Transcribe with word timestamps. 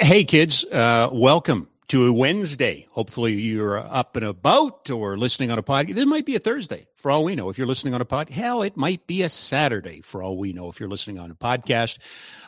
Hey, 0.00 0.22
kids, 0.22 0.64
uh, 0.64 1.08
welcome 1.12 1.68
to 1.88 2.06
a 2.06 2.12
Wednesday. 2.12 2.86
Hopefully, 2.92 3.32
you're 3.32 3.78
up 3.78 4.14
and 4.14 4.24
about 4.24 4.90
or 4.90 5.18
listening 5.18 5.50
on 5.50 5.58
a 5.58 5.62
podcast. 5.62 5.96
This 5.96 6.06
might 6.06 6.24
be 6.24 6.36
a 6.36 6.38
Thursday 6.38 6.86
for 6.94 7.10
all 7.10 7.24
we 7.24 7.34
know. 7.34 7.48
If 7.48 7.58
you're 7.58 7.66
listening 7.66 7.94
on 7.94 8.00
a 8.00 8.04
pod, 8.04 8.30
hell, 8.30 8.62
it 8.62 8.76
might 8.76 9.08
be 9.08 9.22
a 9.22 9.28
Saturday 9.28 10.00
for 10.00 10.22
all 10.22 10.38
we 10.38 10.52
know 10.52 10.68
if 10.68 10.78
you're 10.78 10.88
listening 10.88 11.18
on 11.18 11.32
a 11.32 11.34
podcast. 11.34 11.98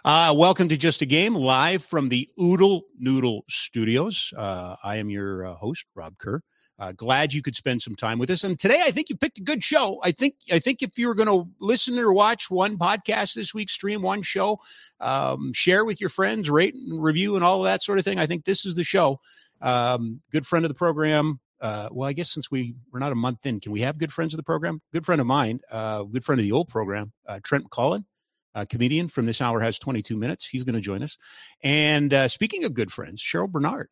Uh, 0.05 0.33
welcome 0.37 0.69
to 0.69 0.77
Just 0.77 1.03
a 1.03 1.07
Game, 1.07 1.35
live 1.35 1.83
from 1.83 2.09
the 2.09 2.29
Oodle 2.41 2.83
Noodle 2.97 3.45
Studios. 3.49 4.33
Uh, 4.37 4.77
I 4.85 4.97
am 4.97 5.11
your 5.11 5.45
uh, 5.45 5.55
host, 5.57 5.87
Rob 5.97 6.19
Kerr. 6.19 6.43
Uh, 6.81 6.93
glad 6.93 7.35
you 7.35 7.43
could 7.43 7.55
spend 7.55 7.83
some 7.83 7.95
time 7.95 8.19
with 8.19 8.31
us. 8.31 8.43
And 8.43 8.59
today, 8.59 8.81
I 8.83 8.91
think 8.91 9.11
you 9.11 9.17
picked 9.17 9.37
a 9.37 9.43
good 9.43 9.63
show. 9.63 10.01
I 10.03 10.13
think 10.13 10.37
I 10.51 10.59
think 10.59 10.83
if 10.83 10.99
you 10.99 11.09
were 11.09 11.15
going 11.15 11.29
to 11.29 11.47
listen 11.61 11.99
or 11.99 12.11
watch 12.11 12.51
one 12.51 12.79
podcast 12.79 13.35
this 13.35 13.53
week, 13.53 13.69
stream 13.69 14.01
one 14.01 14.23
show, 14.23 14.61
um, 14.99 15.53
share 15.53 15.85
with 15.85 16.01
your 16.01 16.09
friends, 16.09 16.49
rate 16.49 16.75
and 16.75 17.03
review, 17.03 17.37
and 17.37 17.45
all 17.45 17.59
of 17.59 17.65
that 17.65 17.83
sort 17.83 17.99
of 17.99 18.05
thing, 18.07 18.19
I 18.19 18.25
think 18.25 18.47
this 18.47 18.65
is 18.65 18.77
the 18.77 18.83
show. 18.83 19.21
Um, 19.61 20.23
good 20.33 20.47
friend 20.47 20.65
of 20.65 20.71
the 20.71 20.75
program. 20.75 21.39
Uh, 21.61 21.91
well, 21.93 22.09
I 22.09 22.15
guess 22.15 22.31
since 22.31 22.51
we 22.51 22.75
we're 22.91 22.99
not 22.99 23.13
a 23.13 23.17
month 23.17 23.45
in, 23.45 23.61
can 23.61 23.73
we 23.73 23.83
have 23.83 23.99
good 23.99 24.11
friends 24.11 24.33
of 24.33 24.39
the 24.39 24.43
program? 24.43 24.81
Good 24.95 25.05
friend 25.05 25.21
of 25.21 25.27
mine, 25.27 25.61
uh, 25.71 26.05
good 26.05 26.25
friend 26.25 26.41
of 26.41 26.45
the 26.45 26.53
old 26.53 26.69
program, 26.69 27.13
uh, 27.29 27.41
Trent 27.45 27.65
McClellan. 27.65 28.07
A 28.55 28.65
comedian 28.65 29.09
from 29.09 29.27
this 29.27 29.43
hour 29.43 29.61
has 29.61 29.79
22 29.79 30.17
minutes. 30.17 30.49
He's 30.49 30.65
going 30.65 30.75
to 30.75 30.81
join 30.81 31.03
us. 31.03 31.19
And 31.63 32.13
uh, 32.15 32.27
speaking 32.27 32.65
of 32.65 32.73
good 32.73 32.91
friends, 32.91 33.23
Cheryl 33.23 33.51
Bernard. 33.51 33.91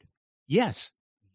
Yes, 0.48 0.90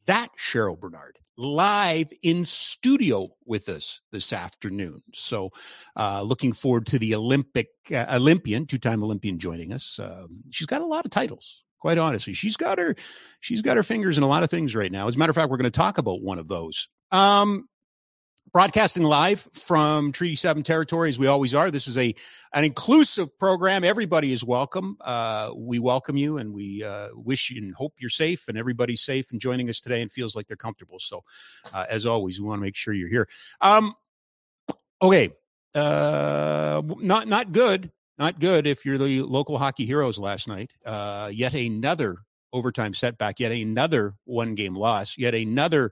that 0.08 0.30
Cheryl 0.38 0.78
Bernard 0.78 1.20
live 1.38 2.12
in 2.22 2.46
studio 2.46 3.30
with 3.46 3.70
us 3.70 4.02
this 4.12 4.32
afternoon. 4.34 5.02
So, 5.14 5.50
uh, 5.96 6.22
looking 6.22 6.54
forward 6.54 6.88
to 6.88 7.00
the 7.00 7.16
Olympic 7.16 7.70
uh, 7.92 8.06
Olympian, 8.10 8.66
two-time 8.66 9.04
Olympian, 9.04 9.40
joining 9.40 9.74
us. 9.74 10.00
Um, 10.02 10.44
she's 10.52 10.68
got 10.68 10.82
a 10.82 10.86
lot 10.86 11.06
of 11.06 11.12
titles. 11.12 11.64
Quite 11.80 11.98
honestly, 11.98 12.34
she's 12.34 12.56
got 12.56 12.78
her 12.78 12.96
she's 13.42 13.62
got 13.62 13.76
her 13.76 13.84
fingers 13.84 14.18
in 14.18 14.24
a 14.24 14.28
lot 14.28 14.44
of 14.44 14.50
things 14.50 14.76
right 14.76 14.92
now. 14.92 15.08
As 15.08 15.16
a 15.16 15.20
matter 15.20 15.32
of 15.32 15.36
fact, 15.36 15.50
we're 15.50 15.58
going 15.58 15.66
to 15.66 15.72
talk 15.72 15.98
about 15.98 16.22
one 16.22 16.40
of 16.40 16.48
those. 16.48 16.88
Um, 17.12 17.68
broadcasting 18.54 19.02
live 19.02 19.50
from 19.54 20.12
Treaty 20.12 20.36
7 20.36 20.62
territory 20.62 21.10
as 21.10 21.18
we 21.18 21.26
always 21.26 21.56
are. 21.56 21.72
This 21.72 21.88
is 21.88 21.98
a 21.98 22.14
an 22.54 22.64
inclusive 22.64 23.38
program. 23.40 23.84
Everybody 23.84 24.32
is 24.32 24.44
welcome. 24.44 24.96
Uh, 25.02 25.50
we 25.56 25.80
welcome 25.80 26.16
you 26.16 26.38
and 26.38 26.54
we 26.54 26.84
uh, 26.84 27.08
wish 27.16 27.50
and 27.50 27.74
hope 27.74 27.96
you're 27.98 28.12
safe 28.12 28.48
and 28.48 28.58
everybody's 28.58 29.02
safe 29.02 29.32
and 29.32 29.42
joining 29.42 29.70
us 29.70 29.82
today 29.82 30.04
and 30.04 30.12
feels 30.12 30.36
like 30.36 30.46
they're 30.46 30.56
comfortable. 30.56 31.00
So, 31.00 31.24
uh, 31.74 31.86
as 31.90 32.06
always, 32.06 32.40
we 32.40 32.48
want 32.48 32.60
to 32.60 32.64
make 32.64 32.76
sure 32.76 32.94
you're 32.94 33.10
here. 33.10 33.28
Um, 33.60 33.96
okay. 35.02 35.32
Uh, 35.74 36.84
not 37.00 37.28
not 37.28 37.52
good. 37.52 37.92
Not 38.20 38.40
good 38.40 38.68
if 38.68 38.86
you're 38.86 39.00
the 39.00 39.24
local 39.24 39.58
hockey 39.58 39.88
heroes 39.88 40.20
last 40.20 40.48
night. 40.48 40.72
Uh, 40.86 41.32
yet 41.34 41.56
another 41.56 42.18
overtime 42.54 42.94
setback, 42.94 43.40
yet 43.40 43.52
another 43.52 44.14
one 44.26 44.54
game 44.54 44.76
loss, 44.76 45.18
yet 45.18 45.34
another 45.34 45.92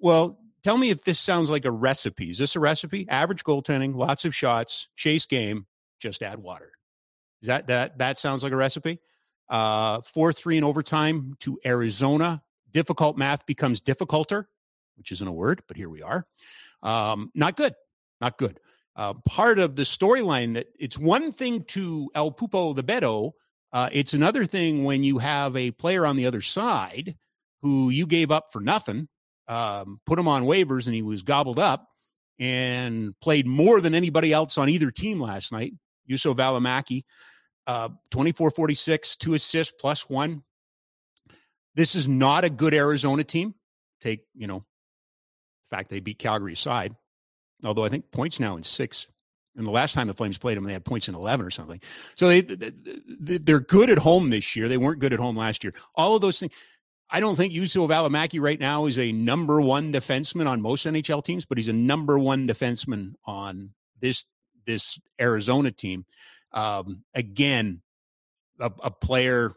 well, 0.00 0.38
tell 0.68 0.76
me 0.76 0.90
if 0.90 1.02
this 1.04 1.18
sounds 1.18 1.48
like 1.48 1.64
a 1.64 1.70
recipe. 1.70 2.28
Is 2.28 2.36
this 2.36 2.54
a 2.54 2.60
recipe? 2.60 3.08
Average 3.08 3.42
goaltending, 3.42 3.94
lots 3.94 4.26
of 4.26 4.34
shots, 4.34 4.88
chase 4.96 5.24
game, 5.24 5.66
just 5.98 6.22
add 6.22 6.40
water. 6.40 6.72
Is 7.40 7.46
that 7.46 7.68
that 7.68 7.96
that 7.96 8.18
sounds 8.18 8.42
like 8.42 8.52
a 8.52 8.56
recipe? 8.56 9.00
Uh, 9.48 10.02
four 10.02 10.30
three 10.30 10.58
in 10.58 10.64
overtime 10.64 11.36
to 11.40 11.58
Arizona. 11.64 12.42
Difficult 12.70 13.16
math 13.16 13.46
becomes 13.46 13.80
difficulter, 13.80 14.44
which 14.98 15.10
isn't 15.10 15.26
a 15.26 15.32
word, 15.32 15.62
but 15.68 15.78
here 15.78 15.88
we 15.88 16.02
are. 16.02 16.26
Um, 16.82 17.30
not 17.34 17.56
good, 17.56 17.74
not 18.20 18.36
good. 18.36 18.60
Uh, 18.94 19.14
part 19.24 19.58
of 19.58 19.74
the 19.74 19.84
storyline 19.84 20.52
that 20.52 20.66
it's 20.78 20.98
one 20.98 21.32
thing 21.32 21.64
to 21.68 22.10
El 22.14 22.30
Pupo 22.30 22.76
the 22.76 22.84
Beto. 22.84 23.32
Uh, 23.72 23.88
it's 23.90 24.12
another 24.12 24.44
thing 24.44 24.84
when 24.84 25.02
you 25.02 25.16
have 25.16 25.56
a 25.56 25.70
player 25.70 26.04
on 26.04 26.16
the 26.16 26.26
other 26.26 26.42
side 26.42 27.16
who 27.62 27.88
you 27.88 28.06
gave 28.06 28.30
up 28.30 28.52
for 28.52 28.60
nothing 28.60 29.08
um, 29.48 30.00
put 30.06 30.18
him 30.18 30.28
on 30.28 30.44
waivers 30.44 30.86
and 30.86 30.94
he 30.94 31.02
was 31.02 31.22
gobbled 31.22 31.58
up 31.58 31.88
and 32.38 33.18
played 33.20 33.46
more 33.46 33.80
than 33.80 33.94
anybody 33.94 34.32
else 34.32 34.58
on 34.58 34.68
either 34.68 34.90
team 34.90 35.20
last 35.20 35.50
night. 35.50 35.72
Juuso 36.08 36.34
Valimaki, 36.34 37.04
uh, 37.66 37.88
24 38.10 38.50
46, 38.50 39.16
two 39.16 39.34
assists 39.34 39.74
plus 39.78 40.08
one. 40.08 40.42
This 41.74 41.94
is 41.94 42.08
not 42.08 42.44
a 42.44 42.50
good 42.50 42.74
Arizona 42.74 43.24
team. 43.24 43.54
Take, 44.00 44.20
you 44.34 44.46
know, 44.46 44.64
the 45.68 45.76
fact 45.76 45.90
they 45.90 46.00
beat 46.00 46.18
Calgary 46.18 46.52
aside, 46.52 46.94
although 47.64 47.84
I 47.84 47.88
think 47.88 48.10
points 48.10 48.40
now 48.40 48.56
in 48.56 48.62
six. 48.62 49.06
And 49.56 49.66
the 49.66 49.72
last 49.72 49.92
time 49.92 50.06
the 50.06 50.14
Flames 50.14 50.38
played 50.38 50.56
them, 50.56 50.64
they 50.64 50.72
had 50.72 50.84
points 50.84 51.08
in 51.08 51.16
11 51.16 51.44
or 51.44 51.50
something. 51.50 51.80
So 52.14 52.28
they, 52.28 52.42
they're 52.42 53.58
good 53.58 53.90
at 53.90 53.98
home 53.98 54.30
this 54.30 54.54
year. 54.54 54.68
They 54.68 54.76
weren't 54.76 55.00
good 55.00 55.12
at 55.12 55.18
home 55.18 55.36
last 55.36 55.64
year. 55.64 55.74
All 55.96 56.14
of 56.14 56.22
those 56.22 56.38
things. 56.38 56.52
I 57.10 57.20
don't 57.20 57.36
think 57.36 57.54
Juuso 57.54 57.88
Valimaki 57.88 58.40
right 58.40 58.60
now 58.60 58.86
is 58.86 58.98
a 58.98 59.12
number 59.12 59.60
one 59.60 59.92
defenseman 59.92 60.46
on 60.46 60.60
most 60.60 60.84
NHL 60.84 61.24
teams, 61.24 61.44
but 61.46 61.56
he's 61.56 61.68
a 61.68 61.72
number 61.72 62.18
one 62.18 62.46
defenseman 62.46 63.14
on 63.24 63.70
this 64.00 64.26
this 64.66 65.00
Arizona 65.20 65.70
team. 65.70 66.04
Um, 66.52 67.04
again, 67.14 67.80
a, 68.60 68.70
a 68.82 68.90
player. 68.90 69.54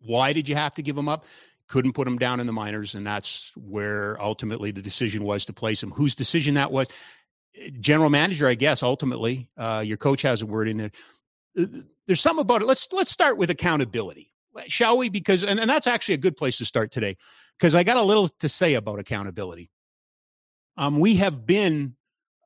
Why 0.00 0.32
did 0.32 0.48
you 0.48 0.54
have 0.54 0.74
to 0.74 0.82
give 0.82 0.96
him 0.96 1.08
up? 1.08 1.26
Couldn't 1.68 1.92
put 1.92 2.08
him 2.08 2.18
down 2.18 2.40
in 2.40 2.46
the 2.46 2.52
minors, 2.52 2.94
and 2.94 3.06
that's 3.06 3.52
where 3.56 4.20
ultimately 4.20 4.70
the 4.70 4.82
decision 4.82 5.24
was 5.24 5.44
to 5.46 5.52
place 5.52 5.82
him. 5.82 5.90
Whose 5.90 6.14
decision 6.14 6.54
that 6.54 6.72
was? 6.72 6.88
General 7.80 8.08
manager, 8.08 8.48
I 8.48 8.54
guess. 8.54 8.82
Ultimately, 8.82 9.48
uh, 9.58 9.82
your 9.84 9.98
coach 9.98 10.22
has 10.22 10.40
a 10.40 10.46
word 10.46 10.68
in 10.68 10.78
there. 10.78 10.90
There's 12.06 12.20
something 12.20 12.40
about 12.40 12.62
it. 12.62 12.64
Let's 12.64 12.90
let's 12.92 13.10
start 13.10 13.36
with 13.36 13.50
accountability 13.50 14.31
shall 14.66 14.98
we? 14.98 15.08
Because, 15.08 15.44
and, 15.44 15.58
and 15.60 15.68
that's 15.68 15.86
actually 15.86 16.14
a 16.14 16.18
good 16.18 16.36
place 16.36 16.58
to 16.58 16.64
start 16.64 16.90
today, 16.90 17.16
because 17.58 17.74
I 17.74 17.82
got 17.82 17.96
a 17.96 18.02
little 18.02 18.28
to 18.28 18.48
say 18.48 18.74
about 18.74 18.98
accountability. 18.98 19.70
Um, 20.76 21.00
we 21.00 21.16
have 21.16 21.46
been, 21.46 21.96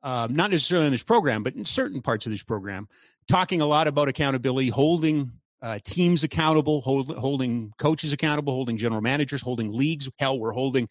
uh, 0.03 0.27
not 0.29 0.51
necessarily 0.51 0.87
in 0.87 0.91
this 0.91 1.03
program, 1.03 1.43
but 1.43 1.55
in 1.55 1.65
certain 1.65 2.01
parts 2.01 2.25
of 2.25 2.31
this 2.31 2.43
program, 2.43 2.87
talking 3.27 3.61
a 3.61 3.65
lot 3.65 3.87
about 3.87 4.07
accountability, 4.07 4.69
holding 4.69 5.31
uh, 5.61 5.79
teams 5.83 6.23
accountable, 6.23 6.81
hold, 6.81 7.15
holding 7.17 7.73
coaches 7.77 8.13
accountable, 8.13 8.53
holding 8.53 8.77
general 8.77 9.01
managers, 9.01 9.41
holding 9.41 9.71
leagues. 9.71 10.09
Hell, 10.19 10.39
we're 10.39 10.51
holding 10.51 10.87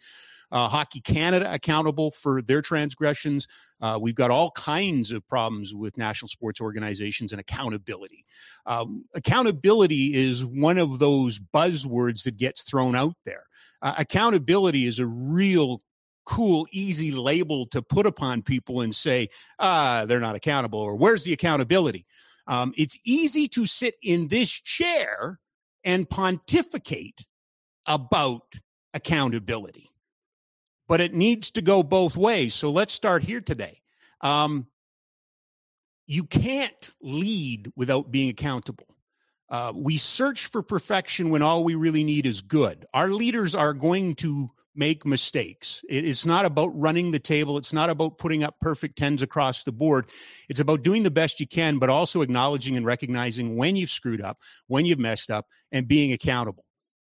uh, 0.52 0.68
Hockey 0.68 1.00
Canada 1.00 1.52
accountable 1.52 2.10
for 2.10 2.42
their 2.42 2.62
transgressions. 2.62 3.46
Uh, 3.80 3.98
we've 4.00 4.14
got 4.14 4.30
all 4.30 4.50
kinds 4.52 5.12
of 5.12 5.26
problems 5.28 5.74
with 5.74 5.98
national 5.98 6.28
sports 6.28 6.60
organizations 6.60 7.32
and 7.32 7.40
accountability. 7.40 8.24
Um, 8.64 9.04
accountability 9.14 10.14
is 10.14 10.44
one 10.44 10.78
of 10.78 10.98
those 10.98 11.38
buzzwords 11.38 12.24
that 12.24 12.36
gets 12.36 12.62
thrown 12.62 12.94
out 12.94 13.16
there. 13.24 13.44
Uh, 13.82 13.94
accountability 13.98 14.86
is 14.86 14.98
a 14.98 15.06
real 15.06 15.80
cool, 16.24 16.66
easy 16.72 17.12
label 17.12 17.66
to 17.66 17.82
put 17.82 18.06
upon 18.06 18.42
people 18.42 18.80
and 18.80 18.94
say, 18.94 19.28
ah, 19.58 20.04
they're 20.06 20.20
not 20.20 20.34
accountable, 20.34 20.80
or 20.80 20.96
where's 20.96 21.24
the 21.24 21.32
accountability? 21.32 22.04
Um, 22.48 22.72
it's 22.76 22.98
easy 23.04 23.48
to 23.48 23.66
sit 23.66 23.96
in 24.02 24.28
this 24.28 24.50
chair 24.50 25.38
and 25.84 26.08
pontificate 26.08 27.24
about 27.86 28.42
accountability 28.94 29.90
but 30.88 31.00
it 31.00 31.14
needs 31.14 31.50
to 31.52 31.62
go 31.62 31.82
both 31.82 32.16
ways. 32.16 32.54
So 32.54 32.70
let's 32.70 32.92
start 32.92 33.22
here 33.22 33.40
today. 33.40 33.80
Um, 34.20 34.66
you 36.06 36.24
can't 36.24 36.90
lead 37.00 37.72
without 37.76 38.10
being 38.10 38.28
accountable. 38.28 38.86
Uh, 39.48 39.72
we 39.74 39.96
search 39.96 40.46
for 40.46 40.62
perfection 40.62 41.30
when 41.30 41.42
all 41.42 41.64
we 41.64 41.74
really 41.74 42.04
need 42.04 42.26
is 42.26 42.40
good. 42.40 42.86
Our 42.94 43.08
leaders 43.08 43.54
are 43.54 43.74
going 43.74 44.16
to 44.16 44.50
make 44.74 45.06
mistakes. 45.06 45.82
It's 45.88 46.26
not 46.26 46.44
about 46.44 46.78
running 46.78 47.10
the 47.10 47.18
table. 47.18 47.56
It's 47.56 47.72
not 47.72 47.88
about 47.88 48.18
putting 48.18 48.44
up 48.44 48.56
perfect 48.60 48.98
tens 48.98 49.22
across 49.22 49.64
the 49.64 49.72
board. 49.72 50.10
It's 50.48 50.60
about 50.60 50.82
doing 50.82 51.02
the 51.02 51.10
best 51.10 51.40
you 51.40 51.46
can, 51.46 51.78
but 51.78 51.88
also 51.88 52.20
acknowledging 52.20 52.76
and 52.76 52.84
recognizing 52.84 53.56
when 53.56 53.76
you've 53.76 53.90
screwed 53.90 54.20
up, 54.20 54.38
when 54.66 54.84
you've 54.84 54.98
messed 54.98 55.30
up, 55.30 55.46
and 55.72 55.88
being 55.88 56.12
accountable. 56.12 56.64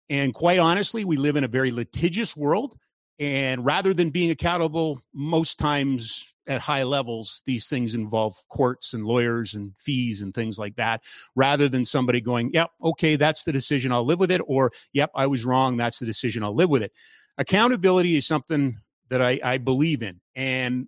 And 0.09 0.33
quite 0.33 0.59
honestly, 0.59 1.03
we 1.03 1.17
live 1.17 1.35
in 1.35 1.43
a 1.43 1.49
very 1.49 1.71
litigious 1.71 2.37
world. 2.37 2.77
And 3.19 3.65
rather 3.65 3.93
than 3.93 4.09
being 4.09 4.29
accountable, 4.29 5.01
most 5.13 5.57
times 5.57 6.33
at 6.47 6.61
high 6.61 6.83
levels, 6.83 7.41
these 7.45 7.67
things 7.67 7.95
involve 7.95 8.37
courts 8.47 8.93
and 8.93 9.03
lawyers 9.03 9.55
and 9.55 9.73
fees 9.77 10.21
and 10.21 10.33
things 10.33 10.57
like 10.57 10.75
that, 10.75 11.01
rather 11.35 11.67
than 11.67 11.83
somebody 11.83 12.21
going, 12.21 12.51
yep, 12.53 12.69
okay, 12.81 13.15
that's 13.15 13.43
the 13.43 13.51
decision, 13.51 13.91
I'll 13.91 14.05
live 14.05 14.19
with 14.19 14.31
it, 14.31 14.41
or 14.45 14.71
yep, 14.93 15.11
I 15.13 15.27
was 15.27 15.45
wrong, 15.45 15.77
that's 15.77 15.99
the 15.99 16.05
decision, 16.05 16.43
I'll 16.43 16.55
live 16.55 16.69
with 16.69 16.83
it. 16.83 16.93
Accountability 17.37 18.17
is 18.17 18.25
something 18.25 18.77
that 19.09 19.21
I, 19.21 19.39
I 19.43 19.57
believe 19.57 20.03
in. 20.03 20.21
And 20.35 20.87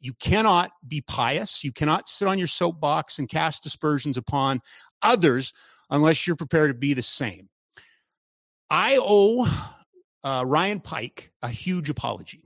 you 0.00 0.12
cannot 0.14 0.70
be 0.86 1.00
pious. 1.00 1.64
You 1.64 1.72
cannot 1.72 2.08
sit 2.08 2.28
on 2.28 2.38
your 2.38 2.46
soapbox 2.46 3.18
and 3.18 3.28
cast 3.28 3.64
aspersions 3.64 4.16
upon 4.16 4.60
others 5.02 5.52
unless 5.90 6.26
you're 6.26 6.36
prepared 6.36 6.70
to 6.70 6.78
be 6.78 6.92
the 6.92 7.02
same. 7.02 7.48
I 8.68 8.98
owe 9.00 9.73
uh, 10.24 10.42
Ryan 10.44 10.80
Pike 10.80 11.30
a 11.42 11.48
huge 11.48 11.90
apology. 11.90 12.42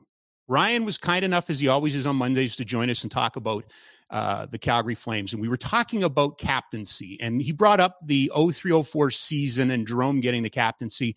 Ryan 0.48 0.84
was 0.84 0.98
kind 0.98 1.24
enough, 1.24 1.50
as 1.50 1.60
he 1.60 1.68
always 1.68 1.94
is 1.94 2.06
on 2.06 2.16
Mondays, 2.16 2.56
to 2.56 2.64
join 2.64 2.90
us 2.90 3.02
and 3.02 3.10
talk 3.10 3.36
about 3.36 3.64
uh, 4.10 4.46
the 4.46 4.58
Calgary 4.58 4.94
Flames. 4.94 5.32
And 5.32 5.42
we 5.42 5.48
were 5.48 5.58
talking 5.58 6.02
about 6.02 6.38
captaincy. 6.38 7.18
And 7.20 7.40
he 7.40 7.52
brought 7.52 7.80
up 7.80 7.98
the 8.04 8.30
0304 8.34 9.10
season 9.10 9.70
and 9.70 9.86
Jarome 9.86 10.22
getting 10.22 10.42
the 10.42 10.50
captaincy. 10.50 11.16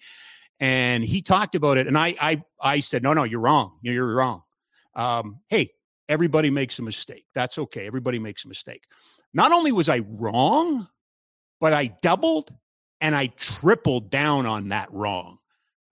And 0.59 1.03
he 1.03 1.21
talked 1.21 1.55
about 1.55 1.77
it. 1.77 1.87
And 1.87 1.97
I, 1.97 2.15
I, 2.19 2.43
I 2.61 2.79
said, 2.81 3.01
no, 3.01 3.13
no, 3.13 3.23
you're 3.23 3.39
wrong. 3.39 3.77
You're 3.81 4.13
wrong. 4.13 4.43
Um, 4.93 5.39
hey, 5.47 5.71
everybody 6.09 6.49
makes 6.49 6.77
a 6.79 6.83
mistake. 6.83 7.25
That's 7.33 7.57
okay. 7.57 7.87
Everybody 7.87 8.19
makes 8.19 8.43
a 8.43 8.49
mistake. 8.49 8.83
Not 9.33 9.53
only 9.53 9.71
was 9.71 9.87
I 9.87 9.99
wrong, 9.99 10.87
but 11.61 11.71
I 11.71 11.87
doubled 12.01 12.53
and 12.99 13.15
I 13.15 13.27
tripled 13.27 14.11
down 14.11 14.45
on 14.45 14.67
that 14.69 14.91
wrong. 14.91 15.39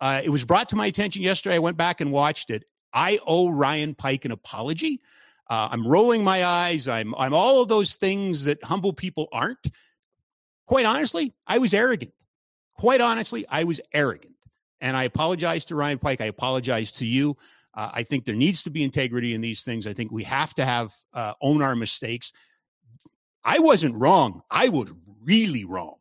Uh, 0.02 0.22
it 0.24 0.30
was 0.30 0.46
brought 0.46 0.70
to 0.70 0.76
my 0.76 0.86
attention 0.86 1.22
yesterday. 1.22 1.56
I 1.56 1.60
went 1.60 1.78
back 1.78 2.02
and 2.02 2.12
watched 2.12 2.50
it. 2.50 2.64
I 2.94 3.20
owe 3.26 3.50
Ryan 3.50 3.96
Pike 3.96 4.26
an 4.26 4.32
apology. 4.32 5.00
Uh, 5.50 5.68
I'm 5.72 5.88
rolling 5.88 6.24
my 6.24 6.46
eyes. 6.46 6.88
I'm 6.88 7.16
I'm 7.16 7.34
all 7.34 7.62
of 7.62 7.68
those 7.68 7.96
things 7.96 8.46
that 8.46 8.64
humble 8.64 8.94
people 8.94 9.28
aren't. 9.32 9.72
Quite 10.68 10.86
honestly, 10.86 11.34
I 11.48 11.58
was 11.58 11.74
arrogant. 11.74 12.14
Quite 12.78 13.02
honestly, 13.02 13.46
I 13.50 13.64
was 13.64 13.82
arrogant, 13.92 14.36
and 14.80 14.96
I 14.96 15.04
apologize 15.04 15.66
to 15.66 15.76
Ryan 15.76 15.98
Pike. 15.98 16.22
I 16.22 16.26
apologize 16.26 16.92
to 16.94 17.06
you. 17.06 17.36
Uh, 17.74 17.90
I 17.94 18.04
think 18.04 18.26
there 18.26 18.36
needs 18.36 18.64
to 18.64 18.70
be 18.70 18.84
integrity 18.84 19.34
in 19.34 19.42
these 19.42 19.64
things. 19.64 19.88
I 19.88 19.94
think 19.94 20.12
we 20.12 20.24
have 20.24 20.54
to 20.56 20.66
have 20.66 20.94
uh, 21.14 21.34
own 21.42 21.62
our 21.62 21.76
mistakes. 21.76 22.32
I 23.44 23.60
wasn't 23.60 23.96
wrong. 23.96 24.42
I 24.52 24.70
was 24.70 24.92
really 25.24 25.66
wrong, 25.66 25.96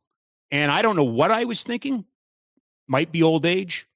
and 0.51 0.71
I 0.71 0.83
don't 0.83 0.97
know 0.97 1.05
what 1.05 1.31
I 1.31 1.44
was 1.44 1.62
thinking. 1.62 2.05
Might 2.88 3.12
be 3.12 3.23
old 3.23 3.46
age. 3.46 3.87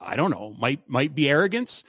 I 0.00 0.16
don't 0.16 0.30
know, 0.30 0.54
might 0.58 0.80
might 0.88 1.14
be 1.14 1.30
arrogance. 1.30 1.84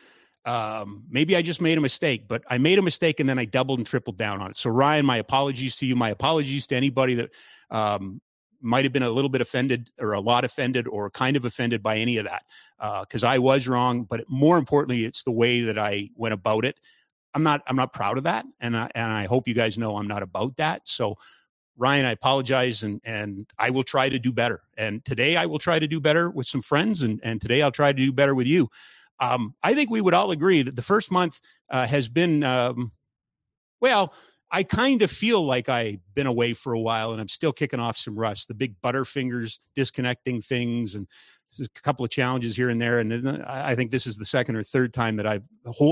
Um, 0.45 1.03
maybe 1.09 1.35
I 1.35 1.41
just 1.41 1.59
made 1.59 1.77
a 1.77 1.81
mistake, 1.81 2.27
but 2.27 2.43
I 2.47 2.59
made 2.59 2.77
a 2.77 2.81
mistake 2.81 3.19
and 3.19 3.27
then 3.27 3.39
I 3.39 3.45
doubled 3.45 3.79
and 3.79 3.85
tripled 3.85 4.17
down 4.17 4.41
on 4.41 4.51
it. 4.51 4.55
So 4.55 4.69
Ryan, 4.69 5.05
my 5.05 5.17
apologies 5.17 5.75
to 5.77 5.87
you. 5.87 5.95
My 5.95 6.11
apologies 6.11 6.67
to 6.67 6.75
anybody 6.75 7.15
that 7.15 7.31
um, 7.71 8.21
might 8.61 8.85
have 8.85 8.93
been 8.93 9.03
a 9.03 9.09
little 9.09 9.29
bit 9.29 9.41
offended 9.41 9.89
or 9.99 10.13
a 10.13 10.19
lot 10.19 10.45
offended 10.45 10.87
or 10.87 11.09
kind 11.09 11.35
of 11.35 11.45
offended 11.45 11.81
by 11.81 11.97
any 11.97 12.17
of 12.17 12.25
that 12.25 12.43
because 13.01 13.23
uh, 13.23 13.29
I 13.29 13.39
was 13.39 13.67
wrong. 13.67 14.03
But 14.03 14.29
more 14.29 14.57
importantly, 14.57 15.05
it's 15.05 15.23
the 15.23 15.31
way 15.31 15.61
that 15.61 15.79
I 15.79 16.09
went 16.15 16.33
about 16.33 16.63
it. 16.63 16.79
I'm 17.33 17.43
not 17.43 17.61
I'm 17.67 17.75
not 17.75 17.91
proud 17.91 18.17
of 18.17 18.23
that, 18.23 18.45
and 18.61 18.77
I, 18.77 18.89
and 18.95 19.11
I 19.11 19.25
hope 19.25 19.47
you 19.47 19.53
guys 19.53 19.77
know 19.77 19.97
I'm 19.97 20.07
not 20.07 20.23
about 20.23 20.55
that. 20.57 20.87
So 20.87 21.17
Ryan, 21.77 22.05
I 22.05 22.11
apologize 22.11 22.83
and 22.83 23.01
and 23.03 23.47
I 23.59 23.69
will 23.69 23.83
try 23.83 24.09
to 24.09 24.19
do 24.19 24.31
better. 24.31 24.61
And 24.77 25.03
today 25.05 25.35
I 25.35 25.45
will 25.45 25.59
try 25.59 25.79
to 25.79 25.87
do 25.87 25.99
better 25.99 26.29
with 26.29 26.47
some 26.47 26.61
friends, 26.61 27.03
and 27.03 27.19
and 27.23 27.41
today 27.41 27.61
I'll 27.61 27.71
try 27.71 27.91
to 27.91 27.97
do 27.97 28.11
better 28.11 28.35
with 28.35 28.47
you. 28.47 28.69
Um, 29.19 29.55
I 29.63 29.73
think 29.73 29.89
we 29.89 30.01
would 30.01 30.13
all 30.13 30.31
agree 30.31 30.61
that 30.61 30.75
the 30.75 30.81
first 30.81 31.11
month 31.11 31.39
uh, 31.69 31.85
has 31.87 32.09
been 32.09 32.43
um, 32.43 32.91
well. 33.79 34.13
I 34.51 34.63
kind 34.63 35.01
of 35.01 35.11
feel 35.11 35.43
like 35.43 35.69
I've 35.69 35.99
been 36.13 36.27
away 36.27 36.53
for 36.53 36.73
a 36.73 36.79
while, 36.79 37.11
and 37.11 37.19
I'm 37.19 37.27
still 37.27 37.51
kicking 37.51 37.79
off 37.79 37.97
some 37.97 38.17
rust. 38.17 38.47
The 38.47 38.53
big 38.53 38.79
butterfingers 38.79 39.59
disconnecting 39.75 40.41
things, 40.41 40.95
and 40.95 41.07
a 41.59 41.67
couple 41.81 42.05
of 42.05 42.11
challenges 42.11 42.55
here 42.55 42.69
and 42.69 42.79
there. 42.79 42.99
And 42.99 43.43
I 43.43 43.75
think 43.75 43.91
this 43.91 44.07
is 44.07 44.17
the 44.17 44.23
second 44.23 44.55
or 44.55 44.63
third 44.63 44.93
time 44.93 45.15
that 45.17 45.27
I've 45.27 45.47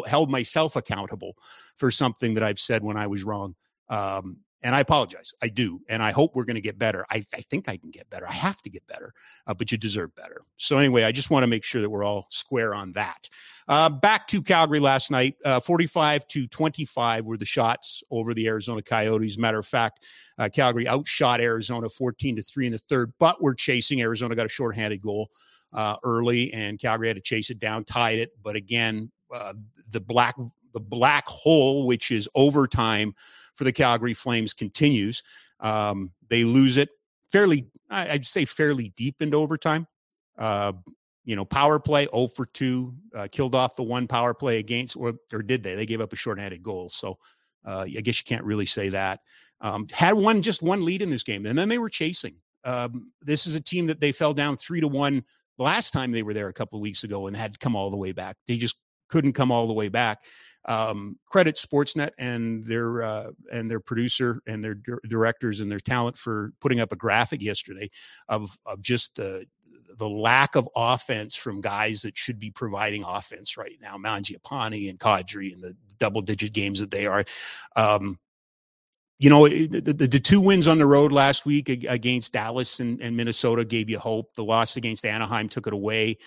held 0.06 0.30
myself 0.30 0.76
accountable 0.76 1.36
for 1.76 1.92
something 1.92 2.36
that 2.36 2.44
I've 2.44 2.60
said 2.60 2.84
when 2.84 2.96
I 2.96 3.08
was 3.08 3.24
wrong. 3.24 3.56
Um, 3.90 4.38
and 4.64 4.74
I 4.74 4.80
apologize. 4.80 5.34
I 5.42 5.50
do. 5.50 5.82
And 5.90 6.02
I 6.02 6.12
hope 6.12 6.36
we're 6.36 6.46
going 6.46 6.56
to 6.56 6.62
get 6.62 6.80
better. 6.80 7.06
I, 7.10 7.26
I, 7.34 7.42
think 7.42 7.68
I 7.68 7.76
can 7.76 7.92
get 7.92 8.10
better. 8.10 8.28
I 8.28 8.32
have 8.32 8.62
to 8.62 8.70
get 8.70 8.86
better, 8.88 9.14
uh, 9.46 9.54
but 9.54 9.72
you 9.72 9.78
deserve 9.78 10.16
better. 10.16 10.42
So, 10.58 10.78
anyway, 10.78 11.04
I 11.04 11.12
just 11.12 11.30
want 11.30 11.44
to 11.44 11.48
make 11.48 11.66
sure 11.66 11.82
that 11.82 11.90
we're 11.90 12.06
all 12.06 12.28
square 12.30 12.74
on 12.74 12.94
that. 12.94 13.30
Uh, 13.68 13.90
back 13.90 14.28
to 14.28 14.42
Calgary 14.42 14.80
last 14.80 15.12
night, 15.12 15.36
uh, 15.44 15.60
45 15.60 16.28
to 16.30 16.48
25 16.48 17.26
were 17.26 17.38
the 17.38 17.46
shots 17.46 18.04
over 18.10 18.34
the 18.34 18.48
Arizona 18.48 18.82
Coyotes. 18.82 19.38
Matter 19.38 19.60
of 19.60 19.68
fact, 19.68 20.06
uh, 20.38 20.50
Calgary 20.50 20.88
outshot 20.88 21.42
Arizona 21.42 21.90
14 21.90 22.38
to 22.38 22.42
3 22.42 22.68
in 22.68 22.72
the 22.72 22.80
third, 22.90 23.12
but 23.20 23.42
we're 23.42 23.54
chasing. 23.54 24.02
Arizona 24.02 24.36
got 24.36 24.46
a 24.46 24.50
shorthanded 24.50 25.02
goal 25.02 25.30
uh, 25.74 25.98
early, 26.04 26.54
and 26.54 26.80
Calgary 26.80 27.08
had 27.08 27.18
to 27.18 27.22
chase 27.22 27.50
it 27.50 27.60
down, 27.60 27.84
tied 27.84 28.20
it. 28.20 28.32
But 28.42 28.56
again, 28.56 29.12
uh, 29.34 29.54
the 29.90 30.00
black 30.00 30.36
the 30.74 30.80
black 30.80 31.28
hole, 31.28 31.86
which 31.86 32.10
is 32.12 32.28
overtime 32.34 33.14
for 33.56 33.64
the 33.64 33.72
Calgary 33.72 34.14
Flames 34.14 34.54
continues. 34.54 35.24
Um, 35.60 36.12
they 36.30 36.44
lose 36.44 36.78
it 36.78 36.90
fairly, 37.34 37.68
I'd 37.90 38.26
say 38.26 38.46
fairly 38.46 38.94
deep 38.96 39.22
into 39.22 39.38
overtime. 39.38 39.88
Uh, 40.38 40.74
you 41.26 41.36
know, 41.36 41.46
power 41.46 41.80
play 41.80 42.08
0 42.14 42.28
for 42.28 42.46
2, 42.46 42.94
uh, 43.16 43.28
killed 43.32 43.56
off 43.56 43.76
the 43.76 43.84
one 43.84 44.08
power 44.08 44.34
play 44.34 44.60
against, 44.60 44.96
or, 44.96 45.14
or 45.32 45.42
did 45.42 45.64
they? 45.64 45.74
They 45.76 45.86
gave 45.86 46.02
up 46.02 46.14
a 46.14 46.18
shorthanded 46.18 46.62
goal. 46.62 46.90
So 46.90 47.18
uh, 47.66 47.86
I 47.88 48.02
guess 48.02 48.20
you 48.20 48.26
can't 48.26 48.44
really 48.44 48.66
say 48.66 48.90
that. 48.90 49.22
Um, 49.62 49.88
had 49.92 50.14
one, 50.14 50.42
just 50.42 50.62
one 50.62 50.84
lead 50.86 51.02
in 51.02 51.10
this 51.10 51.24
game, 51.24 51.46
and 51.46 51.58
then 51.58 51.70
they 51.70 51.78
were 51.78 51.90
chasing. 51.90 52.36
Um, 52.66 53.12
this 53.22 53.48
is 53.48 53.56
a 53.56 53.62
team 53.62 53.88
that 53.88 54.00
they 54.00 54.12
fell 54.12 54.34
down 54.34 54.58
three 54.58 54.82
to 54.82 54.88
one 54.88 55.24
last 55.58 55.92
time 55.92 56.12
they 56.12 56.24
were 56.24 56.34
there 56.34 56.50
a 56.50 56.54
couple 56.54 56.78
of 56.78 56.82
weeks 56.82 57.04
ago 57.04 57.28
and 57.28 57.36
had 57.36 57.54
to 57.54 57.60
come 57.60 57.76
all 57.76 57.90
the 57.90 57.98
way 57.98 58.12
back. 58.12 58.38
They 58.48 58.58
just 58.58 58.76
couldn't 59.10 59.34
come 59.34 59.52
all 59.52 59.68
the 59.68 59.74
way 59.74 59.90
back 59.90 60.24
um, 60.66 61.18
credit 61.26 61.56
Sportsnet 61.56 62.12
and 62.18 62.64
their 62.64 63.04
uh, 63.04 63.32
and 63.52 63.70
their 63.70 63.80
producer 63.80 64.40
and 64.48 64.64
their 64.64 64.76
di- 64.76 64.94
directors 65.08 65.62
and 65.62 65.72
their 65.72 65.80
talent 65.80 66.18
for 66.18 66.54
putting 66.62 66.80
up 66.80 66.92
a 66.92 66.96
graphic 66.96 67.42
yesterday 67.42 67.90
of 68.28 68.58
of 68.66 68.82
just 68.82 69.16
the 69.16 69.46
the 69.98 70.10
lack 70.10 70.56
of 70.56 70.68
offense 70.76 71.36
from 71.36 71.62
guys 71.62 72.02
that 72.02 72.18
should 72.18 72.40
be 72.40 72.52
providing 72.52 73.04
offense 73.04 73.58
right 73.58 73.78
now, 73.82 73.98
Mangiapane 73.98 74.90
and 74.90 75.00
Kadri 75.00 75.54
and 75.54 75.62
the 75.62 75.76
double 75.98 76.22
digit 76.22 76.54
games 76.54 76.80
that 76.80 76.92
they 76.92 77.06
are. 77.06 77.26
Um, 77.76 78.20
you 79.20 79.30
know, 79.30 79.48
the, 79.48 79.68
the, 79.68 79.94
the, 79.94 80.20
two 80.20 80.42
wins 80.42 80.68
on 80.68 80.80
the 80.80 80.86
road 80.86 81.12
last 81.12 81.46
week 81.46 81.70
against 81.70 82.34
Dallas 82.34 82.80
and, 82.80 83.00
and, 83.00 83.16
Minnesota 83.16 83.64
gave 83.64 83.90
you 83.90 84.00
hope. 84.00 84.36
The 84.36 84.44
loss 84.44 84.76
against 84.76 85.06
Anaheim 85.06 85.48
took 85.48 85.68
it 85.68 85.72
away. 85.72 86.18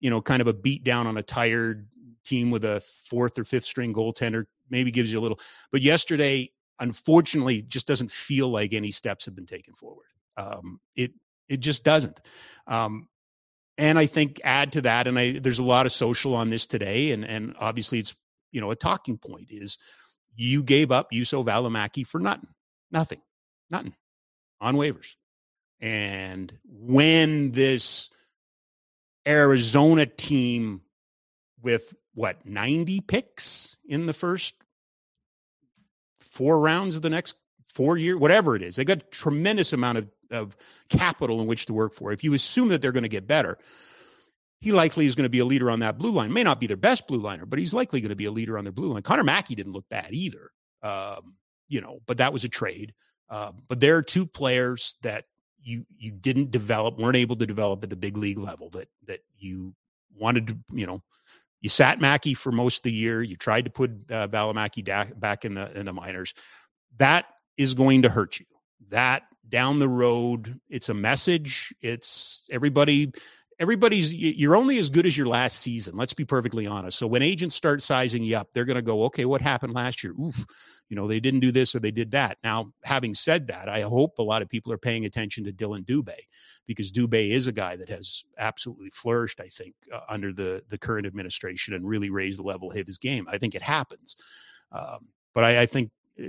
You 0.00 0.08
know, 0.08 0.22
kind 0.22 0.40
of 0.40 0.46
a 0.46 0.54
beat 0.54 0.82
down 0.82 1.06
on 1.06 1.18
a 1.18 1.22
tired 1.22 1.88
team 2.24 2.50
with 2.50 2.64
a 2.64 2.80
fourth 2.80 3.38
or 3.38 3.44
fifth 3.44 3.64
string 3.64 3.92
goaltender 3.92 4.44
maybe 4.70 4.90
gives 4.90 5.12
you 5.12 5.18
a 5.18 5.22
little. 5.22 5.40
But 5.70 5.82
yesterday, 5.82 6.50
unfortunately, 6.78 7.62
just 7.62 7.86
doesn't 7.86 8.10
feel 8.10 8.48
like 8.48 8.72
any 8.72 8.90
steps 8.90 9.24
have 9.26 9.34
been 9.34 9.46
taken 9.46 9.74
forward. 9.74 10.06
Um, 10.36 10.80
it 10.96 11.12
it 11.48 11.60
just 11.60 11.84
doesn't. 11.84 12.20
Um, 12.66 13.08
and 13.78 13.98
I 13.98 14.06
think 14.06 14.40
add 14.44 14.72
to 14.72 14.82
that, 14.82 15.06
and 15.06 15.18
I 15.18 15.38
there's 15.38 15.58
a 15.58 15.64
lot 15.64 15.86
of 15.86 15.92
social 15.92 16.34
on 16.34 16.50
this 16.50 16.66
today, 16.66 17.12
and 17.12 17.24
and 17.24 17.54
obviously 17.58 17.98
it's 17.98 18.14
you 18.50 18.60
know 18.60 18.70
a 18.70 18.76
talking 18.76 19.18
point 19.18 19.48
is 19.50 19.78
you 20.34 20.62
gave 20.62 20.90
up 20.90 21.10
Juuso 21.12 21.44
Valimaki 21.44 22.06
for 22.06 22.18
nothing, 22.18 22.48
nothing, 22.90 23.20
nothing 23.70 23.94
on 24.60 24.76
waivers. 24.76 25.14
And 25.80 26.52
when 26.64 27.50
this 27.50 28.08
Arizona 29.26 30.06
team 30.06 30.82
with 31.60 31.92
what 32.14 32.44
90 32.44 33.00
picks 33.02 33.76
in 33.86 34.06
the 34.06 34.12
first 34.12 34.54
four 36.20 36.58
rounds 36.58 36.96
of 36.96 37.02
the 37.02 37.10
next 37.10 37.36
four 37.74 37.96
year 37.96 38.16
whatever 38.18 38.54
it 38.54 38.62
is. 38.62 38.76
They 38.76 38.84
got 38.84 38.98
a 38.98 39.10
tremendous 39.10 39.72
amount 39.72 39.98
of, 39.98 40.08
of 40.30 40.56
capital 40.88 41.40
in 41.40 41.46
which 41.46 41.66
to 41.66 41.72
work 41.72 41.94
for. 41.94 42.12
If 42.12 42.22
you 42.22 42.34
assume 42.34 42.68
that 42.68 42.82
they're 42.82 42.92
going 42.92 43.02
to 43.02 43.08
get 43.08 43.26
better 43.26 43.58
he 44.60 44.70
likely 44.70 45.06
is 45.06 45.16
going 45.16 45.24
to 45.24 45.28
be 45.28 45.40
a 45.40 45.44
leader 45.44 45.72
on 45.72 45.80
that 45.80 45.98
blue 45.98 46.12
line. 46.12 46.32
May 46.32 46.44
not 46.44 46.60
be 46.60 46.68
their 46.68 46.76
best 46.76 47.08
blue 47.08 47.18
liner 47.18 47.46
but 47.46 47.58
he's 47.58 47.74
likely 47.74 48.00
going 48.00 48.10
to 48.10 48.16
be 48.16 48.26
a 48.26 48.30
leader 48.30 48.56
on 48.56 48.64
their 48.64 48.72
blue 48.72 48.92
line. 48.92 49.02
Connor 49.02 49.24
mackey 49.24 49.54
didn't 49.54 49.72
look 49.72 49.88
bad 49.88 50.08
either 50.12 50.50
um, 50.82 51.34
you 51.68 51.80
know, 51.80 52.00
but 52.06 52.18
that 52.18 52.32
was 52.32 52.44
a 52.44 52.48
trade. 52.48 52.92
Uh, 53.30 53.52
but 53.68 53.80
there 53.80 53.96
are 53.96 54.02
two 54.02 54.26
players 54.26 54.96
that 55.02 55.24
you 55.60 55.86
you 55.96 56.10
didn't 56.10 56.50
develop, 56.50 56.98
weren't 56.98 57.16
able 57.16 57.36
to 57.36 57.46
develop 57.46 57.82
at 57.82 57.90
the 57.90 57.96
big 57.96 58.16
league 58.16 58.38
level 58.38 58.68
that 58.70 58.88
that 59.06 59.20
you 59.38 59.74
wanted 60.18 60.48
to, 60.48 60.58
you 60.72 60.86
know, 60.86 61.02
you 61.62 61.68
sat 61.68 62.00
Mackey 62.00 62.34
for 62.34 62.52
most 62.52 62.78
of 62.78 62.82
the 62.82 62.92
year. 62.92 63.22
You 63.22 63.36
tried 63.36 63.64
to 63.64 63.70
put 63.70 63.90
uh, 64.10 64.28
Valimaki 64.28 64.84
da- 64.84 65.14
back 65.16 65.44
in 65.44 65.54
the 65.54 65.70
in 65.78 65.86
the 65.86 65.92
minors. 65.92 66.34
That 66.98 67.24
is 67.56 67.74
going 67.74 68.02
to 68.02 68.08
hurt 68.08 68.40
you. 68.40 68.46
That 68.90 69.22
down 69.48 69.78
the 69.78 69.88
road, 69.88 70.60
it's 70.68 70.88
a 70.88 70.94
message. 70.94 71.72
It's 71.80 72.42
everybody 72.50 73.12
everybody's 73.62 74.12
you're 74.12 74.56
only 74.56 74.76
as 74.78 74.90
good 74.90 75.06
as 75.06 75.16
your 75.16 75.28
last 75.28 75.60
season 75.60 75.96
let's 75.96 76.12
be 76.12 76.24
perfectly 76.24 76.66
honest. 76.66 76.98
So 76.98 77.06
when 77.06 77.22
agents 77.22 77.54
start 77.54 77.80
sizing 77.80 78.22
you 78.22 78.36
up 78.36 78.48
they're 78.52 78.64
going 78.64 78.76
to 78.76 78.82
go 78.82 79.04
okay 79.04 79.24
what 79.24 79.40
happened 79.40 79.72
last 79.72 80.02
year? 80.02 80.12
Oof 80.20 80.44
you 80.88 80.96
know 80.96 81.06
they 81.06 81.20
didn't 81.20 81.40
do 81.40 81.52
this 81.52 81.74
or 81.74 81.80
they 81.80 81.92
did 81.92 82.10
that. 82.10 82.38
Now 82.42 82.72
having 82.82 83.14
said 83.14 83.46
that 83.46 83.68
i 83.68 83.82
hope 83.82 84.18
a 84.18 84.22
lot 84.22 84.42
of 84.42 84.48
people 84.48 84.72
are 84.72 84.78
paying 84.78 85.04
attention 85.04 85.44
to 85.44 85.52
Dillon 85.52 85.84
Dubé 85.84 86.16
because 86.66 86.92
dubé 86.92 87.30
is 87.30 87.46
a 87.46 87.52
guy 87.52 87.76
that 87.76 87.88
has 87.88 88.24
absolutely 88.38 88.90
flourished 88.90 89.40
i 89.40 89.48
think 89.48 89.74
uh, 89.92 90.00
under 90.08 90.32
the 90.32 90.62
the 90.68 90.78
current 90.78 91.06
administration 91.06 91.74
and 91.74 91.86
really 91.86 92.10
raised 92.10 92.38
the 92.40 92.42
level 92.42 92.70
of 92.70 92.86
his 92.86 92.98
game. 92.98 93.26
I 93.30 93.38
think 93.38 93.54
it 93.54 93.62
happens. 93.62 94.16
Um, 94.72 95.08
but 95.34 95.44
I, 95.44 95.62
I 95.62 95.66
think 95.66 95.90
uh, 96.20 96.24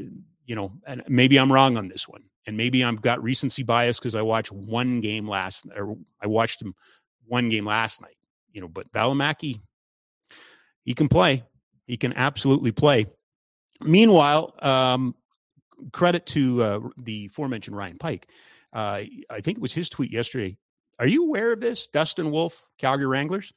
you 0.45 0.55
know 0.55 0.73
and 0.85 1.03
maybe 1.07 1.37
i'm 1.37 1.51
wrong 1.51 1.77
on 1.77 1.87
this 1.87 2.07
one 2.07 2.23
and 2.45 2.57
maybe 2.57 2.83
i've 2.83 3.01
got 3.01 3.23
recency 3.23 3.63
bias 3.63 3.99
because 3.99 4.15
i 4.15 4.21
watched 4.21 4.51
one 4.51 5.01
game 5.01 5.27
last 5.27 5.65
or 5.75 5.95
i 6.21 6.27
watched 6.27 6.61
him 6.61 6.73
one 7.27 7.49
game 7.49 7.65
last 7.65 8.01
night, 8.01 8.17
you 8.51 8.61
know, 8.61 8.67
but 8.67 8.91
Valimaki, 8.91 9.61
he 10.83 10.93
can 10.93 11.09
play. 11.09 11.43
He 11.85 11.97
can 11.97 12.13
absolutely 12.13 12.71
play. 12.71 13.07
Meanwhile, 13.81 14.53
um, 14.61 15.15
credit 15.91 16.25
to 16.27 16.63
uh, 16.63 16.79
the 16.97 17.25
aforementioned 17.25 17.75
Ryan 17.75 17.97
Pike. 17.97 18.27
Uh, 18.71 19.03
I 19.29 19.41
think 19.41 19.57
it 19.57 19.61
was 19.61 19.73
his 19.73 19.89
tweet 19.89 20.11
yesterday. 20.11 20.57
Are 20.99 21.07
you 21.07 21.23
aware 21.23 21.53
of 21.53 21.59
this? 21.59 21.87
Dustin 21.87 22.31
Wolf, 22.31 22.69
Calgary 22.77 23.07
Wranglers, 23.07 23.53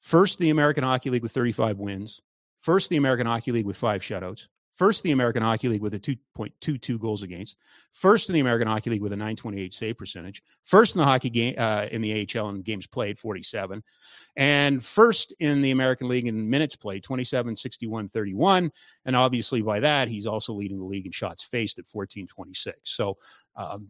first 0.00 0.38
the 0.38 0.50
American 0.50 0.84
Hockey 0.84 1.10
League 1.10 1.22
with 1.22 1.32
35 1.32 1.78
wins, 1.78 2.20
first 2.60 2.90
the 2.90 2.96
American 2.96 3.26
Hockey 3.26 3.52
League 3.52 3.66
with 3.66 3.76
five 3.76 4.02
shutouts, 4.02 4.46
First 4.82 5.04
in 5.04 5.10
the 5.10 5.12
American 5.12 5.44
Hockey 5.44 5.68
League 5.68 5.80
with 5.80 5.94
a 5.94 6.00
2.22 6.00 6.98
goals 6.98 7.22
against. 7.22 7.56
First 7.92 8.28
in 8.28 8.32
the 8.32 8.40
American 8.40 8.66
Hockey 8.66 8.90
League 8.90 9.00
with 9.00 9.12
a 9.12 9.16
928 9.16 9.72
save 9.72 9.96
percentage. 9.96 10.42
First 10.64 10.96
in 10.96 10.98
the 10.98 11.04
hockey 11.04 11.30
game 11.30 11.54
uh, 11.56 11.86
in 11.92 12.02
the 12.02 12.28
AHL 12.36 12.48
in 12.48 12.62
games 12.62 12.88
played, 12.88 13.16
47. 13.16 13.80
And 14.34 14.84
first 14.84 15.32
in 15.38 15.62
the 15.62 15.70
American 15.70 16.08
League 16.08 16.26
in 16.26 16.50
minutes 16.50 16.74
played, 16.74 17.04
27, 17.04 17.54
61, 17.54 18.08
31. 18.08 18.72
And 19.04 19.14
obviously 19.14 19.62
by 19.62 19.78
that, 19.78 20.08
he's 20.08 20.26
also 20.26 20.52
leading 20.52 20.80
the 20.80 20.84
league 20.84 21.06
in 21.06 21.12
shots 21.12 21.44
faced 21.44 21.78
at 21.78 21.86
14, 21.86 22.26
26. 22.26 22.76
So 22.82 23.18
um, 23.54 23.86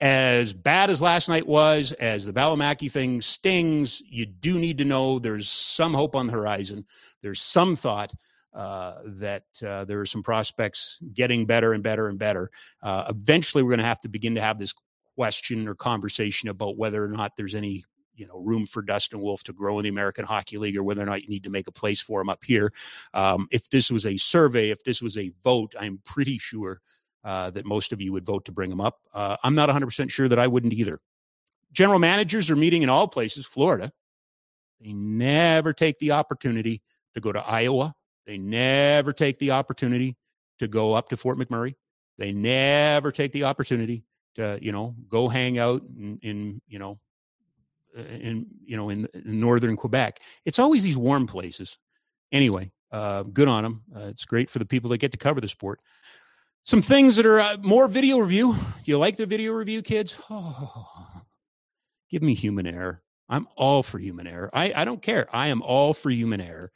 as 0.00 0.54
bad 0.54 0.88
as 0.88 1.02
last 1.02 1.28
night 1.28 1.46
was, 1.46 1.92
as 1.92 2.24
the 2.24 2.32
Valimaki 2.32 2.90
thing 2.90 3.20
stings, 3.20 4.02
you 4.08 4.24
do 4.24 4.58
need 4.58 4.78
to 4.78 4.86
know 4.86 5.18
there's 5.18 5.50
some 5.50 5.92
hope 5.92 6.16
on 6.16 6.28
the 6.28 6.32
horizon. 6.32 6.86
There's 7.20 7.42
some 7.42 7.76
thought 7.76 8.14
uh, 8.52 8.98
that 9.04 9.44
uh, 9.64 9.84
there 9.84 10.00
are 10.00 10.06
some 10.06 10.22
prospects 10.22 10.98
getting 11.12 11.46
better 11.46 11.72
and 11.72 11.82
better 11.82 12.08
and 12.08 12.18
better. 12.18 12.50
Uh, 12.82 13.04
eventually, 13.08 13.62
we're 13.62 13.70
going 13.70 13.78
to 13.78 13.84
have 13.84 14.00
to 14.00 14.08
begin 14.08 14.34
to 14.34 14.40
have 14.40 14.58
this 14.58 14.74
question 15.16 15.68
or 15.68 15.74
conversation 15.74 16.48
about 16.48 16.76
whether 16.76 17.04
or 17.04 17.08
not 17.08 17.32
there's 17.36 17.54
any 17.54 17.84
you 18.14 18.26
know 18.26 18.38
room 18.38 18.66
for 18.66 18.82
Dustin 18.82 19.20
Wolf 19.20 19.44
to 19.44 19.52
grow 19.52 19.78
in 19.78 19.84
the 19.84 19.88
American 19.88 20.24
Hockey 20.24 20.58
League, 20.58 20.76
or 20.76 20.82
whether 20.82 21.02
or 21.02 21.06
not 21.06 21.22
you 21.22 21.28
need 21.28 21.44
to 21.44 21.50
make 21.50 21.68
a 21.68 21.72
place 21.72 22.00
for 22.00 22.20
him 22.20 22.28
up 22.28 22.44
here. 22.44 22.72
Um, 23.14 23.48
if 23.50 23.70
this 23.70 23.90
was 23.90 24.04
a 24.04 24.16
survey, 24.16 24.70
if 24.70 24.84
this 24.84 25.00
was 25.00 25.16
a 25.16 25.30
vote, 25.42 25.74
I'm 25.78 26.00
pretty 26.04 26.38
sure 26.38 26.80
uh, 27.24 27.50
that 27.50 27.66
most 27.66 27.92
of 27.92 28.00
you 28.00 28.12
would 28.12 28.26
vote 28.26 28.44
to 28.46 28.52
bring 28.52 28.70
him 28.70 28.80
up. 28.80 29.00
Uh, 29.12 29.36
I'm 29.42 29.54
not 29.54 29.68
100% 29.68 30.10
sure 30.10 30.28
that 30.28 30.38
I 30.38 30.46
wouldn't 30.46 30.72
either. 30.72 31.00
General 31.72 31.98
managers 31.98 32.50
are 32.50 32.56
meeting 32.56 32.82
in 32.82 32.88
all 32.88 33.06
places. 33.06 33.46
Florida, 33.46 33.92
they 34.80 34.92
never 34.92 35.72
take 35.72 35.98
the 35.98 36.12
opportunity 36.12 36.82
to 37.14 37.20
go 37.20 37.32
to 37.32 37.40
Iowa 37.40 37.94
they 38.26 38.38
never 38.38 39.12
take 39.12 39.38
the 39.38 39.52
opportunity 39.52 40.16
to 40.58 40.68
go 40.68 40.94
up 40.94 41.08
to 41.08 41.16
Fort 41.16 41.38
McMurray. 41.38 41.74
They 42.18 42.32
never 42.32 43.10
take 43.10 43.32
the 43.32 43.44
opportunity 43.44 44.04
to, 44.34 44.58
you 44.60 44.72
know, 44.72 44.94
go 45.08 45.28
hang 45.28 45.58
out 45.58 45.82
in, 45.82 46.18
in 46.22 46.62
you 46.68 46.78
know, 46.78 46.98
uh, 47.96 48.02
in 48.02 48.46
you 48.64 48.76
know, 48.76 48.90
in, 48.90 49.08
in, 49.14 49.40
northern 49.40 49.76
Quebec. 49.76 50.20
It's 50.44 50.58
always 50.58 50.82
these 50.82 50.96
warm 50.96 51.26
places. 51.26 51.78
Anyway, 52.30 52.70
uh, 52.92 53.22
good 53.24 53.48
on 53.48 53.64
them. 53.64 53.82
Uh, 53.94 54.08
it's 54.08 54.24
great 54.24 54.50
for 54.50 54.58
the 54.58 54.66
people 54.66 54.90
that 54.90 54.98
get 54.98 55.12
to 55.12 55.18
cover 55.18 55.40
the 55.40 55.48
sport. 55.48 55.80
Some 56.62 56.82
things 56.82 57.16
that 57.16 57.26
are 57.26 57.40
uh, 57.40 57.56
more 57.62 57.88
video 57.88 58.18
review. 58.18 58.52
Do 58.52 58.90
you 58.90 58.98
like 58.98 59.16
the 59.16 59.26
video 59.26 59.52
review, 59.52 59.82
kids? 59.82 60.20
Oh, 60.28 60.86
give 62.10 62.22
me 62.22 62.34
human 62.34 62.66
error. 62.66 63.02
I'm 63.28 63.46
all 63.56 63.82
for 63.82 63.98
human 63.98 64.26
error. 64.26 64.50
I, 64.52 64.72
I 64.74 64.84
don't 64.84 65.00
care. 65.00 65.28
I 65.32 65.48
am 65.48 65.62
all 65.62 65.94
for 65.94 66.10
human 66.10 66.40
error. 66.40 66.72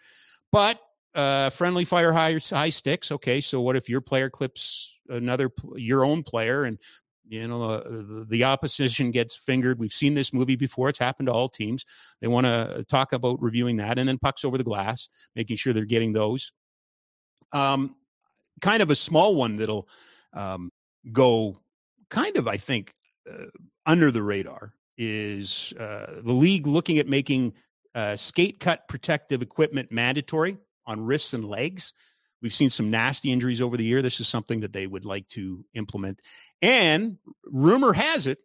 But 0.53 0.81
uh, 1.15 1.51
friendly 1.51 1.85
fire 1.85 2.13
high, 2.13 2.39
high 2.39 2.69
sticks. 2.69 3.13
Okay, 3.13 3.41
so 3.41 3.61
what 3.61 3.77
if 3.77 3.89
your 3.89 4.01
player 4.01 4.31
clips 4.31 4.99
another 5.09 5.51
your 5.77 6.05
own 6.05 6.23
player 6.23 6.65
and 6.65 6.79
you 7.27 7.47
know 7.47 7.63
uh, 7.63 8.25
the 8.29 8.45
opposition 8.45 9.11
gets 9.11 9.35
fingered? 9.35 9.79
We've 9.79 9.93
seen 9.93 10.15
this 10.15 10.33
movie 10.33 10.57
before. 10.57 10.89
It's 10.89 10.99
happened 10.99 11.27
to 11.27 11.33
all 11.33 11.49
teams. 11.49 11.85
They 12.21 12.27
want 12.27 12.47
to 12.47 12.85
talk 12.89 13.13
about 13.13 13.43
reviewing 13.43 13.77
that 13.79 13.99
and 13.99 14.09
then 14.09 14.19
pucks 14.19 14.45
over 14.45 14.59
the 14.59 14.65
glass 14.65 15.09
making 15.35 15.57
sure 15.57 15.73
they're 15.73 15.85
getting 15.85 16.13
those. 16.13 16.53
Um 17.53 17.97
kind 18.61 18.83
of 18.83 18.91
a 18.91 18.95
small 18.95 19.35
one 19.35 19.57
that'll 19.57 19.89
um 20.33 20.71
go 21.13 21.59
kind 22.09 22.37
of 22.37 22.47
i 22.47 22.57
think 22.57 22.93
uh, 23.31 23.47
under 23.87 24.11
the 24.11 24.23
radar 24.23 24.73
is 24.97 25.75
uh, 25.81 26.21
the 26.23 26.33
league 26.33 26.67
looking 26.67 26.99
at 26.99 27.09
making 27.09 27.53
uh, 27.97 28.15
skate 28.15 28.61
cut 28.61 28.87
protective 28.89 29.43
equipment 29.43 29.91
mandatory 29.91 30.57
on 30.87 31.01
wrists 31.01 31.35
and 31.35 31.45
legs. 31.45 31.93
We've 32.43 32.53
seen 32.53 32.71
some 32.71 32.91
nasty 32.91 33.33
injuries 33.33 33.63
over 33.63 33.77
the 33.77 33.85
year. 33.85 34.03
This 34.03 34.21
is 34.21 34.29
something 34.29 34.61
that 34.61 34.73
they 34.73 34.87
would 34.87 35.05
like 35.05 35.27
to 35.29 35.65
implement. 35.75 36.21
And 36.61 37.19
rumor 37.45 37.93
has 37.93 38.27
it, 38.27 38.39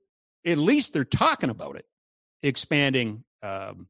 at 0.45 0.57
least 0.57 0.93
they're 0.93 1.03
talking 1.03 1.49
about 1.49 1.75
it, 1.75 1.85
expanding 2.41 3.23
um, 3.43 3.87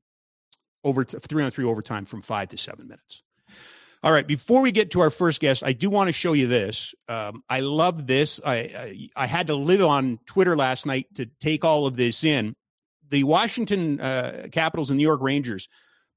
over 0.84 1.04
three 1.04 1.44
on 1.44 1.52
three 1.52 1.66
overtime 1.66 2.06
from 2.06 2.22
five 2.22 2.50
to 2.50 2.58
seven 2.58 2.88
minutes. 2.88 3.22
All 4.02 4.12
right. 4.12 4.26
Before 4.26 4.62
we 4.62 4.72
get 4.72 4.92
to 4.92 5.02
our 5.02 5.10
first 5.10 5.42
guest, 5.42 5.62
I 5.64 5.74
do 5.74 5.90
want 5.90 6.08
to 6.08 6.14
show 6.14 6.32
you 6.34 6.48
this. 6.48 6.96
Um, 7.10 7.44
I 7.50 7.60
love 7.60 8.08
this. 8.08 8.40
I, 8.46 8.56
I, 8.56 9.10
I 9.16 9.28
had 9.28 9.48
to 9.48 9.56
live 9.56 9.82
on 9.82 10.20
Twitter 10.26 10.56
last 10.56 10.86
night 10.86 11.08
to 11.16 11.26
take 11.42 11.66
all 11.66 11.86
of 11.86 11.98
this 11.98 12.24
in. 12.24 12.56
The 13.10 13.24
Washington 13.24 14.00
uh, 14.00 14.48
Capitals 14.52 14.90
and 14.90 14.98
New 14.98 15.04
York 15.04 15.22
Rangers 15.22 15.68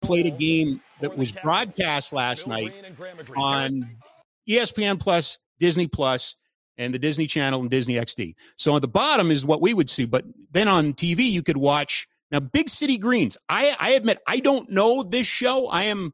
played 0.03 0.27
a 0.27 0.31
game 0.31 0.81
that 1.01 1.17
was 1.17 1.33
broadcast 1.33 2.13
last 2.13 2.47
night 2.47 2.75
on 3.37 3.91
ESPN 4.49 5.01
Plus, 5.01 5.39
Disney 5.59 5.87
Plus, 5.87 6.37
and 6.77 6.95
the 6.95 6.99
Disney 6.99 7.27
Channel 7.27 7.61
and 7.61 7.71
Disney 7.71 7.95
XD. 7.95 8.35
So 8.57 8.77
at 8.77 8.83
the 8.83 8.89
bottom 8.89 9.31
is 9.31 9.45
what 9.45 9.61
we 9.61 9.75
would 9.75 9.91
see, 9.91 10.05
but 10.05 10.25
then 10.51 10.69
on 10.69 10.95
TV 10.95 11.31
you 11.31 11.43
could 11.43 11.57
watch 11.57 12.09
now 12.31 12.41
Big 12.41 12.69
City 12.69 12.99
Greens. 12.99 13.37
I, 13.49 13.77
I 13.79 13.91
admit 13.91 14.19
I 14.27 14.41
don't 14.41 14.71
know 14.71 15.03
this 15.03 15.27
show. 15.27 15.67
I 15.67 15.85
am 15.85 16.13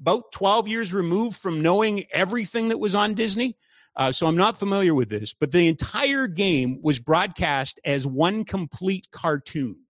about 0.00 0.32
12 0.32 0.68
years 0.68 0.94
removed 0.94 1.36
from 1.36 1.62
knowing 1.62 2.04
everything 2.12 2.68
that 2.68 2.78
was 2.78 2.94
on 2.94 3.14
Disney. 3.14 3.56
Uh, 3.96 4.12
so 4.12 4.26
I'm 4.26 4.36
not 4.36 4.58
familiar 4.58 4.94
with 4.94 5.08
this, 5.08 5.34
but 5.34 5.50
the 5.50 5.68
entire 5.68 6.26
game 6.26 6.80
was 6.82 6.98
broadcast 6.98 7.80
as 7.84 8.06
one 8.06 8.44
complete 8.44 9.08
cartoon 9.10 9.80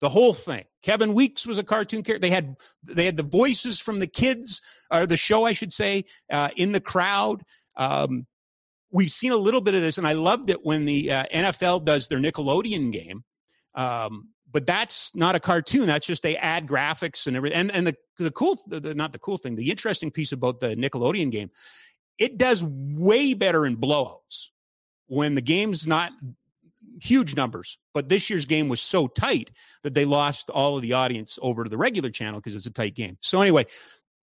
the 0.00 0.08
whole 0.08 0.32
thing. 0.32 0.64
Kevin 0.82 1.14
Weekes 1.14 1.46
was 1.46 1.58
a 1.58 1.64
cartoon 1.64 2.02
character. 2.02 2.20
They 2.20 2.30
had 2.30 2.56
they 2.84 3.04
had 3.04 3.16
the 3.16 3.22
voices 3.22 3.80
from 3.80 3.98
the 3.98 4.06
kids 4.06 4.62
or 4.90 5.06
the 5.06 5.16
show, 5.16 5.44
I 5.44 5.52
should 5.52 5.72
say, 5.72 6.04
uh, 6.30 6.50
in 6.56 6.72
the 6.72 6.80
crowd. 6.80 7.42
Um, 7.76 8.26
we've 8.90 9.10
seen 9.10 9.32
a 9.32 9.36
little 9.36 9.60
bit 9.60 9.74
of 9.74 9.80
this, 9.80 9.98
and 9.98 10.06
I 10.06 10.12
loved 10.12 10.50
it 10.50 10.64
when 10.64 10.84
the 10.84 11.10
uh, 11.10 11.24
NFL 11.32 11.84
does 11.84 12.08
their 12.08 12.18
Nickelodeon 12.18 12.92
game. 12.92 13.24
Um, 13.74 14.28
but 14.50 14.66
that's 14.66 15.14
not 15.14 15.34
a 15.34 15.40
cartoon. 15.40 15.86
That's 15.86 16.06
just 16.06 16.22
they 16.22 16.36
add 16.36 16.66
graphics 16.66 17.26
and 17.26 17.36
everything. 17.36 17.58
And 17.58 17.70
and 17.70 17.86
the 17.86 17.96
the 18.18 18.30
cool, 18.30 18.58
the, 18.66 18.94
not 18.94 19.12
the 19.12 19.18
cool 19.18 19.36
thing, 19.36 19.56
the 19.56 19.70
interesting 19.70 20.10
piece 20.10 20.32
about 20.32 20.60
the 20.60 20.74
Nickelodeon 20.74 21.30
game, 21.30 21.50
it 22.18 22.38
does 22.38 22.64
way 22.64 23.34
better 23.34 23.66
in 23.66 23.76
blowouts 23.76 24.48
when 25.06 25.34
the 25.34 25.40
game's 25.40 25.86
not 25.86 26.12
huge 27.00 27.36
numbers. 27.36 27.78
But 27.94 28.08
this 28.08 28.30
year's 28.30 28.46
game 28.46 28.68
was 28.68 28.80
so 28.80 29.06
tight 29.06 29.50
that 29.82 29.94
they 29.94 30.04
lost 30.04 30.50
all 30.50 30.76
of 30.76 30.82
the 30.82 30.92
audience 30.92 31.38
over 31.42 31.64
to 31.64 31.70
the 31.70 31.78
regular 31.78 32.10
channel 32.10 32.40
because 32.40 32.56
it's 32.56 32.66
a 32.66 32.72
tight 32.72 32.94
game. 32.94 33.18
So, 33.20 33.40
anyway, 33.40 33.66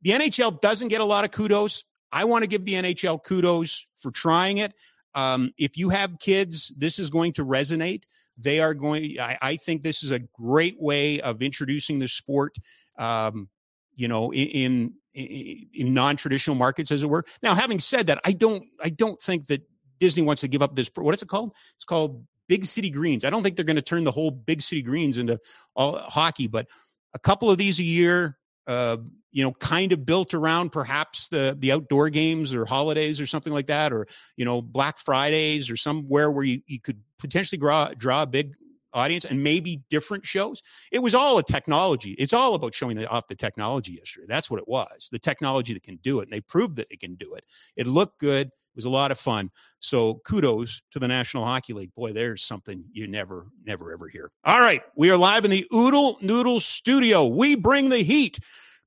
the 0.02 0.12
NHL 0.12 0.62
doesn't 0.62 0.90
get 0.90 1.02
a 1.02 1.06
lot 1.06 1.26
of 1.26 1.32
kudos. 1.32 1.84
I 2.12 2.26
want 2.26 2.44
to 2.44 2.48
give 2.48 2.66
the 2.66 2.74
NHL 2.74 3.24
kudos 3.24 3.86
for 3.98 4.12
trying 4.12 4.58
it. 4.58 4.74
Um, 5.14 5.54
if 5.58 5.78
you 5.78 5.90
have 5.90 6.20
kids, 6.20 6.74
this 6.78 7.00
is 7.00 7.10
going 7.10 7.34
to 7.34 7.46
resonate. 7.46 8.04
They 8.38 8.60
are 8.60 8.74
going, 8.74 9.20
I, 9.20 9.38
I 9.42 9.56
think 9.56 9.82
this 9.82 10.04
is 10.04 10.12
a 10.12 10.20
great 10.20 10.80
way 10.80 11.22
of 11.22 11.42
introducing 11.42 12.00
the 12.00 12.08
sport. 12.08 12.56
Um, 12.98 13.50
you 13.96 14.10
know, 14.10 14.34
in, 14.34 14.94
in, 15.14 15.68
in 15.74 15.94
non-traditional 15.94 16.56
markets, 16.56 16.92
as 16.92 17.02
it 17.02 17.08
were. 17.08 17.24
Now, 17.42 17.56
having 17.56 17.80
said 17.80 18.08
that, 18.08 18.20
I 18.26 18.34
don't, 18.34 18.66
I 18.84 18.90
don't 18.90 19.20
think 19.22 19.48
that 19.48 19.62
Disney 20.00 20.22
wants 20.22 20.42
to 20.42 20.50
give 20.50 20.62
up 20.62 20.76
this. 20.76 20.92
What 20.96 21.16
is 21.16 21.22
it 21.22 21.30
called? 21.30 21.54
It's 21.76 21.86
called 21.86 22.26
Big 22.48 22.66
City 22.66 22.90
Greens. 22.90 23.26
I 23.26 23.30
don't 23.30 23.44
think 23.44 23.56
they're 23.56 23.66
going 23.66 23.76
to 23.76 23.82
turn 23.82 24.04
the 24.04 24.12
whole 24.12 24.32
Big 24.32 24.62
City 24.62 24.82
Greens 24.82 25.18
into 25.18 25.40
all 25.76 25.98
hockey, 25.98 26.48
but 26.48 26.68
a 27.14 27.20
couple 27.20 27.50
of 27.50 27.58
these 27.58 27.80
a 27.80 27.84
year, 27.84 28.38
uh, 28.68 28.98
you 29.32 29.44
know, 29.44 29.52
kind 29.54 29.92
of 29.92 30.06
built 30.06 30.34
around 30.34 30.72
perhaps 30.72 31.28
the 31.30 31.56
the 31.60 31.72
outdoor 31.72 32.10
games 32.10 32.54
or 32.54 32.66
holidays 32.66 33.20
or 33.20 33.28
something 33.28 33.54
like 33.54 33.68
that, 33.68 33.92
or 33.92 34.08
you 34.38 34.46
know, 34.46 34.62
Black 34.62 34.98
Fridays 34.98 35.70
or 35.70 35.78
somewhere 35.78 36.32
where 36.32 36.46
you, 36.46 36.62
you 36.68 36.80
could 36.80 37.00
potentially 37.20 37.60
draw 37.60 37.90
draw 37.98 38.24
a 38.24 38.28
big 38.28 38.54
audience 38.96 39.26
and 39.26 39.44
maybe 39.44 39.84
different 39.90 40.26
shows. 40.26 40.64
It 40.92 41.00
was 41.00 41.14
all 41.14 41.38
a 41.38 41.44
technology. 41.44 42.12
It's 42.14 42.34
all 42.34 42.56
about 42.56 42.74
showing 42.74 43.06
off 43.06 43.28
the 43.28 43.36
technology 43.36 43.92
yesterday. 43.94 44.26
That's 44.28 44.50
what 44.50 44.60
it 44.60 44.68
was. 44.68 45.10
The 45.12 45.20
technology 45.20 45.74
that 45.74 45.84
can 45.84 45.98
do 45.98 46.22
it. 46.22 46.24
And 46.24 46.32
they 46.32 46.40
proved 46.40 46.78
that 46.78 46.88
it 46.90 47.02
can 47.02 47.16
do 47.16 47.36
it. 47.36 47.44
It 47.76 47.88
looked 47.88 48.20
good. 48.20 48.50
Was 48.76 48.86
a 48.86 48.90
lot 48.90 49.12
of 49.12 49.18
fun. 49.18 49.52
So 49.80 50.16
kudos 50.26 50.82
to 50.92 51.00
the 51.00 51.08
National 51.08 51.46
Hockey 51.46 51.74
League. 51.74 51.94
Boy, 51.96 52.12
there's 52.12 52.44
something 52.44 52.84
you 52.92 53.08
never, 53.08 53.48
never, 53.66 53.94
ever 53.94 54.08
hear. 54.08 54.32
All 54.44 54.60
right. 54.60 54.82
We 54.96 55.10
are 55.12 55.18
live 55.18 55.46
in 55.46 55.52
the 55.52 55.66
Oodle 55.74 56.18
Noodle 56.22 56.60
studio. 56.60 57.26
We 57.26 57.56
bring 57.56 57.90
the 57.90 58.00
heat. 58.00 58.40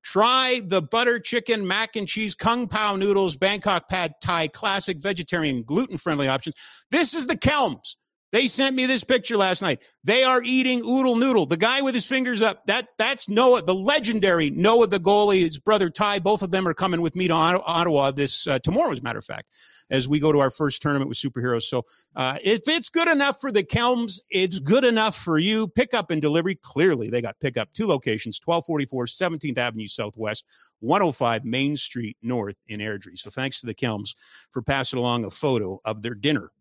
Try 0.03 0.61
the 0.65 0.81
butter 0.81 1.19
chicken, 1.19 1.67
mac 1.67 1.95
and 1.95 2.07
cheese, 2.07 2.33
kung 2.33 2.67
pao 2.67 2.95
noodles, 2.95 3.35
Bangkok 3.35 3.89
pad 3.89 4.13
thai, 4.21 4.47
classic 4.47 4.97
vegetarian, 4.99 5.63
gluten 5.63 5.97
friendly 5.97 6.27
options. 6.27 6.55
This 6.89 7.13
is 7.13 7.27
the 7.27 7.35
Kelms. 7.37 7.95
They 8.31 8.45
sent 8.45 8.75
me 8.75 8.85
this 8.85 9.03
picture 9.03 9.37
last 9.37 9.61
night. 9.61 9.81
They 10.03 10.23
are 10.23 10.41
eating 10.43 10.81
oodle 10.81 11.15
noodle. 11.15 11.47
The 11.47 11.57
guy 11.57 11.81
with 11.81 11.95
his 11.95 12.05
fingers 12.05 12.43
up, 12.43 12.65
that 12.67 12.89
that's 12.99 13.27
Noah, 13.27 13.63
the 13.63 13.73
legendary 13.73 14.51
Noah 14.51 14.85
the 14.87 14.99
goalie, 14.99 15.41
his 15.41 15.57
brother 15.57 15.89
Ty. 15.89 16.19
Both 16.19 16.43
of 16.43 16.51
them 16.51 16.67
are 16.67 16.75
coming 16.75 17.01
with 17.01 17.15
me 17.15 17.27
to 17.27 17.33
Ottawa 17.33 18.11
this 18.11 18.45
uh, 18.45 18.59
tomorrow, 18.59 18.91
as 18.91 18.99
a 18.99 19.01
matter 19.01 19.17
of 19.17 19.25
fact, 19.25 19.47
as 19.89 20.07
we 20.07 20.19
go 20.19 20.31
to 20.31 20.39
our 20.39 20.51
first 20.51 20.79
tournament 20.81 21.09
with 21.09 21.17
superheroes. 21.17 21.63
So 21.63 21.85
uh, 22.15 22.37
if 22.43 22.67
it's 22.67 22.89
good 22.89 23.07
enough 23.07 23.41
for 23.41 23.51
the 23.51 23.63
Kelms, 23.63 24.19
it's 24.29 24.59
good 24.59 24.85
enough 24.85 25.15
for 25.15 25.39
you. 25.39 25.67
Pickup 25.67 26.11
and 26.11 26.21
delivery. 26.21 26.53
Clearly, 26.53 27.09
they 27.09 27.23
got 27.23 27.39
pickup 27.39 27.73
two 27.73 27.87
locations: 27.87 28.39
1244 28.45 29.07
17th 29.07 29.57
Avenue 29.57 29.87
Southwest, 29.87 30.45
105 30.81 31.45
Main 31.45 31.75
Street 31.77 32.15
North 32.21 32.57
in 32.67 32.79
Airdrie. 32.79 33.17
So 33.17 33.31
thanks 33.31 33.59
to 33.61 33.65
the 33.65 33.73
Kelms 33.73 34.13
for 34.51 34.61
passing 34.61 34.99
along 34.99 35.25
a 35.25 35.31
photo 35.31 35.81
of 35.83 36.03
their 36.03 36.13
dinner. 36.13 36.51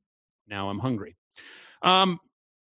Now 0.49 0.71
I'm 0.71 0.79
hungry. 0.79 1.18
Um, 1.83 2.21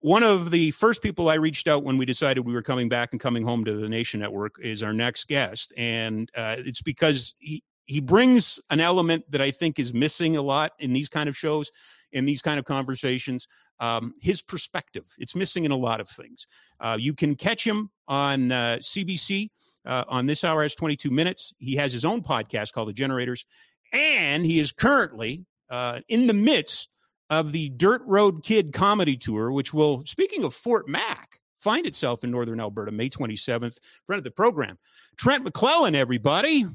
one 0.01 0.23
of 0.23 0.51
the 0.51 0.71
first 0.71 1.01
people 1.01 1.29
I 1.29 1.35
reached 1.35 1.67
out 1.67 1.83
when 1.83 1.97
we 1.97 2.05
decided 2.05 2.45
we 2.45 2.53
were 2.53 2.61
coming 2.61 2.87
back 2.87 3.09
and 3.11 3.19
coming 3.19 3.43
home 3.43 3.65
to 3.65 3.73
the 3.73 3.89
Nation 3.89 4.21
Network 4.21 4.55
is 4.61 4.81
our 4.81 4.93
next 4.93 5.27
guest, 5.27 5.73
and 5.75 6.31
uh, 6.35 6.55
it's 6.59 6.81
because 6.81 7.35
he 7.39 7.63
he 7.85 7.99
brings 7.99 8.59
an 8.69 8.79
element 8.79 9.25
that 9.31 9.41
I 9.41 9.51
think 9.51 9.79
is 9.79 9.93
missing 9.93 10.37
a 10.37 10.41
lot 10.41 10.73
in 10.79 10.93
these 10.93 11.09
kind 11.09 11.27
of 11.27 11.35
shows, 11.35 11.71
in 12.11 12.25
these 12.25 12.41
kind 12.41 12.59
of 12.59 12.65
conversations. 12.65 13.47
Um, 13.79 14.13
his 14.21 14.41
perspective, 14.41 15.05
it's 15.17 15.35
missing 15.35 15.65
in 15.65 15.71
a 15.71 15.77
lot 15.77 15.99
of 15.99 16.07
things. 16.07 16.47
Uh, 16.79 16.97
you 16.99 17.13
can 17.13 17.35
catch 17.35 17.65
him 17.65 17.89
on 18.07 18.51
uh, 18.51 18.77
CBC 18.81 19.49
uh, 19.85 20.03
on 20.07 20.25
this 20.25 20.43
hour 20.43 20.61
has 20.61 20.75
22 20.75 21.09
minutes. 21.09 21.53
He 21.57 21.75
has 21.75 21.93
his 21.93 22.05
own 22.05 22.21
podcast 22.21 22.73
called 22.73 22.89
The 22.89 22.93
Generators, 22.93 23.45
and 23.91 24.45
he 24.45 24.59
is 24.59 24.71
currently 24.71 25.45
uh, 25.69 26.01
in 26.07 26.27
the 26.27 26.33
midst 26.33 26.89
of 27.29 27.51
the 27.51 27.69
Dirt 27.69 28.01
Road 28.05 28.43
Kid 28.43 28.73
comedy 28.73 29.17
tour, 29.17 29.51
which 29.51 29.73
will, 29.73 30.03
speaking 30.05 30.43
of 30.43 30.53
Fort 30.53 30.87
Mac, 30.87 31.39
find 31.59 31.85
itself 31.85 32.23
in 32.23 32.31
northern 32.31 32.59
Alberta, 32.59 32.91
May 32.91 33.09
27th. 33.09 33.79
Friend 34.05 34.17
of 34.17 34.23
the 34.23 34.31
program, 34.31 34.77
Trent 35.17 35.43
McClellan, 35.43 35.95
everybody. 35.95 36.65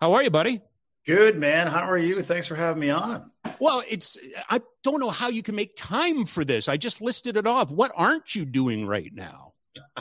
How 0.00 0.14
are 0.14 0.22
you, 0.22 0.30
buddy? 0.30 0.60
Good, 1.06 1.38
man. 1.38 1.66
How 1.66 1.88
are 1.88 1.98
you? 1.98 2.22
Thanks 2.22 2.46
for 2.46 2.54
having 2.54 2.80
me 2.80 2.90
on. 2.90 3.30
Well, 3.60 3.82
it's 3.88 4.16
I 4.48 4.62
don't 4.82 5.00
know 5.00 5.10
how 5.10 5.28
you 5.28 5.42
can 5.42 5.54
make 5.54 5.76
time 5.76 6.24
for 6.24 6.44
this. 6.44 6.66
I 6.66 6.78
just 6.78 7.02
listed 7.02 7.36
it 7.36 7.46
off. 7.46 7.70
What 7.70 7.92
aren't 7.94 8.34
you 8.34 8.46
doing 8.46 8.86
right 8.86 9.12
now? 9.12 9.52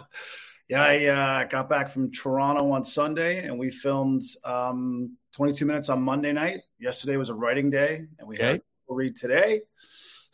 yeah, 0.69 0.81
I 0.81 1.05
uh, 1.05 1.43
got 1.45 1.69
back 1.69 1.89
from 1.89 2.11
Toronto 2.11 2.71
on 2.71 2.85
Sunday, 2.85 3.45
and 3.45 3.59
we 3.59 3.69
filmed 3.69 4.23
um, 4.45 5.17
22 5.33 5.65
minutes 5.65 5.89
on 5.89 6.01
Monday 6.01 6.31
night. 6.31 6.61
Yesterday 6.79 7.17
was 7.17 7.29
a 7.29 7.33
writing 7.33 7.69
day, 7.69 8.05
and 8.17 8.27
we 8.27 8.35
okay. 8.35 8.45
had 8.45 8.61
read 8.93 9.15
today. 9.15 9.61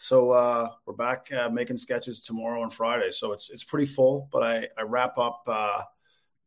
So 0.01 0.31
uh, 0.31 0.69
we're 0.85 0.93
back 0.93 1.31
uh, 1.33 1.49
making 1.49 1.77
sketches 1.77 2.21
tomorrow 2.21 2.63
and 2.63 2.73
Friday. 2.73 3.11
So 3.11 3.33
it's 3.33 3.49
it's 3.49 3.63
pretty 3.63 3.85
full, 3.85 4.29
but 4.31 4.43
I, 4.43 4.67
I 4.77 4.83
wrap 4.83 5.17
up 5.17 5.43
uh, 5.47 5.81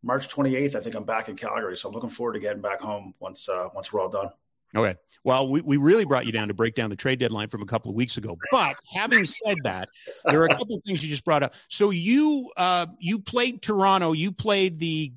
March 0.03 0.29
28th. 0.29 0.75
I 0.75 0.81
think 0.81 0.95
I'm 0.95 1.05
back 1.05 1.29
in 1.29 1.37
Calgary, 1.37 1.77
so 1.77 1.89
I'm 1.89 1.95
looking 1.95 2.11
forward 2.11 2.33
to 2.35 2.41
getting 2.41 2.63
back 2.63 2.81
home 2.81 3.15
once 3.21 3.49
uh, 3.49 3.69
once 3.75 3.93
we're 3.93 4.01
all 4.01 4.09
done. 4.09 4.29
Okay. 4.75 4.99
Well, 5.23 5.49
we, 5.49 5.61
we 5.61 5.77
really 5.77 6.05
brought 6.05 6.25
you 6.25 6.33
down 6.33 6.49
to 6.49 6.55
break 6.55 6.75
down 6.75 6.89
the 6.89 6.97
trade 6.97 7.19
deadline 7.19 7.49
from 7.49 7.63
a 7.63 7.67
couple 7.67 7.91
of 7.91 7.95
weeks 7.95 8.17
ago. 8.17 8.37
But 8.51 8.75
having 8.93 9.27
said 9.27 9.59
that, 9.65 9.91
there 10.25 10.41
are 10.41 10.47
a 10.47 10.57
couple 10.57 10.75
of 10.77 10.83
things 10.85 11.05
you 11.05 11.11
just 11.11 11.25
brought 11.25 11.43
up. 11.43 11.55
So 11.69 11.91
you 11.91 12.51
uh, 12.57 12.87
you 12.99 13.19
played 13.19 13.61
Toronto. 13.63 14.13
You 14.13 14.33
played 14.33 14.79
the 14.79 15.13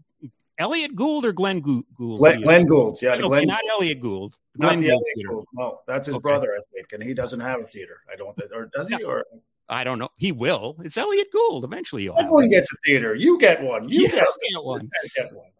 Elliot 0.57 0.95
Gould 0.95 1.25
or 1.25 1.33
Glenn 1.33 1.59
Gould? 1.59 1.85
Glenn, 1.97 2.41
Glenn 2.41 2.65
Gould, 2.65 2.97
yeah. 3.01 3.13
Okay, 3.13 3.21
Glenn, 3.21 3.47
not 3.47 3.61
Elliot 3.71 3.99
Gould. 3.99 4.35
Glenn 4.57 4.81
not 4.81 4.87
Gould, 4.87 5.03
Gould. 5.29 5.45
No, 5.53 5.79
that's 5.87 6.07
his 6.07 6.15
okay. 6.15 6.21
brother, 6.21 6.53
I 6.53 6.59
think, 6.73 6.93
and 6.93 7.03
he 7.03 7.13
doesn't 7.13 7.39
have 7.39 7.59
a 7.59 7.63
theater. 7.63 7.97
I 8.11 8.15
don't, 8.15 8.37
or 8.53 8.69
does 8.73 8.87
he? 8.87 9.03
Or 9.03 9.25
I 9.67 9.83
don't 9.83 9.99
know. 9.99 10.09
He 10.17 10.31
will. 10.31 10.75
It's 10.79 10.97
Elliot 10.97 11.27
Gould. 11.31 11.63
Eventually, 11.63 12.09
Everyone 12.09 12.49
gets 12.49 12.71
a 12.71 12.77
theater. 12.85 13.15
You 13.15 13.37
get 13.39 13.61
one. 13.61 13.89
You, 13.89 14.07
get, 14.07 14.13
get, 14.13 14.63
one. 14.63 14.89
get 15.15 15.33
one. 15.33 15.51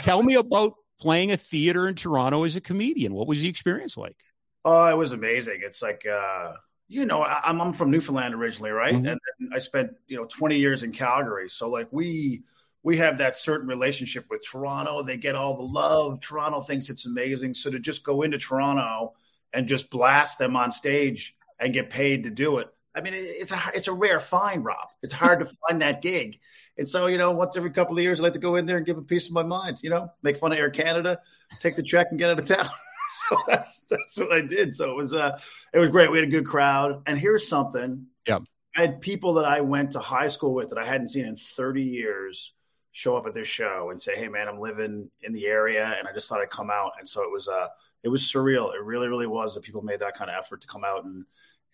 Tell 0.00 0.22
me 0.22 0.34
about 0.34 0.74
playing 0.98 1.32
a 1.32 1.36
theater 1.36 1.88
in 1.88 1.94
Toronto 1.94 2.44
as 2.44 2.56
a 2.56 2.60
comedian. 2.60 3.14
What 3.14 3.28
was 3.28 3.42
the 3.42 3.48
experience 3.48 3.96
like? 3.96 4.16
Oh, 4.64 4.86
it 4.86 4.96
was 4.96 5.12
amazing. 5.12 5.60
It's 5.62 5.82
like, 5.82 6.06
uh, 6.06 6.54
you 6.88 7.06
know, 7.06 7.22
I, 7.22 7.40
am 7.44 7.60
I'm 7.60 7.72
from 7.72 7.90
Newfoundland 7.90 8.34
originally, 8.34 8.70
right? 8.70 8.94
Mm-hmm. 8.94 9.06
And, 9.06 9.20
and 9.40 9.54
I 9.54 9.58
spent, 9.58 9.92
you 10.06 10.16
know, 10.16 10.26
20 10.26 10.56
years 10.56 10.82
in 10.82 10.92
Calgary. 10.92 11.48
So, 11.48 11.70
like, 11.70 11.88
we, 11.90 12.42
we 12.82 12.96
have 12.96 13.18
that 13.18 13.36
certain 13.36 13.68
relationship 13.68 14.26
with 14.30 14.42
Toronto. 14.44 15.02
They 15.02 15.16
get 15.16 15.34
all 15.34 15.56
the 15.56 15.62
love. 15.62 16.20
Toronto 16.20 16.60
thinks 16.60 16.88
it's 16.88 17.06
amazing. 17.06 17.54
So 17.54 17.70
to 17.70 17.78
just 17.78 18.04
go 18.04 18.22
into 18.22 18.38
Toronto 18.38 19.14
and 19.52 19.68
just 19.68 19.90
blast 19.90 20.38
them 20.38 20.56
on 20.56 20.70
stage 20.70 21.36
and 21.58 21.74
get 21.74 21.90
paid 21.90 22.24
to 22.24 22.30
do 22.30 22.58
it. 22.58 22.68
I 22.94 23.00
mean, 23.02 23.12
it's 23.16 23.52
a 23.52 23.60
it's 23.72 23.86
a 23.86 23.92
rare 23.92 24.18
find, 24.18 24.64
Rob. 24.64 24.88
It's 25.02 25.12
hard 25.12 25.38
to 25.40 25.44
find 25.44 25.80
that 25.80 26.02
gig, 26.02 26.40
and 26.76 26.88
so 26.88 27.06
you 27.06 27.18
know, 27.18 27.30
once 27.30 27.56
every 27.56 27.70
couple 27.70 27.96
of 27.96 28.02
years, 28.02 28.18
I 28.18 28.24
like 28.24 28.32
to 28.32 28.40
go 28.40 28.56
in 28.56 28.66
there 28.66 28.78
and 28.78 28.86
give 28.86 28.98
a 28.98 29.02
piece 29.02 29.28
of 29.28 29.32
my 29.32 29.44
mind. 29.44 29.78
You 29.80 29.90
know, 29.90 30.12
make 30.22 30.36
fun 30.36 30.50
of 30.50 30.58
Air 30.58 30.70
Canada, 30.70 31.20
take 31.60 31.76
the 31.76 31.84
check, 31.84 32.08
and 32.10 32.18
get 32.18 32.30
out 32.30 32.40
of 32.40 32.46
town. 32.46 32.66
so 33.28 33.36
that's 33.46 33.84
that's 33.88 34.18
what 34.18 34.32
I 34.32 34.40
did. 34.40 34.74
So 34.74 34.90
it 34.90 34.96
was 34.96 35.14
uh 35.14 35.38
it 35.72 35.78
was 35.78 35.88
great. 35.88 36.10
We 36.10 36.18
had 36.18 36.26
a 36.26 36.30
good 36.30 36.46
crowd, 36.46 37.02
and 37.06 37.16
here's 37.16 37.46
something. 37.46 38.06
Yeah, 38.26 38.40
I 38.76 38.80
had 38.80 39.00
people 39.00 39.34
that 39.34 39.44
I 39.44 39.60
went 39.60 39.92
to 39.92 40.00
high 40.00 40.28
school 40.28 40.52
with 40.52 40.70
that 40.70 40.78
I 40.78 40.84
hadn't 40.84 41.08
seen 41.08 41.26
in 41.26 41.36
30 41.36 41.82
years 41.82 42.54
show 42.92 43.16
up 43.16 43.26
at 43.26 43.34
this 43.34 43.48
show 43.48 43.90
and 43.90 44.00
say, 44.00 44.16
"Hey, 44.16 44.28
man, 44.28 44.48
I'm 44.48 44.58
living 44.58 45.10
in 45.22 45.32
the 45.32 45.46
area, 45.46 45.96
and 45.98 46.08
I 46.08 46.12
just 46.12 46.28
thought 46.28 46.40
I'd 46.40 46.50
come 46.50 46.70
out." 46.70 46.92
And 46.98 47.08
so 47.08 47.22
it 47.22 47.30
was 47.30 47.48
uh, 47.48 47.68
it 48.02 48.08
was 48.08 48.22
surreal. 48.22 48.74
It 48.74 48.82
really, 48.82 49.08
really 49.08 49.26
was 49.26 49.54
that 49.54 49.62
people 49.62 49.82
made 49.82 50.00
that 50.00 50.16
kind 50.16 50.30
of 50.30 50.36
effort 50.36 50.60
to 50.62 50.66
come 50.66 50.84
out 50.84 51.04
and 51.04 51.24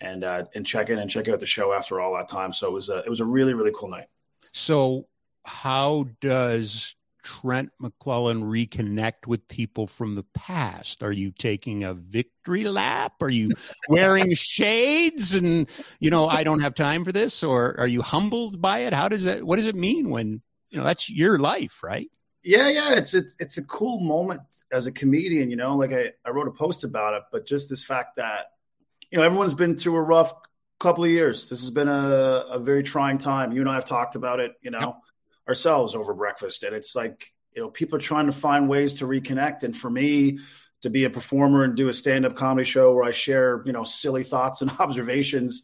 and 0.01 0.25
uh, 0.25 0.45
and 0.55 0.67
check 0.67 0.91
in 0.91 0.99
and 0.99 1.11
check 1.11 1.29
out 1.29 1.41
the 1.41 1.47
show 1.47 1.73
after 1.73 2.01
all 2.01 2.15
that 2.15 2.29
time. 2.29 2.53
So 2.53 2.69
it 2.69 2.73
was 2.73 2.89
a 2.89 2.99
it 2.99 3.09
was 3.09 3.21
a 3.21 3.25
really, 3.25 3.55
really 3.55 3.73
cool 3.75 3.89
night. 3.89 4.09
So 4.53 5.07
how 5.45 6.07
does 6.21 6.97
Trent 7.23 7.71
McClellan 7.81 8.45
reconnect 8.45 9.27
with 9.27 9.49
people 9.49 9.87
from 9.87 10.15
the 10.15 10.25
past? 10.35 11.03
Are 11.03 11.13
you 11.13 11.31
taking 11.31 11.83
a 11.83 11.95
victory 11.95 12.65
lap? 12.65 13.15
Are 13.21 13.31
you 13.31 13.53
wearing 13.89 14.33
shades 14.35 15.35
and 15.35 15.69
you 15.99 16.11
know 16.11 16.29
I 16.29 16.45
don't 16.45 16.61
have 16.61 16.75
time 16.75 17.05
for 17.05 17.13
this, 17.13 17.43
or 17.43 17.79
are 17.79 17.89
you 17.89 18.03
humbled 18.03 18.61
by 18.61 18.81
it? 18.81 18.93
How 18.93 19.09
does 19.09 19.25
that? 19.25 19.45
What 19.45 19.57
does 19.57 19.67
it 19.67 19.77
mean 19.77 20.11
when 20.11 20.43
you 20.71 20.79
know 20.79 20.85
that's 20.85 21.09
your 21.09 21.39
life, 21.39 21.83
right? 21.83 22.11
Yeah, 22.43 22.69
yeah, 22.69 22.95
it's 22.95 23.13
it's 23.13 23.35
it's 23.39 23.59
a 23.59 23.65
cool 23.65 24.01
moment 24.01 24.43
as 24.71 24.87
a 24.87 24.93
comedian. 24.93 25.51
You 25.51 25.57
know, 25.57 25.77
like 25.77 25.93
I 25.93 26.13
I 26.25 26.31
wrote 26.31 26.49
a 26.49 26.53
post 26.53 26.85
about 26.85 27.15
it, 27.15 27.23
but 27.33 27.47
just 27.47 27.69
this 27.69 27.83
fact 27.83 28.17
that 28.17 28.53
you 29.11 29.19
know 29.19 29.25
everyone's 29.25 29.55
been 29.55 29.77
through 29.77 29.97
a 29.97 30.03
rough 30.03 30.33
couple 30.79 31.05
of 31.05 31.11
years. 31.11 31.49
This 31.49 31.61
has 31.61 31.71
been 31.71 31.89
a, 31.89 32.45
a 32.51 32.59
very 32.59 32.83
trying 32.83 33.19
time. 33.19 33.53
You 33.53 33.63
and 33.63 33.71
I 33.71 33.75
have 33.75 33.85
talked 33.85 34.15
about 34.15 34.41
it, 34.41 34.53
you 34.63 34.71
know, 34.71 34.79
yep. 34.79 34.97
ourselves 35.49 35.95
over 35.95 36.15
breakfast, 36.15 36.63
and 36.63 36.75
it's 36.75 36.95
like 36.95 37.33
you 37.55 37.63
know 37.63 37.71
people 37.71 37.97
are 37.97 38.01
trying 38.01 38.27
to 38.27 38.33
find 38.33 38.69
ways 38.69 39.01
to 39.01 39.07
reconnect. 39.07 39.65
And 39.65 39.77
for 39.77 39.91
me, 39.91 40.39
to 40.83 40.91
be 40.91 41.03
a 41.03 41.11
performer 41.11 41.65
and 41.65 41.77
do 41.77 41.89
a 41.89 41.95
stand 41.95 42.25
up 42.27 42.37
comedy 42.37 42.65
show 42.65 42.95
where 42.95 43.05
I 43.05 43.11
share 43.11 43.63
you 43.67 43.73
know 43.73 43.83
silly 43.83 44.23
thoughts 44.23 44.63
and 44.63 44.71
observations 44.79 45.63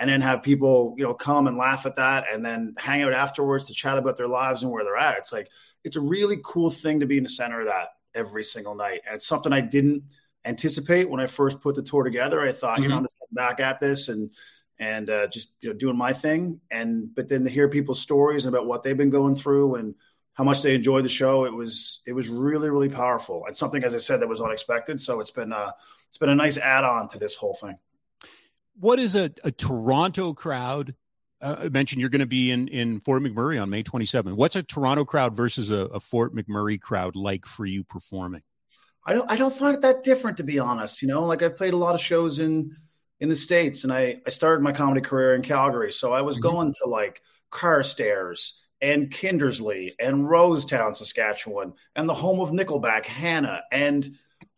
and 0.00 0.08
then 0.08 0.22
have 0.22 0.42
people, 0.42 0.94
you 0.96 1.04
know, 1.04 1.12
come 1.12 1.46
and 1.46 1.58
laugh 1.58 1.84
at 1.84 1.96
that 1.96 2.24
and 2.32 2.42
then 2.42 2.74
hang 2.78 3.02
out 3.02 3.12
afterwards 3.12 3.66
to 3.66 3.74
chat 3.74 3.98
about 3.98 4.16
their 4.16 4.26
lives 4.26 4.62
and 4.62 4.72
where 4.72 4.82
they're 4.82 4.96
at. 4.96 5.18
It's 5.18 5.30
like, 5.30 5.50
it's 5.84 5.96
a 5.96 6.00
really 6.00 6.38
cool 6.42 6.70
thing 6.70 7.00
to 7.00 7.06
be 7.06 7.18
in 7.18 7.24
the 7.24 7.28
center 7.28 7.60
of 7.60 7.66
that 7.66 7.88
every 8.14 8.42
single 8.42 8.74
night. 8.74 9.02
And 9.06 9.14
it's 9.14 9.26
something 9.26 9.52
I 9.52 9.60
didn't 9.60 10.04
anticipate 10.46 11.10
when 11.10 11.20
I 11.20 11.26
first 11.26 11.60
put 11.60 11.74
the 11.74 11.82
tour 11.82 12.02
together. 12.02 12.40
I 12.40 12.50
thought, 12.50 12.76
mm-hmm. 12.76 12.84
you 12.84 12.88
know, 12.88 12.94
mm-hmm. 12.94 13.04
I'm 13.04 13.04
just 13.04 13.34
back 13.34 13.60
at 13.60 13.78
this 13.78 14.08
and, 14.08 14.30
and 14.78 15.10
uh, 15.10 15.26
just 15.26 15.52
you 15.60 15.68
know, 15.68 15.76
doing 15.76 15.98
my 15.98 16.14
thing. 16.14 16.62
And, 16.70 17.14
but 17.14 17.28
then 17.28 17.44
to 17.44 17.50
hear 17.50 17.68
people's 17.68 18.00
stories 18.00 18.46
about 18.46 18.66
what 18.66 18.82
they've 18.82 18.96
been 18.96 19.10
going 19.10 19.34
through 19.36 19.74
and 19.74 19.94
how 20.32 20.44
much 20.44 20.62
they 20.62 20.74
enjoyed 20.74 21.04
the 21.04 21.10
show. 21.10 21.44
It 21.44 21.52
was 21.52 22.00
it 22.06 22.14
was 22.14 22.30
really 22.30 22.70
really 22.70 22.88
powerful 22.88 23.44
and 23.44 23.54
something, 23.54 23.84
as 23.84 23.94
I 23.94 23.98
said, 23.98 24.20
that 24.20 24.28
was 24.28 24.40
unexpected. 24.40 24.98
So 24.98 25.20
it's 25.20 25.30
been 25.30 25.52
uh, 25.52 25.72
it's 26.08 26.16
been 26.16 26.30
a 26.30 26.34
nice 26.34 26.56
add 26.56 26.84
on 26.84 27.08
to 27.08 27.18
this 27.18 27.34
whole 27.34 27.52
thing. 27.52 27.76
What 28.78 28.98
is 28.98 29.14
a, 29.14 29.30
a 29.44 29.50
Toronto 29.50 30.32
crowd? 30.32 30.94
Uh, 31.40 31.56
I 31.60 31.68
mentioned 31.68 32.00
you're 32.00 32.10
going 32.10 32.20
to 32.20 32.26
be 32.26 32.50
in 32.50 32.68
in 32.68 33.00
Fort 33.00 33.22
McMurray 33.22 33.60
on 33.60 33.70
May 33.70 33.82
27th. 33.82 34.34
What's 34.34 34.56
a 34.56 34.62
Toronto 34.62 35.04
crowd 35.04 35.34
versus 35.34 35.70
a, 35.70 35.86
a 35.86 36.00
Fort 36.00 36.34
McMurray 36.34 36.80
crowd 36.80 37.16
like 37.16 37.46
for 37.46 37.64
you 37.64 37.84
performing? 37.84 38.42
I 39.04 39.14
don't 39.14 39.30
I 39.30 39.36
don't 39.36 39.54
find 39.54 39.74
it 39.74 39.82
that 39.82 40.04
different 40.04 40.36
to 40.38 40.44
be 40.44 40.58
honest. 40.58 41.02
You 41.02 41.08
know, 41.08 41.24
like 41.24 41.42
I've 41.42 41.56
played 41.56 41.74
a 41.74 41.78
lot 41.78 41.94
of 41.94 42.00
shows 42.00 42.38
in 42.38 42.76
in 43.18 43.28
the 43.28 43.36
states, 43.36 43.84
and 43.84 43.92
I 43.92 44.20
I 44.26 44.30
started 44.30 44.62
my 44.62 44.72
comedy 44.72 45.00
career 45.00 45.34
in 45.34 45.42
Calgary, 45.42 45.92
so 45.92 46.12
I 46.12 46.22
was 46.22 46.36
mm-hmm. 46.36 46.48
going 46.48 46.74
to 46.82 46.88
like 46.88 47.22
Carstairs 47.50 48.54
and 48.80 49.10
Kindersley 49.10 49.92
and 50.00 50.24
Rosetown, 50.24 50.94
Saskatchewan, 50.94 51.74
and 51.96 52.08
the 52.08 52.14
home 52.14 52.40
of 52.40 52.50
Nickelback, 52.50 53.04
Hanna. 53.04 53.62
And 53.70 54.08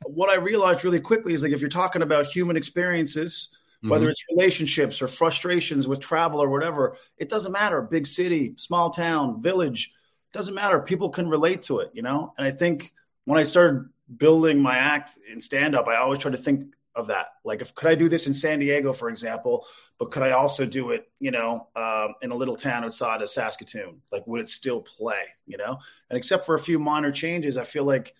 what 0.04 0.30
I 0.30 0.34
realized 0.34 0.84
really 0.84 1.00
quickly 1.00 1.34
is 1.34 1.42
like 1.42 1.52
if 1.52 1.60
you're 1.60 1.70
talking 1.70 2.02
about 2.02 2.26
human 2.26 2.56
experiences, 2.56 3.50
mm-hmm. 3.82 3.90
whether 3.90 4.08
it's 4.08 4.24
relationships 4.30 5.02
or 5.02 5.08
frustrations 5.08 5.88
with 5.88 6.00
travel 6.00 6.40
or 6.40 6.48
whatever, 6.48 6.96
it 7.18 7.28
doesn't 7.28 7.52
matter. 7.52 7.82
Big 7.82 8.06
city, 8.06 8.54
small 8.56 8.90
town, 8.90 9.42
village, 9.42 9.92
doesn't 10.32 10.54
matter. 10.54 10.80
People 10.80 11.10
can 11.10 11.28
relate 11.28 11.62
to 11.62 11.80
it, 11.80 11.90
you 11.92 12.02
know? 12.02 12.32
And 12.38 12.46
I 12.46 12.50
think 12.50 12.92
when 13.24 13.38
I 13.38 13.42
started 13.42 13.88
building 14.16 14.60
my 14.60 14.78
act 14.78 15.18
in 15.30 15.40
stand 15.40 15.74
up, 15.74 15.88
I 15.88 15.96
always 15.96 16.20
try 16.20 16.30
to 16.30 16.36
think 16.36 16.74
of 16.94 17.06
that. 17.06 17.28
Like, 17.44 17.60
if 17.60 17.74
could 17.74 17.90
I 17.90 17.94
do 17.94 18.08
this 18.08 18.26
in 18.26 18.34
San 18.34 18.58
Diego, 18.58 18.92
for 18.92 19.08
example, 19.08 19.66
but 19.98 20.10
could 20.10 20.22
I 20.22 20.32
also 20.32 20.66
do 20.66 20.90
it, 20.90 21.10
you 21.20 21.30
know, 21.30 21.68
um, 21.74 22.14
in 22.22 22.30
a 22.30 22.34
little 22.34 22.56
town 22.56 22.84
outside 22.84 23.22
of 23.22 23.30
Saskatoon? 23.30 24.02
Like, 24.10 24.26
would 24.26 24.40
it 24.40 24.48
still 24.48 24.80
play? 24.80 25.22
You 25.46 25.56
know, 25.56 25.78
and 26.10 26.16
except 26.16 26.44
for 26.44 26.54
a 26.54 26.58
few 26.58 26.78
minor 26.78 27.10
changes, 27.10 27.56
I 27.56 27.64
feel 27.64 27.84
like 27.84 28.14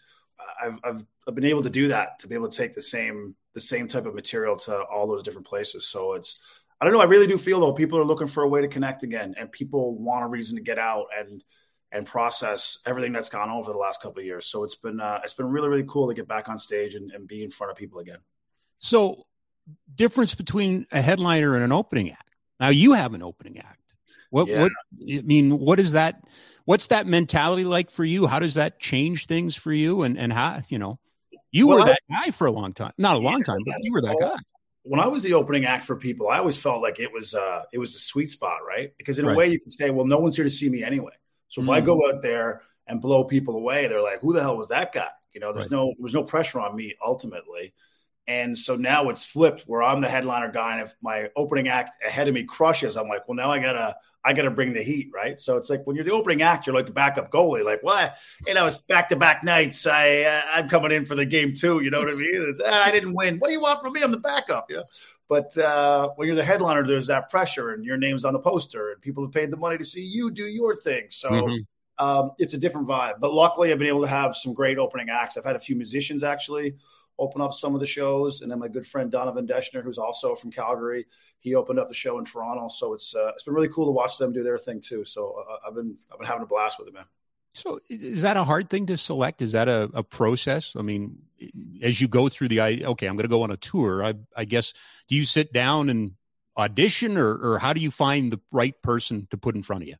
I've, 0.62 0.78
I've 0.84 1.04
I've 1.26 1.34
been 1.34 1.44
able 1.44 1.62
to 1.62 1.70
do 1.70 1.88
that 1.88 2.18
to 2.20 2.28
be 2.28 2.34
able 2.34 2.48
to 2.48 2.56
take 2.56 2.72
the 2.72 2.82
same 2.82 3.34
the 3.54 3.60
same 3.60 3.88
type 3.88 4.06
of 4.06 4.14
material 4.14 4.56
to 4.56 4.82
all 4.84 5.06
those 5.06 5.22
different 5.22 5.46
places. 5.46 5.86
So 5.86 6.14
it's 6.14 6.40
I 6.80 6.84
don't 6.84 6.94
know. 6.94 7.00
I 7.00 7.04
really 7.04 7.26
do 7.28 7.38
feel 7.38 7.60
though 7.60 7.72
people 7.72 7.98
are 7.98 8.04
looking 8.04 8.26
for 8.26 8.42
a 8.42 8.48
way 8.48 8.60
to 8.60 8.68
connect 8.68 9.04
again, 9.04 9.34
and 9.38 9.52
people 9.52 9.96
want 9.96 10.24
a 10.24 10.28
reason 10.28 10.56
to 10.56 10.62
get 10.62 10.78
out 10.78 11.06
and 11.16 11.42
and 11.92 12.06
process 12.06 12.78
everything 12.86 13.12
that's 13.12 13.28
gone 13.28 13.50
over 13.50 13.70
the 13.70 13.78
last 13.78 14.00
couple 14.02 14.18
of 14.18 14.26
years. 14.26 14.46
So 14.46 14.64
it's 14.64 14.74
been 14.74 14.98
uh, 14.98 15.20
it's 15.22 15.34
been 15.34 15.46
really 15.46 15.68
really 15.68 15.84
cool 15.86 16.08
to 16.08 16.14
get 16.14 16.26
back 16.26 16.48
on 16.48 16.58
stage 16.58 16.94
and, 16.94 17.10
and 17.12 17.28
be 17.28 17.44
in 17.44 17.50
front 17.50 17.70
of 17.70 17.76
people 17.76 18.00
again. 18.00 18.18
So, 18.78 19.26
difference 19.94 20.34
between 20.34 20.86
a 20.90 21.00
headliner 21.00 21.54
and 21.54 21.62
an 21.62 21.70
opening 21.70 22.10
act. 22.10 22.30
Now 22.58 22.70
you 22.70 22.92
have 22.94 23.14
an 23.14 23.22
opening 23.22 23.58
act. 23.58 23.78
What 24.30 24.48
yeah. 24.48 24.62
what 24.62 24.72
I 25.08 25.20
mean, 25.22 25.58
what 25.58 25.78
is 25.78 25.92
that 25.92 26.24
what's 26.64 26.88
that 26.88 27.06
mentality 27.06 27.64
like 27.64 27.90
for 27.90 28.04
you? 28.04 28.26
How 28.26 28.38
does 28.38 28.54
that 28.54 28.80
change 28.80 29.26
things 29.26 29.54
for 29.54 29.72
you 29.72 30.02
and 30.02 30.18
and 30.18 30.32
how, 30.32 30.62
you 30.68 30.78
know, 30.78 30.98
you 31.52 31.68
well, 31.68 31.78
were 31.78 31.84
that 31.84 32.00
I, 32.10 32.24
guy 32.24 32.30
for 32.32 32.46
a 32.46 32.50
long 32.50 32.72
time. 32.72 32.92
Not 32.98 33.16
a 33.16 33.18
long 33.18 33.38
yeah, 33.38 33.44
time, 33.44 33.60
but 33.64 33.76
you 33.82 33.92
were 33.92 34.02
that 34.02 34.16
guy. 34.18 34.36
When 34.82 34.98
I 34.98 35.06
was 35.06 35.22
the 35.22 35.34
opening 35.34 35.64
act 35.64 35.84
for 35.84 35.94
people, 35.94 36.28
I 36.28 36.38
always 36.38 36.58
felt 36.58 36.82
like 36.82 36.98
it 36.98 37.12
was 37.12 37.34
uh 37.34 37.62
it 37.72 37.78
was 37.78 37.94
a 37.94 38.00
sweet 38.00 38.30
spot, 38.30 38.58
right? 38.66 38.92
Because 38.98 39.18
in 39.18 39.26
right. 39.26 39.34
a 39.34 39.38
way 39.38 39.48
you 39.48 39.60
can 39.60 39.70
say, 39.70 39.90
well, 39.90 40.06
no 40.06 40.18
one's 40.18 40.34
here 40.34 40.44
to 40.44 40.50
see 40.50 40.68
me 40.68 40.82
anyway. 40.82 41.12
So 41.48 41.60
if 41.60 41.66
mm-hmm. 41.66 41.74
I 41.74 41.80
go 41.80 42.08
out 42.08 42.22
there 42.22 42.62
and 42.88 43.00
blow 43.00 43.24
people 43.24 43.56
away, 43.56 43.86
they're 43.86 44.02
like, 44.02 44.20
who 44.20 44.32
the 44.32 44.40
hell 44.40 44.56
was 44.56 44.68
that 44.68 44.92
guy? 44.92 45.10
You 45.32 45.40
know, 45.40 45.52
there's 45.52 45.66
right. 45.66 45.72
no 45.72 45.94
there's 45.98 46.14
no 46.14 46.24
pressure 46.24 46.58
on 46.58 46.74
me 46.74 46.96
ultimately. 47.04 47.74
And 48.26 48.56
so 48.56 48.76
now 48.76 49.08
it's 49.08 49.24
flipped 49.24 49.62
where 49.62 49.82
I'm 49.82 50.00
the 50.00 50.08
headliner 50.08 50.50
guy. 50.50 50.74
And 50.74 50.82
if 50.82 50.94
my 51.02 51.30
opening 51.34 51.68
act 51.68 51.90
ahead 52.06 52.28
of 52.28 52.34
me 52.34 52.44
crushes, 52.44 52.96
I'm 52.96 53.08
like, 53.08 53.26
well, 53.26 53.34
now 53.34 53.50
I 53.50 53.58
gotta, 53.58 53.96
I 54.24 54.32
gotta 54.32 54.50
bring 54.50 54.72
the 54.72 54.82
heat, 54.82 55.10
right? 55.12 55.38
So 55.40 55.56
it's 55.56 55.68
like 55.68 55.84
when 55.84 55.96
you're 55.96 56.04
the 56.04 56.12
opening 56.12 56.42
act, 56.42 56.66
you're 56.66 56.76
like 56.76 56.86
the 56.86 56.92
backup 56.92 57.30
goalie. 57.30 57.64
Like, 57.64 57.80
well, 57.82 58.12
you 58.46 58.54
know, 58.54 58.66
it's 58.66 58.78
back 58.78 59.08
to 59.08 59.16
back 59.16 59.42
nights. 59.42 59.86
I, 59.86 60.20
uh, 60.22 60.42
I'm 60.52 60.68
coming 60.68 60.92
in 60.92 61.04
for 61.04 61.14
the 61.14 61.26
game 61.26 61.52
too. 61.52 61.80
You 61.80 61.90
know 61.90 61.98
what 61.98 62.12
I 62.12 62.16
mean? 62.16 62.54
Ah, 62.64 62.84
I 62.84 62.90
didn't 62.92 63.14
win. 63.14 63.38
What 63.38 63.48
do 63.48 63.54
you 63.54 63.60
want 63.60 63.80
from 63.80 63.92
me? 63.92 64.02
I'm 64.02 64.12
the 64.12 64.20
backup. 64.20 64.70
You 64.70 64.76
know. 64.76 64.84
But 65.28 65.56
uh, 65.58 66.10
when 66.16 66.26
you're 66.26 66.36
the 66.36 66.44
headliner, 66.44 66.86
there's 66.86 67.08
that 67.08 67.30
pressure, 67.30 67.70
and 67.70 67.84
your 67.84 67.96
name's 67.96 68.24
on 68.24 68.32
the 68.32 68.38
poster, 68.38 68.92
and 68.92 69.00
people 69.00 69.24
have 69.24 69.32
paid 69.32 69.50
the 69.50 69.56
money 69.56 69.78
to 69.78 69.84
see 69.84 70.02
you 70.02 70.30
do 70.30 70.44
your 70.44 70.76
thing. 70.76 71.06
So. 71.10 71.30
Mm-hmm. 71.30 71.56
Um, 71.98 72.32
it's 72.38 72.54
a 72.54 72.58
different 72.58 72.88
vibe, 72.88 73.20
but 73.20 73.32
luckily 73.32 73.70
I've 73.70 73.78
been 73.78 73.86
able 73.86 74.00
to 74.00 74.08
have 74.08 74.34
some 74.34 74.54
great 74.54 74.78
opening 74.78 75.08
acts. 75.10 75.36
I've 75.36 75.44
had 75.44 75.56
a 75.56 75.60
few 75.60 75.76
musicians 75.76 76.24
actually 76.24 76.74
open 77.18 77.40
up 77.40 77.54
some 77.54 77.74
of 77.74 77.80
the 77.80 77.86
shows. 77.86 78.42
And 78.42 78.50
then 78.50 78.58
my 78.58 78.68
good 78.68 78.86
friend 78.86 79.10
Donovan 79.10 79.46
Deschner, 79.46 79.82
who's 79.82 79.98
also 79.98 80.34
from 80.34 80.50
Calgary, 80.50 81.06
he 81.40 81.54
opened 81.54 81.78
up 81.78 81.88
the 81.88 81.94
show 81.94 82.18
in 82.18 82.24
Toronto. 82.24 82.68
So 82.68 82.94
it's 82.94 83.14
uh, 83.14 83.30
it's 83.34 83.44
been 83.44 83.54
really 83.54 83.68
cool 83.68 83.86
to 83.86 83.92
watch 83.92 84.18
them 84.18 84.32
do 84.32 84.42
their 84.42 84.58
thing 84.58 84.80
too. 84.80 85.04
So 85.04 85.44
uh, 85.48 85.56
I've 85.66 85.74
been 85.74 85.96
I've 86.12 86.18
been 86.18 86.28
having 86.28 86.42
a 86.42 86.46
blast 86.46 86.78
with 86.78 86.88
it, 86.88 86.94
man. 86.94 87.04
So 87.54 87.80
is 87.90 88.22
that 88.22 88.36
a 88.36 88.44
hard 88.44 88.70
thing 88.70 88.86
to 88.86 88.96
select? 88.96 89.42
Is 89.42 89.52
that 89.52 89.68
a, 89.68 89.90
a 89.92 90.02
process? 90.02 90.74
I 90.74 90.82
mean, 90.82 91.18
as 91.82 92.00
you 92.00 92.08
go 92.08 92.28
through 92.28 92.48
the 92.48 92.60
okay, 92.60 93.06
I'm 93.06 93.16
going 93.16 93.24
to 93.24 93.28
go 93.28 93.42
on 93.42 93.50
a 93.50 93.56
tour. 93.56 94.04
I, 94.04 94.14
I 94.34 94.44
guess 94.46 94.72
do 95.08 95.16
you 95.16 95.24
sit 95.24 95.52
down 95.52 95.90
and 95.90 96.12
audition, 96.56 97.18
or 97.18 97.34
or 97.34 97.58
how 97.58 97.72
do 97.72 97.80
you 97.80 97.90
find 97.90 98.32
the 98.32 98.40
right 98.50 98.80
person 98.82 99.26
to 99.30 99.36
put 99.36 99.54
in 99.54 99.62
front 99.62 99.82
of 99.82 99.88
you? 99.88 99.96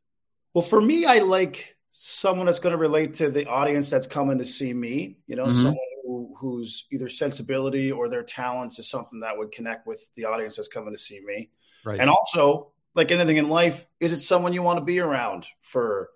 Well, 0.53 0.63
for 0.63 0.81
me, 0.81 1.05
I 1.05 1.19
like 1.19 1.77
someone 1.89 2.47
that's 2.47 2.59
going 2.59 2.73
to 2.73 2.77
relate 2.77 3.15
to 3.15 3.29
the 3.29 3.47
audience 3.47 3.89
that's 3.89 4.07
coming 4.07 4.39
to 4.39 4.45
see 4.45 4.73
me. 4.73 5.17
You 5.27 5.35
know, 5.35 5.45
mm-hmm. 5.45 5.55
someone 5.55 5.77
whose 6.43 6.85
either 6.91 7.07
sensibility 7.07 7.91
or 7.91 8.09
their 8.09 8.23
talents 8.23 8.77
is 8.79 8.89
something 8.89 9.21
that 9.21 9.37
would 9.37 9.51
connect 9.51 9.87
with 9.87 10.13
the 10.15 10.25
audience 10.25 10.55
that's 10.55 10.67
coming 10.67 10.93
to 10.93 10.99
see 10.99 11.21
me. 11.25 11.49
Right. 11.85 11.99
And 11.99 12.09
also, 12.09 12.73
like 12.95 13.11
anything 13.11 13.37
in 13.37 13.47
life, 13.47 13.85
is 14.01 14.11
it 14.11 14.19
someone 14.19 14.53
you 14.53 14.61
want 14.61 14.79
to 14.79 14.85
be 14.85 14.99
around 14.99 15.47
for 15.61 16.09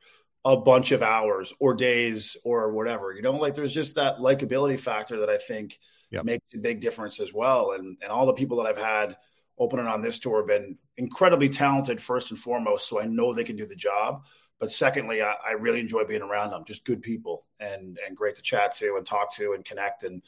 a 0.44 0.58
bunch 0.58 0.92
of 0.92 1.02
hours 1.02 1.54
or 1.60 1.74
days 1.74 2.36
or 2.44 2.74
whatever? 2.74 3.14
You 3.14 3.22
know, 3.22 3.32
like 3.32 3.56
there's 3.56 3.74
just 3.74 3.96
that 3.96 4.18
likability 4.18 4.80
factor 4.80 5.22
that 5.22 5.30
I 5.30 5.38
think 5.38 5.80
yep. 6.12 6.26
makes 6.26 6.54
a 6.54 6.60
big 6.60 6.82
difference 6.82 7.20
as 7.22 7.34
well. 7.34 7.72
And 7.72 7.98
and 8.02 8.12
all 8.12 8.26
the 8.26 8.34
people 8.34 8.58
that 8.58 8.68
I've 8.68 8.78
had 8.78 9.18
opening 9.58 9.88
on 9.88 10.02
this 10.02 10.20
tour 10.20 10.40
have 10.40 10.48
been 10.48 10.78
incredibly 10.98 11.50
talented 11.50 12.02
first 12.02 12.32
and 12.32 12.40
foremost, 12.40 12.90
so 12.90 13.00
I 13.00 13.06
know 13.06 13.34
they 13.34 13.46
can 13.46 13.56
do 13.56 13.66
the 13.66 13.76
job. 13.76 14.26
But 14.60 14.72
secondly, 14.72 15.22
I, 15.22 15.36
I, 15.48 15.52
really 15.54 15.80
enjoy 15.80 16.04
being 16.06 16.24
around 16.24 16.52
them. 16.52 16.64
Just 16.66 16.84
good 16.84 17.02
people 17.02 17.46
and 17.60 18.00
and 18.06 18.18
great 18.18 18.36
to 18.36 18.42
chat 18.42 18.72
to 18.74 18.96
and 18.96 19.06
talk 19.06 19.34
to 19.36 19.54
and 19.54 19.64
connect 19.64 20.04
and 20.04 20.22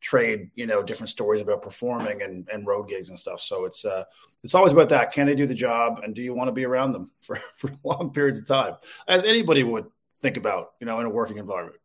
trade 0.00 0.50
you 0.54 0.66
know 0.66 0.82
different 0.82 1.08
stories 1.08 1.40
about 1.40 1.62
performing 1.62 2.22
and, 2.22 2.48
and 2.52 2.66
road 2.66 2.88
gigs 2.88 3.08
and 3.08 3.18
stuff. 3.18 3.40
So 3.40 3.64
it's 3.64 3.84
uh 3.84 4.04
it's 4.42 4.54
always 4.54 4.72
about 4.72 4.88
that. 4.90 5.12
Can 5.12 5.26
they 5.26 5.34
do 5.34 5.46
the 5.46 5.54
job 5.54 6.00
and 6.02 6.14
do 6.14 6.22
you 6.22 6.34
want 6.34 6.48
to 6.48 6.52
be 6.52 6.64
around 6.64 6.92
them 6.92 7.10
for 7.20 7.36
for 7.56 7.70
long 7.84 8.10
periods 8.12 8.38
of 8.38 8.46
time, 8.46 8.74
as 9.06 9.24
anybody 9.24 9.62
would 9.62 9.86
think 10.20 10.36
about 10.36 10.72
you 10.80 10.86
know 10.86 11.00
in 11.00 11.06
a 11.06 11.10
working 11.10 11.38
environment. 11.38 11.80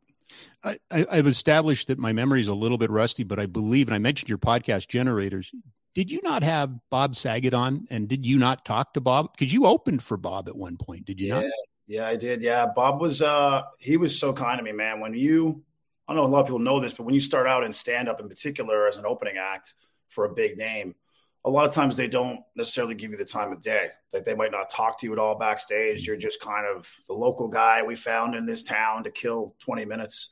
I, 0.64 0.78
have 0.90 1.28
established 1.28 1.88
that 1.88 2.00
my 2.00 2.14
memory 2.14 2.40
is 2.40 2.48
a 2.48 2.54
little 2.54 2.78
bit 2.78 2.90
rusty, 2.90 3.24
but 3.24 3.40
I 3.40 3.48
believe, 3.48 3.88
and 3.88 3.96
I 3.96 4.00
mentioned 4.00 4.30
your 4.30 4.38
podcast 4.38 4.88
generators. 4.88 5.52
Did 5.94 6.10
you 6.10 6.22
not 6.24 6.44
have 6.44 6.72
Bob 6.90 7.18
Saget 7.18 7.54
on, 7.54 7.86
and 7.90 8.08
did 8.08 8.26
you 8.26 8.38
not 8.38 8.64
talk 8.64 8.94
to 8.94 9.02
Bob? 9.02 9.34
Because 9.34 9.52
you 9.52 9.66
opened 9.66 10.04
for 10.04 10.16
Bob 10.16 10.48
at 10.48 10.56
one 10.56 10.78
point, 10.78 11.06
did 11.06 11.20
you 11.20 11.28
yeah, 11.28 11.42
not? 11.42 11.52
Yeah, 11.92 12.08
I 12.08 12.16
did. 12.16 12.42
Yeah, 12.42 12.68
Bob 12.74 13.02
was 13.02 13.22
uh 13.22 13.64
he 13.78 13.98
was 13.98 14.18
so 14.18 14.32
kind 14.32 14.58
to 14.58 14.64
me, 14.64 14.72
man. 14.72 15.02
When 15.02 15.14
you 15.14 15.62
I 16.08 16.14
don't 16.14 16.24
know 16.24 16.30
a 16.30 16.32
lot 16.32 16.40
of 16.40 16.46
people 16.46 16.60
know 16.60 16.80
this, 16.80 16.94
but 16.94 17.04
when 17.04 17.14
you 17.14 17.20
start 17.20 17.48
out 17.48 17.66
in 17.66 17.74
stand 17.74 18.08
up 18.08 18.22
in 18.22 18.30
particular 18.30 18.88
as 18.88 18.96
an 18.96 19.06
opening 19.06 19.36
act 19.38 19.74
for 20.08 20.24
a 20.24 20.34
big 20.34 20.58
name, 20.58 20.96
a 21.44 21.50
lot 21.50 21.68
of 21.68 21.74
times 21.74 21.98
they 21.98 22.08
don't 22.08 22.40
necessarily 22.56 22.96
give 22.96 23.12
you 23.12 23.18
the 23.18 23.26
time 23.26 23.52
of 23.52 23.62
day. 23.62 23.90
Like 24.14 24.24
they 24.24 24.36
might 24.36 24.54
not 24.54 24.70
talk 24.70 25.00
to 25.00 25.06
you 25.06 25.12
at 25.12 25.20
all 25.20 25.38
backstage. 25.38 26.08
You're 26.08 26.16
just 26.16 26.40
kind 26.40 26.66
of 26.66 26.90
the 27.10 27.14
local 27.14 27.50
guy 27.50 27.84
we 27.84 27.96
found 27.96 28.36
in 28.36 28.46
this 28.46 28.64
town 28.64 29.04
to 29.04 29.12
kill 29.12 29.58
20 29.60 29.84
minutes. 29.84 30.30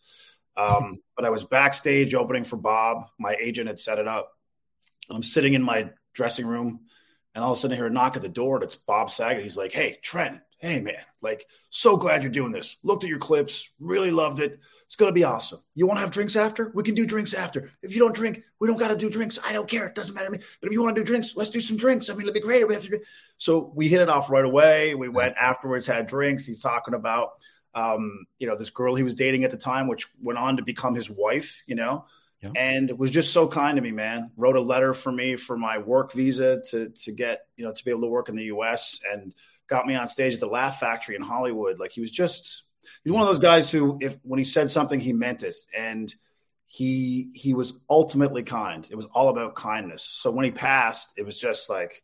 Um, 0.55 1.01
but 1.17 1.25
I 1.25 1.29
was 1.29 1.43
backstage 1.43 2.15
opening 2.15 2.45
for 2.45 2.55
Bob. 2.55 3.09
My 3.19 3.35
agent 3.37 3.67
had 3.67 3.79
set 3.79 3.99
it 3.99 4.07
up. 4.07 4.31
I'm 5.09 5.23
sitting 5.23 5.55
in 5.55 5.63
my 5.63 5.89
dressing 6.13 6.47
room, 6.47 6.85
and 7.35 7.43
all 7.43 7.51
of 7.51 7.57
a 7.57 7.59
sudden 7.59 7.73
I 7.73 7.77
hear 7.77 7.87
a 7.87 7.91
knock 7.91 8.15
at 8.15 8.21
the 8.21 8.29
door, 8.29 8.55
and 8.55 8.63
it's 8.63 8.75
Bob 8.75 9.11
Saget. 9.11 9.43
He's 9.43 9.57
like, 9.57 9.73
"Hey, 9.73 9.97
Trent, 10.01 10.39
hey 10.59 10.81
man, 10.81 10.95
like 11.21 11.47
so 11.69 11.97
glad 11.97 12.21
you're 12.21 12.31
doing 12.31 12.51
this. 12.51 12.77
Looked 12.83 13.03
at 13.03 13.09
your 13.09 13.19
clips, 13.19 13.69
really 13.79 14.11
loved 14.11 14.39
it. 14.39 14.59
It's 14.85 14.95
gonna 14.95 15.11
be 15.11 15.23
awesome. 15.23 15.59
You 15.73 15.87
want 15.87 15.97
to 15.97 16.01
have 16.01 16.11
drinks 16.11 16.35
after? 16.35 16.71
We 16.75 16.83
can 16.83 16.95
do 16.95 17.05
drinks 17.05 17.33
after. 17.33 17.71
If 17.81 17.93
you 17.93 17.99
don't 17.99 18.15
drink, 18.15 18.43
we 18.59 18.67
don't 18.67 18.79
got 18.79 18.89
to 18.89 18.97
do 18.97 19.09
drinks. 19.09 19.39
I 19.45 19.53
don't 19.53 19.69
care. 19.69 19.87
It 19.87 19.95
doesn't 19.95 20.13
matter 20.13 20.27
to 20.27 20.31
me. 20.31 20.43
But 20.59 20.67
if 20.67 20.73
you 20.73 20.81
want 20.81 20.95
to 20.95 21.01
do 21.01 21.05
drinks, 21.05 21.33
let's 21.35 21.49
do 21.49 21.61
some 21.61 21.77
drinks. 21.77 22.09
I 22.09 22.13
mean, 22.13 22.23
it'd 22.23 22.33
be 22.33 22.41
great. 22.41 22.67
We 22.67 22.73
have 22.73 22.83
to. 22.83 22.99
So 23.37 23.71
we 23.73 23.87
hit 23.87 24.01
it 24.01 24.09
off 24.09 24.29
right 24.29 24.43
away. 24.43 24.95
We 24.95 25.07
went 25.07 25.35
afterwards, 25.39 25.87
had 25.87 26.07
drinks. 26.07 26.45
He's 26.45 26.61
talking 26.61 26.93
about, 26.93 27.29
um, 27.73 28.25
you 28.39 28.47
know, 28.47 28.57
this 28.57 28.69
girl 28.69 28.95
he 28.95 29.03
was 29.03 29.15
dating 29.15 29.45
at 29.45 29.51
the 29.51 29.57
time, 29.57 29.87
which 29.87 30.07
went 30.21 30.39
on 30.39 30.57
to 30.57 30.63
become 30.63 30.95
his 30.95 31.09
wife. 31.09 31.63
You 31.65 31.75
know. 31.75 32.05
Yeah. 32.41 32.51
And 32.55 32.97
was 32.97 33.11
just 33.11 33.33
so 33.33 33.49
kind 33.49 33.75
to 33.75 33.81
me, 33.81 33.91
man. 33.91 34.31
Wrote 34.37 34.55
a 34.55 34.61
letter 34.61 34.93
for 34.93 35.11
me 35.11 35.35
for 35.35 35.57
my 35.57 35.77
work 35.77 36.13
visa 36.13 36.61
to 36.69 36.89
to 36.89 37.11
get 37.11 37.41
you 37.57 37.65
know 37.65 37.73
to 37.73 37.85
be 37.85 37.91
able 37.91 38.01
to 38.01 38.07
work 38.07 38.29
in 38.29 38.35
the 38.35 38.45
U.S. 38.45 39.01
and 39.11 39.35
got 39.69 39.85
me 39.85 39.95
on 39.95 40.07
stage 40.07 40.33
at 40.33 40.39
the 40.39 40.47
Laugh 40.47 40.79
Factory 40.79 41.15
in 41.15 41.21
Hollywood. 41.21 41.79
Like 41.79 41.91
he 41.91 42.01
was 42.01 42.11
just 42.11 42.63
he's 43.03 43.13
one 43.13 43.21
of 43.21 43.27
those 43.27 43.39
guys 43.39 43.71
who 43.71 43.97
if 44.01 44.17
when 44.23 44.37
he 44.37 44.43
said 44.43 44.69
something 44.69 44.99
he 44.99 45.13
meant 45.13 45.43
it 45.43 45.55
and 45.77 46.13
he 46.65 47.31
he 47.33 47.53
was 47.53 47.79
ultimately 47.89 48.43
kind. 48.43 48.87
It 48.89 48.95
was 48.95 49.07
all 49.07 49.29
about 49.29 49.55
kindness. 49.55 50.03
So 50.03 50.31
when 50.31 50.45
he 50.45 50.51
passed, 50.51 51.13
it 51.17 51.25
was 51.25 51.39
just 51.39 51.69
like 51.69 52.03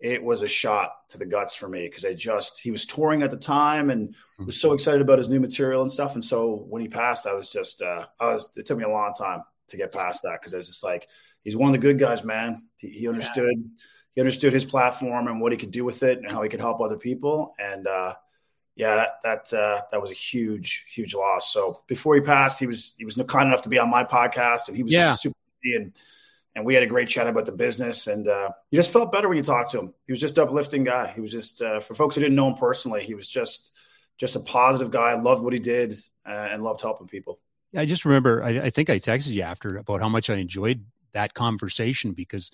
it 0.00 0.22
was 0.22 0.42
a 0.42 0.48
shot 0.48 0.92
to 1.08 1.18
the 1.18 1.26
guts 1.26 1.54
for 1.54 1.68
me 1.68 1.86
because 1.88 2.04
I 2.04 2.14
just 2.14 2.60
he 2.60 2.70
was 2.70 2.84
touring 2.84 3.22
at 3.22 3.30
the 3.30 3.36
time 3.36 3.90
and 3.90 4.14
was 4.38 4.60
so 4.60 4.72
excited 4.72 5.00
about 5.00 5.18
his 5.18 5.28
new 5.28 5.40
material 5.40 5.82
and 5.82 5.90
stuff. 5.90 6.14
And 6.14 6.22
so 6.22 6.66
when 6.68 6.82
he 6.82 6.88
passed, 6.88 7.26
I 7.26 7.32
was 7.32 7.48
just 7.48 7.82
uh, 7.82 8.06
I 8.20 8.32
was 8.32 8.50
it 8.56 8.66
took 8.66 8.78
me 8.78 8.84
a 8.84 8.88
long 8.88 9.14
time 9.14 9.42
to 9.68 9.76
get 9.76 9.92
past 9.92 10.22
that 10.22 10.40
because 10.40 10.54
I 10.54 10.58
was 10.58 10.66
just 10.66 10.84
like 10.84 11.08
he's 11.42 11.56
one 11.56 11.70
of 11.70 11.72
the 11.72 11.86
good 11.86 11.98
guys, 11.98 12.24
man. 12.24 12.68
He, 12.76 12.88
he 12.90 13.08
understood 13.08 13.54
yeah. 13.56 13.84
He 14.14 14.20
understood 14.20 14.52
his 14.52 14.64
platform 14.64 15.28
and 15.28 15.40
what 15.40 15.52
he 15.52 15.58
could 15.58 15.70
do 15.70 15.84
with 15.84 16.02
it 16.02 16.18
and 16.18 16.30
how 16.30 16.42
he 16.42 16.48
could 16.48 16.60
help 16.60 16.80
other 16.80 16.96
people. 16.96 17.54
And 17.58 17.86
uh, 17.86 18.14
yeah, 18.76 18.96
that 18.96 19.10
that 19.50 19.58
uh, 19.58 19.82
that 19.90 20.00
was 20.00 20.10
a 20.10 20.14
huge 20.14 20.86
huge 20.92 21.14
loss. 21.14 21.52
So 21.52 21.82
before 21.86 22.14
he 22.14 22.20
passed, 22.20 22.58
he 22.58 22.66
was 22.66 22.94
he 22.98 23.04
was 23.04 23.20
kind 23.28 23.48
enough 23.48 23.62
to 23.62 23.68
be 23.68 23.78
on 23.78 23.90
my 23.90 24.04
podcast 24.04 24.68
and 24.68 24.76
he 24.76 24.82
was 24.82 24.92
yeah. 24.92 25.14
super 25.14 25.34
and 25.64 25.92
and 26.54 26.64
we 26.64 26.74
had 26.74 26.82
a 26.82 26.86
great 26.86 27.08
chat 27.08 27.26
about 27.26 27.46
the 27.46 27.52
business. 27.52 28.06
And 28.06 28.28
uh, 28.28 28.50
you 28.70 28.78
just 28.78 28.92
felt 28.92 29.10
better 29.10 29.28
when 29.28 29.36
you 29.36 29.42
talked 29.42 29.72
to 29.72 29.80
him. 29.80 29.94
He 30.06 30.12
was 30.12 30.20
just 30.20 30.38
uplifting 30.38 30.84
guy. 30.84 31.08
He 31.08 31.20
was 31.20 31.32
just 31.32 31.62
uh, 31.62 31.80
for 31.80 31.94
folks 31.94 32.14
who 32.14 32.20
didn't 32.20 32.36
know 32.36 32.48
him 32.48 32.54
personally. 32.54 33.02
He 33.02 33.14
was 33.14 33.28
just 33.28 33.72
just 34.18 34.36
a 34.36 34.40
positive 34.40 34.90
guy. 34.90 35.14
Loved 35.14 35.42
what 35.42 35.52
he 35.52 35.58
did 35.58 35.96
uh, 36.26 36.48
and 36.50 36.62
loved 36.62 36.80
helping 36.80 37.08
people. 37.08 37.40
I 37.76 37.86
just 37.86 38.04
remember. 38.04 38.42
I, 38.42 38.50
I 38.50 38.70
think 38.70 38.88
I 38.90 38.98
texted 38.98 39.32
you 39.32 39.42
after 39.42 39.76
about 39.78 40.00
how 40.00 40.08
much 40.08 40.30
I 40.30 40.36
enjoyed 40.36 40.84
that 41.12 41.34
conversation 41.34 42.12
because 42.12 42.50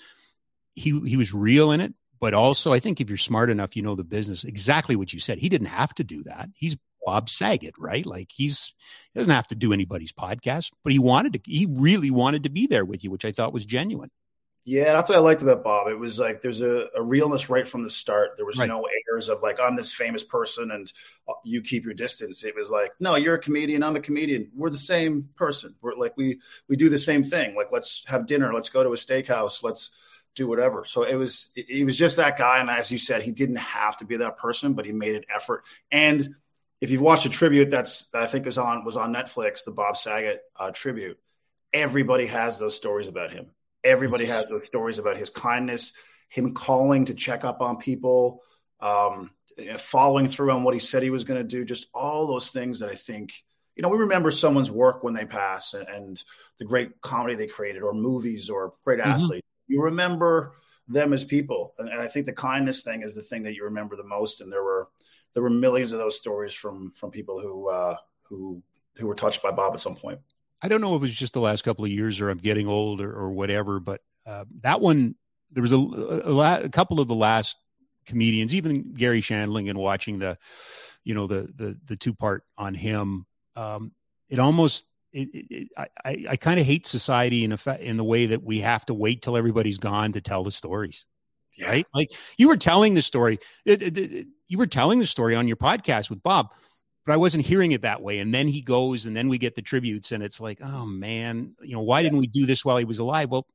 he 0.75 0.99
he 1.01 1.17
was 1.17 1.35
real 1.35 1.73
in 1.73 1.81
it. 1.81 1.95
But 2.21 2.35
also, 2.35 2.73
I 2.73 2.81
think 2.81 3.01
if 3.01 3.09
you're 3.09 3.17
smart 3.17 3.49
enough, 3.49 3.75
you 3.77 3.83
know 3.83 3.95
the 3.95 4.05
business. 4.05 4.45
Exactly 4.45 4.95
what 4.95 5.13
you 5.13 5.21
said. 5.21 5.39
He 5.39 5.49
didn't 5.49 5.69
have 5.69 5.95
to 5.95 6.05
do 6.05 6.23
that. 6.25 6.51
He's 6.55 6.77
Bob 7.05 7.31
Saget, 7.31 7.75
right? 7.79 8.05
Like 8.05 8.29
he's 8.31 8.75
he 9.13 9.21
doesn't 9.21 9.33
have 9.33 9.47
to 9.49 9.55
do 9.55 9.73
anybody's 9.73 10.13
podcast, 10.13 10.71
but 10.85 10.93
he 10.93 10.99
wanted 10.99 11.33
to. 11.35 11.41
He 11.45 11.67
really 11.67 12.11
wanted 12.11 12.43
to 12.45 12.51
be 12.51 12.67
there 12.67 12.85
with 12.85 13.03
you, 13.03 13.11
which 13.11 13.25
I 13.25 13.33
thought 13.33 13.53
was 13.53 13.65
genuine. 13.65 14.11
Yeah, 14.65 14.93
that's 14.93 15.09
what 15.09 15.17
I 15.17 15.23
liked 15.23 15.41
about 15.41 15.65
Bob. 15.65 15.89
It 15.89 15.99
was 15.99 16.19
like 16.19 16.43
there's 16.43 16.61
a, 16.61 16.89
a 16.95 17.03
realness 17.03 17.49
right 17.49 17.67
from 17.67 17.83
the 17.83 17.91
start. 17.91 18.33
There 18.37 18.45
was 18.45 18.59
right. 18.59 18.69
no 18.69 18.87
airs 19.11 19.31
of 19.31 19.43
like 19.43 19.59
I'm 19.59 19.75
this 19.75 19.93
famous 19.93 20.23
person 20.23 20.71
and 20.71 20.93
uh, 21.27 21.33
you 21.45 21.63
keep 21.63 21.85
your 21.85 21.95
distance. 21.95 22.45
It 22.45 22.55
was 22.55 22.71
like, 22.71 22.93
no, 23.01 23.17
you're 23.17 23.37
a 23.37 23.41
comedian, 23.41 23.83
I'm 23.83 23.97
a 23.97 24.01
comedian. 24.01 24.51
We're 24.55 24.71
the 24.71 24.79
same 24.79 25.31
person. 25.35 25.75
We're 25.81 25.95
like 25.95 26.15
we 26.17 26.41
we 26.69 26.77
do 26.77 26.91
the 26.91 26.99
same 26.99 27.25
thing. 27.25 27.55
Like 27.55 27.73
let's 27.73 28.05
have 28.07 28.27
dinner, 28.27 28.53
let's 28.53 28.69
go 28.69 28.85
to 28.85 28.91
a 28.91 28.97
steakhouse, 28.97 29.63
let's 29.63 29.93
do 30.35 30.47
whatever. 30.47 30.85
So 30.85 31.03
it 31.03 31.17
was 31.17 31.51
he 31.55 31.85
was 31.85 31.97
just 31.97 32.17
that 32.17 32.39
guy, 32.39 32.59
and 32.59 32.71
as 32.71 32.91
you 32.91 32.99
said, 32.99 33.23
he 33.23 33.33
didn't 33.33 33.57
have 33.57 33.97
to 33.99 34.05
be 34.05 34.17
that 34.19 34.39
person, 34.39 34.75
but 34.75 34.87
he 34.87 34.93
made 34.93 35.17
an 35.17 35.25
effort. 35.35 35.65
And 35.91 36.27
if 36.81 36.91
you've 36.91 37.03
watched 37.03 37.27
a 37.27 37.31
tribute 37.31 37.71
that's 37.71 38.07
that 38.09 38.23
I 38.23 38.27
think 38.27 38.47
is 38.47 38.59
on 38.59 38.85
was 38.85 38.97
on 38.97 39.13
Netflix, 39.13 39.65
the 39.65 39.73
Bob 39.73 39.97
Saget 39.97 40.41
uh, 40.57 40.71
tribute, 40.71 41.19
everybody 41.73 42.27
has 42.27 42.59
those 42.59 42.75
stories 42.75 43.09
about 43.09 43.33
him. 43.33 43.53
Everybody 43.83 44.25
yes. 44.25 44.33
has 44.33 44.49
those 44.49 44.67
stories 44.67 44.99
about 44.99 45.17
his 45.17 45.31
kindness, 45.31 45.93
him 46.29 46.55
calling 46.55 47.07
to 47.07 47.15
check 47.15 47.45
up 47.45 47.61
on 47.61 47.79
people, 47.79 48.43
um, 48.81 49.31
following 49.79 50.29
through 50.29 50.53
on 50.53 50.63
what 50.63 50.75
he 50.75 50.81
said 50.81 51.03
he 51.03 51.11
was 51.11 51.25
going 51.25 51.41
to 51.41 51.49
do. 51.49 51.65
Just 51.65 51.89
all 51.93 52.27
those 52.27 52.51
things 52.51 52.81
that 52.81 52.91
I 52.91 52.95
think 52.95 53.33
you 53.77 53.83
know 53.83 53.89
we 53.89 53.99
remember 53.99 54.31
someone's 54.31 54.71
work 54.71 55.03
when 55.03 55.15
they 55.15 55.25
pass 55.25 55.75
and, 55.75 55.89
and 55.89 56.23
the 56.59 56.65
great 56.65 57.01
comedy 57.01 57.35
they 57.35 57.47
created, 57.47 57.83
or 57.83 57.93
movies, 57.93 58.49
or 58.49 58.73
great 58.85 59.01
mm-hmm. 59.01 59.11
athletes. 59.11 59.47
You 59.71 59.83
remember 59.83 60.53
them 60.89 61.13
as 61.13 61.25
people, 61.25 61.75
and, 61.79 61.89
I 61.89 62.09
think 62.09 62.27
the 62.27 62.33
kindness 62.33 62.83
thing 62.83 63.03
is 63.03 63.15
the 63.15 63.23
thing 63.23 63.45
that 63.45 63.55
you 63.55 63.65
remember 63.65 63.95
the 63.95 64.05
most. 64.05 64.41
And 64.41 64.53
there 64.53 64.65
were 64.65 64.89
there 65.33 65.43
were 65.43 65.51
millions 65.51 65.93
of 65.93 65.99
those 65.99 66.19
stories 66.19 66.55
from 66.55 66.91
from 66.93 67.11
people 67.11 67.41
who 67.41 67.69
uh, 67.69 67.97
who 68.23 68.63
who 68.97 69.07
were 69.07 69.15
touched 69.15 69.43
by 69.43 69.53
Bob 69.53 69.75
at 69.75 69.81
some 69.81 69.95
point. 69.95 70.19
I 70.61 70.69
don't 70.69 70.81
know 70.81 70.95
if 70.97 71.01
it 71.01 71.03
was 71.03 71.15
just 71.15 71.33
the 71.33 71.41
last 71.41 71.63
couple 71.63 71.85
of 71.85 71.91
years 71.91 72.21
or 72.21 72.29
I'm 72.29 72.39
getting 72.39 72.67
old 72.67 73.01
or, 73.01 73.13
or 73.13 73.31
whatever, 73.31 73.81
but 73.81 74.03
uh, 74.27 74.45
that 74.63 74.81
one 74.81 75.15
there 75.53 75.63
was 75.63 75.73
a, 75.73 75.77
a, 75.77 76.33
la- 76.33 76.59
a, 76.59 76.69
couple 76.69 77.01
of 77.01 77.09
the 77.09 77.15
last 77.15 77.57
comedians, 78.07 78.55
even 78.55 78.93
Garry 78.95 79.23
Shandling, 79.23 79.71
and 79.71 79.79
watching 79.79 80.19
the 80.19 80.37
you 81.05 81.15
know 81.15 81.27
the 81.27 81.49
the 81.55 81.79
the 81.87 81.97
two 81.97 82.15
part 82.15 82.45
on 82.59 82.75
him. 82.75 83.27
Um, 83.55 83.93
it 84.29 84.39
almost 84.39 84.85
it, 85.13 85.29
it, 85.33 85.69
I, 85.77 86.27
I 86.31 86.37
kind 86.37 86.61
of 86.61 86.67
hate 86.67 86.87
society 86.87 87.45
in 87.45 87.53
effect 87.53 87.83
in 87.83 87.97
the 87.97 88.05
way 88.05 88.27
that 88.27 88.43
we 88.43 88.61
have 88.61 88.87
to 88.87 88.95
wait 88.95 89.23
till 89.23 89.37
everybody's 89.37 89.79
gone 89.79 90.13
to 90.13 90.21
tell 90.21 90.45
the 90.45 90.51
stories 90.51 91.07
yeah. 91.61 91.69
right? 91.69 91.87
Like 91.95 92.11
you 92.39 92.49
were 92.49 92.57
telling 92.57 92.95
the 92.95 93.03
story, 93.03 93.39
it, 93.65 94.27
you 94.49 94.59
were 94.59 94.67
telling 94.67 94.99
the 94.99 95.07
story 95.07 95.35
on 95.35 95.47
your 95.47 95.57
podcast 95.57 96.11
with 96.11 96.23
Bob, 96.23 96.49
but 97.07 97.13
I 97.13 97.17
wasn't 97.17 97.47
hearing 97.47 97.73
it 97.73 97.83
that 97.83 98.03
way. 98.03 98.19
And 98.19 98.35
then 98.35 98.49
he 98.49 98.63
goes, 98.63 99.07
and 99.07 99.17
then 99.17 99.29
we 99.29 99.39
get 99.39 99.55
the 99.55 99.63
tributes, 99.63 100.13
and 100.13 100.23
it's 100.23 100.41
like, 100.41 100.61
oh 100.63 100.87
man, 100.87 101.55
you 101.63 101.75
know, 101.75 101.83
why 101.83 102.01
yeah. 102.01 102.05
didn't 102.05 102.19
we 102.19 102.27
do 102.27 102.47
this 102.47 102.65
while 102.65 102.77
he 102.77 102.85
was 102.85 102.99
alive? 102.99 103.31
Well, 103.31 103.47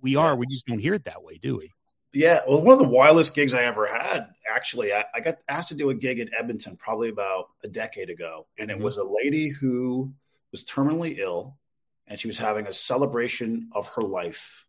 we 0.00 0.16
are. 0.16 0.34
We 0.34 0.46
just 0.46 0.66
don't 0.66 0.78
hear 0.78 0.94
it 0.94 1.04
that 1.04 1.22
way, 1.22 1.38
do 1.38 1.56
we? 1.58 1.70
Yeah, 2.14 2.40
well, 2.46 2.60
one 2.60 2.74
of 2.74 2.78
the 2.78 2.94
wildest 2.94 3.34
gigs 3.34 3.54
I 3.54 3.62
ever 3.62 3.86
had, 3.86 4.28
actually, 4.46 4.92
I, 4.92 5.06
I 5.14 5.20
got 5.20 5.38
asked 5.48 5.70
to 5.70 5.74
do 5.74 5.88
a 5.88 5.94
gig 5.94 6.18
in 6.18 6.28
Edmonton 6.38 6.76
probably 6.76 7.08
about 7.08 7.48
a 7.64 7.68
decade 7.68 8.10
ago, 8.10 8.46
and 8.58 8.70
it 8.70 8.74
mm-hmm. 8.74 8.84
was 8.84 8.98
a 8.98 9.04
lady 9.04 9.48
who 9.48 10.12
was 10.52 10.64
terminally 10.64 11.18
ill, 11.18 11.58
and 12.06 12.18
she 12.20 12.28
was 12.28 12.38
having 12.38 12.66
a 12.66 12.72
celebration 12.72 13.70
of 13.72 13.88
her 13.94 14.02
life. 14.02 14.64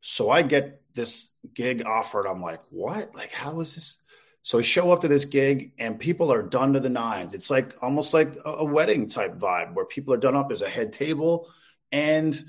So 0.00 0.30
I 0.30 0.42
get 0.42 0.82
this 0.94 1.28
gig 1.54 1.84
offered. 1.86 2.26
I'm 2.26 2.42
like, 2.42 2.60
what? 2.70 3.14
Like, 3.14 3.32
how 3.32 3.60
is 3.60 3.74
this? 3.74 3.96
So 4.42 4.58
I 4.58 4.62
show 4.62 4.90
up 4.90 5.02
to 5.02 5.08
this 5.08 5.26
gig 5.26 5.72
and 5.78 6.00
people 6.00 6.32
are 6.32 6.42
done 6.42 6.72
to 6.72 6.80
the 6.80 6.88
nines. 6.88 7.34
It's 7.34 7.50
like 7.50 7.74
almost 7.82 8.14
like 8.14 8.34
a 8.44 8.64
wedding 8.64 9.06
type 9.06 9.36
vibe 9.36 9.74
where 9.74 9.84
people 9.84 10.14
are 10.14 10.18
done 10.18 10.34
up 10.34 10.50
as 10.50 10.62
a 10.62 10.68
head 10.68 10.94
table 10.94 11.50
and 11.92 12.42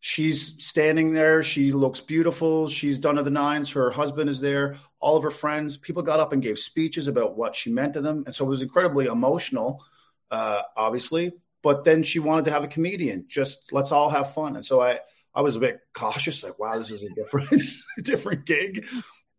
she's 0.00 0.64
standing 0.64 1.12
there. 1.12 1.42
She 1.42 1.72
looks 1.72 2.00
beautiful. 2.00 2.66
She's 2.68 2.98
done 2.98 3.16
to 3.16 3.22
the 3.22 3.30
nines. 3.30 3.72
Her 3.72 3.90
husband 3.90 4.30
is 4.30 4.40
there. 4.40 4.76
All 5.00 5.18
of 5.18 5.22
her 5.22 5.30
friends. 5.30 5.76
People 5.76 6.02
got 6.02 6.20
up 6.20 6.32
and 6.32 6.42
gave 6.42 6.58
speeches 6.58 7.08
about 7.08 7.36
what 7.36 7.54
she 7.54 7.70
meant 7.70 7.92
to 7.92 8.00
them. 8.00 8.24
And 8.24 8.34
so 8.34 8.46
it 8.46 8.48
was 8.48 8.62
incredibly 8.62 9.06
emotional, 9.06 9.84
uh, 10.30 10.62
obviously. 10.76 11.32
But 11.64 11.82
then 11.82 12.02
she 12.02 12.20
wanted 12.20 12.44
to 12.44 12.50
have 12.52 12.62
a 12.62 12.68
comedian. 12.68 13.24
Just 13.26 13.72
let's 13.72 13.90
all 13.90 14.10
have 14.10 14.34
fun. 14.34 14.54
And 14.54 14.64
so 14.64 14.80
I, 14.80 15.00
I 15.34 15.40
was 15.40 15.56
a 15.56 15.60
bit 15.60 15.80
cautious, 15.94 16.44
like, 16.44 16.58
wow, 16.58 16.78
this 16.78 16.90
is 16.90 17.10
a 17.10 17.14
different, 17.14 17.66
different 18.02 18.44
gig. 18.44 18.86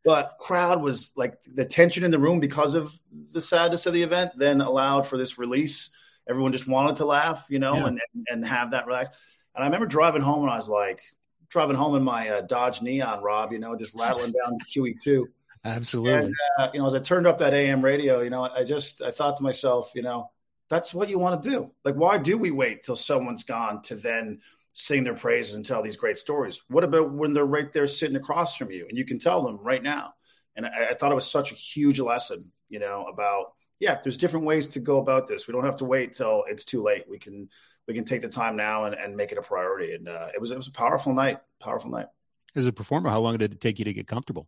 But 0.04 0.36
crowd 0.40 0.82
was 0.82 1.14
like 1.16 1.38
the 1.46 1.66
tension 1.66 2.04
in 2.04 2.12
the 2.12 2.20
room 2.20 2.40
because 2.40 2.76
of 2.76 2.94
the 3.32 3.42
sadness 3.42 3.86
of 3.86 3.94
the 3.94 4.04
event, 4.04 4.32
then 4.36 4.60
allowed 4.60 5.08
for 5.08 5.18
this 5.18 5.38
release. 5.38 5.92
Everyone 6.28 6.52
just 6.52 6.68
wanted 6.68 6.98
to 6.98 7.06
laugh, 7.06 7.46
you 7.50 7.60
know, 7.60 7.76
yeah. 7.76 7.88
and 7.88 8.02
and 8.30 8.46
have 8.46 8.72
that 8.72 8.88
relax. 8.88 9.10
And 9.56 9.64
I 9.64 9.68
remember 9.68 9.86
driving 9.86 10.22
home, 10.22 10.44
and 10.44 10.52
I 10.52 10.58
was 10.58 10.68
like, 10.68 11.02
driving 11.50 11.76
home 11.76 11.96
in 11.96 12.04
my 12.04 12.28
uh, 12.30 12.42
Dodge 12.42 12.82
Neon, 12.82 13.24
Rob, 13.24 13.52
you 13.52 13.60
know, 13.60 13.76
just 13.76 13.94
rattling 13.96 14.34
down 14.34 14.58
the 14.58 14.96
QE2. 15.06 15.24
Absolutely. 15.66 16.14
And, 16.14 16.36
uh, 16.60 16.68
you 16.74 16.80
know, 16.80 16.86
as 16.86 16.94
I 16.94 17.00
turned 17.00 17.26
up 17.26 17.40
that 17.40 17.54
AM 17.54 17.84
radio, 17.84 18.22
you 18.22 18.30
know, 18.30 18.44
I 18.44 18.64
just 18.64 19.02
I 19.02 19.10
thought 19.10 19.38
to 19.38 19.44
myself, 19.44 19.92
you 19.96 20.04
know, 20.04 20.30
that's 20.70 20.94
what 20.94 21.10
you 21.10 21.20
want 21.20 21.42
to 21.42 21.50
do. 21.50 21.72
Like, 21.84 21.96
why 21.96 22.18
do 22.18 22.38
we 22.38 22.52
wait 22.52 22.84
till 22.84 22.96
someone's 22.96 23.44
gone 23.44 23.82
to 23.84 23.96
then 23.96 24.42
sing 24.74 25.04
their 25.04 25.16
praises 25.16 25.56
and 25.56 25.66
tell 25.66 25.82
these 25.82 25.96
great 25.96 26.18
stories? 26.18 26.62
What 26.68 26.84
about 26.84 27.14
when 27.14 27.34
they're 27.34 27.46
right 27.46 27.72
there 27.72 27.88
sitting 27.88 28.16
across 28.16 28.56
from 28.56 28.72
you 28.72 28.88
and 28.90 28.98
you 28.98 29.06
can 29.06 29.20
tell 29.20 29.44
them 29.44 29.60
right 29.62 29.84
now? 29.84 30.14
And 30.56 30.66
I, 30.66 30.88
I 30.92 30.94
thought 30.94 31.12
it 31.12 31.16
was 31.16 31.30
such 31.30 31.52
a 31.52 31.56
huge 31.56 32.00
lesson, 32.00 32.52
you 32.70 32.80
know, 32.80 33.06
about 33.06 33.54
yeah, 33.80 34.00
there's 34.02 34.18
different 34.18 34.46
ways 34.46 34.70
to 34.70 34.80
go 34.80 35.00
about 35.00 35.28
this. 35.28 35.48
We 35.48 35.52
don't 35.52 35.66
have 35.66 35.78
to 35.78 35.86
wait 35.86 36.14
till 36.14 36.46
it's 36.48 36.66
too 36.66 36.82
late. 36.82 37.04
We 37.10 37.20
can 37.20 37.50
we 37.88 37.94
can 37.94 38.06
take 38.06 38.22
the 38.22 38.30
time 38.30 38.56
now 38.56 38.86
and, 38.86 38.96
and 38.96 39.16
make 39.16 39.32
it 39.32 39.38
a 39.38 39.42
priority. 39.42 39.94
And 39.94 40.08
uh, 40.08 40.30
it 40.34 40.42
was 40.42 40.52
it 40.52 40.58
was 40.58 40.68
a 40.68 40.72
powerful 40.72 41.14
night, 41.14 41.40
powerful 41.60 41.92
night. 41.92 42.08
As 42.56 42.68
a 42.68 42.74
performer, 42.74 43.10
how 43.10 43.20
long 43.20 43.38
did 43.38 43.54
it 43.54 43.60
take 43.60 43.80
you 43.80 43.86
to 43.86 43.94
get 43.94 44.08
comfortable? 44.08 44.48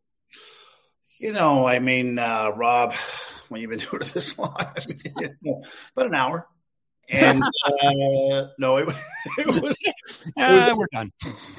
You 1.20 1.34
know, 1.34 1.68
I 1.68 1.80
mean, 1.80 2.20
uh, 2.20 2.52
Rob, 2.56 2.94
when 3.50 3.62
you've 3.62 3.70
been 3.70 3.80
doing 3.80 4.04
this 4.14 4.38
long, 4.38 4.56
I 4.58 4.82
mean, 4.88 5.64
about 5.96 6.08
an 6.08 6.16
hour. 6.16 6.48
And 7.10 7.42
uh, 7.42 8.48
no, 8.60 8.78
it, 8.78 8.90
it 9.38 9.48
was. 9.48 9.78
Uh, 10.38 10.76
we're 10.78 10.88
done. 10.92 11.12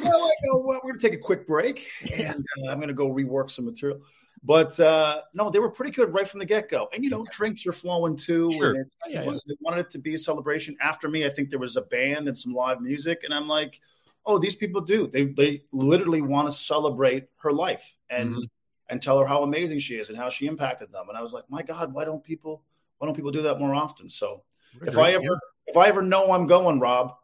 Well, 0.03 0.31
well, 0.43 0.81
we're 0.85 0.93
gonna 0.93 0.99
take 0.99 1.15
a 1.15 1.19
quick 1.19 1.47
break, 1.47 1.89
and 2.15 2.45
uh, 2.63 2.71
I'm 2.71 2.81
gonna 2.81 2.93
go 2.93 3.11
rework 3.11 3.51
some 3.51 3.65
material. 3.65 4.01
But 4.45 4.79
uh, 4.79 5.23
no, 5.35 5.51
they 5.51 5.59
were 5.59 5.71
pretty 5.71 5.91
good 5.91 6.15
right 6.15 6.29
from 6.29 6.41
the 6.41 6.47
get 6.47 6.69
go. 6.69 6.89
And 6.93 7.03
you 7.03 7.11
know, 7.11 7.27
drinks 7.33 7.67
are 7.67 7.73
flowing 7.73 8.17
too. 8.17 8.53
Sure. 8.53 8.77
It, 8.77 8.87
yeah, 9.09 9.25
yeah. 9.25 9.31
They 9.31 9.55
wanted 9.61 9.81
it 9.81 9.91
to 9.91 9.99
be 9.99 10.15
a 10.15 10.19
celebration. 10.19 10.77
After 10.81 11.09
me, 11.09 11.25
I 11.25 11.31
think 11.31 11.51
there 11.51 11.59
was 11.59 11.77
a 11.77 11.83
band 11.83 12.29
and 12.29 12.37
some 12.37 12.55
live 12.55 12.81
music, 12.81 13.23
and 13.25 13.33
I'm 13.33 13.49
like, 13.49 13.81
oh, 14.27 14.39
these 14.39 14.55
people 14.55 14.83
do. 14.83 15.07
They 15.07 15.25
they 15.25 15.63
literally 15.73 16.21
want 16.21 16.49
to 16.49 16.53
celebrate 16.53 17.29
her 17.39 17.53
life 17.53 17.97
and 18.11 18.31
mm-hmm. 18.31 18.41
And 18.89 19.01
tell 19.03 19.19
her 19.19 19.27
how 19.27 19.43
amazing 19.43 19.79
she 19.79 19.97
is 19.97 20.09
and 20.09 20.17
how 20.17 20.31
she 20.31 20.47
impacted 20.47 20.93
them. 20.93 21.09
And 21.09 21.19
I 21.19 21.23
was 21.23 21.33
like, 21.33 21.45
my 21.49 21.63
God, 21.63 21.93
why 21.93 22.05
don't 22.05 22.23
people 22.23 22.63
why 22.99 23.07
don't 23.07 23.15
people 23.15 23.31
do 23.31 23.43
that 23.43 23.59
more 23.59 23.75
often? 23.75 24.09
So 24.09 24.43
if 24.83 24.99
I 24.99 25.13
ever 25.13 25.41
if 25.67 25.77
I 25.77 25.89
ever 25.89 26.03
know 26.03 26.33
I'm 26.33 26.47
going, 26.47 26.81
Rob, 26.81 27.15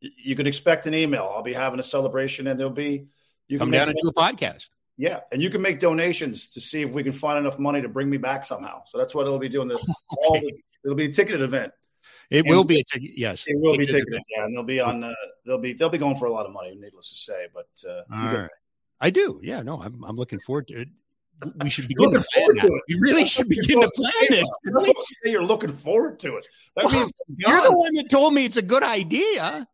you 0.00 0.34
can 0.34 0.46
expect 0.46 0.86
an 0.86 0.94
email. 0.94 1.30
I'll 1.34 1.42
be 1.42 1.52
having 1.52 1.78
a 1.78 1.82
celebration, 1.82 2.46
and 2.46 2.58
there'll 2.58 2.72
be 2.72 3.06
you 3.48 3.58
come 3.58 3.70
down 3.70 3.88
and 3.88 3.98
do 4.00 4.08
a 4.08 4.12
podcast. 4.12 4.68
Yeah, 4.96 5.20
and 5.30 5.42
you 5.42 5.50
can 5.50 5.62
make 5.62 5.78
donations 5.78 6.52
to 6.52 6.60
see 6.60 6.82
if 6.82 6.90
we 6.92 7.02
can 7.02 7.12
find 7.12 7.38
enough 7.38 7.58
money 7.58 7.80
to 7.82 7.88
bring 7.88 8.10
me 8.10 8.18
back 8.18 8.44
somehow. 8.44 8.82
So 8.86 8.98
that's 8.98 9.14
what 9.14 9.26
it'll 9.26 9.38
be 9.38 9.48
doing. 9.48 9.68
This 9.68 9.84
okay. 10.30 10.40
the, 10.40 10.58
it'll 10.84 10.96
be 10.96 11.06
a 11.06 11.12
ticketed 11.12 11.42
event. 11.42 11.72
It 12.30 12.40
and 12.40 12.48
will 12.48 12.64
be 12.64 12.80
a 12.80 12.84
ticket. 12.84 13.12
Yes, 13.16 13.44
it 13.46 13.56
will 13.58 13.70
ticketed 13.70 13.86
be 13.86 13.92
ticketed. 13.92 14.14
Event. 14.14 14.24
Yeah, 14.36 14.44
and 14.44 14.56
they'll 14.56 14.64
be 14.64 14.80
on. 14.80 15.04
Uh, 15.04 15.14
they'll 15.46 15.58
be 15.58 15.72
they'll 15.72 15.88
be 15.88 15.98
going 15.98 16.16
for 16.16 16.26
a 16.26 16.32
lot 16.32 16.46
of 16.46 16.52
money. 16.52 16.74
Needless 16.74 17.10
to 17.10 17.16
say, 17.16 17.46
but 17.54 17.68
uh, 17.88 18.48
I 19.00 19.10
do. 19.10 19.40
Yeah, 19.42 19.62
no, 19.62 19.80
I'm 19.80 20.04
I'm 20.04 20.16
looking 20.16 20.40
forward 20.40 20.68
to 20.68 20.82
it 20.82 20.88
we 21.62 21.70
should 21.70 21.88
begin 21.88 22.12
to 22.12 22.20
plan 22.32 22.56
that. 22.56 22.82
We 22.88 22.94
really 23.00 23.24
should 23.24 23.48
begin 23.48 23.80
to 23.80 23.90
plan 23.94 24.26
this. 24.30 24.48
Say 25.22 25.30
you're 25.30 25.44
looking 25.44 25.72
forward 25.72 26.18
to 26.20 26.36
it. 26.36 26.46
That 26.76 26.86
well, 26.86 26.94
means 26.94 27.12
you're 27.36 27.62
the 27.62 27.76
one 27.76 27.94
that 27.94 28.10
told 28.10 28.34
me 28.34 28.44
it's 28.44 28.56
a 28.56 28.62
good 28.62 28.82
idea. 28.82 29.66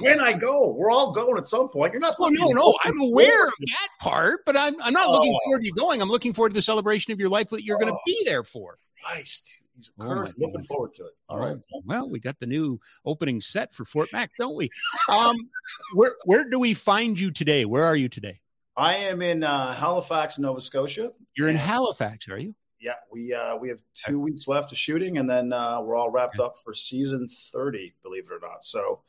When 0.00 0.20
I 0.20 0.32
go, 0.32 0.72
we're 0.72 0.90
all 0.90 1.12
going 1.12 1.38
at 1.38 1.46
some 1.46 1.68
point. 1.68 1.92
You're 1.92 2.00
not. 2.00 2.16
Well, 2.18 2.30
no, 2.32 2.50
no, 2.50 2.76
I'm 2.82 3.00
aware 3.00 3.44
of 3.44 3.52
that 3.60 3.88
part, 4.00 4.40
but 4.44 4.56
I'm 4.56 4.80
I'm 4.82 4.92
not 4.92 5.08
oh. 5.08 5.12
looking 5.12 5.36
forward 5.44 5.60
to 5.60 5.66
you 5.66 5.74
going. 5.74 6.02
I'm 6.02 6.08
looking 6.08 6.32
forward 6.32 6.50
to 6.50 6.54
the 6.54 6.62
celebration 6.62 7.12
of 7.12 7.20
your 7.20 7.28
life 7.28 7.50
that 7.50 7.62
you're 7.64 7.76
oh. 7.76 7.80
going 7.80 7.92
to 7.92 7.98
be 8.04 8.22
there 8.24 8.42
for. 8.42 8.78
Christ. 9.04 9.60
He's 9.76 9.90
oh 9.98 10.26
looking 10.36 10.62
forward 10.64 10.92
to 10.94 11.04
it. 11.04 11.12
All 11.28 11.38
right. 11.38 11.56
Well, 11.84 12.10
we 12.10 12.18
got 12.18 12.38
the 12.38 12.46
new 12.46 12.80
opening 13.04 13.40
set 13.40 13.72
for 13.72 13.84
Fort 13.84 14.12
Mac, 14.12 14.32
don't 14.36 14.56
we? 14.56 14.70
Um, 15.08 15.36
where 15.94 16.16
where 16.24 16.48
do 16.48 16.58
we 16.58 16.74
find 16.74 17.18
you 17.18 17.30
today? 17.30 17.64
Where 17.64 17.84
are 17.84 17.96
you 17.96 18.08
today? 18.08 18.40
I 18.76 18.96
am 18.96 19.22
in 19.22 19.42
uh, 19.42 19.74
Halifax, 19.74 20.38
Nova 20.38 20.60
Scotia. 20.60 21.12
You're 21.36 21.48
in 21.48 21.56
Halifax, 21.56 22.28
are 22.28 22.38
you? 22.38 22.54
Yeah, 22.80 22.94
we 23.12 23.34
uh, 23.34 23.56
we 23.56 23.68
have 23.68 23.80
two 23.94 24.18
weeks 24.18 24.48
left 24.48 24.72
of 24.72 24.78
shooting, 24.78 25.18
and 25.18 25.28
then 25.28 25.52
uh, 25.52 25.82
we're 25.82 25.96
all 25.96 26.10
wrapped 26.10 26.40
up 26.40 26.54
for 26.64 26.72
season 26.72 27.28
thirty. 27.28 27.94
Believe 28.02 28.24
it 28.24 28.32
or 28.32 28.40
not, 28.40 28.64
so 28.64 29.02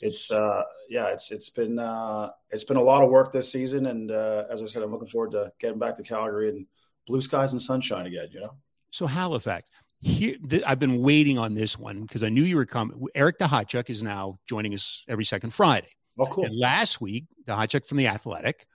it's 0.00 0.30
uh, 0.30 0.62
yeah, 0.88 1.08
it's 1.08 1.30
it's 1.30 1.50
been 1.50 1.78
uh, 1.78 2.30
it's 2.50 2.64
been 2.64 2.78
a 2.78 2.82
lot 2.82 3.02
of 3.02 3.10
work 3.10 3.32
this 3.32 3.50
season, 3.50 3.86
and 3.86 4.10
uh, 4.10 4.44
as 4.48 4.62
I 4.62 4.64
said, 4.64 4.82
I'm 4.82 4.90
looking 4.90 5.08
forward 5.08 5.32
to 5.32 5.52
getting 5.58 5.78
back 5.78 5.96
to 5.96 6.02
Calgary 6.02 6.48
and 6.48 6.66
blue 7.06 7.20
skies 7.20 7.52
and 7.52 7.60
sunshine 7.60 8.06
again. 8.06 8.28
You 8.30 8.40
know. 8.40 8.54
So 8.90 9.06
Halifax, 9.06 9.68
here 10.00 10.36
th- 10.48 10.62
I've 10.66 10.78
been 10.78 11.02
waiting 11.02 11.36
on 11.38 11.54
this 11.54 11.78
one 11.78 12.02
because 12.02 12.22
I 12.22 12.30
knew 12.30 12.42
you 12.42 12.56
were 12.56 12.66
coming. 12.66 13.04
Eric 13.14 13.38
Duhatschek 13.38 13.90
is 13.90 14.02
now 14.02 14.38
joining 14.48 14.72
us 14.72 15.04
every 15.08 15.24
second 15.24 15.50
Friday. 15.50 15.90
Oh, 16.18 16.26
cool! 16.26 16.46
And 16.46 16.56
last 16.56 17.02
week, 17.02 17.26
Duhatschek 17.46 17.86
from 17.86 17.98
the 17.98 18.06
Athletic 18.06 18.66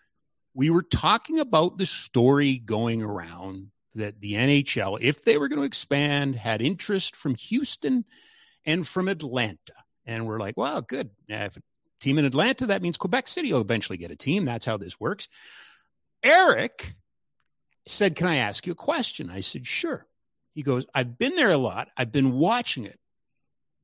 we 0.55 0.69
were 0.69 0.83
talking 0.83 1.39
about 1.39 1.77
the 1.77 1.85
story 1.85 2.57
going 2.57 3.03
around 3.03 3.71
that 3.93 4.19
the 4.21 4.33
NHL, 4.33 4.97
if 5.01 5.23
they 5.23 5.37
were 5.37 5.47
going 5.47 5.59
to 5.59 5.65
expand, 5.65 6.35
had 6.35 6.61
interest 6.61 7.15
from 7.15 7.35
Houston 7.35 8.05
and 8.65 8.87
from 8.87 9.07
Atlanta. 9.07 9.73
And 10.05 10.25
we're 10.25 10.39
like, 10.39 10.57
well, 10.57 10.81
good. 10.81 11.09
If 11.27 11.57
a 11.57 11.61
team 11.99 12.17
in 12.17 12.25
Atlanta, 12.25 12.67
that 12.67 12.81
means 12.81 12.97
Quebec 12.97 13.27
City 13.27 13.51
will 13.51 13.61
eventually 13.61 13.97
get 13.97 14.11
a 14.11 14.15
team. 14.15 14.45
That's 14.45 14.65
how 14.65 14.77
this 14.77 14.99
works. 14.99 15.27
Eric 16.23 16.95
said, 17.85 18.15
Can 18.15 18.27
I 18.27 18.37
ask 18.37 18.65
you 18.65 18.71
a 18.71 18.75
question? 18.75 19.29
I 19.29 19.41
said, 19.41 19.67
Sure. 19.67 20.07
He 20.53 20.63
goes, 20.63 20.85
I've 20.93 21.17
been 21.17 21.35
there 21.35 21.51
a 21.51 21.57
lot. 21.57 21.89
I've 21.97 22.11
been 22.11 22.31
watching 22.31 22.85
it. 22.85 22.97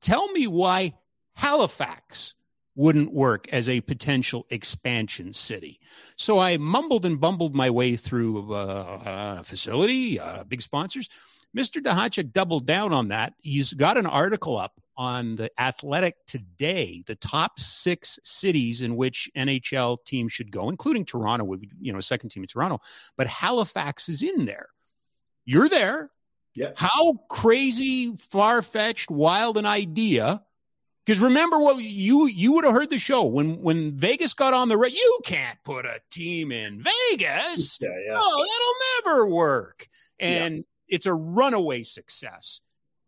Tell 0.00 0.30
me 0.32 0.46
why 0.46 0.94
Halifax 1.34 2.34
wouldn't 2.74 3.12
work 3.12 3.48
as 3.48 3.68
a 3.68 3.80
potential 3.82 4.46
expansion 4.50 5.32
city. 5.32 5.78
So 6.16 6.38
I 6.38 6.56
mumbled 6.56 7.04
and 7.04 7.20
bumbled 7.20 7.54
my 7.54 7.70
way 7.70 7.96
through 7.96 8.54
uh, 8.54 9.38
a 9.40 9.42
facility, 9.42 10.18
uh, 10.18 10.44
big 10.44 10.62
sponsors. 10.62 11.08
Mr. 11.56 11.82
Duhatschek 11.82 12.32
doubled 12.32 12.66
down 12.66 12.92
on 12.94 13.08
that. 13.08 13.34
He's 13.42 13.74
got 13.74 13.98
an 13.98 14.06
article 14.06 14.56
up 14.56 14.80
on 14.96 15.36
the 15.36 15.50
Athletic 15.58 16.16
today, 16.26 17.02
the 17.06 17.14
top 17.14 17.58
six 17.58 18.18
cities 18.22 18.82
in 18.82 18.96
which 18.96 19.30
NHL 19.36 19.98
teams 20.04 20.32
should 20.32 20.50
go, 20.50 20.68
including 20.68 21.04
Toronto, 21.04 21.44
would 21.44 21.60
be, 21.60 21.70
you 21.80 21.92
know, 21.92 21.98
a 21.98 22.02
second 22.02 22.30
team 22.30 22.42
in 22.42 22.46
Toronto, 22.46 22.78
but 23.16 23.26
Halifax 23.26 24.08
is 24.08 24.22
in 24.22 24.44
there. 24.44 24.68
You're 25.44 25.68
there. 25.68 26.10
Yeah. 26.54 26.72
How 26.76 27.14
crazy, 27.28 28.14
far 28.16 28.62
fetched, 28.62 29.10
wild 29.10 29.56
an 29.56 29.66
idea 29.66 30.42
because 31.04 31.20
remember 31.20 31.58
what 31.58 31.78
you 31.78 32.26
you 32.26 32.52
would 32.52 32.64
have 32.64 32.72
heard 32.72 32.90
the 32.90 32.98
show 32.98 33.24
when 33.24 33.60
when 33.60 33.96
Vegas 33.96 34.34
got 34.34 34.54
on 34.54 34.68
the 34.68 34.76
right. 34.76 34.92
You 34.92 35.18
can't 35.24 35.58
put 35.64 35.84
a 35.84 36.00
team 36.10 36.52
in 36.52 36.80
Vegas. 36.80 37.78
Yeah, 37.80 37.88
yeah. 38.06 38.18
Oh, 38.20 38.46
that'll 39.04 39.14
never 39.14 39.26
work. 39.28 39.88
And 40.18 40.56
yeah. 40.56 40.62
it's 40.88 41.06
a 41.06 41.14
runaway 41.14 41.82
success. 41.82 42.60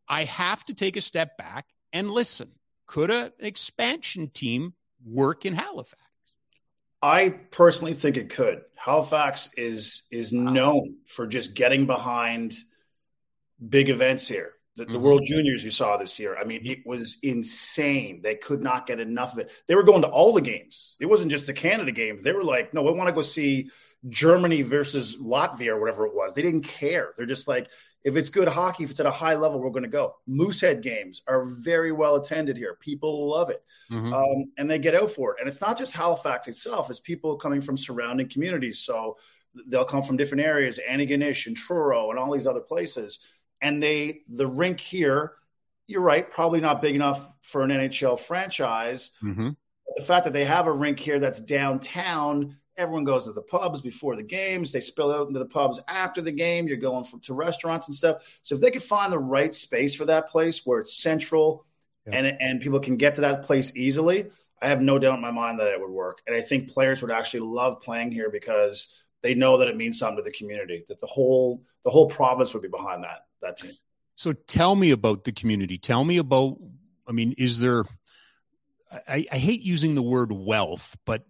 I 0.08 0.24
have 0.24 0.64
to 0.64 0.74
take 0.74 0.96
a 0.96 1.00
step 1.00 1.38
back 1.38 1.66
and 1.92 2.10
listen. 2.10 2.50
Could 2.86 3.10
an 3.10 3.30
expansion 3.38 4.28
team 4.28 4.74
work 5.06 5.46
in 5.46 5.54
Halifax? 5.54 6.02
I 7.00 7.30
personally 7.50 7.94
think 7.94 8.16
it 8.16 8.30
could. 8.30 8.62
Halifax 8.76 9.50
is 9.56 10.02
is 10.10 10.32
wow. 10.32 10.50
known 10.50 10.96
for 11.06 11.26
just 11.26 11.54
getting 11.54 11.86
behind 11.86 12.54
big 13.66 13.88
events 13.88 14.26
here. 14.26 14.52
The, 14.76 14.84
the 14.84 14.92
mm-hmm. 14.92 15.02
World 15.02 15.22
Juniors 15.24 15.62
you 15.62 15.70
saw 15.70 15.96
this 15.96 16.18
year, 16.18 16.36
I 16.36 16.44
mean, 16.44 16.60
it 16.64 16.84
was 16.84 17.18
insane. 17.22 18.20
They 18.22 18.34
could 18.34 18.60
not 18.60 18.86
get 18.86 18.98
enough 18.98 19.34
of 19.34 19.38
it. 19.38 19.52
They 19.68 19.76
were 19.76 19.84
going 19.84 20.02
to 20.02 20.08
all 20.08 20.32
the 20.32 20.40
games. 20.40 20.96
It 20.98 21.06
wasn't 21.06 21.30
just 21.30 21.46
the 21.46 21.52
Canada 21.52 21.92
games. 21.92 22.24
They 22.24 22.32
were 22.32 22.42
like, 22.42 22.74
no, 22.74 22.82
we 22.82 22.90
want 22.90 23.08
to 23.08 23.14
go 23.14 23.22
see 23.22 23.70
Germany 24.08 24.62
versus 24.62 25.16
Latvia 25.16 25.68
or 25.68 25.80
whatever 25.80 26.06
it 26.06 26.14
was. 26.14 26.34
They 26.34 26.42
didn't 26.42 26.62
care. 26.62 27.12
They're 27.16 27.24
just 27.24 27.46
like, 27.46 27.68
if 28.02 28.16
it's 28.16 28.28
good 28.28 28.48
hockey, 28.48 28.84
if 28.84 28.90
it's 28.90 29.00
at 29.00 29.06
a 29.06 29.10
high 29.10 29.34
level, 29.34 29.60
we're 29.60 29.70
going 29.70 29.84
to 29.84 29.88
go. 29.88 30.16
Moosehead 30.26 30.82
games 30.82 31.22
are 31.26 31.46
very 31.46 31.90
well 31.90 32.16
attended 32.16 32.56
here. 32.56 32.76
People 32.80 33.30
love 33.30 33.50
it. 33.50 33.62
Mm-hmm. 33.90 34.12
Um, 34.12 34.52
and 34.58 34.70
they 34.70 34.78
get 34.78 34.94
out 34.94 35.10
for 35.10 35.32
it. 35.32 35.36
And 35.40 35.48
it's 35.48 35.60
not 35.60 35.78
just 35.78 35.92
Halifax 35.92 36.48
itself, 36.48 36.90
it's 36.90 37.00
people 37.00 37.36
coming 37.36 37.60
from 37.60 37.76
surrounding 37.76 38.28
communities. 38.28 38.80
So 38.80 39.16
they'll 39.68 39.84
come 39.84 40.02
from 40.02 40.16
different 40.16 40.44
areas, 40.44 40.78
Antigonish 40.86 41.46
and 41.46 41.56
Truro 41.56 42.10
and 42.10 42.18
all 42.18 42.32
these 42.32 42.46
other 42.46 42.60
places 42.60 43.20
and 43.64 43.82
they 43.82 44.20
the 44.28 44.46
rink 44.46 44.78
here 44.78 45.32
you're 45.86 46.00
right 46.00 46.30
probably 46.30 46.60
not 46.60 46.80
big 46.80 46.94
enough 46.94 47.26
for 47.42 47.62
an 47.62 47.70
nhl 47.70 48.18
franchise. 48.18 49.10
Mm-hmm. 49.22 49.50
the 49.96 50.02
fact 50.02 50.24
that 50.24 50.32
they 50.32 50.44
have 50.44 50.66
a 50.66 50.72
rink 50.72 51.00
here 51.00 51.18
that's 51.18 51.40
downtown 51.40 52.56
everyone 52.76 53.04
goes 53.04 53.24
to 53.24 53.32
the 53.32 53.42
pubs 53.42 53.80
before 53.80 54.16
the 54.16 54.22
games. 54.24 54.72
They 54.72 54.80
spill 54.80 55.12
out 55.12 55.28
into 55.28 55.38
the 55.38 55.46
pubs 55.46 55.78
after 55.86 56.20
the 56.20 56.32
game. 56.32 56.66
You're 56.66 56.76
going 56.76 57.04
from, 57.04 57.20
to 57.20 57.32
restaurants 57.32 57.86
and 57.86 57.94
stuff. 57.94 58.38
So 58.42 58.56
if 58.56 58.60
they 58.60 58.72
could 58.72 58.82
find 58.82 59.12
the 59.12 59.18
right 59.18 59.54
space 59.54 59.94
for 59.94 60.04
that 60.06 60.28
place 60.28 60.62
where 60.64 60.80
it's 60.80 61.00
central 61.00 61.66
yeah. 62.06 62.16
and 62.16 62.36
and 62.40 62.60
people 62.60 62.80
can 62.80 62.96
get 62.96 63.14
to 63.16 63.22
that 63.22 63.44
place 63.44 63.74
easily 63.76 64.26
i 64.60 64.68
have 64.68 64.80
no 64.80 64.98
doubt 64.98 65.14
in 65.14 65.20
my 65.20 65.30
mind 65.30 65.58
that 65.58 65.68
it 65.68 65.80
would 65.80 65.90
work. 65.90 66.22
And 66.26 66.36
i 66.36 66.40
think 66.40 66.70
players 66.70 67.02
would 67.02 67.10
actually 67.10 67.40
love 67.40 67.80
playing 67.80 68.12
here 68.12 68.30
because 68.30 68.94
they 69.22 69.34
know 69.34 69.58
that 69.58 69.68
it 69.68 69.76
means 69.76 69.98
something 69.98 70.18
to 70.18 70.22
the 70.22 70.36
community 70.36 70.84
that 70.88 71.00
the 71.00 71.06
whole 71.06 71.62
the 71.84 71.90
whole 71.90 72.08
province 72.08 72.52
would 72.52 72.62
be 72.62 72.68
behind 72.68 73.04
that 73.04 73.26
that 73.44 73.56
team. 73.56 73.72
So 74.16 74.32
tell 74.32 74.76
me 74.76 74.90
about 74.90 75.24
the 75.24 75.32
community. 75.32 75.78
Tell 75.78 76.04
me 76.04 76.18
about. 76.18 76.56
I 77.06 77.12
mean, 77.12 77.34
is 77.36 77.60
there? 77.60 77.84
I, 79.08 79.26
I 79.30 79.38
hate 79.38 79.62
using 79.62 79.94
the 79.94 80.02
word 80.02 80.32
wealth, 80.32 80.96
but 81.04 81.24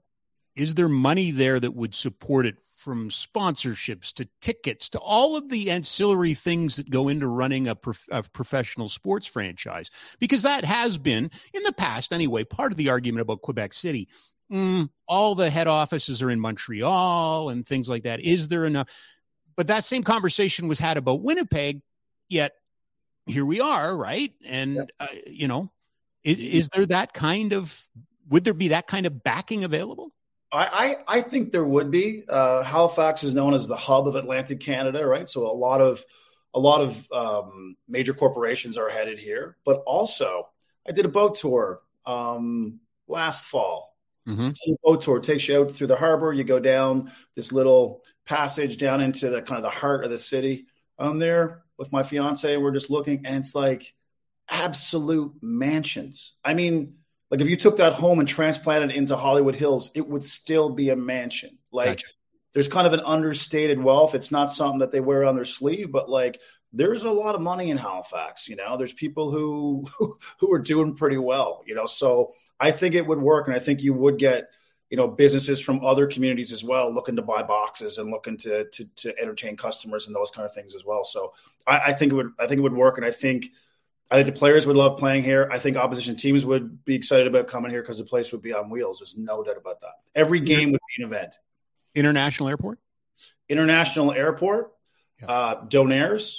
is 0.56 0.74
there 0.74 0.88
money 0.88 1.30
there 1.30 1.58
that 1.58 1.74
would 1.74 1.94
support 1.94 2.46
it 2.46 2.56
from 2.84 3.08
sponsorships 3.08 4.12
to 4.12 4.28
tickets 4.42 4.90
to 4.90 4.98
all 4.98 5.36
of 5.36 5.48
the 5.48 5.70
ancillary 5.70 6.34
things 6.34 6.76
that 6.76 6.90
go 6.90 7.08
into 7.08 7.26
running 7.26 7.66
a, 7.66 7.74
prof- 7.74 8.08
a, 8.10 8.22
professional 8.22 8.90
sports 8.90 9.26
franchise 9.26 9.90
because 10.18 10.42
that 10.42 10.66
has 10.66 10.98
been 10.98 11.30
in 11.54 11.62
the 11.62 11.72
past 11.72 12.12
anyway 12.12 12.44
part 12.44 12.72
of 12.72 12.76
the 12.76 12.90
argument 12.90 13.22
about 13.22 13.40
quebec 13.40 13.72
city 13.72 14.06
mm, 14.52 14.86
all 15.08 15.34
the 15.34 15.48
head 15.48 15.66
offices 15.66 16.22
are 16.22 16.30
in 16.30 16.38
montreal 16.38 17.48
and 17.48 17.66
things 17.66 17.88
like 17.88 18.02
that 18.02 18.20
is 18.20 18.48
there 18.48 18.66
enough 18.66 18.86
but 19.56 19.68
that 19.68 19.82
same 19.82 20.02
conversation 20.02 20.68
was 20.68 20.78
had 20.78 20.98
about 20.98 21.22
winnipeg 21.22 21.80
yet 22.28 22.54
here 23.26 23.44
we 23.44 23.60
are, 23.60 23.96
right? 23.96 24.32
And 24.44 24.74
yep. 24.74 24.90
uh, 25.00 25.06
you 25.26 25.48
know, 25.48 25.70
is, 26.22 26.38
is, 26.38 26.68
there 26.70 26.86
that 26.86 27.12
kind 27.12 27.52
of 27.52 27.88
would 28.28 28.44
there 28.44 28.54
be 28.54 28.68
that 28.68 28.86
kind 28.86 29.06
of 29.06 29.22
backing 29.22 29.64
available? 29.64 30.12
I, 30.52 30.96
I, 31.08 31.18
I 31.18 31.20
think 31.20 31.50
there 31.50 31.64
would 31.64 31.90
be. 31.90 32.22
Uh, 32.28 32.62
Halifax 32.62 33.24
is 33.24 33.34
known 33.34 33.54
as 33.54 33.66
the 33.66 33.76
hub 33.76 34.06
of 34.06 34.14
Atlantic 34.14 34.60
Canada, 34.60 35.04
right? 35.06 35.28
So 35.28 35.46
a 35.46 35.52
lot 35.52 35.80
of 35.80 36.04
a 36.54 36.60
lot 36.60 36.80
of 36.80 37.10
um, 37.12 37.76
major 37.88 38.14
corporations 38.14 38.78
are 38.78 38.88
headed 38.88 39.18
here, 39.18 39.56
but 39.64 39.82
also 39.86 40.48
I 40.88 40.92
did 40.92 41.04
a 41.04 41.08
boat 41.08 41.34
tour 41.36 41.80
um, 42.06 42.80
last 43.08 43.46
fall. 43.46 43.96
Mm-hmm. 44.28 44.50
So 44.54 44.76
boat 44.82 45.02
tour 45.02 45.20
takes 45.20 45.48
you 45.48 45.60
out 45.60 45.72
through 45.72 45.88
the 45.88 45.96
harbor. 45.96 46.32
You 46.32 46.44
go 46.44 46.60
down 46.60 47.10
this 47.34 47.52
little 47.52 48.02
passage 48.24 48.78
down 48.78 49.00
into 49.00 49.28
the 49.30 49.42
kind 49.42 49.58
of 49.58 49.64
the 49.64 49.70
heart 49.70 50.04
of 50.04 50.10
the 50.10 50.18
city. 50.18 50.66
Um, 50.98 51.18
there, 51.18 51.63
with 51.78 51.92
my 51.92 52.02
fiance 52.02 52.52
and 52.52 52.62
we're 52.62 52.72
just 52.72 52.90
looking 52.90 53.26
and 53.26 53.36
it's 53.36 53.54
like 53.54 53.94
absolute 54.48 55.32
mansions. 55.42 56.34
I 56.44 56.54
mean, 56.54 56.96
like 57.30 57.40
if 57.40 57.48
you 57.48 57.56
took 57.56 57.78
that 57.78 57.94
home 57.94 58.20
and 58.20 58.28
transplanted 58.28 58.90
it 58.90 58.96
into 58.96 59.16
Hollywood 59.16 59.54
Hills, 59.54 59.90
it 59.94 60.06
would 60.06 60.24
still 60.24 60.70
be 60.70 60.90
a 60.90 60.96
mansion. 60.96 61.58
Like 61.72 61.98
gotcha. 61.98 62.06
there's 62.52 62.68
kind 62.68 62.86
of 62.86 62.92
an 62.92 63.00
understated 63.00 63.82
wealth. 63.82 64.14
It's 64.14 64.30
not 64.30 64.52
something 64.52 64.80
that 64.80 64.92
they 64.92 65.00
wear 65.00 65.24
on 65.24 65.34
their 65.34 65.44
sleeve, 65.44 65.90
but 65.90 66.08
like 66.08 66.40
there's 66.72 67.04
a 67.04 67.10
lot 67.10 67.34
of 67.34 67.40
money 67.40 67.70
in 67.70 67.76
Halifax, 67.76 68.48
you 68.48 68.56
know. 68.56 68.76
There's 68.76 68.92
people 68.92 69.30
who 69.30 69.84
who 70.40 70.52
are 70.52 70.58
doing 70.58 70.94
pretty 70.94 71.18
well, 71.18 71.62
you 71.66 71.74
know. 71.74 71.86
So 71.86 72.34
I 72.60 72.70
think 72.70 72.94
it 72.94 73.06
would 73.06 73.20
work 73.20 73.46
and 73.46 73.56
I 73.56 73.60
think 73.60 73.82
you 73.82 73.94
would 73.94 74.18
get 74.18 74.48
you 74.90 74.96
know 74.96 75.08
businesses 75.08 75.60
from 75.60 75.84
other 75.84 76.06
communities 76.06 76.52
as 76.52 76.62
well 76.62 76.92
looking 76.92 77.16
to 77.16 77.22
buy 77.22 77.42
boxes 77.42 77.98
and 77.98 78.10
looking 78.10 78.36
to 78.38 78.64
to, 78.70 78.84
to 78.96 79.18
entertain 79.18 79.56
customers 79.56 80.06
and 80.06 80.14
those 80.14 80.30
kind 80.30 80.44
of 80.46 80.52
things 80.52 80.74
as 80.74 80.84
well. 80.84 81.04
So 81.04 81.32
I, 81.66 81.78
I, 81.78 81.92
think 81.94 82.12
it 82.12 82.16
would 82.16 82.32
I 82.38 82.46
think 82.46 82.58
it 82.58 82.62
would 82.62 82.74
work, 82.74 82.96
and 82.98 83.06
I 83.06 83.10
think 83.10 83.46
I 84.10 84.16
think 84.16 84.26
the 84.26 84.38
players 84.38 84.66
would 84.66 84.76
love 84.76 84.98
playing 84.98 85.24
here. 85.24 85.48
I 85.50 85.58
think 85.58 85.76
opposition 85.76 86.16
teams 86.16 86.44
would 86.44 86.84
be 86.84 86.94
excited 86.94 87.26
about 87.26 87.46
coming 87.48 87.70
here 87.70 87.80
because 87.82 87.98
the 87.98 88.04
place 88.04 88.32
would 88.32 88.42
be 88.42 88.52
on 88.52 88.70
wheels. 88.70 88.98
There's 89.00 89.16
no 89.16 89.42
doubt 89.42 89.56
about 89.56 89.80
that. 89.80 89.94
Every 90.14 90.40
game 90.40 90.72
would 90.72 90.80
be 90.96 91.02
an 91.02 91.08
event. 91.10 91.38
International 91.94 92.48
airport. 92.48 92.78
International 93.48 94.12
Airport, 94.12 94.72
Yeah. 95.20 95.26
uh, 95.26 95.66
Donairs. 95.66 96.38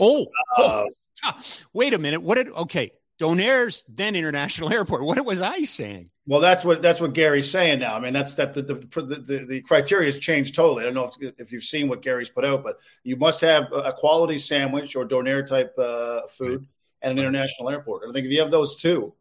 Oh, 0.00 0.26
Uh, 0.56 0.84
oh, 1.24 1.32
wait 1.72 1.94
a 1.94 1.98
minute. 1.98 2.22
What 2.22 2.36
did 2.36 2.48
okay? 2.48 2.92
Donairs, 3.20 3.82
then 3.88 4.16
International 4.16 4.72
Airport. 4.72 5.02
What 5.02 5.24
was 5.24 5.40
I 5.40 5.62
saying? 5.62 6.10
Well, 6.28 6.40
that's 6.40 6.62
what 6.62 6.82
that's 6.82 7.00
what 7.00 7.14
Gary's 7.14 7.50
saying 7.50 7.78
now. 7.78 7.96
I 7.96 8.00
mean, 8.00 8.12
that's 8.12 8.34
that 8.34 8.52
the 8.52 8.60
the, 8.60 8.74
the, 9.00 9.46
the 9.48 9.60
criteria 9.62 10.12
has 10.12 10.18
changed 10.18 10.54
totally. 10.54 10.82
I 10.82 10.84
don't 10.84 10.94
know 10.94 11.10
if, 11.20 11.32
if 11.38 11.52
you've 11.52 11.64
seen 11.64 11.88
what 11.88 12.02
Gary's 12.02 12.28
put 12.28 12.44
out, 12.44 12.62
but 12.62 12.80
you 13.02 13.16
must 13.16 13.40
have 13.40 13.72
a 13.72 13.94
quality 13.94 14.36
sandwich 14.36 14.94
or 14.94 15.08
donair 15.08 15.46
type 15.46 15.74
uh, 15.78 16.26
food 16.26 16.66
at 17.00 17.12
an 17.12 17.18
international 17.18 17.70
airport. 17.70 18.02
And 18.02 18.10
I 18.10 18.12
think 18.12 18.26
if 18.26 18.32
you 18.32 18.40
have 18.40 18.50
those 18.50 18.76
two, 18.76 19.14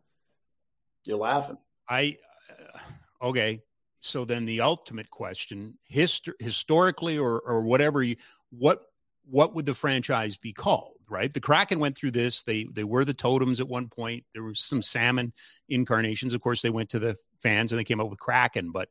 you're 1.06 1.16
laughing. 1.16 1.58
I 1.88 2.18
uh, 2.52 3.28
okay. 3.28 3.62
So 4.02 4.26
then 4.26 4.46
the 4.46 4.60
ultimate 4.60 5.10
question, 5.10 5.78
hist- 5.86 6.30
historically 6.40 7.18
or 7.18 7.40
or 7.40 7.62
whatever 7.62 8.04
you 8.04 8.18
what 8.50 8.82
what 9.24 9.56
would 9.56 9.66
the 9.66 9.74
franchise 9.74 10.36
be 10.36 10.52
called? 10.52 10.97
Right, 11.10 11.34
the 11.34 11.40
Kraken 11.40 11.80
went 11.80 11.98
through 11.98 12.12
this. 12.12 12.44
They 12.44 12.66
they 12.66 12.84
were 12.84 13.06
the 13.06 13.14
totems 13.14 13.62
at 13.62 13.68
one 13.70 13.88
point. 13.88 14.26
There 14.34 14.44
was 14.44 14.60
some 14.60 14.82
salmon 14.82 15.32
incarnations. 15.70 16.34
Of 16.34 16.42
course, 16.42 16.62
they 16.62 16.70
went 16.70 16.90
to 16.90 17.00
the 17.00 17.16
fans 17.42 17.72
and 17.72 17.80
they 17.80 17.86
came 17.86 18.02
up 18.02 18.10
with 18.10 18.20
Kraken. 18.20 18.72
But 18.72 18.90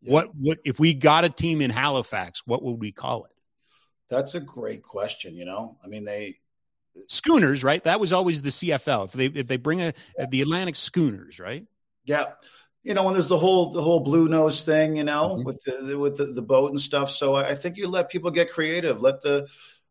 Yeah. 0.00 0.12
what 0.12 0.34
what 0.34 0.58
if 0.64 0.80
we 0.80 0.94
got 0.94 1.24
a 1.24 1.28
team 1.28 1.60
in 1.60 1.70
Halifax? 1.70 2.42
What 2.46 2.62
would 2.62 2.80
we 2.80 2.90
call 2.92 3.24
it? 3.26 3.32
That's 4.08 4.34
a 4.34 4.40
great 4.40 4.82
question. 4.82 5.34
You 5.34 5.44
know, 5.44 5.76
I 5.84 5.88
mean, 5.88 6.04
they 6.04 6.38
Schooners, 7.06 7.62
right? 7.62 7.84
That 7.84 8.00
was 8.00 8.12
always 8.12 8.42
the 8.42 8.50
CFL. 8.50 9.04
If 9.04 9.12
they 9.12 9.26
if 9.26 9.46
they 9.46 9.56
bring 9.58 9.82
a 9.82 9.92
the 10.30 10.40
Atlantic 10.42 10.74
Schooners, 10.76 11.38
right? 11.38 11.66
Yeah. 12.04 12.32
You 12.82 12.94
know, 12.94 13.04
when 13.04 13.12
there's 13.12 13.28
the 13.28 13.38
whole 13.38 13.70
the 13.72 13.82
whole 13.82 14.00
blue 14.00 14.26
nose 14.28 14.64
thing, 14.64 14.96
you 14.96 15.04
know, 15.04 15.36
Mhm. 15.36 15.44
with 15.44 15.62
the 15.64 15.98
with 15.98 16.16
the, 16.16 16.26
the 16.26 16.42
boat 16.42 16.70
and 16.70 16.80
stuff. 16.80 17.10
So 17.10 17.34
I 17.34 17.50
I 17.50 17.54
think 17.54 17.76
you 17.76 17.88
let 17.88 18.08
people 18.08 18.30
get 18.30 18.50
creative, 18.50 19.02
let 19.02 19.20
the 19.22 19.46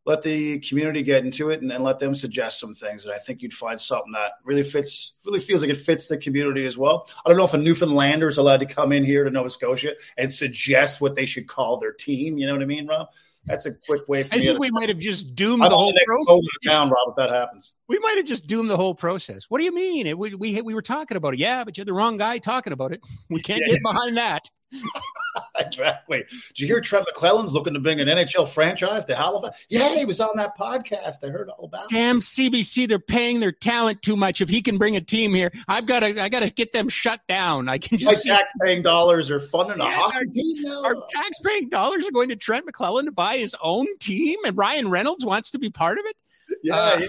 let 0.08 0.24
the 0.24 0.58
community 0.60 1.04
get 1.04 1.24
into 1.26 1.52
it, 1.52 1.62
and, 1.62 1.72
and 1.72 1.84
let 1.84 2.00
them 2.00 2.16
suggest 2.16 2.60
some 2.60 2.74
things. 2.74 3.04
And 3.06 3.14
I 3.14 3.18
think 3.20 3.42
you'd 3.44 3.54
find 3.54 3.80
something 3.80 4.14
that 4.14 4.32
really 4.44 4.64
fits, 4.64 5.14
really 5.26 5.40
feels 5.42 5.62
like 5.62 5.70
it 5.70 5.76
fits 5.78 6.08
the 6.08 6.18
community 6.18 6.66
as 6.66 6.78
well. 6.78 7.08
I 7.26 7.30
don't 7.30 7.38
know 7.38 7.44
if 7.44 7.54
a 7.54 7.58
Newfoundlander 7.58 8.30
is 8.30 8.38
allowed 8.38 8.62
to 8.62 8.66
come 8.66 8.92
in 8.94 9.04
here 9.04 9.24
to 9.26 9.30
Nova 9.30 9.50
Scotia 9.50 9.94
and 10.18 10.34
suggest 10.34 11.02
what 11.02 11.14
they 11.16 11.26
should 11.26 11.48
call 11.48 11.78
their 11.78 11.92
team. 11.92 12.38
You 12.38 12.48
know 12.48 12.54
what 12.54 12.64
I 12.64 12.66
mean, 12.66 12.88
Rob? 12.88 13.10
That's 13.46 13.66
a 13.66 13.74
quick 13.74 14.10
way 14.10 14.24
for 14.24 14.36
I 14.36 14.40
think 14.40 14.54
to- 14.54 14.60
we 14.60 14.72
might 14.72 14.90
have 14.90 14.98
just 14.98 15.34
doomed 15.36 15.62
I'm 15.64 15.70
the 15.70 15.78
whole 15.78 15.94
process. 16.06 16.42
town, 16.66 16.90
Rob, 16.90 17.10
if 17.10 17.16
that 17.18 17.30
happens. 17.30 17.76
We 17.88 17.98
might 18.00 18.18
have 18.18 18.26
just 18.26 18.48
doomed 18.48 18.70
the 18.70 18.76
whole 18.76 18.96
process. 18.96 19.46
What 19.50 19.60
do 19.60 19.64
you 19.66 19.74
mean? 19.74 20.06
It, 20.08 20.18
we, 20.18 20.34
we 20.36 20.62
we 20.62 20.74
were 20.74 20.82
talking 20.82 21.16
about 21.16 21.34
it. 21.34 21.40
Yeah, 21.40 21.64
but 21.64 21.78
you're 21.78 21.86
the 21.86 21.94
wrong 21.94 22.18
guy 22.18 22.40
talking 22.40 22.74
about 22.74 22.92
it. 22.92 23.02
We 23.30 23.42
can't 23.42 23.62
Yeah. 23.66 23.74
get 23.76 23.84
behind 23.84 24.18
that. 24.18 24.50
exactly. 25.60 26.26
Did 26.50 26.60
you 26.60 26.68
hear 26.68 26.82
Trent 26.82 27.06
McClellan's 27.08 27.54
looking 27.54 27.74
to 27.74 27.80
bring 27.80 28.00
an 28.00 28.08
NHL 28.08 28.50
franchise 28.50 29.06
to 29.06 29.16
Halifax? 29.16 29.66
Yeah, 29.70 29.96
he 29.96 30.06
was 30.06 30.20
on 30.20 30.30
that 30.36 30.58
podcast. 30.58 31.24
I 31.24 31.30
heard 31.30 31.50
all 31.50 31.66
about 31.66 31.86
it. 31.86 31.92
Damn 31.92 32.20
CBC, 32.20 32.88
they're 32.88 33.00
paying 33.00 33.40
their 33.40 33.52
talent 33.52 34.02
too 34.02 34.16
much. 34.16 34.42
If 34.42 34.50
he 34.50 34.62
can 34.62 34.78
bring 34.78 34.96
a 34.96 35.02
team 35.02 35.34
here, 35.34 35.52
I've 35.68 35.86
got 35.86 36.02
to 36.02 36.22
I 36.22 36.30
got 36.30 36.42
to 36.42 36.50
get 36.50 36.74
them 36.74 36.90
shut 36.90 37.22
down. 37.28 37.70
I 37.70 37.78
can 37.78 37.98
just 37.98 38.24
see 38.24 38.30
tax-paying 38.30 38.82
dollars 38.82 39.32
are 39.32 39.40
funding 39.40 39.80
a 39.80 39.86
hockey 39.86 40.18
our- 40.18 40.24
team 40.26 40.62
now. 40.64 40.84
our 40.84 40.96
tax-paying 41.10 41.70
dollars 41.70 42.06
are 42.08 42.12
going 42.12 42.30
to 42.30 42.36
Trent 42.36 42.66
McClellan 42.66 43.06
to 43.06 43.12
buy 43.12 43.38
his 43.38 43.56
own 43.62 43.88
team, 44.00 44.38
and 44.46 44.58
Ryan 44.58 44.90
Reynolds 44.90 45.26
wants 45.26 45.52
to 45.52 45.60
be 45.60 45.70
part 45.70 45.98
of 45.98 46.06
it. 46.06 46.16
yeah, 46.64 46.76
uh, 46.78 47.02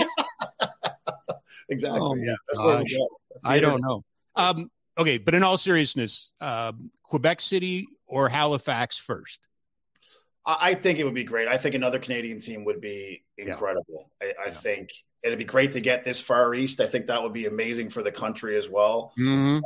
yeah. 0.00 0.06
exactly. 1.68 2.00
Oh, 2.00 2.14
yeah, 2.14 2.34
that's 2.48 2.58
where 2.58 2.78
we 2.78 2.84
gosh. 2.84 2.92
go. 2.96 3.08
I 3.44 3.60
don't 3.60 3.80
know. 3.80 4.04
Um, 4.34 4.70
okay, 4.98 5.18
but 5.18 5.34
in 5.34 5.42
all 5.42 5.56
seriousness, 5.56 6.32
um, 6.40 6.90
Quebec 7.04 7.40
City 7.40 7.86
or 8.06 8.28
Halifax 8.28 8.98
first? 8.98 9.40
I 10.48 10.74
think 10.74 11.00
it 11.00 11.04
would 11.04 11.14
be 11.14 11.24
great. 11.24 11.48
I 11.48 11.56
think 11.56 11.74
another 11.74 11.98
Canadian 11.98 12.38
team 12.38 12.64
would 12.66 12.80
be 12.80 13.24
incredible. 13.36 14.10
I, 14.22 14.26
I 14.26 14.44
Yeah. 14.46 14.50
think 14.50 14.90
it'd 15.24 15.40
be 15.40 15.44
great 15.44 15.72
to 15.72 15.80
get 15.80 16.04
this 16.04 16.20
far 16.20 16.54
east. 16.54 16.80
I 16.80 16.86
think 16.86 17.08
that 17.08 17.20
would 17.22 17.32
be 17.32 17.46
amazing 17.46 17.90
for 17.90 18.02
the 18.04 18.12
country 18.12 18.56
as 18.56 18.68
well. 18.68 19.12
Mm-hmm. 19.18 19.58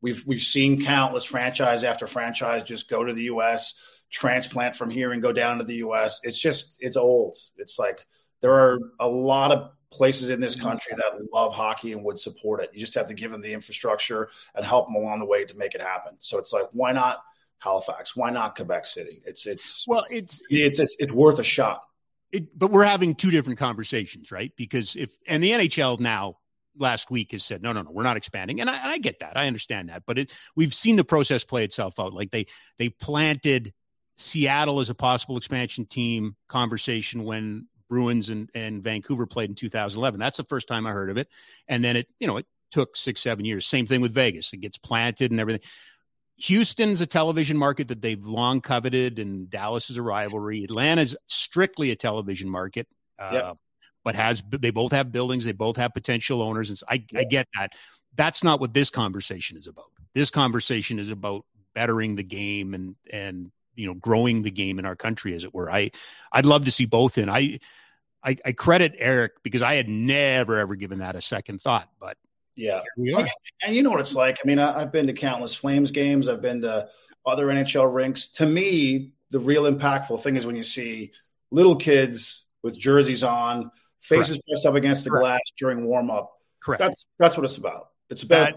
We've 0.00 0.22
we've 0.26 0.40
seen 0.40 0.82
countless 0.82 1.24
franchise 1.24 1.84
after 1.84 2.06
franchise 2.06 2.62
just 2.62 2.88
go 2.88 3.04
to 3.04 3.12
the 3.12 3.24
U.S., 3.24 3.74
transplant 4.10 4.76
from 4.76 4.88
here 4.88 5.12
and 5.12 5.20
go 5.20 5.32
down 5.32 5.58
to 5.58 5.64
the 5.64 5.76
U.S. 5.76 6.20
It's 6.22 6.38
just 6.38 6.78
it's 6.80 6.96
old. 6.96 7.36
It's 7.58 7.78
like 7.78 8.06
there 8.40 8.54
are 8.54 8.78
a 9.00 9.08
lot 9.08 9.50
of 9.52 9.72
places 9.94 10.28
in 10.28 10.40
this 10.40 10.56
mm-hmm. 10.56 10.66
country 10.66 10.92
that 10.96 11.32
love 11.32 11.54
hockey 11.54 11.92
and 11.92 12.04
would 12.04 12.18
support 12.18 12.62
it. 12.62 12.70
You 12.74 12.80
just 12.80 12.94
have 12.94 13.06
to 13.06 13.14
give 13.14 13.30
them 13.30 13.40
the 13.40 13.52
infrastructure 13.52 14.28
and 14.54 14.64
help 14.64 14.88
them 14.88 14.96
along 14.96 15.20
the 15.20 15.24
way 15.24 15.44
to 15.44 15.54
make 15.54 15.74
it 15.74 15.80
happen. 15.80 16.16
So 16.18 16.38
it's 16.38 16.52
like 16.52 16.66
why 16.72 16.92
not 16.92 17.22
Halifax? 17.58 18.16
Why 18.16 18.30
not 18.30 18.56
Quebec 18.56 18.86
City? 18.86 19.22
It's 19.24 19.46
it's 19.46 19.86
Well, 19.86 20.04
it's 20.10 20.42
it's 20.50 20.80
it's, 20.80 20.96
it's 20.98 21.12
worth 21.12 21.38
a 21.38 21.44
shot. 21.44 21.84
it, 22.32 22.58
but 22.58 22.70
we're 22.70 22.84
having 22.84 23.14
two 23.14 23.30
different 23.30 23.58
conversations, 23.58 24.32
right? 24.32 24.52
Because 24.56 24.96
if 24.96 25.16
and 25.26 25.42
the 25.42 25.52
NHL 25.52 26.00
now 26.00 26.38
last 26.76 27.10
week 27.10 27.30
has 27.30 27.44
said 27.44 27.62
no, 27.62 27.72
no, 27.72 27.82
no, 27.82 27.90
we're 27.92 28.02
not 28.02 28.16
expanding, 28.16 28.60
and 28.60 28.68
I, 28.68 28.76
and 28.76 28.90
I 28.90 28.98
get 28.98 29.20
that, 29.20 29.36
I 29.36 29.46
understand 29.46 29.88
that, 29.90 30.02
but 30.06 30.18
it, 30.18 30.32
we've 30.56 30.74
seen 30.74 30.96
the 30.96 31.04
process 31.04 31.44
play 31.44 31.64
itself 31.64 32.00
out. 32.00 32.12
Like 32.12 32.30
they 32.30 32.46
they 32.78 32.88
planted 32.88 33.72
Seattle 34.16 34.80
as 34.80 34.90
a 34.90 34.94
possible 34.94 35.36
expansion 35.36 35.86
team 35.86 36.36
conversation 36.48 37.24
when 37.24 37.68
Bruins 37.94 38.28
and, 38.28 38.50
and 38.56 38.82
Vancouver 38.82 39.24
played 39.24 39.50
in 39.50 39.54
2011. 39.54 40.18
That's 40.18 40.36
the 40.36 40.42
first 40.42 40.66
time 40.66 40.84
I 40.84 40.90
heard 40.90 41.10
of 41.10 41.16
it, 41.16 41.28
and 41.68 41.84
then 41.84 41.94
it 41.94 42.08
you 42.18 42.26
know 42.26 42.38
it 42.38 42.46
took 42.72 42.96
six 42.96 43.20
seven 43.20 43.44
years. 43.44 43.68
Same 43.68 43.86
thing 43.86 44.00
with 44.00 44.12
Vegas; 44.12 44.52
it 44.52 44.56
gets 44.56 44.78
planted 44.78 45.30
and 45.30 45.38
everything. 45.38 45.62
Houston's 46.38 47.00
a 47.00 47.06
television 47.06 47.56
market 47.56 47.86
that 47.86 48.02
they've 48.02 48.24
long 48.24 48.60
coveted, 48.60 49.20
and 49.20 49.48
Dallas 49.48 49.90
is 49.90 49.96
a 49.96 50.02
rivalry. 50.02 50.64
Atlanta's 50.64 51.14
strictly 51.28 51.92
a 51.92 51.96
television 51.96 52.50
market, 52.50 52.88
uh, 53.20 53.30
Yep. 53.32 53.58
but 54.02 54.14
has 54.16 54.42
they 54.50 54.70
both 54.72 54.90
have 54.90 55.12
buildings, 55.12 55.44
they 55.44 55.52
both 55.52 55.76
have 55.76 55.94
potential 55.94 56.42
owners. 56.42 56.68
And 56.70 56.78
so 56.78 56.86
I, 56.88 57.04
I 57.16 57.22
get 57.22 57.46
that. 57.54 57.70
That's 58.16 58.42
not 58.42 58.58
what 58.58 58.74
this 58.74 58.90
conversation 58.90 59.56
is 59.56 59.68
about. 59.68 59.86
This 60.14 60.30
conversation 60.30 60.98
is 60.98 61.10
about 61.10 61.44
bettering 61.76 62.16
the 62.16 62.24
game 62.24 62.74
and 62.74 62.96
and 63.12 63.52
you 63.76 63.86
know 63.86 63.94
growing 63.94 64.42
the 64.42 64.50
game 64.50 64.80
in 64.80 64.84
our 64.84 64.96
country, 64.96 65.34
as 65.36 65.44
it 65.44 65.54
were. 65.54 65.70
I 65.70 65.92
I'd 66.32 66.46
love 66.46 66.64
to 66.64 66.72
see 66.72 66.86
both 66.86 67.18
in. 67.18 67.28
I 67.30 67.60
I, 68.24 68.36
I 68.44 68.52
credit 68.52 68.94
Eric 68.98 69.42
because 69.42 69.62
I 69.62 69.74
had 69.74 69.88
never 69.88 70.56
ever 70.58 70.74
given 70.76 71.00
that 71.00 71.14
a 71.16 71.20
second 71.20 71.60
thought, 71.60 71.88
but 72.00 72.16
Yeah. 72.56 72.80
here 72.96 73.04
we 73.04 73.12
are. 73.14 73.26
And 73.64 73.74
you 73.76 73.82
know 73.82 73.90
what 73.90 74.00
it's 74.00 74.14
like. 74.14 74.38
I 74.42 74.46
mean, 74.46 74.58
I, 74.58 74.80
I've 74.80 74.92
been 74.92 75.06
to 75.08 75.12
countless 75.12 75.54
Flames 75.54 75.90
games. 75.90 76.28
I've 76.28 76.40
been 76.42 76.62
to 76.62 76.88
other 77.26 77.46
NHL 77.48 77.92
rinks. 77.94 78.28
To 78.28 78.46
me, 78.46 79.12
the 79.30 79.38
real 79.38 79.64
impactful 79.64 80.22
thing 80.22 80.36
is 80.36 80.46
when 80.46 80.56
you 80.56 80.62
see 80.62 81.12
little 81.50 81.76
kids 81.76 82.44
with 82.62 82.78
jerseys 82.78 83.22
on, 83.22 83.70
faces 84.00 84.38
pressed 84.48 84.66
up 84.66 84.74
against 84.74 85.04
the 85.04 85.10
Correct. 85.10 85.22
glass 85.22 85.40
during 85.58 85.84
warm 85.86 86.10
up. 86.10 86.32
Correct. 86.62 86.80
That's 86.80 87.04
that's 87.18 87.36
what 87.36 87.44
it's 87.44 87.58
about. 87.58 87.88
It's 88.10 88.22
about 88.22 88.52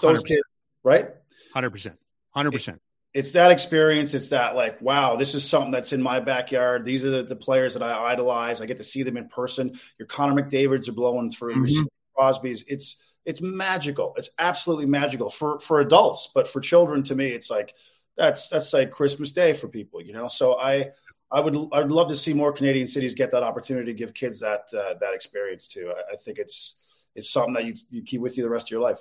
those 0.00 0.22
kids, 0.22 0.42
right? 0.82 1.08
Hundred 1.52 1.70
percent. 1.70 1.98
Hundred 2.30 2.52
percent. 2.52 2.80
It's 3.14 3.32
that 3.32 3.52
experience. 3.52 4.12
It's 4.12 4.30
that 4.30 4.56
like, 4.56 4.82
wow, 4.82 5.14
this 5.14 5.34
is 5.36 5.48
something 5.48 5.70
that's 5.70 5.92
in 5.92 6.02
my 6.02 6.18
backyard. 6.18 6.84
These 6.84 7.04
are 7.04 7.10
the, 7.10 7.22
the 7.22 7.36
players 7.36 7.74
that 7.74 7.82
I 7.82 8.10
idolize. 8.12 8.60
I 8.60 8.66
get 8.66 8.78
to 8.78 8.82
see 8.82 9.04
them 9.04 9.16
in 9.16 9.28
person. 9.28 9.78
Your 9.98 10.08
Connor 10.08 10.42
McDavid's 10.42 10.88
are 10.88 10.92
blowing 10.92 11.30
through. 11.30 11.54
Your 11.54 11.64
Mhm. 11.64 11.68
Sidney 11.70 11.88
Crosby's. 12.16 12.64
It's 12.66 12.96
it's 13.24 13.40
magical. 13.40 14.14
It's 14.18 14.28
absolutely 14.38 14.86
magical 14.86 15.30
for 15.30 15.58
for 15.60 15.80
adults, 15.80 16.30
but 16.34 16.48
for 16.48 16.60
children, 16.60 17.02
to 17.04 17.14
me, 17.14 17.28
it's 17.28 17.48
like 17.50 17.74
that's 18.16 18.48
that's 18.48 18.72
like 18.72 18.90
Christmas 18.90 19.32
Day 19.32 19.52
for 19.52 19.68
people, 19.68 20.02
you 20.02 20.12
know. 20.12 20.26
So 20.28 20.58
I 20.58 20.90
I 21.30 21.40
would 21.40 21.56
I'd 21.72 21.90
love 21.90 22.08
to 22.08 22.16
see 22.16 22.32
more 22.34 22.52
Canadian 22.52 22.86
cities 22.86 23.14
get 23.14 23.30
that 23.30 23.42
opportunity 23.44 23.92
to 23.92 23.96
give 23.96 24.12
kids 24.12 24.40
that 24.40 24.64
uh, 24.76 24.94
that 25.00 25.14
experience 25.14 25.68
too. 25.68 25.92
I, 25.96 26.14
I 26.14 26.16
think 26.16 26.38
it's 26.38 26.78
it's 27.14 27.30
something 27.30 27.54
that 27.54 27.64
you 27.64 27.74
you 27.90 28.02
keep 28.02 28.20
with 28.20 28.36
you 28.36 28.42
the 28.42 28.50
rest 28.50 28.66
of 28.66 28.70
your 28.72 28.80
life. 28.80 28.98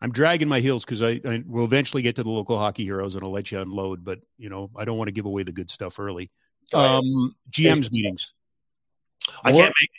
I'm 0.00 0.12
dragging 0.12 0.48
my 0.48 0.60
heels 0.60 0.84
because 0.84 1.02
I, 1.02 1.20
I 1.24 1.42
will 1.46 1.64
eventually 1.64 2.02
get 2.02 2.16
to 2.16 2.22
the 2.22 2.30
local 2.30 2.58
hockey 2.58 2.84
heroes 2.84 3.14
and 3.14 3.24
I'll 3.24 3.32
let 3.32 3.50
you 3.52 3.60
unload, 3.60 4.04
but 4.04 4.20
you 4.38 4.48
know 4.48 4.70
I 4.76 4.84
don't 4.84 4.98
want 4.98 5.08
to 5.08 5.12
give 5.12 5.26
away 5.26 5.42
the 5.42 5.52
good 5.52 5.70
stuff 5.70 5.98
early. 5.98 6.30
Um, 6.72 7.34
GM's 7.50 7.92
meetings. 7.92 8.32
I 9.44 9.52
can't 9.52 9.74
make. 9.80 9.90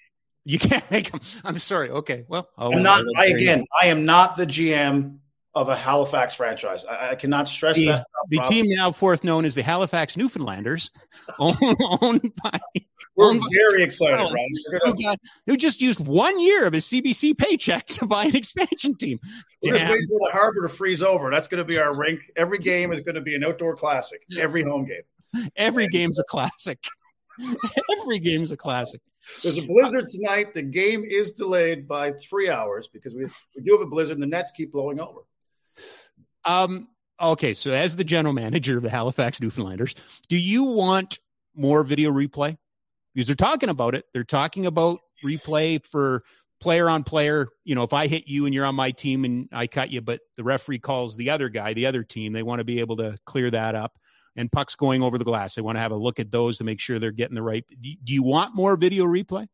You 0.45 0.59
can't 0.59 0.91
make 0.91 1.11
them. 1.11 1.21
I'm 1.45 1.57
sorry. 1.57 1.89
Okay. 1.89 2.25
Well, 2.27 2.49
I'll, 2.57 2.73
I'm 2.73 2.84
not. 2.84 3.05
I 3.17 3.27
again. 3.27 3.65
I 3.81 3.88
am 3.88 4.05
not 4.05 4.36
the 4.36 4.45
GM 4.45 5.19
of 5.55 5.69
a 5.69 5.75
Halifax 5.75 6.33
franchise. 6.33 6.83
I, 6.85 7.11
I 7.11 7.15
cannot 7.15 7.47
stress 7.47 7.75
The- 7.75 7.85
that. 7.87 8.07
the 8.29 8.37
Rob. 8.37 8.47
team 8.47 8.65
now 8.69 8.91
fourth 8.91 9.23
known 9.23 9.45
as 9.45 9.53
the 9.55 9.61
Halifax 9.63 10.15
Newfoundlanders, 10.15 10.89
owned, 11.39 11.57
owned 12.01 12.31
by 12.43 12.59
We're 13.15 13.27
owned 13.29 13.41
by- 13.41 13.47
very 13.69 13.83
excited, 13.83 14.19
Oh, 14.19 14.31
Rob. 14.31 14.85
Who, 14.97 15.03
got, 15.03 15.19
who 15.45 15.55
just 15.57 15.79
used 15.81 15.99
one 15.99 16.39
year 16.39 16.65
of 16.65 16.73
his 16.73 16.85
CBC 16.85 17.37
paycheck 17.37 17.85
to 17.87 18.05
buy 18.07 18.25
an 18.25 18.35
expansion 18.35 18.95
team. 18.95 19.19
we're 19.63 19.73
just 19.73 19.83
Damn. 19.83 19.91
waiting 19.91 20.07
for 20.07 20.19
the 20.27 20.31
harbor 20.33 20.61
to 20.63 20.69
freeze 20.69 21.03
over. 21.03 21.29
That's 21.29 21.47
going 21.47 21.59
to 21.59 21.65
be 21.65 21.77
our 21.77 21.95
rink. 21.95 22.21
Every 22.35 22.57
game 22.57 22.91
is 22.91 23.01
going 23.01 23.15
to 23.15 23.21
be 23.21 23.35
an 23.35 23.43
outdoor 23.43 23.75
classic. 23.75 24.21
Every 24.37 24.63
home 24.63 24.85
game. 24.85 25.49
Every 25.55 25.87
game's 25.87 26.17
a 26.19 26.23
uh, 26.23 26.25
classic. 26.25 26.79
Every 28.01 28.19
game's 28.19 28.51
a 28.51 28.57
classic. 28.57 29.01
There's 29.41 29.57
a 29.57 29.65
blizzard 29.65 30.09
tonight. 30.09 30.53
The 30.53 30.61
game 30.61 31.03
is 31.03 31.31
delayed 31.31 31.87
by 31.87 32.11
three 32.13 32.49
hours 32.49 32.87
because 32.87 33.13
we 33.15 33.25
we 33.55 33.63
do 33.63 33.71
have 33.71 33.81
a 33.81 33.89
blizzard. 33.89 34.17
and 34.17 34.23
The 34.23 34.27
Nets 34.27 34.51
keep 34.51 34.71
blowing 34.71 34.99
over. 34.99 35.21
Um, 36.45 36.87
Okay, 37.21 37.53
so 37.53 37.71
as 37.71 37.95
the 37.95 38.03
general 38.03 38.33
manager 38.33 38.75
of 38.77 38.83
the 38.83 38.89
Halifax 38.89 39.39
Newfoundlanders, 39.39 39.95
do 40.27 40.37
you 40.37 40.63
want 40.63 41.19
more 41.55 41.83
video 41.83 42.11
replay? 42.11 42.57
Because 43.13 43.27
they're 43.27 43.35
talking 43.35 43.69
about 43.69 43.95
it. 43.95 44.05
They're 44.13 44.23
talking 44.23 44.65
about 44.65 44.99
replay 45.23 45.85
for 45.85 46.23
player 46.59 46.89
on 46.89 47.03
player. 47.03 47.47
You 47.63 47.75
know, 47.75 47.83
if 47.83 47.93
I 47.93 48.07
hit 48.07 48.27
you 48.27 48.45
and 48.45 48.53
you're 48.53 48.65
on 48.65 48.75
my 48.75 48.91
team 48.91 49.23
and 49.25 49.47
I 49.53 49.67
cut 49.67 49.91
you, 49.91 50.01
but 50.01 50.21
the 50.35 50.43
referee 50.43 50.79
calls 50.79 51.15
the 51.15 51.29
other 51.29 51.49
guy, 51.49 51.73
the 51.73 51.85
other 51.85 52.03
team, 52.03 52.33
they 52.33 52.43
want 52.43 52.59
to 52.59 52.65
be 52.65 52.79
able 52.79 52.97
to 52.97 53.17
clear 53.25 53.49
that 53.51 53.75
up. 53.75 53.93
And 54.35 54.51
pucks 54.51 54.75
going 54.75 55.03
over 55.03 55.19
the 55.19 55.25
glass. 55.25 55.53
They 55.53 55.61
want 55.61 55.75
to 55.75 55.81
have 55.81 55.91
a 55.91 55.95
look 55.95 56.19
at 56.19 56.31
those 56.31 56.57
to 56.57 56.63
make 56.63 56.79
sure 56.79 56.97
they're 56.97 57.11
getting 57.11 57.35
the 57.35 57.43
right. 57.43 57.63
Do 57.79 58.13
you 58.13 58.23
want 58.23 58.55
more 58.55 58.75
video 58.75 59.05
replay? 59.05 59.45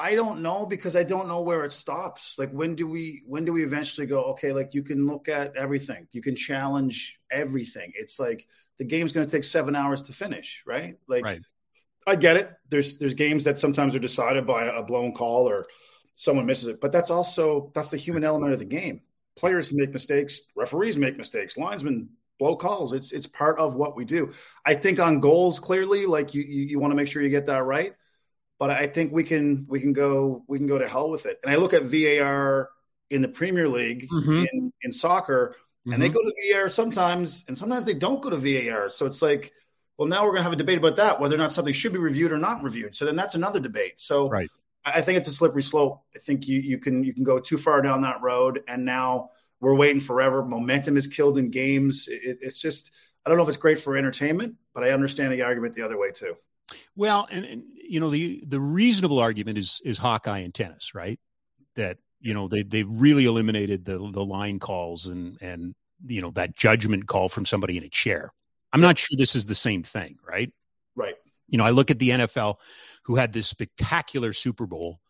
I 0.00 0.14
don't 0.14 0.40
know 0.40 0.64
because 0.64 0.96
I 0.96 1.04
don't 1.04 1.28
know 1.28 1.42
where 1.42 1.62
it 1.66 1.72
stops. 1.72 2.34
Like 2.38 2.50
when 2.52 2.74
do 2.74 2.86
we 2.86 3.22
when 3.26 3.44
do 3.44 3.52
we 3.52 3.62
eventually 3.62 4.06
go, 4.06 4.22
okay, 4.32 4.50
like 4.50 4.72
you 4.72 4.82
can 4.82 5.06
look 5.06 5.28
at 5.28 5.54
everything. 5.56 6.08
You 6.12 6.22
can 6.22 6.34
challenge 6.34 7.18
everything. 7.30 7.92
It's 7.94 8.18
like 8.18 8.46
the 8.78 8.84
game's 8.84 9.12
going 9.12 9.26
to 9.26 9.30
take 9.30 9.44
7 9.44 9.76
hours 9.76 10.00
to 10.02 10.14
finish, 10.14 10.62
right? 10.66 10.96
Like 11.06 11.24
right. 11.24 11.40
I 12.06 12.16
get 12.16 12.38
it. 12.38 12.50
There's 12.70 12.96
there's 12.96 13.12
games 13.12 13.44
that 13.44 13.58
sometimes 13.58 13.94
are 13.94 14.00
decided 14.00 14.46
by 14.46 14.64
a 14.64 14.82
blown 14.82 15.12
call 15.12 15.46
or 15.46 15.66
someone 16.14 16.46
misses 16.46 16.68
it, 16.68 16.80
but 16.80 16.92
that's 16.92 17.10
also 17.10 17.70
that's 17.74 17.90
the 17.90 17.98
human 17.98 18.24
element 18.24 18.54
of 18.54 18.58
the 18.58 18.64
game. 18.64 19.02
Players 19.36 19.70
make 19.70 19.92
mistakes, 19.92 20.40
referees 20.56 20.96
make 20.96 21.18
mistakes, 21.18 21.58
linesmen 21.58 22.08
blow 22.38 22.56
calls. 22.56 22.94
It's 22.94 23.12
it's 23.12 23.26
part 23.26 23.58
of 23.58 23.76
what 23.76 23.96
we 23.96 24.06
do. 24.06 24.32
I 24.64 24.74
think 24.76 24.98
on 24.98 25.20
goals 25.20 25.60
clearly 25.60 26.06
like 26.06 26.32
you 26.32 26.42
you, 26.42 26.62
you 26.62 26.78
want 26.78 26.90
to 26.90 26.96
make 26.96 27.06
sure 27.06 27.20
you 27.20 27.28
get 27.28 27.44
that 27.46 27.64
right 27.64 27.92
but 28.60 28.70
I 28.70 28.86
think 28.86 29.10
we 29.10 29.24
can 29.24 29.64
we 29.68 29.80
can 29.80 29.94
go 29.94 30.44
we 30.46 30.58
can 30.58 30.68
go 30.68 30.78
to 30.78 30.86
hell 30.86 31.10
with 31.10 31.24
it. 31.24 31.40
And 31.42 31.50
I 31.50 31.56
look 31.56 31.72
at 31.72 31.84
VAR 31.84 32.68
in 33.08 33.22
the 33.22 33.28
Premier 33.28 33.66
League 33.66 34.06
mm-hmm. 34.08 34.44
in, 34.52 34.72
in, 34.82 34.92
soccer, 34.92 35.56
mm-hmm. 35.56 35.94
and 35.94 36.02
they 36.02 36.10
mm-hmm. 36.10 36.14
go 36.14 36.22
to 36.22 36.52
VAR 36.52 36.68
sometimes, 36.68 37.44
and 37.48 37.56
sometimes 37.58 37.86
they 37.86 37.94
don't 37.94 38.22
go 38.22 38.30
to 38.30 38.36
VAR. 38.36 38.90
So 38.90 39.06
it's 39.06 39.22
like, 39.22 39.52
well, 39.96 40.06
now 40.06 40.22
we're 40.22 40.32
going 40.32 40.40
to 40.40 40.44
have 40.44 40.52
a 40.52 40.56
debate 40.56 40.78
about 40.78 40.96
that, 40.96 41.18
whether 41.18 41.34
or 41.34 41.38
not 41.38 41.52
something 41.52 41.72
should 41.72 41.92
be 41.92 41.98
reviewed 41.98 42.32
or 42.32 42.38
not 42.38 42.62
reviewed. 42.62 42.94
So 42.94 43.06
then 43.06 43.16
that's 43.16 43.34
another 43.34 43.60
debate. 43.60 43.98
So 43.98 44.28
right. 44.28 44.48
I 44.84 45.00
think 45.00 45.16
it's 45.16 45.28
a 45.28 45.32
slippery 45.32 45.62
slope. 45.62 46.02
I 46.14 46.18
think 46.18 46.46
you 46.46 46.60
you 46.60 46.76
can 46.76 47.02
you 47.02 47.14
can 47.14 47.24
go 47.24 47.40
too 47.40 47.56
far 47.56 47.80
down 47.80 48.02
that 48.02 48.20
road, 48.20 48.62
and 48.68 48.84
now 48.84 49.30
we're 49.60 49.74
waiting 49.74 50.00
forever. 50.00 50.44
Momentum 50.44 50.98
is 50.98 51.06
killed 51.06 51.38
in 51.38 51.50
games. 51.50 52.08
It, 52.08 52.38
it's 52.42 52.58
just 52.58 52.90
I 53.24 53.30
don't 53.30 53.38
know 53.38 53.42
if 53.42 53.48
it's 53.48 53.56
great 53.56 53.80
for 53.80 53.96
entertainment, 53.96 54.56
but 54.74 54.84
I 54.84 54.90
understand 54.90 55.32
the 55.32 55.42
argument 55.42 55.74
the 55.74 55.82
other 55.82 55.98
way 55.98 56.10
too. 56.10 56.34
Well, 56.96 57.28
and, 57.30 57.44
and 57.44 57.62
you 57.76 58.00
know 58.00 58.10
the 58.10 58.42
the 58.46 58.60
reasonable 58.60 59.18
argument 59.18 59.58
is 59.58 59.80
is 59.84 59.98
Hawkeye 59.98 60.40
and 60.40 60.54
tennis, 60.54 60.94
right? 60.94 61.18
That 61.76 61.98
you 62.20 62.34
know 62.34 62.48
they 62.48 62.62
they've 62.62 62.88
really 62.88 63.24
eliminated 63.24 63.84
the 63.84 63.98
the 63.98 64.24
line 64.24 64.58
calls 64.58 65.06
and 65.06 65.38
and 65.40 65.74
you 66.06 66.22
know 66.22 66.30
that 66.30 66.56
judgment 66.56 67.06
call 67.06 67.28
from 67.28 67.46
somebody 67.46 67.76
in 67.76 67.84
a 67.84 67.88
chair. 67.88 68.30
I'm 68.72 68.80
not 68.80 68.98
sure 68.98 69.16
this 69.16 69.34
is 69.34 69.46
the 69.46 69.54
same 69.54 69.82
thing, 69.82 70.18
right? 70.26 70.52
Right. 70.94 71.14
You 71.48 71.58
know, 71.58 71.64
I 71.64 71.70
look 71.70 71.90
at 71.90 71.98
the 71.98 72.10
NFL 72.10 72.56
who 73.04 73.16
had 73.16 73.32
this 73.32 73.48
spectacular 73.48 74.32
Super 74.32 74.66
Bowl 74.66 75.00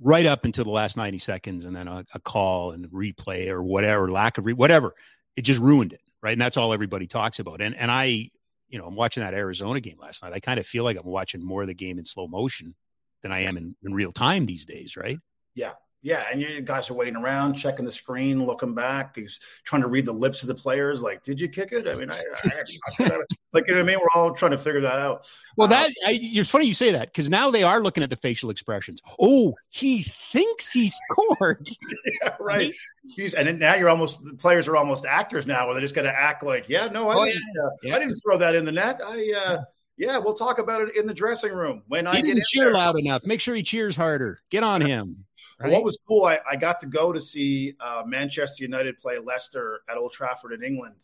right 0.00 0.24
up 0.24 0.44
until 0.44 0.64
the 0.64 0.70
last 0.70 0.96
90 0.96 1.18
seconds 1.18 1.64
and 1.64 1.76
then 1.76 1.86
a, 1.88 2.04
a 2.14 2.20
call 2.20 2.72
and 2.72 2.86
replay 2.88 3.48
or 3.48 3.62
whatever, 3.62 4.10
lack 4.10 4.38
of 4.38 4.46
re- 4.46 4.52
whatever. 4.54 4.94
It 5.36 5.42
just 5.42 5.60
ruined 5.60 5.92
it, 5.92 6.00
right? 6.22 6.32
And 6.32 6.40
that's 6.40 6.56
all 6.56 6.72
everybody 6.72 7.06
talks 7.06 7.38
about. 7.38 7.60
And 7.60 7.74
and 7.76 7.90
I 7.90 8.30
you 8.72 8.78
know, 8.78 8.86
I'm 8.86 8.96
watching 8.96 9.22
that 9.22 9.34
Arizona 9.34 9.80
game 9.80 9.98
last 10.00 10.22
night. 10.22 10.32
I 10.32 10.40
kind 10.40 10.58
of 10.58 10.66
feel 10.66 10.82
like 10.82 10.96
I'm 10.96 11.06
watching 11.06 11.44
more 11.44 11.60
of 11.60 11.68
the 11.68 11.74
game 11.74 11.98
in 11.98 12.06
slow 12.06 12.26
motion 12.26 12.74
than 13.22 13.30
I 13.30 13.40
am 13.40 13.56
in, 13.58 13.76
in 13.84 13.92
real 13.92 14.10
time 14.10 14.46
these 14.46 14.64
days, 14.64 14.96
right? 14.96 15.18
Yeah. 15.54 15.72
Yeah, 16.04 16.24
and 16.32 16.40
you 16.40 16.60
guys 16.62 16.90
are 16.90 16.94
waiting 16.94 17.14
around, 17.14 17.54
checking 17.54 17.84
the 17.84 17.92
screen, 17.92 18.44
looking 18.44 18.74
back. 18.74 19.14
He's 19.14 19.38
trying 19.62 19.82
to 19.82 19.88
read 19.88 20.04
the 20.04 20.12
lips 20.12 20.42
of 20.42 20.48
the 20.48 20.54
players. 20.54 21.00
Like, 21.00 21.22
did 21.22 21.40
you 21.40 21.48
kick 21.48 21.70
it? 21.70 21.86
I 21.86 21.94
mean, 21.94 22.10
I, 22.10 22.20
I 22.44 23.20
like 23.52 23.68
you 23.68 23.74
know 23.74 23.78
what 23.78 23.78
I 23.78 23.82
mean. 23.82 23.98
We're 24.00 24.20
all 24.20 24.32
trying 24.34 24.50
to 24.50 24.58
figure 24.58 24.80
that 24.80 24.98
out. 24.98 25.30
Well, 25.56 25.68
that 25.68 25.90
uh, 25.90 26.08
I, 26.08 26.18
it's 26.20 26.50
funny 26.50 26.66
you 26.66 26.74
say 26.74 26.90
that 26.90 27.12
because 27.12 27.28
now 27.28 27.52
they 27.52 27.62
are 27.62 27.80
looking 27.80 28.02
at 28.02 28.10
the 28.10 28.16
facial 28.16 28.50
expressions. 28.50 29.00
Oh, 29.20 29.54
he 29.68 30.02
thinks 30.02 30.72
he 30.72 30.90
scored. 30.90 31.68
yeah, 32.22 32.34
right. 32.40 32.74
He's 33.14 33.34
and 33.34 33.60
now 33.60 33.76
you're 33.76 33.88
almost 33.88 34.18
players 34.38 34.66
are 34.66 34.76
almost 34.76 35.06
actors 35.06 35.46
now, 35.46 35.66
where 35.66 35.74
they 35.76 35.80
just 35.80 35.94
got 35.94 36.02
to 36.02 36.12
act 36.12 36.42
like, 36.42 36.68
yeah, 36.68 36.88
no, 36.88 37.10
I, 37.10 37.14
oh, 37.14 37.24
didn't, 37.26 37.42
yeah. 37.54 37.62
Uh, 37.62 37.70
yeah. 37.84 37.94
I 37.94 37.98
didn't 38.00 38.16
throw 38.16 38.38
that 38.38 38.56
in 38.56 38.64
the 38.64 38.72
net. 38.72 39.00
I. 39.04 39.32
uh 39.46 39.58
yeah, 39.98 40.18
we'll 40.18 40.34
talk 40.34 40.58
about 40.58 40.80
it 40.80 40.96
in 40.96 41.06
the 41.06 41.14
dressing 41.14 41.52
room 41.52 41.82
when 41.86 42.06
he 42.06 42.12
I 42.12 42.22
didn't 42.22 42.44
cheer 42.44 42.64
there. 42.64 42.72
loud 42.72 42.98
enough. 42.98 43.24
Make 43.24 43.40
sure 43.40 43.54
he 43.54 43.62
cheers 43.62 43.94
harder. 43.94 44.40
Get 44.50 44.64
on 44.64 44.80
him. 44.86 45.26
Right? 45.62 45.72
What 45.72 45.84
was 45.84 45.98
cool, 46.06 46.24
I, 46.24 46.40
I, 46.50 46.56
got 46.56 46.78
to 46.80 46.86
go 46.86 47.12
to 47.12 47.20
see 47.20 47.74
uh, 47.80 48.02
Manchester 48.06 48.64
United 48.64 48.98
play 48.98 49.18
Leicester 49.18 49.82
at 49.88 49.96
Old 49.96 50.12
Trafford 50.12 50.52
in 50.52 50.62
England. 50.62 50.94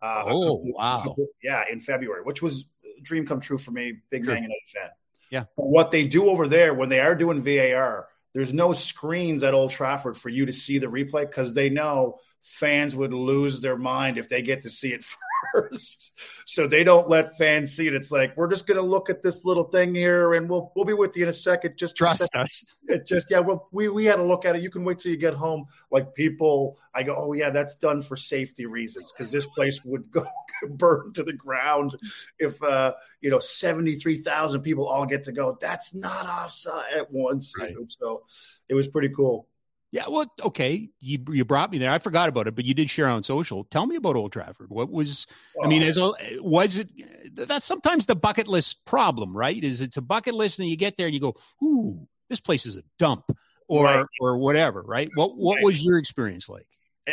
Uh, 0.00 0.24
oh 0.26 0.62
wow! 0.62 1.02
Couple, 1.02 1.26
yeah, 1.42 1.64
in 1.70 1.80
February, 1.80 2.22
which 2.22 2.40
was 2.40 2.66
a 2.84 3.02
dream 3.02 3.26
come 3.26 3.40
true 3.40 3.58
for 3.58 3.72
me. 3.72 3.94
Big 4.10 4.26
Man 4.26 4.36
United 4.36 4.68
fan. 4.68 4.90
Yeah. 5.30 5.44
But 5.56 5.66
what 5.66 5.90
they 5.90 6.06
do 6.06 6.28
over 6.28 6.48
there 6.48 6.74
when 6.74 6.88
they 6.88 7.00
are 7.00 7.14
doing 7.14 7.42
VAR, 7.42 8.08
there's 8.32 8.54
no 8.54 8.72
screens 8.72 9.42
at 9.42 9.54
Old 9.54 9.70
Trafford 9.70 10.16
for 10.16 10.28
you 10.28 10.46
to 10.46 10.52
see 10.52 10.78
the 10.78 10.86
replay 10.86 11.22
because 11.22 11.54
they 11.54 11.68
know 11.68 12.18
fans 12.42 12.96
would 12.96 13.12
lose 13.12 13.60
their 13.60 13.76
mind 13.76 14.18
if 14.18 14.28
they 14.28 14.42
get 14.42 14.62
to 14.62 14.70
see 14.70 14.92
it 14.92 15.04
first. 15.52 16.18
so 16.46 16.66
they 16.66 16.84
don't 16.84 17.08
let 17.08 17.36
fans 17.36 17.72
see 17.72 17.86
it. 17.86 17.94
It's 17.94 18.10
like 18.10 18.36
we're 18.36 18.48
just 18.48 18.66
going 18.66 18.78
to 18.78 18.84
look 18.84 19.10
at 19.10 19.22
this 19.22 19.44
little 19.44 19.64
thing 19.64 19.94
here, 19.94 20.34
and 20.34 20.48
we'll 20.48 20.72
we'll 20.74 20.84
be 20.84 20.92
with 20.92 21.16
you 21.16 21.24
in 21.24 21.28
a 21.28 21.32
second. 21.32 21.76
Just 21.76 21.96
trust 21.96 22.28
us. 22.34 22.64
It 22.88 23.06
just 23.06 23.30
yeah. 23.30 23.40
Well, 23.40 23.68
we 23.70 23.88
we 23.88 24.06
had 24.06 24.18
a 24.18 24.22
look 24.22 24.46
at 24.46 24.56
it. 24.56 24.62
You 24.62 24.70
can 24.70 24.82
wait 24.82 24.98
till 24.98 25.12
you 25.12 25.18
get 25.18 25.34
home. 25.34 25.66
Like 25.90 26.14
people, 26.14 26.78
I 26.94 27.02
go, 27.02 27.14
oh 27.18 27.34
yeah, 27.34 27.50
that's 27.50 27.74
done 27.74 28.00
for 28.00 28.16
safety 28.16 28.64
reasons 28.64 29.12
because 29.12 29.30
this 29.30 29.44
place 29.44 29.84
would 29.84 30.10
go 30.10 30.24
burn 30.70 31.12
to 31.12 31.22
the 31.22 31.34
ground 31.34 31.94
if 32.38 32.62
uh 32.62 32.94
you 33.20 33.30
know 33.30 33.40
seventy 33.40 33.96
three 33.96 34.16
thousand 34.16 34.62
people 34.62 34.88
all 34.88 35.04
get 35.04 35.24
to 35.24 35.32
go. 35.32 35.58
That's 35.60 35.94
not 35.94 36.26
offside 36.26 36.94
at 36.94 37.12
once. 37.12 37.52
Right. 37.58 37.74
So 37.86 38.22
it 38.70 38.74
was 38.74 38.88
pretty 38.88 39.10
cool. 39.10 39.46
Yeah, 39.90 40.04
well, 40.08 40.30
okay, 40.42 40.90
you 41.00 41.18
you 41.30 41.46
brought 41.46 41.70
me 41.70 41.78
there. 41.78 41.90
I 41.90 41.98
forgot 41.98 42.28
about 42.28 42.46
it, 42.46 42.54
but 42.54 42.66
you 42.66 42.74
did 42.74 42.90
share 42.90 43.08
on 43.08 43.22
social. 43.22 43.64
Tell 43.64 43.86
me 43.86 43.96
about 43.96 44.16
Old 44.16 44.32
Trafford. 44.32 44.68
What 44.68 44.90
was? 44.90 45.26
I 45.62 45.66
mean, 45.66 45.82
as 45.82 45.96
a, 45.96 46.12
was 46.40 46.78
it? 46.78 46.90
That's 47.34 47.64
sometimes 47.64 48.04
the 48.04 48.14
bucket 48.14 48.48
list 48.48 48.84
problem, 48.84 49.34
right? 49.34 49.62
Is 49.62 49.80
it's 49.80 49.96
a 49.96 50.02
bucket 50.02 50.34
list, 50.34 50.58
and 50.58 50.68
you 50.68 50.76
get 50.76 50.98
there 50.98 51.06
and 51.06 51.14
you 51.14 51.20
go, 51.20 51.36
"Ooh, 51.62 52.06
this 52.28 52.40
place 52.40 52.66
is 52.66 52.76
a 52.76 52.82
dump," 52.98 53.24
or 53.66 53.84
right. 53.84 54.06
or 54.20 54.36
whatever, 54.36 54.82
right? 54.82 55.08
What 55.14 55.38
what 55.38 55.56
right. 55.56 55.64
was 55.64 55.82
your 55.82 55.96
experience 55.96 56.50
like? 56.50 56.66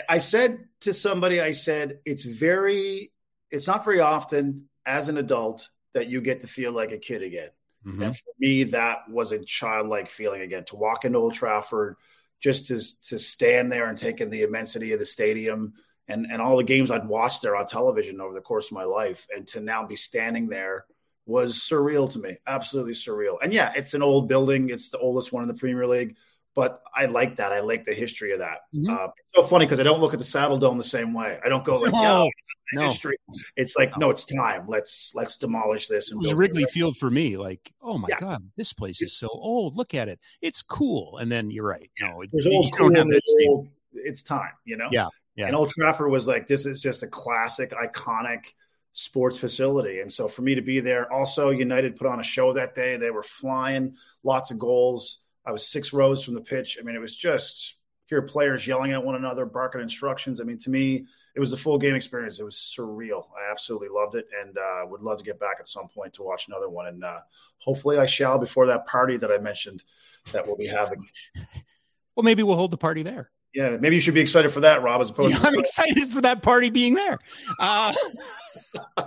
I 0.09 0.17
said 0.17 0.65
to 0.81 0.93
somebody, 0.93 1.39
I 1.41 1.53
said 1.53 1.99
it's 2.05 2.23
very, 2.23 3.11
it's 3.51 3.67
not 3.67 3.85
very 3.85 4.01
often 4.01 4.67
as 4.85 5.09
an 5.09 5.17
adult 5.17 5.69
that 5.93 6.07
you 6.07 6.21
get 6.21 6.41
to 6.41 6.47
feel 6.47 6.71
like 6.71 6.91
a 6.91 6.97
kid 6.97 7.23
again. 7.23 7.49
Mm-hmm. 7.85 8.01
And 8.01 8.17
for 8.17 8.31
me, 8.39 8.63
that 8.65 9.09
was 9.09 9.31
a 9.31 9.39
childlike 9.39 10.09
feeling 10.09 10.41
again 10.41 10.65
to 10.65 10.75
walk 10.75 11.05
into 11.05 11.19
Old 11.19 11.33
Trafford 11.33 11.95
just 12.45 12.67
to 12.67 12.79
to 13.01 13.17
stand 13.17 13.71
there 13.71 13.87
and 13.87 13.97
take 13.97 14.21
in 14.21 14.29
the 14.29 14.43
immensity 14.43 14.93
of 14.93 14.99
the 14.99 15.05
stadium 15.05 15.73
and 16.07 16.27
and 16.29 16.39
all 16.39 16.57
the 16.57 16.63
games 16.63 16.91
I'd 16.91 17.07
watched 17.07 17.41
there 17.41 17.55
on 17.55 17.65
television 17.65 18.21
over 18.21 18.35
the 18.35 18.39
course 18.39 18.67
of 18.67 18.73
my 18.73 18.83
life, 18.83 19.25
and 19.35 19.47
to 19.47 19.59
now 19.59 19.83
be 19.83 19.95
standing 19.95 20.47
there 20.47 20.85
was 21.25 21.55
surreal 21.55 22.07
to 22.11 22.19
me, 22.19 22.37
absolutely 22.45 22.93
surreal. 22.93 23.37
And 23.41 23.51
yeah, 23.51 23.73
it's 23.75 23.95
an 23.95 24.03
old 24.03 24.27
building; 24.27 24.69
it's 24.69 24.91
the 24.91 24.99
oldest 24.99 25.33
one 25.33 25.41
in 25.41 25.47
the 25.47 25.55
Premier 25.55 25.87
League. 25.87 26.17
But 26.55 26.81
I 26.95 27.05
like 27.07 27.35
that. 27.35 27.51
I 27.51 27.59
like 27.59 27.83
the 27.83 27.93
history 27.93 28.31
of 28.31 28.39
that. 28.39 28.59
Mm-hmm. 28.73 28.89
Uh, 28.89 29.07
it's 29.07 29.35
so 29.35 29.43
funny 29.43 29.65
because 29.65 29.81
I 29.81 29.83
don't 29.83 29.99
look 29.99 30.13
at 30.13 30.19
the 30.19 30.25
Saddledome 30.25 30.77
the 30.77 30.85
same 30.85 31.13
way. 31.13 31.37
I 31.43 31.49
don't 31.49 31.65
go 31.65 31.77
like, 31.77 31.91
no, 31.91 32.29
no. 32.73 32.81
history. 32.83 33.17
It's 33.57 33.75
like, 33.77 33.91
no. 33.97 34.07
no, 34.07 34.09
it's 34.09 34.23
time. 34.23 34.65
Let's 34.67 35.11
let's 35.13 35.35
demolish 35.35 35.87
this. 35.87 36.11
And 36.11 36.23
it 36.23 36.29
was 36.29 36.37
Wrigley 36.37 36.65
Field 36.71 36.95
for 36.95 37.11
me. 37.11 37.35
Like, 37.35 37.73
oh 37.81 37.97
my 37.97 38.07
yeah. 38.09 38.19
god, 38.19 38.49
this 38.55 38.71
place 38.71 39.01
is 39.01 39.17
so 39.17 39.27
old. 39.27 39.75
Look 39.75 39.93
at 39.93 40.07
it. 40.07 40.19
It's 40.41 40.61
cool. 40.61 41.17
And 41.17 41.29
then 41.29 41.51
you're 41.51 41.67
right. 41.67 41.91
No, 41.99 42.23
there's 42.31 42.47
old 42.47 42.73
cool. 42.73 42.95
Old, 42.97 43.67
it's 43.93 44.23
time. 44.23 44.53
You 44.63 44.77
know. 44.77 44.87
Yeah. 44.91 45.09
Yeah. 45.35 45.47
And 45.47 45.55
Old 45.55 45.69
Trafford 45.69 46.09
was 46.09 46.27
like, 46.27 46.47
this 46.47 46.65
is 46.65 46.81
just 46.81 47.03
a 47.03 47.07
classic, 47.07 47.71
iconic 47.71 48.53
sports 48.93 49.37
facility. 49.37 49.99
And 49.99 50.11
so 50.11 50.27
for 50.27 50.41
me 50.41 50.55
to 50.55 50.61
be 50.61 50.79
there, 50.79 51.11
also 51.11 51.49
United 51.49 51.97
put 51.97 52.07
on 52.07 52.21
a 52.21 52.23
show 52.23 52.53
that 52.53 52.73
day. 52.73 52.95
They 52.95 53.11
were 53.11 53.23
flying, 53.23 53.97
lots 54.23 54.51
of 54.51 54.59
goals. 54.59 55.19
I 55.45 55.51
was 55.51 55.67
six 55.67 55.93
rows 55.93 56.23
from 56.23 56.33
the 56.33 56.41
pitch. 56.41 56.77
I 56.79 56.83
mean, 56.83 56.95
it 56.95 57.01
was 57.01 57.15
just 57.15 57.75
hear 58.05 58.21
players 58.21 58.65
yelling 58.65 58.91
at 58.91 59.03
one 59.03 59.15
another, 59.15 59.45
barking 59.45 59.81
instructions. 59.81 60.39
I 60.39 60.43
mean, 60.43 60.57
to 60.59 60.69
me, 60.69 61.05
it 61.35 61.39
was 61.39 61.53
a 61.53 61.57
full 61.57 61.77
game 61.77 61.95
experience. 61.95 62.39
It 62.39 62.43
was 62.43 62.55
surreal. 62.55 63.23
I 63.37 63.51
absolutely 63.51 63.89
loved 63.91 64.15
it, 64.15 64.25
and 64.41 64.57
uh, 64.57 64.85
would 64.87 65.01
love 65.01 65.17
to 65.19 65.23
get 65.23 65.39
back 65.39 65.57
at 65.59 65.67
some 65.67 65.87
point 65.87 66.13
to 66.13 66.23
watch 66.23 66.47
another 66.47 66.69
one. 66.69 66.87
And 66.87 67.03
uh, 67.03 67.19
hopefully, 67.57 67.97
I 67.97 68.05
shall 68.05 68.39
before 68.39 68.67
that 68.67 68.85
party 68.85 69.17
that 69.17 69.31
I 69.31 69.37
mentioned 69.37 69.83
that 70.31 70.47
we'll 70.47 70.57
be 70.57 70.67
having. 70.67 71.03
Well, 72.15 72.23
maybe 72.23 72.43
we'll 72.43 72.55
hold 72.55 72.71
the 72.71 72.77
party 72.77 73.03
there. 73.03 73.29
Yeah, 73.53 73.77
maybe 73.77 73.95
you 73.95 74.01
should 74.01 74.13
be 74.13 74.21
excited 74.21 74.51
for 74.51 74.61
that, 74.61 74.81
Rob. 74.81 75.01
As 75.01 75.09
opposed, 75.09 75.33
yeah, 75.33 75.41
I'm 75.43 75.59
excited 75.59 76.09
for 76.09 76.21
that 76.21 76.41
party 76.41 76.69
being 76.69 76.93
there. 76.93 77.17
Uh, 77.59 77.93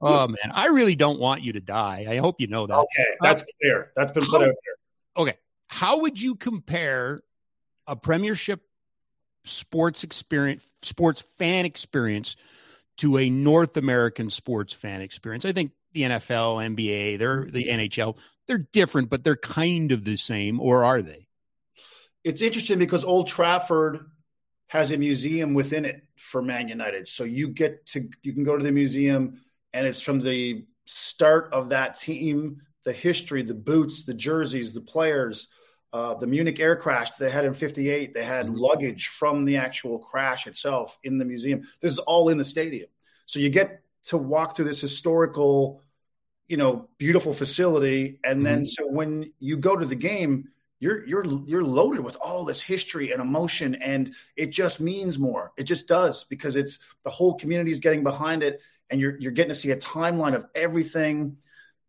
oh 0.00 0.28
man, 0.28 0.52
I 0.52 0.68
really 0.68 0.94
don't 0.94 1.20
want 1.20 1.42
you 1.42 1.52
to 1.52 1.60
die. 1.60 2.06
I 2.08 2.16
hope 2.16 2.40
you 2.40 2.46
know 2.46 2.66
that. 2.66 2.76
Okay, 2.76 3.06
that's 3.20 3.42
uh, 3.42 3.46
clear. 3.60 3.92
That's 3.96 4.12
been 4.12 4.24
put 4.24 4.42
out 4.42 4.46
there 4.46 4.74
okay, 5.16 5.38
how 5.68 6.00
would 6.00 6.20
you 6.20 6.34
compare 6.36 7.22
a 7.86 7.96
premiership 7.96 8.62
sports 9.44 10.04
experience, 10.04 10.66
sports 10.82 11.24
fan 11.38 11.64
experience 11.64 12.36
to 12.98 13.18
a 13.18 13.28
North 13.28 13.76
American 13.76 14.30
sports 14.30 14.72
fan 14.72 15.00
experience. 15.00 15.44
I 15.44 15.52
think 15.52 15.72
the 15.92 16.02
NFL, 16.02 16.74
NBA, 16.74 17.18
they're 17.18 17.46
the 17.50 17.64
mm-hmm. 17.64 17.80
NHL, 17.80 18.16
they're 18.46 18.66
different, 18.72 19.10
but 19.10 19.24
they're 19.24 19.36
kind 19.36 19.92
of 19.92 20.04
the 20.04 20.16
same, 20.16 20.60
or 20.60 20.84
are 20.84 21.02
they? 21.02 21.26
It's 22.22 22.42
interesting 22.42 22.78
because 22.78 23.04
Old 23.04 23.28
Trafford 23.28 24.06
has 24.68 24.90
a 24.90 24.96
museum 24.96 25.54
within 25.54 25.84
it 25.84 26.02
for 26.16 26.40
Man 26.40 26.68
United. 26.68 27.06
So 27.06 27.24
you 27.24 27.48
get 27.48 27.86
to 27.88 28.08
you 28.22 28.32
can 28.32 28.44
go 28.44 28.56
to 28.56 28.64
the 28.64 28.72
museum 28.72 29.40
and 29.72 29.86
it's 29.86 30.00
from 30.00 30.20
the 30.20 30.64
start 30.86 31.52
of 31.52 31.70
that 31.70 31.98
team, 31.98 32.62
the 32.84 32.92
history, 32.92 33.42
the 33.42 33.54
boots, 33.54 34.04
the 34.04 34.14
jerseys, 34.14 34.74
the 34.74 34.80
players, 34.80 35.48
uh, 35.92 36.14
the 36.14 36.26
Munich 36.26 36.60
air 36.60 36.76
crash 36.76 37.10
they 37.12 37.30
had 37.30 37.44
in 37.44 37.54
58. 37.54 38.14
They 38.14 38.24
had 38.24 38.46
mm-hmm. 38.46 38.56
luggage 38.56 39.08
from 39.08 39.44
the 39.44 39.56
actual 39.56 39.98
crash 39.98 40.46
itself 40.46 40.98
in 41.04 41.18
the 41.18 41.24
museum. 41.24 41.62
This 41.80 41.92
is 41.92 41.98
all 42.00 42.28
in 42.28 42.38
the 42.38 42.44
stadium. 42.44 42.88
So 43.26 43.38
you 43.38 43.48
get 43.48 43.80
to 44.04 44.18
walk 44.18 44.56
through 44.56 44.66
this 44.66 44.80
historical, 44.80 45.80
you 46.48 46.56
know, 46.56 46.88
beautiful 46.98 47.32
facility. 47.32 48.20
And 48.24 48.36
mm-hmm. 48.36 48.44
then 48.44 48.64
so 48.64 48.86
when 48.86 49.32
you 49.38 49.56
go 49.56 49.76
to 49.76 49.86
the 49.86 49.94
game, 49.94 50.48
you're 50.80 51.06
you're 51.06 51.24
you're 51.24 51.64
loaded 51.64 52.00
with 52.00 52.16
all 52.16 52.44
this 52.44 52.60
history 52.60 53.12
and 53.12 53.22
emotion 53.22 53.76
and 53.76 54.12
it 54.36 54.50
just 54.50 54.80
means 54.80 55.18
more 55.18 55.52
it 55.56 55.64
just 55.64 55.86
does 55.86 56.24
because 56.24 56.56
it's 56.56 56.80
the 57.04 57.10
whole 57.10 57.34
community 57.34 57.70
is 57.70 57.80
getting 57.80 58.02
behind 58.02 58.42
it 58.42 58.60
and 58.90 59.00
you're 59.00 59.16
you're 59.18 59.32
getting 59.32 59.48
to 59.48 59.54
see 59.54 59.70
a 59.70 59.76
timeline 59.76 60.34
of 60.34 60.44
everything 60.54 61.38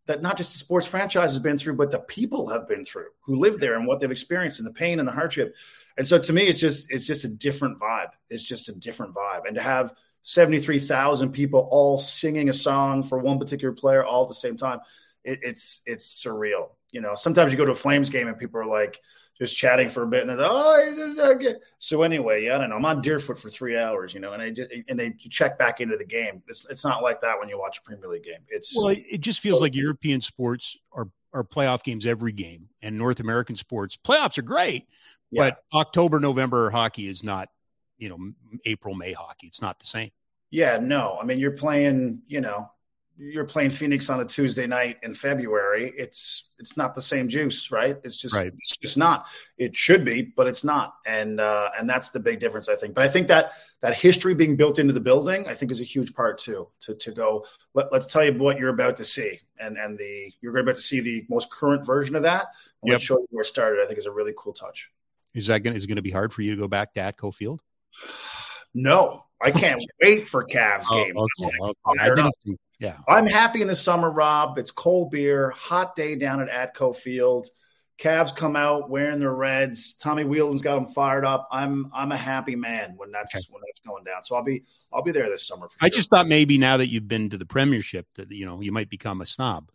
that 0.06 0.22
not 0.22 0.36
just 0.36 0.52
the 0.52 0.58
sports 0.58 0.86
franchise 0.86 1.32
has 1.32 1.40
been 1.40 1.58
through, 1.58 1.74
but 1.74 1.90
the 1.90 1.98
people 1.98 2.48
have 2.48 2.68
been 2.68 2.84
through 2.84 3.08
who 3.20 3.36
live 3.36 3.58
there 3.58 3.74
and 3.74 3.86
what 3.86 4.00
they've 4.00 4.10
experienced 4.10 4.60
and 4.60 4.66
the 4.66 4.72
pain 4.72 4.98
and 4.98 5.06
the 5.06 5.12
hardship. 5.12 5.54
And 5.98 6.06
so 6.06 6.18
to 6.18 6.32
me, 6.32 6.42
it's 6.42 6.58
just 6.58 6.90
it's 6.90 7.06
just 7.06 7.24
a 7.24 7.28
different 7.28 7.80
vibe. 7.80 8.10
It's 8.30 8.42
just 8.42 8.68
a 8.68 8.74
different 8.74 9.14
vibe. 9.14 9.46
And 9.46 9.56
to 9.56 9.62
have 9.62 9.94
73,000 10.22 11.30
people 11.32 11.68
all 11.70 11.98
singing 11.98 12.48
a 12.48 12.52
song 12.52 13.02
for 13.02 13.18
one 13.18 13.38
particular 13.38 13.74
player 13.74 14.04
all 14.04 14.22
at 14.22 14.28
the 14.28 14.34
same 14.34 14.56
time, 14.56 14.80
it, 15.24 15.40
it's 15.42 15.82
it's 15.86 16.24
surreal. 16.24 16.70
You 16.92 17.00
know, 17.00 17.14
sometimes 17.14 17.52
you 17.52 17.58
go 17.58 17.64
to 17.64 17.72
a 17.72 17.76
Flames 17.76 18.10
game 18.10 18.28
and 18.28 18.38
people 18.38 18.60
are 18.60 18.66
like, 18.66 19.00
just 19.38 19.56
chatting 19.56 19.88
for 19.88 20.02
a 20.02 20.06
bit, 20.06 20.26
and 20.26 20.38
they're 20.38 20.46
oh, 20.48 21.34
okay. 21.36 21.54
So 21.78 22.02
anyway, 22.02 22.44
yeah, 22.44 22.56
I 22.56 22.58
don't 22.58 22.70
know. 22.70 22.76
I'm 22.76 22.84
on 22.84 23.02
Deerfoot 23.02 23.38
for 23.38 23.50
three 23.50 23.76
hours, 23.76 24.14
you 24.14 24.20
know, 24.20 24.32
and 24.32 24.42
I 24.42 24.50
just, 24.50 24.70
and 24.88 24.98
they 24.98 25.10
check 25.12 25.58
back 25.58 25.80
into 25.80 25.96
the 25.96 26.04
game. 26.04 26.42
It's, 26.48 26.66
it's 26.70 26.84
not 26.84 27.02
like 27.02 27.20
that 27.20 27.38
when 27.38 27.48
you 27.48 27.58
watch 27.58 27.78
a 27.78 27.82
Premier 27.82 28.08
League 28.08 28.24
game. 28.24 28.40
It's 28.48 28.74
well, 28.76 28.94
it 28.96 29.20
just 29.20 29.40
feels 29.40 29.60
like 29.60 29.72
oh. 29.74 29.78
European 29.78 30.20
sports 30.20 30.76
are 30.92 31.08
are 31.32 31.44
playoff 31.44 31.82
games 31.82 32.06
every 32.06 32.32
game, 32.32 32.68
and 32.80 32.96
North 32.96 33.20
American 33.20 33.56
sports 33.56 33.96
playoffs 33.96 34.38
are 34.38 34.42
great, 34.42 34.86
yeah. 35.30 35.50
but 35.50 35.58
October 35.74 36.18
November 36.18 36.70
hockey 36.70 37.08
is 37.08 37.22
not, 37.22 37.48
you 37.98 38.08
know, 38.08 38.18
April 38.64 38.94
May 38.94 39.12
hockey. 39.12 39.46
It's 39.46 39.60
not 39.60 39.78
the 39.78 39.86
same. 39.86 40.10
Yeah, 40.50 40.78
no. 40.80 41.18
I 41.20 41.24
mean, 41.24 41.38
you're 41.38 41.50
playing, 41.50 42.22
you 42.26 42.40
know, 42.40 42.70
you're 43.18 43.44
playing 43.44 43.70
Phoenix 43.70 44.10
on 44.10 44.20
a 44.20 44.24
Tuesday 44.24 44.66
night 44.66 44.98
in 45.02 45.14
February, 45.14 45.92
it's 45.96 46.50
it's 46.58 46.76
not 46.76 46.94
the 46.94 47.02
same 47.02 47.28
juice, 47.28 47.70
right? 47.70 47.98
It's 48.04 48.16
just 48.16 48.34
right. 48.34 48.52
it's 48.58 48.76
just 48.76 48.96
not. 48.98 49.26
It 49.58 49.74
should 49.74 50.04
be, 50.04 50.22
but 50.22 50.46
it's 50.46 50.64
not, 50.64 50.94
and 51.06 51.40
uh, 51.40 51.70
and 51.78 51.88
that's 51.88 52.10
the 52.10 52.20
big 52.20 52.40
difference, 52.40 52.68
I 52.68 52.76
think. 52.76 52.94
But 52.94 53.04
I 53.04 53.08
think 53.08 53.28
that 53.28 53.52
that 53.80 53.96
history 53.96 54.34
being 54.34 54.56
built 54.56 54.78
into 54.78 54.92
the 54.92 55.00
building, 55.00 55.46
I 55.46 55.54
think, 55.54 55.70
is 55.70 55.80
a 55.80 55.84
huge 55.84 56.14
part 56.14 56.38
too. 56.38 56.68
To 56.80 56.94
to 56.94 57.12
go, 57.12 57.46
let, 57.74 57.92
us 57.92 58.06
tell 58.06 58.24
you 58.24 58.32
what 58.34 58.58
you're 58.58 58.70
about 58.70 58.96
to 58.96 59.04
see, 59.04 59.40
and 59.58 59.78
and 59.78 59.98
the 59.98 60.32
you're 60.40 60.56
about 60.56 60.76
to 60.76 60.82
see 60.82 61.00
the 61.00 61.24
most 61.28 61.50
current 61.50 61.86
version 61.86 62.16
of 62.16 62.22
that. 62.22 62.46
And 62.82 62.90
yep. 62.90 62.96
let's 62.96 63.04
show 63.04 63.18
you 63.18 63.26
where 63.30 63.42
it 63.42 63.46
started. 63.46 63.82
I 63.82 63.86
think 63.86 63.98
is 63.98 64.06
a 64.06 64.12
really 64.12 64.34
cool 64.36 64.52
touch. 64.52 64.90
Is 65.34 65.46
that 65.46 65.60
going 65.60 65.76
is 65.76 65.84
it 65.84 65.88
going 65.88 65.96
to 65.96 66.02
be 66.02 66.10
hard 66.10 66.32
for 66.32 66.42
you 66.42 66.54
to 66.54 66.60
go 66.60 66.68
back 66.68 66.94
to 66.94 67.00
Atco 67.00 67.34
Field? 67.34 67.62
No, 68.78 69.24
I 69.40 69.52
can't 69.52 69.82
wait 70.02 70.28
for 70.28 70.44
Cavs 70.44 70.84
oh, 70.90 71.02
games. 71.02 71.22
okay, 71.40 71.50
okay. 71.62 71.98
I 71.98 72.10
didn't, 72.10 72.58
yeah. 72.78 72.98
I'm 73.08 73.26
happy 73.26 73.62
in 73.62 73.68
the 73.68 73.76
summer, 73.76 74.10
Rob. 74.10 74.58
It's 74.58 74.70
cold 74.70 75.10
beer, 75.10 75.50
hot 75.50 75.96
day 75.96 76.16
down 76.16 76.40
at 76.40 76.74
Atco 76.74 76.94
Field. 76.94 77.48
Cavs 77.98 78.34
come 78.34 78.56
out 78.56 78.90
wearing 78.90 79.18
their 79.18 79.34
reds. 79.34 79.94
Tommy 79.94 80.24
Wheeldon's 80.24 80.60
got 80.60 80.74
them 80.74 80.86
fired 80.86 81.24
up. 81.24 81.48
I'm 81.50 81.90
I'm 81.94 82.12
a 82.12 82.16
happy 82.16 82.54
man 82.54 82.92
when 82.96 83.10
that's 83.10 83.34
okay. 83.34 83.44
when 83.50 83.62
that's 83.66 83.80
going 83.80 84.04
down. 84.04 84.22
So 84.22 84.36
I'll 84.36 84.42
be 84.42 84.64
I'll 84.92 85.02
be 85.02 85.12
there 85.12 85.30
this 85.30 85.46
summer. 85.46 85.68
I 85.80 85.88
just 85.88 86.10
thought 86.10 86.26
maybe 86.26 86.58
now 86.58 86.76
that 86.76 86.88
you've 86.88 87.08
been 87.08 87.30
to 87.30 87.38
the 87.38 87.46
Premiership 87.46 88.06
that 88.16 88.30
you 88.30 88.44
know 88.44 88.60
you 88.60 88.70
might 88.70 88.90
become 88.90 89.22
a 89.22 89.26
snob. 89.26 89.70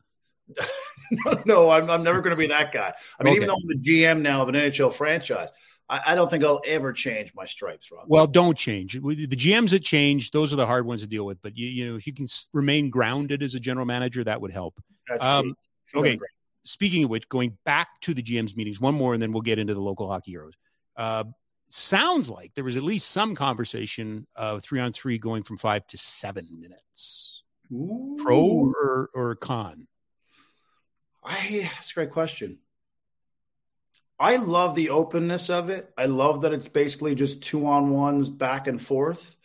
no, 1.12 1.42
no, 1.46 1.70
I'm, 1.70 1.90
I'm 1.90 2.04
never 2.04 2.22
going 2.22 2.36
to 2.36 2.40
be 2.40 2.48
that 2.48 2.72
guy. 2.72 2.94
I 3.20 3.24
mean, 3.24 3.32
okay. 3.32 3.38
even 3.38 3.48
though 3.48 3.56
I'm 3.56 3.68
the 3.68 3.78
GM 3.78 4.22
now 4.22 4.42
of 4.42 4.50
an 4.50 4.56
NHL 4.56 4.94
franchise, 4.94 5.52
I, 5.92 6.02
I, 6.08 6.16
don't 6.16 6.30
think 6.30 6.44
I'll 6.46 6.62
ever 6.66 6.94
change 6.94 7.34
my 7.36 7.46
stripes, 7.46 7.92
Rob. 7.92 8.06
Well, 8.08 8.26
don't 8.26 8.58
change. 8.58 8.94
The 8.94 9.28
GMs 9.28 9.72
that 9.72 9.84
change, 9.84 10.32
those 10.32 10.54
are 10.54 10.56
the 10.56 10.66
hard 10.66 10.86
ones 10.86 11.02
to 11.02 11.08
deal 11.08 11.26
with. 11.26 11.42
But 11.42 11.58
you, 11.58 11.68
you 11.68 11.90
know, 11.90 11.98
if 11.98 12.08
you 12.08 12.14
can 12.14 12.28
remain 12.54 12.90
grounded 12.90 13.44
as 13.44 13.56
a 13.56 13.60
general 13.60 13.86
manager, 13.86 14.24
that 14.24 14.40
would 14.40 14.52
help. 14.52 14.82
That's 15.10 15.24
um, 15.24 15.54
okay. 15.94 16.16
Great. 16.16 16.30
Speaking 16.64 17.04
of 17.04 17.10
which, 17.10 17.28
going 17.28 17.58
back 17.66 17.90
to 18.02 18.14
the 18.14 18.24
GM's 18.24 18.56
meetings, 18.56 18.80
one 18.80 18.96
more, 18.96 19.14
and 19.14 19.22
then 19.22 19.34
we'll 19.34 19.42
get 19.42 19.60
into 19.60 19.74
the 19.74 19.82
local 19.82 20.08
hockey 20.08 20.32
heroes. 20.32 20.54
Uh, 20.96 21.26
sounds 21.70 22.30
like 22.30 22.54
there 22.54 22.64
was 22.64 22.78
at 22.78 22.84
least 22.84 23.10
some 23.10 23.36
conversation 23.36 24.28
of 24.36 24.64
three 24.64 24.80
on 24.80 24.94
three 24.94 25.18
going 25.18 25.44
from 25.44 25.58
five 25.58 25.86
to 25.88 25.98
seven 25.98 26.48
minutes. 26.60 27.44
Ooh. 27.74 28.18
Pro 28.22 28.72
or, 28.82 29.10
or 29.14 29.36
con? 29.36 29.88
I, 31.24 31.70
that's 31.74 31.92
a 31.92 31.94
great 31.96 32.12
question. 32.12 32.60
I 34.22 34.36
love 34.36 34.76
the 34.76 34.92
openness 34.92 35.50
of 35.50 35.72
it. 35.72 35.92
I 35.98 36.06
love 36.06 36.42
that 36.42 36.54
it's 36.54 36.68
basically 36.68 37.16
just 37.16 37.42
two 37.42 37.66
on 37.66 37.90
ones 37.90 38.30
back 38.30 38.68
and 38.68 38.80
forth. 38.80 39.36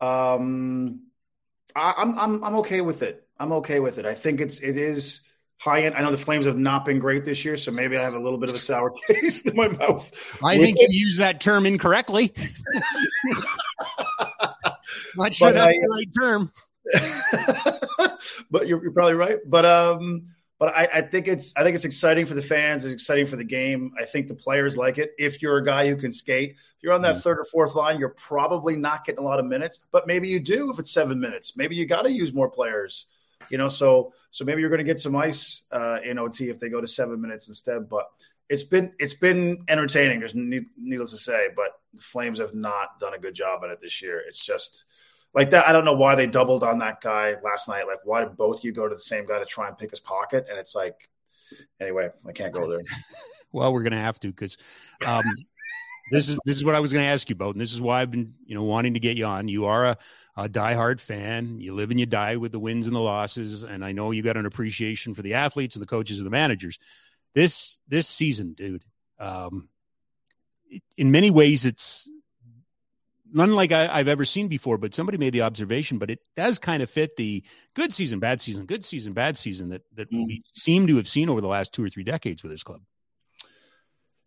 Um, 0.00 1.02
I, 1.74 1.92
I'm 1.98 2.18
I'm 2.18 2.42
I'm 2.44 2.54
okay 2.56 2.80
with 2.80 3.02
it. 3.02 3.28
I'm 3.38 3.52
okay 3.52 3.78
with 3.78 3.98
it. 3.98 4.06
I 4.06 4.14
think 4.14 4.40
it's 4.40 4.60
it 4.60 4.78
is 4.78 5.20
high 5.58 5.82
end. 5.82 5.94
I 5.94 6.00
know 6.00 6.10
the 6.10 6.16
Flames 6.16 6.46
have 6.46 6.56
not 6.56 6.86
been 6.86 6.98
great 6.98 7.26
this 7.26 7.44
year, 7.44 7.58
so 7.58 7.70
maybe 7.70 7.98
I 7.98 8.02
have 8.02 8.14
a 8.14 8.18
little 8.18 8.38
bit 8.38 8.48
of 8.48 8.56
a 8.56 8.58
sour 8.58 8.90
taste 9.06 9.48
in 9.48 9.56
my 9.56 9.68
mouth. 9.68 10.40
I 10.42 10.56
think 10.56 10.78
it. 10.80 10.90
you 10.90 11.06
use 11.06 11.18
that 11.18 11.40
term 11.40 11.66
incorrectly. 11.66 12.32
Not 15.16 15.36
sure 15.36 15.48
but 15.48 15.54
that's 15.54 15.66
I, 15.66 15.72
the 15.72 15.88
right 15.94 16.08
term. 16.18 16.52
but 18.50 18.66
you're, 18.66 18.82
you're 18.82 18.92
probably 18.92 19.14
right. 19.14 19.38
But 19.46 19.66
um, 19.66 20.28
but 20.58 20.74
I, 20.74 20.88
I, 20.94 21.00
think 21.02 21.28
it's 21.28 21.52
I 21.56 21.62
think 21.62 21.74
it's 21.74 21.84
exciting 21.84 22.24
for 22.24 22.34
the 22.34 22.42
fans. 22.42 22.84
It's 22.84 22.94
exciting 22.94 23.26
for 23.26 23.36
the 23.36 23.44
game. 23.44 23.92
I 24.00 24.04
think 24.04 24.28
the 24.28 24.34
players 24.34 24.76
like 24.76 24.98
it. 24.98 25.12
If 25.18 25.42
you're 25.42 25.58
a 25.58 25.64
guy 25.64 25.88
who 25.88 25.96
can 25.96 26.12
skate, 26.12 26.52
if 26.52 26.82
you're 26.82 26.94
on 26.94 27.02
that 27.02 27.12
mm-hmm. 27.12 27.20
third 27.20 27.38
or 27.38 27.44
fourth 27.44 27.74
line, 27.74 27.98
you're 27.98 28.10
probably 28.16 28.76
not 28.76 29.04
getting 29.04 29.22
a 29.22 29.26
lot 29.26 29.38
of 29.38 29.46
minutes. 29.46 29.80
But 29.92 30.06
maybe 30.06 30.28
you 30.28 30.40
do 30.40 30.70
if 30.70 30.78
it's 30.78 30.92
seven 30.92 31.20
minutes. 31.20 31.56
Maybe 31.56 31.76
you 31.76 31.86
got 31.86 32.02
to 32.02 32.12
use 32.12 32.32
more 32.32 32.50
players. 32.50 33.06
You 33.50 33.58
know, 33.58 33.68
so 33.68 34.14
so 34.30 34.44
maybe 34.44 34.60
you're 34.60 34.70
going 34.70 34.78
to 34.78 34.84
get 34.84 34.98
some 34.98 35.14
ice 35.14 35.64
uh, 35.70 35.98
in 36.02 36.18
OT 36.18 36.48
if 36.48 36.58
they 36.58 36.70
go 36.70 36.80
to 36.80 36.88
seven 36.88 37.20
minutes 37.20 37.48
instead. 37.48 37.88
But 37.88 38.06
it's 38.48 38.64
been 38.64 38.94
it's 38.98 39.14
been 39.14 39.64
entertaining. 39.68 40.20
There's 40.20 40.34
needless 40.34 41.10
to 41.10 41.18
say, 41.18 41.48
but 41.54 41.72
the 41.92 42.02
Flames 42.02 42.38
have 42.38 42.54
not 42.54 42.98
done 42.98 43.12
a 43.14 43.18
good 43.18 43.34
job 43.34 43.62
at 43.64 43.70
it 43.70 43.80
this 43.80 44.00
year. 44.00 44.22
It's 44.26 44.44
just 44.44 44.86
like 45.36 45.50
that. 45.50 45.68
I 45.68 45.72
don't 45.72 45.84
know 45.84 45.94
why 45.94 46.14
they 46.14 46.26
doubled 46.26 46.64
on 46.64 46.78
that 46.78 47.00
guy 47.00 47.36
last 47.44 47.68
night. 47.68 47.86
Like, 47.86 48.00
why 48.04 48.20
did 48.20 48.36
both 48.36 48.64
you 48.64 48.72
go 48.72 48.88
to 48.88 48.94
the 48.94 49.00
same 49.00 49.26
guy 49.26 49.38
to 49.38 49.44
try 49.44 49.68
and 49.68 49.78
pick 49.78 49.90
his 49.90 50.00
pocket? 50.00 50.46
And 50.48 50.58
it's 50.58 50.74
like, 50.74 51.08
anyway, 51.78 52.08
I 52.26 52.32
can't 52.32 52.52
go 52.52 52.68
there. 52.68 52.80
well, 53.52 53.72
we're 53.72 53.82
gonna 53.82 54.00
have 54.00 54.18
to 54.20 54.28
because 54.28 54.56
um, 55.06 55.22
this 56.10 56.28
is 56.28 56.40
this 56.46 56.56
is 56.56 56.64
what 56.64 56.74
I 56.74 56.80
was 56.80 56.92
going 56.92 57.04
to 57.04 57.10
ask 57.10 57.28
you 57.28 57.34
about, 57.34 57.54
and 57.54 57.60
this 57.60 57.72
is 57.72 57.80
why 57.80 58.00
I've 58.00 58.10
been 58.10 58.34
you 58.46 58.54
know 58.54 58.62
wanting 58.62 58.94
to 58.94 59.00
get 59.00 59.18
you 59.18 59.26
on. 59.26 59.46
You 59.46 59.66
are 59.66 59.84
a, 59.84 59.98
a 60.36 60.48
diehard 60.48 61.00
fan. 61.00 61.60
You 61.60 61.74
live 61.74 61.90
and 61.90 62.00
you 62.00 62.06
die 62.06 62.36
with 62.36 62.52
the 62.52 62.58
wins 62.58 62.86
and 62.86 62.96
the 62.96 63.00
losses, 63.00 63.62
and 63.62 63.84
I 63.84 63.92
know 63.92 64.12
you 64.12 64.22
got 64.22 64.38
an 64.38 64.46
appreciation 64.46 65.12
for 65.12 65.22
the 65.22 65.34
athletes 65.34 65.76
and 65.76 65.82
the 65.82 65.86
coaches 65.86 66.18
and 66.18 66.26
the 66.26 66.30
managers. 66.30 66.78
This 67.34 67.78
this 67.86 68.08
season, 68.08 68.54
dude. 68.54 68.84
Um, 69.18 69.68
in 70.96 71.10
many 71.10 71.30
ways, 71.30 71.66
it's 71.66 72.08
none 73.32 73.54
like 73.54 73.72
I, 73.72 73.98
have 73.98 74.08
ever 74.08 74.24
seen 74.24 74.48
before, 74.48 74.78
but 74.78 74.94
somebody 74.94 75.18
made 75.18 75.32
the 75.32 75.42
observation, 75.42 75.98
but 75.98 76.10
it 76.10 76.20
does 76.36 76.58
kind 76.58 76.82
of 76.82 76.90
fit 76.90 77.16
the 77.16 77.44
good 77.74 77.92
season, 77.92 78.18
bad 78.18 78.40
season, 78.40 78.66
good 78.66 78.84
season, 78.84 79.12
bad 79.12 79.36
season 79.36 79.70
that, 79.70 79.82
that 79.94 80.10
mm. 80.10 80.26
we 80.26 80.42
seem 80.54 80.86
to 80.86 80.96
have 80.96 81.08
seen 81.08 81.28
over 81.28 81.40
the 81.40 81.48
last 81.48 81.72
two 81.72 81.84
or 81.84 81.88
three 81.88 82.04
decades 82.04 82.42
with 82.42 82.52
this 82.52 82.62
club. 82.62 82.80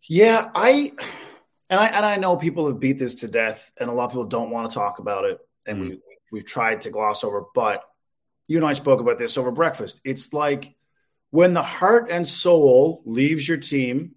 Yeah, 0.08 0.50
I 0.54 0.92
and 1.68 1.80
I 1.80 1.86
and 1.86 2.06
I 2.06 2.16
know 2.16 2.36
people 2.36 2.66
have 2.66 2.80
beat 2.80 2.98
this 2.98 3.16
to 3.16 3.28
death, 3.28 3.70
and 3.78 3.90
a 3.90 3.92
lot 3.92 4.06
of 4.06 4.10
people 4.10 4.24
don't 4.24 4.50
want 4.50 4.70
to 4.70 4.74
talk 4.74 4.98
about 4.98 5.24
it, 5.24 5.38
and 5.66 5.78
mm. 5.78 5.88
we 5.90 6.00
we've 6.32 6.46
tried 6.46 6.82
to 6.82 6.90
gloss 6.90 7.22
over, 7.22 7.44
but 7.54 7.84
you 8.48 8.56
and 8.56 8.66
I 8.66 8.72
spoke 8.72 9.00
about 9.00 9.18
this 9.18 9.36
over 9.36 9.50
breakfast. 9.50 10.00
It's 10.04 10.32
like 10.32 10.74
when 11.30 11.54
the 11.54 11.62
heart 11.62 12.10
and 12.10 12.26
soul 12.26 13.02
leaves 13.04 13.46
your 13.46 13.58
team 13.58 14.14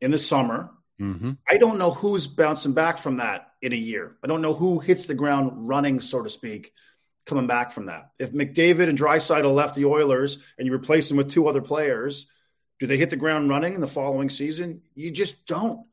in 0.00 0.10
the 0.10 0.18
summer 0.18 0.70
Mm-hmm. 1.00 1.32
I 1.48 1.56
don't 1.56 1.78
know 1.78 1.90
who's 1.90 2.26
bouncing 2.26 2.74
back 2.74 2.98
from 2.98 3.16
that 3.16 3.52
in 3.62 3.72
a 3.72 3.76
year. 3.76 4.16
I 4.22 4.26
don't 4.26 4.42
know 4.42 4.54
who 4.54 4.78
hits 4.78 5.06
the 5.06 5.14
ground 5.14 5.68
running, 5.68 6.00
so 6.00 6.22
to 6.22 6.30
speak, 6.30 6.72
coming 7.24 7.46
back 7.46 7.72
from 7.72 7.86
that. 7.86 8.10
If 8.18 8.32
McDavid 8.32 8.88
and 8.88 8.98
Draisaitl 8.98 9.54
left 9.54 9.74
the 9.74 9.86
Oilers 9.86 10.38
and 10.58 10.66
you 10.66 10.74
replace 10.74 11.08
them 11.08 11.16
with 11.16 11.30
two 11.30 11.48
other 11.48 11.62
players, 11.62 12.26
do 12.78 12.86
they 12.86 12.98
hit 12.98 13.10
the 13.10 13.16
ground 13.16 13.48
running 13.48 13.74
in 13.74 13.80
the 13.80 13.86
following 13.86 14.28
season? 14.28 14.82
You 14.94 15.10
just 15.10 15.46
don't. 15.46 15.86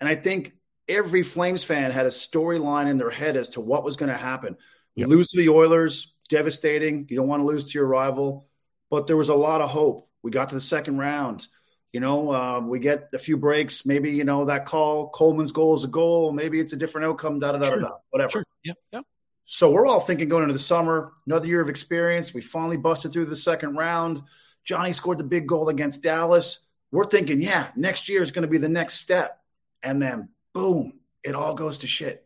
And 0.00 0.08
I 0.08 0.14
think 0.14 0.52
every 0.88 1.22
Flames 1.22 1.64
fan 1.64 1.90
had 1.90 2.06
a 2.06 2.10
storyline 2.10 2.88
in 2.88 2.98
their 2.98 3.10
head 3.10 3.36
as 3.36 3.50
to 3.50 3.60
what 3.60 3.84
was 3.84 3.96
going 3.96 4.10
to 4.10 4.16
happen. 4.16 4.56
Yep. 4.96 5.08
Lose 5.08 5.28
to 5.28 5.38
the 5.38 5.48
Oilers, 5.48 6.14
devastating. 6.28 7.06
You 7.08 7.16
don't 7.16 7.28
want 7.28 7.40
to 7.40 7.46
lose 7.46 7.64
to 7.64 7.78
your 7.78 7.86
rival, 7.86 8.46
but 8.90 9.06
there 9.06 9.16
was 9.16 9.28
a 9.28 9.34
lot 9.34 9.60
of 9.60 9.70
hope. 9.70 10.08
We 10.22 10.30
got 10.30 10.48
to 10.50 10.54
the 10.54 10.60
second 10.60 10.98
round. 10.98 11.46
You 11.94 12.00
know, 12.00 12.32
uh, 12.32 12.58
we 12.58 12.80
get 12.80 13.10
a 13.14 13.18
few 13.20 13.36
breaks. 13.36 13.86
Maybe 13.86 14.10
you 14.10 14.24
know 14.24 14.44
that 14.46 14.66
call. 14.66 15.10
Coleman's 15.10 15.52
goal 15.52 15.76
is 15.76 15.84
a 15.84 15.88
goal. 15.88 16.32
Maybe 16.32 16.58
it's 16.58 16.72
a 16.72 16.76
different 16.76 17.06
outcome. 17.06 17.38
Da 17.38 17.52
da 17.52 17.58
da 17.58 17.70
da. 17.70 17.90
Whatever. 18.10 18.30
Sure. 18.30 18.44
Yep. 18.64 18.76
Yep. 18.94 19.04
So 19.44 19.70
we're 19.70 19.86
all 19.86 20.00
thinking 20.00 20.28
going 20.28 20.42
into 20.42 20.54
the 20.54 20.58
summer, 20.58 21.12
another 21.24 21.46
year 21.46 21.60
of 21.60 21.68
experience. 21.68 22.34
We 22.34 22.40
finally 22.40 22.76
busted 22.76 23.12
through 23.12 23.26
the 23.26 23.36
second 23.36 23.76
round. 23.76 24.22
Johnny 24.64 24.92
scored 24.92 25.18
the 25.18 25.24
big 25.24 25.46
goal 25.46 25.68
against 25.68 26.02
Dallas. 26.02 26.66
We're 26.90 27.04
thinking, 27.04 27.40
yeah, 27.40 27.68
next 27.76 28.08
year 28.08 28.24
is 28.24 28.32
going 28.32 28.42
to 28.42 28.48
be 28.48 28.58
the 28.58 28.68
next 28.68 28.94
step. 28.94 29.40
And 29.84 30.02
then 30.02 30.30
boom, 30.52 30.98
it 31.22 31.36
all 31.36 31.54
goes 31.54 31.78
to 31.78 31.86
shit. 31.86 32.23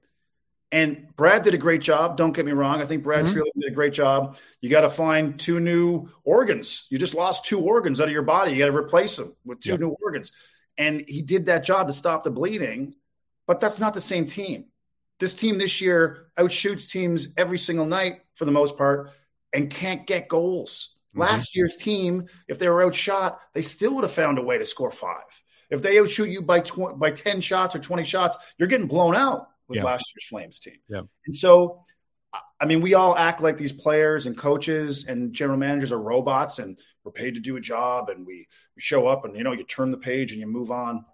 And 0.70 1.08
Brad 1.16 1.42
did 1.42 1.54
a 1.54 1.58
great 1.58 1.80
job. 1.80 2.18
Don't 2.18 2.32
get 2.32 2.44
me 2.44 2.52
wrong. 2.52 2.82
I 2.82 2.84
think 2.84 3.02
Brad 3.02 3.24
mm-hmm. 3.24 3.40
did 3.58 3.72
a 3.72 3.74
great 3.74 3.94
job. 3.94 4.36
You 4.60 4.68
got 4.68 4.82
to 4.82 4.90
find 4.90 5.40
two 5.40 5.60
new 5.60 6.08
organs. 6.24 6.86
You 6.90 6.98
just 6.98 7.14
lost 7.14 7.46
two 7.46 7.60
organs 7.60 8.00
out 8.00 8.08
of 8.08 8.12
your 8.12 8.22
body. 8.22 8.52
You 8.52 8.58
got 8.58 8.70
to 8.70 8.76
replace 8.76 9.16
them 9.16 9.34
with 9.46 9.60
two 9.60 9.70
yep. 9.70 9.80
new 9.80 9.96
organs. 10.04 10.32
And 10.76 11.04
he 11.08 11.22
did 11.22 11.46
that 11.46 11.64
job 11.64 11.86
to 11.86 11.92
stop 11.92 12.22
the 12.22 12.30
bleeding, 12.30 12.94
but 13.46 13.60
that's 13.60 13.78
not 13.78 13.94
the 13.94 14.00
same 14.00 14.26
team. 14.26 14.66
This 15.18 15.34
team 15.34 15.58
this 15.58 15.80
year 15.80 16.26
outshoots 16.38 16.90
teams 16.90 17.32
every 17.36 17.58
single 17.58 17.86
night 17.86 18.20
for 18.34 18.44
the 18.44 18.52
most 18.52 18.76
part 18.76 19.10
and 19.52 19.70
can't 19.70 20.06
get 20.06 20.28
goals. 20.28 20.94
Mm-hmm. 21.10 21.20
Last 21.20 21.56
year's 21.56 21.76
team, 21.76 22.26
if 22.46 22.58
they 22.58 22.68
were 22.68 22.84
outshot, 22.84 23.40
they 23.54 23.62
still 23.62 23.94
would 23.94 24.04
have 24.04 24.12
found 24.12 24.38
a 24.38 24.42
way 24.42 24.58
to 24.58 24.64
score 24.64 24.90
five. 24.90 25.24
If 25.70 25.82
they 25.82 25.98
outshoot 25.98 26.28
you 26.28 26.42
by 26.42 26.60
tw- 26.60 26.98
by 26.98 27.10
ten 27.10 27.40
shots 27.40 27.74
or 27.74 27.78
twenty 27.78 28.04
shots, 28.04 28.36
you're 28.58 28.68
getting 28.68 28.86
blown 28.86 29.16
out 29.16 29.48
with 29.68 29.76
yeah. 29.76 29.84
last 29.84 30.12
year's 30.14 30.26
Flames 30.28 30.58
team. 30.58 30.78
Yeah. 30.88 31.02
And 31.26 31.36
so, 31.36 31.82
I 32.60 32.66
mean, 32.66 32.80
we 32.80 32.94
all 32.94 33.16
act 33.16 33.40
like 33.40 33.56
these 33.56 33.72
players 33.72 34.26
and 34.26 34.36
coaches 34.36 35.06
and 35.06 35.32
general 35.32 35.58
managers 35.58 35.92
are 35.92 36.00
robots, 36.00 36.58
and 36.58 36.78
we're 37.04 37.12
paid 37.12 37.34
to 37.34 37.40
do 37.40 37.56
a 37.56 37.60
job, 37.60 38.10
and 38.10 38.26
we 38.26 38.48
we 38.76 38.82
show 38.82 39.06
up, 39.06 39.24
and 39.24 39.36
you 39.36 39.44
know, 39.44 39.52
you 39.52 39.64
turn 39.64 39.90
the 39.90 39.98
page 39.98 40.32
and 40.32 40.40
you 40.40 40.46
move 40.46 40.70
on. 40.70 41.04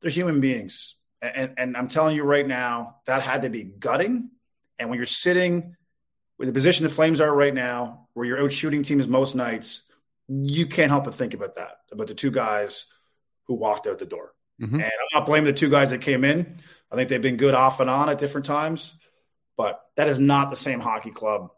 They're 0.00 0.10
human 0.10 0.40
beings, 0.40 0.94
and, 1.22 1.54
and 1.56 1.76
I'm 1.76 1.88
telling 1.88 2.16
you 2.16 2.24
right 2.24 2.46
now, 2.46 2.96
that 3.06 3.22
had 3.22 3.42
to 3.42 3.50
be 3.50 3.64
gutting. 3.64 4.30
And 4.78 4.90
when 4.90 4.98
you're 4.98 5.06
sitting 5.06 5.76
with 6.38 6.48
the 6.48 6.52
position 6.52 6.84
the 6.84 6.90
Flames 6.90 7.20
are 7.20 7.34
right 7.34 7.54
now, 7.54 8.08
where 8.14 8.26
you're 8.26 8.42
out 8.42 8.52
shooting 8.52 8.82
teams 8.82 9.06
most 9.06 9.34
nights, 9.34 9.82
you 10.28 10.66
can't 10.66 10.90
help 10.90 11.04
but 11.04 11.14
think 11.14 11.34
about 11.34 11.54
that, 11.56 11.78
about 11.92 12.08
the 12.08 12.14
two 12.14 12.30
guys 12.30 12.86
who 13.46 13.54
walked 13.54 13.86
out 13.86 13.98
the 13.98 14.06
door. 14.06 14.32
Mm-hmm. 14.60 14.76
And 14.76 14.84
I'm 14.84 15.20
not 15.20 15.26
blaming 15.26 15.46
the 15.46 15.52
two 15.52 15.70
guys 15.70 15.90
that 15.90 16.00
came 16.00 16.24
in. 16.24 16.58
I 16.90 16.96
think 16.96 17.08
they've 17.08 17.22
been 17.22 17.36
good 17.36 17.54
off 17.54 17.80
and 17.80 17.90
on 17.90 18.08
at 18.08 18.18
different 18.18 18.46
times, 18.46 18.92
but 19.56 19.80
that 19.96 20.08
is 20.08 20.18
not 20.18 20.50
the 20.50 20.56
same 20.56 20.80
hockey 20.80 21.10
club 21.10 21.50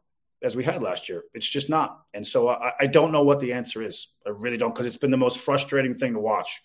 as 0.42 0.56
we 0.56 0.64
had 0.64 0.82
last 0.82 1.08
year. 1.08 1.22
It's 1.34 1.48
just 1.48 1.68
not. 1.68 2.00
And 2.14 2.26
so 2.26 2.48
I, 2.48 2.72
I 2.80 2.86
don't 2.86 3.12
know 3.12 3.24
what 3.24 3.40
the 3.40 3.52
answer 3.54 3.82
is. 3.82 4.08
I 4.26 4.30
really 4.30 4.56
don't, 4.56 4.72
because 4.72 4.86
it's 4.86 4.96
been 4.96 5.10
the 5.10 5.16
most 5.16 5.38
frustrating 5.38 5.94
thing 5.94 6.14
to 6.14 6.20
watch. 6.20 6.60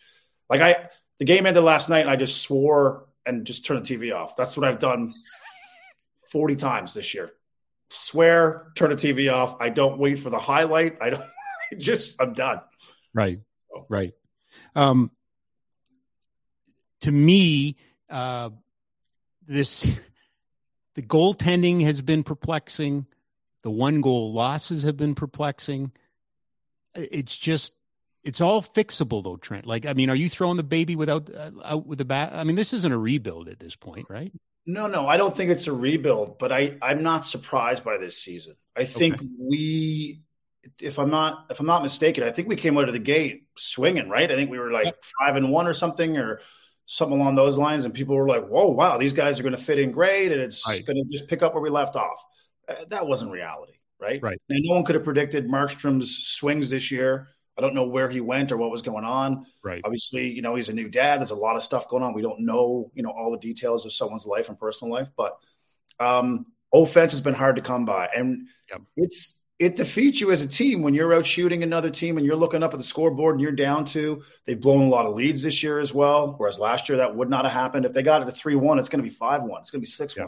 Like 0.49 0.61
I, 0.61 0.89
the 1.19 1.25
game 1.25 1.45
ended 1.45 1.63
last 1.63 1.89
night, 1.89 2.01
and 2.01 2.09
I 2.09 2.15
just 2.15 2.41
swore 2.41 3.05
and 3.25 3.45
just 3.45 3.65
turned 3.65 3.85
the 3.85 3.95
TV 3.95 4.13
off. 4.13 4.35
That's 4.35 4.57
what 4.57 4.67
I've 4.67 4.79
done 4.79 5.11
40 6.31 6.55
times 6.55 6.93
this 6.93 7.13
year. 7.13 7.31
Swear, 7.89 8.71
turn 8.75 8.89
the 8.89 8.95
TV 8.95 9.31
off. 9.31 9.57
I 9.59 9.69
don't 9.69 9.99
wait 9.99 10.19
for 10.19 10.29
the 10.29 10.39
highlight. 10.39 10.97
I 11.01 11.11
don't. 11.11 11.21
I 11.71 11.75
just 11.75 12.19
I'm 12.19 12.33
done. 12.33 12.61
Right. 13.13 13.39
Right. 13.89 14.13
Um, 14.75 15.11
to 17.01 17.11
me, 17.11 17.77
uh, 18.13 18.49
this 19.45 19.81
the 20.95 21.01
goaltending 21.01 21.83
has 21.83 22.01
been 22.01 22.23
perplexing. 22.23 23.07
The 23.63 23.71
one 23.71 24.01
goal 24.01 24.33
losses 24.33 24.83
have 24.83 24.97
been 24.97 25.15
perplexing. 25.15 25.91
It's 26.95 27.35
just 27.35 27.73
it's 28.23 28.39
all 28.39 28.61
fixable 28.61 29.23
though, 29.23 29.37
Trent. 29.37 29.65
Like, 29.65 29.85
I 29.85 29.93
mean, 29.93 30.09
are 30.09 30.15
you 30.15 30.29
throwing 30.29 30.57
the 30.57 30.63
baby 30.63 30.95
without 30.95 31.33
uh, 31.33 31.51
out 31.63 31.85
with 31.85 31.97
the 31.97 32.05
bat? 32.05 32.33
I 32.33 32.43
mean, 32.43 32.55
this 32.55 32.73
isn't 32.73 32.91
a 32.91 32.97
rebuild 32.97 33.49
at 33.49 33.59
this 33.59 33.75
point, 33.75 34.07
right? 34.09 34.31
No, 34.65 34.87
no, 34.87 35.07
I 35.07 35.17
don't 35.17 35.35
think 35.35 35.51
it's 35.51 35.67
a 35.67 35.73
rebuild, 35.73 36.37
but 36.37 36.51
I 36.51 36.77
I'm 36.81 37.03
not 37.03 37.25
surprised 37.25 37.83
by 37.83 37.97
this 37.97 38.17
season. 38.17 38.55
I 38.75 38.85
think 38.85 39.15
okay. 39.15 39.27
we 39.39 40.21
if 40.79 40.99
I'm 40.99 41.09
not 41.09 41.47
if 41.49 41.59
I'm 41.59 41.65
not 41.65 41.81
mistaken, 41.81 42.23
I 42.23 42.31
think 42.31 42.47
we 42.47 42.55
came 42.55 42.77
out 42.77 42.87
of 42.87 42.93
the 42.93 42.99
gate 42.99 43.47
swinging, 43.57 44.07
right? 44.07 44.31
I 44.31 44.35
think 44.35 44.51
we 44.51 44.59
were 44.59 44.71
like 44.71 44.85
yep. 44.85 45.03
5 45.25 45.35
and 45.37 45.51
1 45.51 45.67
or 45.67 45.73
something 45.73 46.17
or 46.17 46.39
something 46.85 47.19
along 47.19 47.35
those 47.35 47.57
lines 47.57 47.85
and 47.85 47.93
people 47.93 48.15
were 48.15 48.27
like, 48.27 48.45
"Whoa, 48.47 48.69
wow, 48.69 48.97
these 48.97 49.13
guys 49.13 49.39
are 49.39 49.43
going 49.43 49.55
to 49.55 49.61
fit 49.61 49.79
in 49.79 49.91
great 49.91 50.31
and 50.31 50.41
it's 50.41 50.63
right. 50.67 50.85
going 50.85 50.97
to 50.97 51.03
just 51.11 51.27
pick 51.27 51.41
up 51.41 51.53
where 51.53 51.63
we 51.63 51.69
left 51.69 51.95
off." 51.95 52.23
Uh, 52.67 52.85
that 52.89 53.07
wasn't 53.07 53.31
reality, 53.31 53.73
right? 53.99 54.21
Right. 54.21 54.37
And 54.49 54.59
no 54.63 54.75
one 54.75 54.83
could 54.83 54.95
have 54.95 55.03
predicted 55.03 55.47
Markstrom's 55.47 56.17
swings 56.27 56.69
this 56.69 56.91
year. 56.91 57.29
I 57.57 57.61
don't 57.61 57.75
know 57.75 57.85
where 57.85 58.09
he 58.09 58.19
went 58.19 58.51
or 58.51 58.57
what 58.57 58.71
was 58.71 58.81
going 58.81 59.05
on. 59.05 59.45
Right. 59.63 59.81
Obviously, 59.83 60.29
you 60.29 60.41
know, 60.41 60.55
he's 60.55 60.69
a 60.69 60.73
new 60.73 60.89
dad. 60.89 61.19
There's 61.19 61.29
a 61.29 61.35
lot 61.35 61.55
of 61.55 61.63
stuff 61.63 61.87
going 61.87 62.01
on. 62.01 62.13
We 62.13 62.23
don't 62.23 62.41
know, 62.41 62.91
you 62.95 63.03
know, 63.03 63.11
all 63.11 63.31
the 63.31 63.37
details 63.37 63.85
of 63.85 63.93
someone's 63.93 64.25
life 64.25 64.49
and 64.49 64.57
personal 64.57 64.91
life, 64.91 65.09
but 65.15 65.37
um, 65.99 66.47
offense 66.73 67.11
has 67.11 67.21
been 67.21 67.35
hard 67.35 67.57
to 67.57 67.61
come 67.61 67.85
by. 67.85 68.09
And 68.15 68.47
yep. 68.69 68.81
it's 68.97 69.39
it 69.59 69.75
defeats 69.75 70.19
you 70.19 70.31
as 70.31 70.43
a 70.43 70.47
team 70.47 70.81
when 70.81 70.93
you're 70.93 71.13
out 71.13 71.25
shooting 71.25 71.63
another 71.63 71.89
team 71.89 72.17
and 72.17 72.25
you're 72.25 72.35
looking 72.35 72.63
up 72.63 72.73
at 72.73 72.77
the 72.77 72.83
scoreboard 72.83 73.35
and 73.35 73.41
you're 73.41 73.51
down 73.51 73.85
to. 73.85 74.23
They've 74.45 74.59
blown 74.59 74.87
a 74.87 74.89
lot 74.89 75.05
of 75.05 75.13
leads 75.13 75.43
this 75.43 75.61
year 75.61 75.79
as 75.79 75.93
well, 75.93 76.35
whereas 76.37 76.59
last 76.59 76.89
year 76.89 76.97
that 76.97 77.15
would 77.15 77.29
not 77.29 77.45
have 77.45 77.53
happened. 77.53 77.85
If 77.85 77.93
they 77.93 78.03
got 78.03 78.21
it 78.21 78.25
to 78.25 78.31
3 78.31 78.55
1, 78.55 78.79
it's 78.79 78.89
going 78.89 79.03
to 79.03 79.09
be 79.09 79.13
5 79.13 79.43
1. 79.43 79.61
It's 79.61 79.69
going 79.69 79.79
to 79.79 79.85
be 79.85 79.89
6 79.89 80.17
1. 80.17 80.27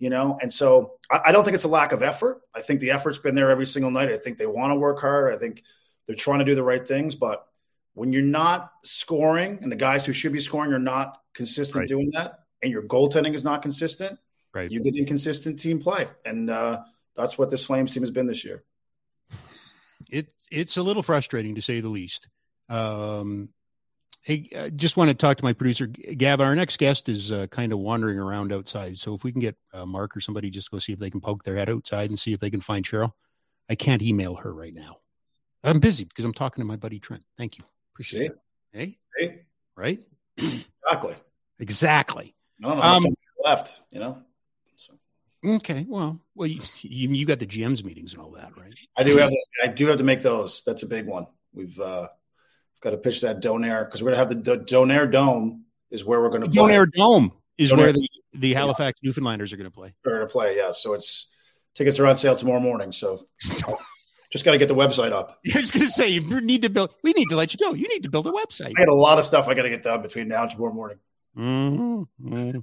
You 0.00 0.10
know, 0.10 0.38
and 0.40 0.52
so 0.52 0.94
I, 1.10 1.20
I 1.26 1.32
don't 1.32 1.44
think 1.44 1.56
it's 1.56 1.64
a 1.64 1.68
lack 1.68 1.92
of 1.92 2.02
effort. 2.02 2.40
I 2.54 2.62
think 2.62 2.80
the 2.80 2.92
effort's 2.92 3.18
been 3.18 3.34
there 3.34 3.50
every 3.50 3.66
single 3.66 3.90
night. 3.90 4.10
I 4.10 4.16
think 4.16 4.38
they 4.38 4.46
want 4.46 4.70
to 4.70 4.76
work 4.76 5.00
hard. 5.00 5.34
I 5.34 5.38
think 5.38 5.62
they're 6.06 6.16
trying 6.16 6.38
to 6.38 6.44
do 6.44 6.54
the 6.54 6.62
right 6.62 6.86
things, 6.86 7.14
but 7.14 7.44
when 7.94 8.12
you're 8.12 8.22
not 8.22 8.72
scoring 8.84 9.58
and 9.60 9.72
the 9.72 9.76
guys 9.76 10.06
who 10.06 10.12
should 10.12 10.32
be 10.32 10.38
scoring 10.38 10.72
are 10.72 10.78
not 10.78 11.20
consistent 11.34 11.80
right. 11.80 11.88
doing 11.88 12.10
that, 12.14 12.44
and 12.62 12.72
your 12.72 12.82
goaltending 12.82 13.34
is 13.34 13.42
not 13.42 13.60
consistent, 13.60 14.18
right. 14.54 14.70
you 14.70 14.80
get 14.80 14.94
inconsistent 14.94 15.58
team 15.58 15.80
play. 15.80 16.06
And 16.24 16.48
uh, 16.48 16.82
that's 17.18 17.36
what 17.36 17.50
this 17.50 17.64
Flames 17.64 17.92
team 17.92 18.02
has 18.02 18.10
been 18.10 18.26
this 18.26 18.44
year. 18.44 18.62
It's 20.10 20.46
it's 20.50 20.76
a 20.76 20.82
little 20.82 21.02
frustrating 21.02 21.56
to 21.56 21.60
say 21.60 21.80
the 21.80 21.88
least. 21.88 22.28
Um, 22.68 23.50
hey, 24.22 24.48
I 24.58 24.70
just 24.70 24.96
want 24.96 25.08
to 25.08 25.14
talk 25.14 25.36
to 25.38 25.44
my 25.44 25.52
producer, 25.52 25.86
Gav. 25.86 26.40
Our 26.40 26.54
next 26.54 26.78
guest 26.78 27.08
is 27.08 27.32
uh, 27.32 27.48
kind 27.48 27.72
of 27.72 27.80
wandering 27.80 28.18
around 28.18 28.52
outside. 28.52 28.96
So 28.98 29.14
if 29.14 29.24
we 29.24 29.32
can 29.32 29.40
get 29.40 29.56
uh, 29.74 29.84
Mark 29.84 30.16
or 30.16 30.20
somebody 30.20 30.48
just 30.48 30.70
go 30.70 30.78
see 30.78 30.92
if 30.92 30.98
they 30.98 31.10
can 31.10 31.20
poke 31.20 31.44
their 31.44 31.56
head 31.56 31.68
outside 31.68 32.10
and 32.10 32.18
see 32.18 32.32
if 32.32 32.40
they 32.40 32.50
can 32.50 32.60
find 32.60 32.84
Cheryl. 32.84 33.12
I 33.68 33.74
can't 33.74 34.00
email 34.00 34.36
her 34.36 34.54
right 34.54 34.72
now. 34.72 34.98
I'm 35.62 35.80
busy 35.80 36.04
because 36.04 36.24
I'm 36.24 36.32
talking 36.32 36.62
to 36.62 36.66
my 36.66 36.76
buddy 36.76 37.00
Trent. 37.00 37.24
Thank 37.36 37.58
you. 37.58 37.64
Appreciate 37.92 38.30
it. 38.30 38.38
Hey, 38.72 38.98
hey, 39.18 39.42
right? 39.76 40.00
Exactly. 40.90 41.16
Exactly. 41.60 42.34
No, 42.58 42.74
no, 42.74 42.80
um, 42.80 43.06
left. 43.44 43.82
You 43.90 44.00
know. 44.00 44.22
Okay. 45.44 45.86
Well, 45.88 46.20
well, 46.34 46.48
you, 46.48 46.60
you, 46.82 47.08
you 47.10 47.26
got 47.26 47.38
the 47.38 47.46
GM's 47.46 47.84
meetings 47.84 48.12
and 48.12 48.22
all 48.22 48.30
that, 48.32 48.56
right? 48.56 48.74
I 48.96 49.02
do 49.02 49.16
have. 49.16 49.30
To, 49.30 49.38
I 49.62 49.68
do 49.68 49.86
have 49.86 49.98
to 49.98 50.04
make 50.04 50.22
those. 50.22 50.62
That's 50.64 50.82
a 50.82 50.86
big 50.86 51.06
one. 51.06 51.26
We've 51.52 51.78
uh, 51.78 52.08
we've 52.74 52.80
got 52.80 52.90
to 52.90 52.96
pitch 52.96 53.20
that 53.22 53.40
Donair 53.40 53.84
because 53.84 54.02
we're 54.02 54.10
gonna 54.10 54.18
have 54.18 54.28
the, 54.28 54.56
the 54.56 54.58
Donair 54.58 55.10
Dome 55.10 55.64
is 55.90 56.04
where 56.04 56.20
we're 56.20 56.30
going 56.30 56.42
to 56.42 56.50
play. 56.50 56.72
Donair 56.72 56.90
Dome 56.92 57.32
is 57.56 57.72
Donair. 57.72 57.76
where 57.76 57.92
the 57.92 58.08
the 58.34 58.54
Halifax 58.54 58.98
yeah. 59.00 59.10
Newfoundlanders 59.10 59.52
are 59.52 59.56
going 59.56 59.70
to 59.70 59.74
play. 59.74 59.94
They're 60.04 60.16
going 60.16 60.26
to 60.26 60.32
play. 60.32 60.56
Yeah. 60.56 60.72
So 60.72 60.94
it's 60.94 61.28
tickets 61.74 61.98
are 61.98 62.06
on 62.06 62.16
sale 62.16 62.36
tomorrow 62.36 62.60
morning. 62.60 62.92
So. 62.92 63.24
Just 64.30 64.44
got 64.44 64.52
to 64.52 64.58
get 64.58 64.68
the 64.68 64.74
website 64.74 65.12
up. 65.12 65.38
I 65.54 65.58
was 65.58 65.70
going 65.70 65.86
to 65.86 65.90
say, 65.90 66.08
you 66.08 66.20
need 66.42 66.60
to 66.60 66.68
build. 66.68 66.90
We 67.02 67.12
need 67.12 67.30
to 67.30 67.36
let 67.36 67.54
you 67.54 67.58
go. 67.58 67.72
You 67.72 67.88
need 67.88 68.02
to 68.02 68.10
build 68.10 68.26
a 68.26 68.30
website. 68.30 68.74
I 68.76 68.80
had 68.80 68.90
a 68.90 68.94
lot 68.94 69.18
of 69.18 69.24
stuff 69.24 69.48
I 69.48 69.54
got 69.54 69.62
to 69.62 69.70
get 69.70 69.82
done 69.82 70.02
between 70.02 70.28
now 70.28 70.42
and 70.42 70.50
tomorrow 70.50 70.74
morning. 70.74 70.98
Mm-hmm. 71.38 72.58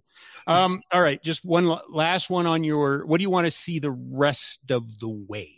Um, 0.48 0.82
all 0.92 1.02
right, 1.02 1.22
just 1.24 1.46
one 1.46 1.66
last 1.90 2.30
one 2.30 2.46
on 2.46 2.64
your. 2.64 3.06
What 3.06 3.20
do 3.20 3.22
you 3.22 3.30
want 3.30 3.46
to 3.46 3.52
see 3.52 3.80
the 3.80 3.92
rest 3.92 4.60
of 4.70 5.00
the 5.00 5.10
way? 5.10 5.56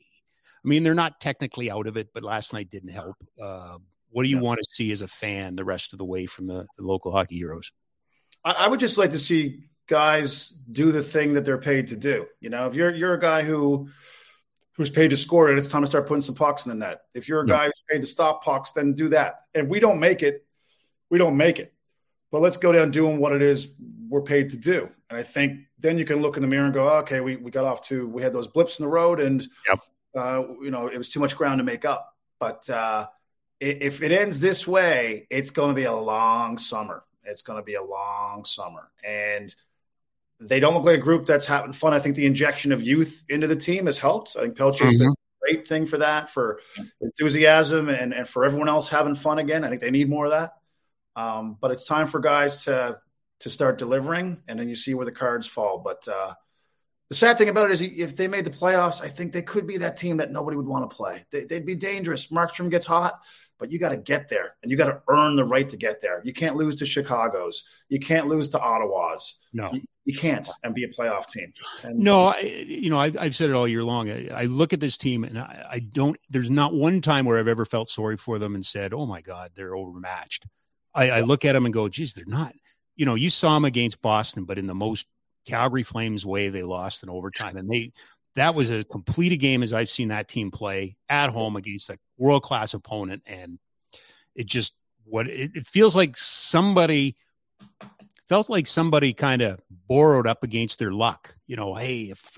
I 0.64 0.68
mean, 0.68 0.84
they're 0.84 0.94
not 0.94 1.20
technically 1.20 1.72
out 1.72 1.88
of 1.88 1.98
it, 1.98 2.10
but 2.14 2.24
last 2.24 2.54
night 2.54 2.70
didn't 2.70 2.90
help. 2.90 3.16
Uh, 3.42 3.78
what 4.10 4.24
do 4.24 4.30
you 4.30 4.38
yeah. 4.38 4.44
want 4.44 4.60
to 4.60 4.68
see 4.70 4.92
as 4.92 5.02
a 5.02 5.08
fan 5.08 5.56
the 5.56 5.66
rest 5.66 5.94
of 5.94 6.00
the 6.00 6.06
way 6.06 6.26
from 6.26 6.48
the, 6.48 6.68
the 6.78 6.84
local 6.84 7.12
hockey 7.12 7.38
heroes? 7.38 7.72
I, 8.44 8.52
I, 8.52 8.68
would 8.68 8.80
just 8.80 8.98
like 8.98 9.12
to 9.12 9.20
see 9.20 9.66
guys 9.88 10.50
do 10.72 10.92
the 10.92 11.04
thing 11.04 11.34
that 11.34 11.46
they're 11.46 11.58
paid 11.58 11.88
to 11.88 11.96
do. 11.96 12.28
You 12.40 12.50
know, 12.50 12.68
if 12.68 12.76
you're 12.76 12.94
you're 12.94 13.14
a 13.14 13.20
guy 13.20 13.44
who 13.44 13.90
who's 14.76 14.90
paid 14.90 15.10
to 15.10 15.18
score 15.18 15.52
it, 15.52 15.58
it's 15.58 15.68
time 15.68 15.82
to 15.82 15.88
start 15.88 16.08
putting 16.08 16.22
some 16.22 16.36
pucks 16.36 16.66
in 16.66 16.70
the 16.70 16.76
net. 16.76 17.02
If 17.16 17.28
you're 17.28 17.42
a 17.42 17.48
guy 17.48 17.66
who's 17.66 17.82
paid 17.90 18.02
to 18.02 18.08
stop 18.08 18.44
pucks, 18.44 18.72
then 18.72 18.94
do 18.94 19.10
that. 19.10 19.42
And 19.56 19.70
we 19.70 19.80
don't 19.80 20.00
make 20.00 20.22
it, 20.22 20.46
we 21.10 21.18
don't 21.18 21.38
make 21.38 21.60
it. 21.60 21.74
But 22.32 22.42
let's 22.42 22.58
go 22.58 22.72
down 22.72 22.92
doing 22.92 23.20
what 23.20 23.34
it 23.34 23.42
is 23.42 23.70
we're 24.10 24.22
paid 24.22 24.50
to 24.52 24.58
do. 24.58 24.90
And 25.10 25.18
I 25.18 25.24
think 25.24 25.62
then 25.80 25.98
you 25.98 26.06
can 26.06 26.22
look 26.22 26.38
in 26.38 26.42
the 26.42 26.48
mirror 26.48 26.66
and 26.66 26.74
go, 26.74 26.90
okay, 27.00 27.22
we, 27.22 27.36
we 27.36 27.52
got 27.52 27.66
off 27.66 27.82
to, 27.88 28.08
we 28.08 28.22
had 28.22 28.34
those 28.34 28.48
blips 28.48 28.80
in 28.80 28.84
the 28.84 28.90
road 28.90 29.20
and, 29.20 29.46
yep. 29.68 29.80
uh, 30.16 30.44
you 30.62 30.72
know, 30.72 30.88
it 30.88 30.98
was 30.98 31.10
too 31.10 31.20
much 31.20 31.38
ground 31.38 31.60
to 31.60 31.64
make 31.64 31.86
up. 31.86 32.16
But 32.40 32.70
uh, 32.70 33.08
if 33.60 34.02
it 34.02 34.12
ends 34.12 34.40
this 34.40 34.68
way, 34.68 35.28
it's 35.30 35.50
going 35.50 35.70
to 35.70 35.76
be 35.76 35.86
a 35.86 35.96
long 35.96 36.58
summer. 36.58 37.04
It's 37.24 37.42
going 37.42 37.60
to 37.60 37.64
be 37.64 37.74
a 37.74 37.84
long 37.84 38.46
summer, 38.46 38.90
and 39.04 39.54
they 40.40 40.60
don't 40.60 40.76
look 40.76 40.86
like 40.86 41.00
a 41.00 41.02
group 41.02 41.26
that's 41.26 41.46
having 41.46 41.74
fun. 41.74 41.94
I 41.94 42.00
think 42.00 42.16
the 42.16 42.26
injection 42.26 42.72
of 42.72 42.82
youth 42.82 43.24
into 43.28 43.48
the 43.48 43.56
team 43.56 43.88
has 43.88 43.98
helped. 43.98 44.38
I 44.38 44.44
think 44.44 44.56
Pelche 44.56 44.80
has 44.80 44.94
mm-hmm. 44.94 45.00
been 45.00 45.10
a 45.10 45.16
great 45.42 45.68
thing 45.68 45.88
for 45.88 45.98
that, 45.98 46.30
for 46.30 46.62
enthusiasm, 47.02 47.90
and 47.90 48.14
and 48.14 48.28
for 48.28 48.46
everyone 48.46 48.70
else 48.70 48.88
having 48.88 49.16
fun 49.16 49.40
again. 49.40 49.66
I 49.66 49.70
think 49.70 49.82
they 49.82 49.92
need 49.92 50.10
more 50.10 50.26
of 50.26 50.32
that. 50.32 50.54
Um, 51.18 51.58
but 51.60 51.72
it's 51.72 51.84
time 51.84 52.08
for 52.08 52.20
guys 52.20 52.66
to 52.66 53.00
to 53.40 53.50
start 53.50 53.78
delivering, 53.78 54.42
and 54.48 54.60
then 54.60 54.70
you 54.70 54.76
see 54.76 54.94
where 54.94 55.06
the 55.06 55.12
cards 55.12 55.48
fall. 55.48 55.80
But 55.80 56.08
uh, 56.08 56.34
the 57.10 57.16
sad 57.16 57.38
thing 57.38 57.50
about 57.50 57.72
it 57.72 57.74
is, 57.74 57.82
if 57.82 58.16
they 58.16 58.28
made 58.28 58.46
the 58.46 58.52
playoffs, 58.52 59.02
I 59.02 59.08
think 59.08 59.34
they 59.34 59.42
could 59.42 59.66
be 59.68 59.78
that 59.78 59.98
team 59.98 60.18
that 60.18 60.32
nobody 60.32 60.58
would 60.58 60.68
want 60.68 60.90
to 60.90 60.96
play. 60.96 61.26
They, 61.32 61.46
would 61.50 61.66
be 61.66 61.76
dangerous. 61.76 62.28
Markstrom 62.28 62.70
gets 62.70 62.86
hot, 62.86 63.20
but 63.58 63.72
you 63.72 63.80
got 63.80 63.90
to 63.90 63.98
get 63.98 64.30
there, 64.30 64.56
and 64.62 64.72
you 64.72 64.78
got 64.78 64.88
to 64.88 65.02
earn 65.08 65.36
the 65.36 65.46
right 65.46 65.68
to 65.70 65.78
get 65.78 66.02
there. 66.02 66.22
You 66.24 66.34
can't 66.34 66.56
lose 66.56 66.76
to 66.78 66.86
Chicago's. 66.86 67.64
You 67.90 68.00
can't 68.00 68.28
lose 68.28 68.50
to 68.50 68.60
Ottawa's. 68.60 69.40
No, 69.54 69.72
you, 69.74 69.82
you 70.06 70.16
can't, 70.16 70.48
and 70.64 70.76
be 70.76 70.84
a 70.84 70.90
playoff 70.90 71.28
team. 71.28 71.52
And, 71.84 71.98
no, 71.98 72.28
I, 72.28 72.42
you 72.42 72.92
know, 72.92 73.00
I've, 73.00 73.18
I've, 73.18 73.36
said 73.36 73.50
it 73.50 73.54
all 73.54 73.68
year 73.68 73.84
long. 73.84 74.10
I, 74.10 74.28
I 74.30 74.44
look 74.44 74.74
at 74.74 74.80
this 74.80 74.98
team, 74.98 75.24
and 75.24 75.40
I, 75.40 75.66
I 75.72 75.80
don't. 75.80 76.18
There's 76.30 76.52
not 76.52 76.76
one 76.76 77.02
time 77.02 77.26
where 77.26 77.40
I've 77.40 77.48
ever 77.48 77.66
felt 77.66 77.90
sorry 77.90 78.18
for 78.18 78.38
them 78.38 78.54
and 78.54 78.66
said, 78.66 78.94
"Oh 78.94 79.06
my 79.06 79.22
God, 79.22 79.52
they're 79.56 79.76
overmatched." 79.76 80.46
I, 80.98 81.10
I 81.12 81.22
look 81.22 81.46
at 81.46 81.54
them 81.54 81.66
and 81.66 81.74
go, 81.74 81.88
geez, 81.88 82.14
they're 82.14 82.26
not. 82.26 82.54
You 82.96 83.06
know, 83.06 83.16
you 83.16 83.30
saw 83.30 83.54
them 83.54 83.66
against 83.66 84.02
Boston, 84.02 84.46
but 84.46 84.58
in 84.58 84.68
the 84.68 84.76
most 84.76 85.08
Calgary 85.46 85.84
Flames 85.84 86.26
way, 86.26 86.50
they 86.50 86.64
lost 86.64 87.04
in 87.04 87.10
overtime. 87.10 87.56
And 87.56 87.70
they 87.70 87.92
that 88.36 88.56
was 88.56 88.70
a 88.70 88.84
complete 88.84 89.32
a 89.32 89.38
game 89.38 89.64
as 89.64 89.74
I've 89.74 89.90
seen 89.90 90.10
that 90.10 90.28
team 90.28 90.52
play 90.52 90.96
at 91.10 91.30
home 91.30 91.56
against 91.56 91.90
a 91.90 91.98
world 92.18 92.44
class 92.44 92.74
opponent. 92.74 93.24
And 93.26 93.60
it 94.36 94.48
just 94.48 94.74
what 95.06 95.28
it, 95.28 95.52
it 95.56 95.68
feels 95.68 95.96
like 95.96 96.18
somebody 96.18 97.16
felt 98.28 98.50
like 98.50 98.68
somebody 98.68 99.14
kind 99.14 99.42
of 99.42 99.60
borrowed 99.88 100.28
up 100.28 100.44
against 100.44 100.80
their 100.80 100.92
luck. 100.92 101.36
You 101.48 101.56
know, 101.56 101.76
hey, 101.76 102.04
if 102.04 102.38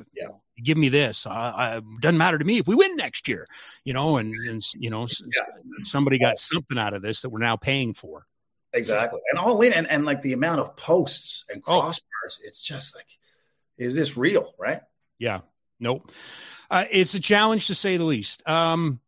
you 0.56 0.64
give 0.64 0.78
me 0.78 0.90
this, 0.90 1.26
it 1.26 1.84
doesn't 2.00 2.18
matter 2.18 2.38
to 2.38 2.46
me 2.46 2.60
if 2.60 2.68
we 2.68 2.76
win 2.76 2.96
next 2.96 3.28
year. 3.28 3.48
You 3.84 3.94
know, 3.94 4.18
and, 4.18 4.34
and 4.48 4.62
you 4.76 4.90
know, 4.90 5.08
yeah. 5.08 5.42
somebody 5.84 6.20
got 6.20 6.38
something 6.38 6.78
out 6.78 6.94
of 6.94 7.02
this 7.02 7.22
that 7.22 7.30
we're 7.30 7.40
now 7.40 7.56
paying 7.56 7.94
for. 7.94 8.26
Exactly. 8.74 9.20
And 9.32 9.40
all 9.40 9.62
in 9.62 9.74
and, 9.74 9.90
and 9.90 10.06
like 10.06 10.22
the 10.22 10.34
amount 10.34 10.62
of 10.62 10.76
posts 10.76 11.46
and 11.50 11.64
crossbars, 11.64 12.00
oh. 12.24 12.44
it's 12.44 12.62
just 12.62 12.96
like, 12.96 13.08
is 13.78 13.96
this 13.96 14.18
real? 14.18 14.54
Right. 14.60 14.82
Yeah. 15.18 15.42
Nope. 15.80 16.12
Uh, 16.70 16.86
it's 16.92 17.14
a 17.14 17.20
challenge 17.20 17.68
to 17.68 17.76
say 17.76 17.98
the 17.98 18.04
least. 18.04 18.48
Um, 18.48 19.00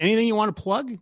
anything 0.00 0.26
you 0.26 0.34
want 0.34 0.54
to 0.54 0.62
plug? 0.62 0.98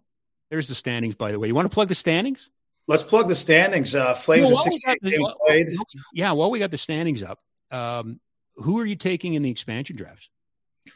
There's 0.50 0.66
the 0.66 0.74
standings, 0.74 1.14
by 1.14 1.30
the 1.30 1.38
way. 1.38 1.46
You 1.46 1.54
want 1.54 1.70
to 1.70 1.74
plug 1.74 1.88
the 1.88 1.94
standings? 1.94 2.50
Let's 2.88 3.04
plug 3.04 3.28
the 3.28 3.36
standings. 3.36 3.94
Uh, 3.94 4.14
Flames 4.14 4.50
well, 4.50 4.64
the, 4.64 4.98
games 5.02 5.18
well, 5.20 5.38
played. 5.46 5.68
Yeah, 6.12 6.32
well, 6.32 6.50
we 6.50 6.58
got 6.58 6.72
the 6.72 6.78
standings 6.78 7.22
up. 7.22 7.38
Um, 7.70 8.18
who 8.56 8.80
are 8.80 8.86
you 8.86 8.96
taking 8.96 9.34
in 9.34 9.42
the 9.42 9.50
expansion 9.50 9.94
drafts? 9.94 10.28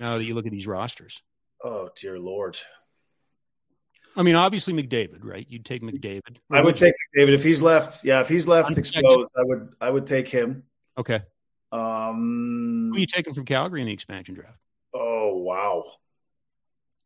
Now 0.00 0.18
that 0.18 0.24
you 0.24 0.34
look 0.34 0.46
at 0.46 0.52
these 0.52 0.66
rosters. 0.66 1.22
Oh 1.62 1.90
dear 1.94 2.18
lord. 2.18 2.58
I 4.16 4.22
mean, 4.22 4.34
obviously 4.34 4.72
McDavid, 4.72 5.24
right? 5.24 5.46
You'd 5.48 5.64
take 5.64 5.82
McDavid. 5.82 6.36
I 6.50 6.60
would 6.60 6.76
take 6.76 6.94
McDavid 7.16 7.34
if 7.34 7.42
he's 7.42 7.60
left. 7.60 8.04
Yeah, 8.04 8.20
if 8.20 8.28
he's 8.28 8.46
left 8.46 8.76
exposed, 8.76 9.34
I 9.36 9.42
would. 9.44 9.68
I 9.80 9.90
would 9.90 10.06
take 10.06 10.28
him. 10.28 10.64
Okay. 10.96 11.20
Um, 11.72 12.90
who 12.90 12.96
are 12.96 13.00
you 13.00 13.06
taking 13.06 13.34
from 13.34 13.44
Calgary 13.44 13.80
in 13.80 13.86
the 13.86 13.92
expansion 13.92 14.34
draft? 14.34 14.58
Oh 14.94 15.36
wow! 15.38 15.82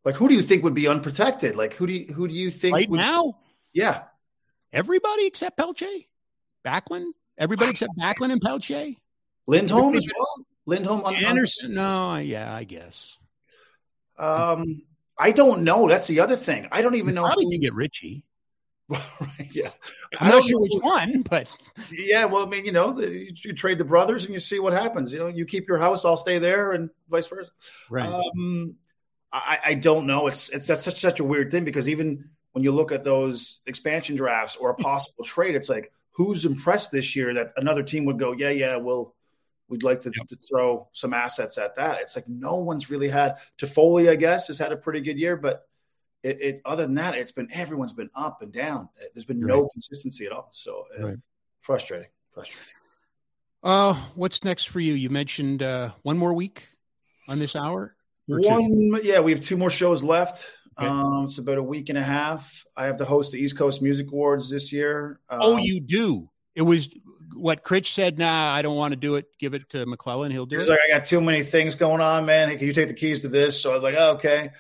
Like, 0.05 0.15
who 0.15 0.29
do 0.29 0.35
you 0.35 0.43
think 0.43 0.63
would 0.65 0.75
be 0.75 0.89
unprotected? 0.89 1.57
Like, 1.57 1.73
who 1.75 1.87
do 1.87 1.95
you 1.95 2.13
who 2.13 2.29
do 2.29 2.35
you 2.35 2.51
think 2.51 2.75
right 2.75 2.91
would, 2.91 2.99
now? 2.99 3.39
Yeah, 3.73 4.03
everybody 4.73 5.27
except 5.27 5.57
Pelche, 5.57 6.07
Backlund. 6.67 7.13
Everybody 7.39 7.71
except 7.71 7.93
Backlund 7.99 8.33
and 8.33 8.43
Pelche. 8.43 8.97
Lindholm 9.47 9.97
as 9.97 10.07
well. 10.15 10.47
Lindholm. 10.67 11.03
Andersson. 11.07 11.73
No, 11.73 12.17
yeah, 12.17 12.55
I 12.55 12.65
guess. 12.65 13.19
Um, 14.19 14.83
I 15.19 15.33
don't 15.33 15.65
know. 15.65 15.89
That's 15.89 16.07
the 16.07 16.21
other 16.21 16.37
thing. 16.37 16.69
I 16.71 16.83
don't 16.83 16.95
even 16.95 17.09
you 17.09 17.15
know. 17.15 17.25
Probably 17.25 17.51
can 17.51 17.61
get 17.61 17.75
Ritchie. 17.75 18.25
yeah, 19.51 19.71
I'm 20.19 20.31
not 20.31 20.45
sure 20.45 20.61
which 20.61 20.73
one, 20.81 21.23
but 21.23 21.49
yeah. 21.93 22.25
Well, 22.25 22.47
I 22.47 22.49
mean, 22.49 22.65
you 22.65 22.73
know, 22.73 22.93
the, 22.93 23.11
you, 23.11 23.33
you, 23.35 23.53
trade 23.53 23.77
the 23.77 23.85
brothers 23.85 24.25
and 24.25 24.33
you 24.33 24.39
see 24.39 24.61
what 24.61 24.73
happens. 24.73 25.13
You 25.13 25.19
know, 25.19 25.27
you 25.27 25.45
keep 25.45 25.69
your 25.69 25.77
house, 25.77 26.07
I'll 26.07 26.17
stay 26.17 26.39
there, 26.39 26.73
and 26.73 26.89
vice 27.11 27.27
versa. 27.27 27.51
Right. 27.91 28.09
Um, 28.09 28.77
I, 29.31 29.59
I 29.63 29.75
don't 29.75 30.07
know. 30.07 30.27
It's 30.27 30.49
it's 30.49 30.69
that's 30.69 30.83
such 30.83 31.01
such 31.01 31.21
a 31.21 31.25
weird 31.25 31.51
thing 31.51 31.65
because 31.65 31.89
even 31.89 32.31
when 32.53 32.65
you 32.65 32.73
look 32.73 32.91
at 32.91 33.05
those 33.05 33.61
expansion 33.67 34.17
drafts 34.17 34.57
or 34.57 34.71
a 34.71 34.75
possible 34.83 35.25
trade, 35.25 35.55
it's 35.55 35.69
like 35.69 35.93
who's 36.13 36.45
impressed 36.45 36.91
this 36.91 37.15
year 37.15 37.35
that 37.35 37.53
another 37.57 37.83
team 37.83 38.07
would 38.07 38.19
go, 38.19 38.33
yeah, 38.33 38.51
yeah, 38.51 38.77
we'll 38.77 39.15
we'd 39.69 39.83
like 39.83 40.01
to, 40.01 40.13
yep. 40.17 40.27
to, 40.29 40.37
throw 40.37 40.89
some 40.93 41.13
assets 41.13 41.59
at 41.59 41.77
that. 41.77 42.01
It's 42.01 42.17
like 42.17 42.29
no 42.29 42.57
one's 42.57 42.91
really 42.91 43.09
had 43.09 43.37
Toffoli, 43.59 44.09
I 44.09 44.17
guess, 44.17 44.49
has 44.49 44.59
had 44.59 44.73
a 44.73 44.77
pretty 44.77 45.01
good 45.01 45.19
year, 45.19 45.37
but 45.37 45.67
it, 46.23 46.41
it 46.41 46.61
other 46.65 46.85
than 46.85 46.97
that, 46.97 47.15
it's 47.15 47.33
been 47.33 47.49
everyone's 47.53 47.93
been 47.93 48.11
up 48.15 48.43
and 48.43 48.53
down. 48.53 48.89
There's 49.15 49.25
been 49.25 49.41
right. 49.41 49.49
no 49.49 49.69
consistency 49.69 50.27
at 50.27 50.33
all. 50.33 50.49
So 50.51 50.85
uh, 50.99 51.07
right. 51.07 51.17
frustrating, 51.61 52.09
frustrating. 52.33 52.65
Uh, 53.63 53.95
what's 54.15 54.45
next 54.45 54.65
for 54.65 54.81
you? 54.81 54.95
You 54.95 55.11
mentioned 55.11 55.63
uh, 55.63 55.91
one 56.03 56.19
more 56.19 56.33
week 56.33 56.69
on 57.29 57.39
this 57.39 57.57
hour. 57.57 57.95
One, 58.27 58.99
yeah, 59.03 59.21
we 59.21 59.33
have 59.33 59.41
two 59.41 59.57
more 59.57 59.71
shows 59.71 60.05
left. 60.05 60.51
Okay. 60.79 60.87
Um, 60.87 61.25
it's 61.25 61.39
about 61.39 61.59
a 61.59 61.63
week 61.63 61.89
and 61.89 61.99
a 61.99 62.03
half. 62.03 62.65
I 62.77 62.87
have 62.87 62.99
to 62.99 63.05
host 63.05 63.33
the 63.33 63.39
East 63.39 63.57
Coast 63.57 63.83
Music 63.83 64.07
Awards 64.13 64.51
this 64.51 64.73
year. 64.73 65.19
Oh, 65.29 65.35
um, 65.35 65.41
oh, 65.43 65.57
you 65.57 65.81
do? 65.81 66.29
It 66.55 66.63
was 66.63 66.95
what 67.35 67.63
Critch 67.63 67.93
said, 67.93 68.19
nah, 68.19 68.53
I 68.53 68.63
don't 68.63 68.77
want 68.77 68.93
to 68.93 68.97
do 68.97 69.17
it. 69.17 69.27
Give 69.39 69.55
it 69.55 69.69
to 69.71 69.87
McClellan. 69.87 70.31
He'll 70.31 70.47
do 70.47 70.59
He's 70.59 70.69
it. 70.69 70.71
like, 70.71 70.81
I 70.89 70.99
got 70.99 71.05
too 71.05 71.21
many 71.21 71.43
things 71.43 71.75
going 71.75 72.01
on, 72.01 72.27
man. 72.27 72.49
Hey, 72.49 72.57
can 72.57 72.67
you 72.67 72.73
take 72.73 72.89
the 72.89 72.95
keys 72.95 73.23
to 73.23 73.29
this? 73.29 73.61
So 73.61 73.71
I 73.71 73.75
was 73.75 73.83
like, 73.83 73.95
oh, 73.99 74.13
okay. 74.13 74.51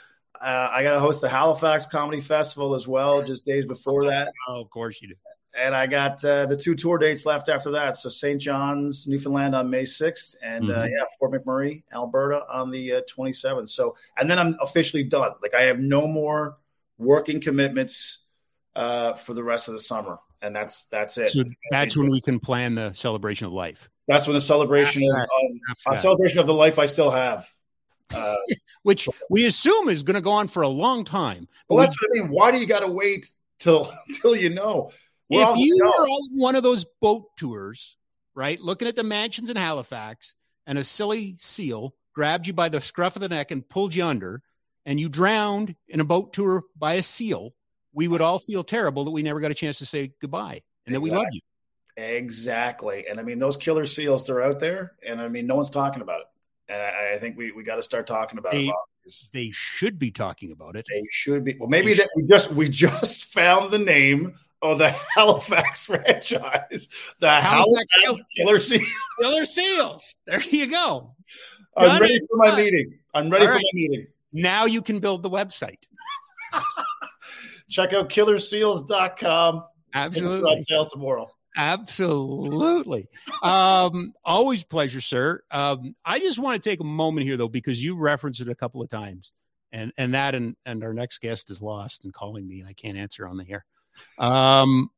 Uh, 0.40 0.70
I 0.72 0.82
got 0.82 0.92
to 0.92 1.00
host 1.00 1.20
the 1.20 1.28
Halifax 1.28 1.86
Comedy 1.86 2.20
Festival 2.20 2.74
as 2.74 2.86
well, 2.86 3.24
just 3.24 3.44
days 3.44 3.66
before 3.66 4.06
that. 4.06 4.32
Oh, 4.48 4.60
of 4.60 4.70
course 4.70 5.02
you 5.02 5.08
do. 5.08 5.14
And 5.58 5.74
I 5.74 5.88
got 5.88 6.24
uh, 6.24 6.46
the 6.46 6.56
two 6.56 6.74
tour 6.74 6.98
dates 6.98 7.26
left 7.26 7.48
after 7.48 7.72
that. 7.72 7.96
So 7.96 8.08
St. 8.08 8.40
John's, 8.40 9.08
Newfoundland 9.08 9.56
on 9.56 9.68
May 9.68 9.82
6th, 9.82 10.36
and 10.42 10.70
uh, 10.70 10.74
mm-hmm. 10.74 10.80
uh, 10.80 10.84
yeah, 10.84 11.04
Fort 11.18 11.32
McMurray, 11.32 11.82
Alberta 11.92 12.44
on 12.48 12.70
the 12.70 13.02
27th. 13.12 13.62
Uh, 13.62 13.66
so, 13.66 13.96
and 14.16 14.30
then 14.30 14.38
I'm 14.38 14.56
officially 14.60 15.02
done. 15.02 15.32
Like 15.42 15.54
I 15.54 15.62
have 15.62 15.80
no 15.80 16.06
more 16.06 16.58
working 16.98 17.40
commitments 17.40 18.24
uh, 18.76 19.14
for 19.14 19.34
the 19.34 19.42
rest 19.42 19.66
of 19.66 19.74
the 19.74 19.80
summer 19.80 20.18
and 20.42 20.54
that's 20.54 20.84
that's 20.84 21.18
it. 21.18 21.30
So 21.30 21.44
that's 21.70 21.96
when 21.96 22.08
we 22.10 22.20
can 22.20 22.40
plan 22.40 22.74
the 22.74 22.92
celebration 22.92 23.46
of 23.46 23.52
life. 23.52 23.88
That's 24.06 24.26
when 24.26 24.34
the 24.34 24.40
celebration 24.40 25.02
of, 25.10 25.16
of 25.86 25.92
a 25.92 25.96
celebration 25.96 26.38
of 26.38 26.46
the 26.46 26.54
life 26.54 26.78
I 26.78 26.86
still 26.86 27.10
have. 27.10 27.46
Uh, 28.14 28.36
Which 28.82 29.08
we 29.28 29.46
assume 29.46 29.88
is 29.88 30.02
going 30.02 30.14
to 30.14 30.20
go 30.20 30.30
on 30.30 30.48
for 30.48 30.62
a 30.62 30.68
long 30.68 31.04
time. 31.04 31.46
well, 31.68 31.78
that's 31.78 31.96
we, 32.00 32.08
what 32.08 32.18
I 32.18 32.24
mean. 32.24 32.32
Why 32.32 32.50
do 32.50 32.58
you 32.58 32.66
got 32.66 32.80
to 32.80 32.88
wait 32.88 33.26
till 33.58 33.90
till 34.14 34.34
you 34.34 34.50
know? 34.50 34.92
We're 35.28 35.50
if 35.50 35.56
you 35.58 35.76
know. 35.76 35.86
were 35.86 36.08
on 36.08 36.30
one 36.36 36.56
of 36.56 36.62
those 36.62 36.86
boat 37.02 37.24
tours, 37.36 37.96
right, 38.34 38.58
looking 38.60 38.88
at 38.88 38.96
the 38.96 39.04
mansions 39.04 39.50
in 39.50 39.56
Halifax, 39.56 40.34
and 40.66 40.78
a 40.78 40.84
silly 40.84 41.34
seal 41.38 41.94
grabbed 42.14 42.46
you 42.46 42.54
by 42.54 42.70
the 42.70 42.80
scruff 42.80 43.14
of 43.14 43.22
the 43.22 43.28
neck 43.28 43.50
and 43.50 43.68
pulled 43.68 43.94
you 43.94 44.04
under, 44.04 44.42
and 44.86 44.98
you 44.98 45.10
drowned 45.10 45.74
in 45.86 46.00
a 46.00 46.04
boat 46.04 46.32
tour 46.32 46.64
by 46.76 46.94
a 46.94 47.02
seal, 47.02 47.52
we 47.92 48.08
would 48.08 48.20
all 48.20 48.38
feel 48.38 48.64
terrible 48.64 49.04
that 49.04 49.10
we 49.10 49.22
never 49.22 49.40
got 49.40 49.50
a 49.50 49.54
chance 49.54 49.78
to 49.78 49.86
say 49.86 50.12
goodbye 50.20 50.62
and 50.86 50.94
exactly. 50.94 50.94
that 50.94 51.00
we 51.00 51.10
love 51.10 51.26
you. 51.32 51.40
Exactly. 51.96 53.06
And 53.08 53.18
I 53.18 53.22
mean, 53.24 53.38
those 53.38 53.56
killer 53.56 53.86
seals, 53.86 54.26
they're 54.26 54.42
out 54.42 54.60
there. 54.60 54.92
And 55.04 55.20
I 55.20 55.28
mean, 55.28 55.46
no 55.46 55.56
one's 55.56 55.70
talking 55.70 56.00
about 56.00 56.20
it. 56.20 56.26
And 56.68 56.80
I, 56.80 57.14
I 57.14 57.18
think 57.18 57.36
we, 57.36 57.50
we 57.50 57.64
got 57.64 57.76
to 57.76 57.82
start 57.82 58.06
talking 58.06 58.38
about 58.38 58.52
they, 58.52 58.66
it. 58.66 58.74
They 59.32 59.50
should 59.52 59.98
be 59.98 60.10
talking 60.10 60.52
about 60.52 60.76
it. 60.76 60.86
They 60.88 61.02
should 61.10 61.44
be. 61.44 61.56
Well, 61.58 61.68
maybe 61.68 61.94
that 61.94 62.08
we 62.14 62.24
just 62.26 62.52
we 62.52 62.68
just 62.68 63.24
found 63.32 63.72
the 63.72 63.78
name 63.78 64.34
of 64.62 64.78
the 64.78 64.90
Halifax 65.14 65.86
franchise. 65.86 66.88
The 67.20 67.30
Halifax, 67.30 67.92
Halifax 68.02 68.28
Killer 68.36 68.58
Seals. 68.58 68.88
Killer 69.20 69.44
Seals. 69.44 70.16
There 70.26 70.42
you 70.42 70.70
go. 70.70 71.10
I'm 71.76 72.00
ready 72.00 72.18
for 72.28 72.36
my 72.36 72.56
meeting. 72.56 72.98
I'm 73.14 73.30
ready 73.30 73.46
for 73.46 73.54
my 73.54 73.62
meeting. 73.72 74.06
Now 74.32 74.66
you 74.66 74.82
can 74.82 74.98
build 74.98 75.22
the 75.22 75.30
website. 75.30 75.84
Check 77.68 77.92
out 77.92 78.08
killerseals.com. 78.08 79.64
Absolutely. 79.94 80.52
It's 80.52 80.58
on 80.58 80.62
sale 80.62 80.88
tomorrow. 80.90 81.28
Absolutely. 81.56 83.08
Um, 83.42 84.12
always 84.24 84.62
pleasure, 84.64 85.00
sir. 85.00 85.40
Um, 85.50 85.96
I 86.04 86.20
just 86.20 86.38
want 86.38 86.62
to 86.62 86.70
take 86.70 86.80
a 86.80 86.84
moment 86.84 87.26
here 87.26 87.36
though, 87.36 87.48
because 87.48 87.82
you 87.82 87.96
referenced 87.96 88.40
it 88.40 88.48
a 88.48 88.54
couple 88.54 88.80
of 88.80 88.88
times 88.88 89.32
and, 89.72 89.92
and 89.98 90.14
that, 90.14 90.34
and, 90.34 90.54
and 90.64 90.84
our 90.84 90.94
next 90.94 91.18
guest 91.18 91.50
is 91.50 91.60
lost 91.60 92.04
and 92.04 92.14
calling 92.14 92.46
me 92.46 92.60
and 92.60 92.68
I 92.68 92.74
can't 92.74 92.96
answer 92.96 93.26
on 93.26 93.38
the 93.38 93.50
air. 93.50 93.64
Um, 94.18 94.90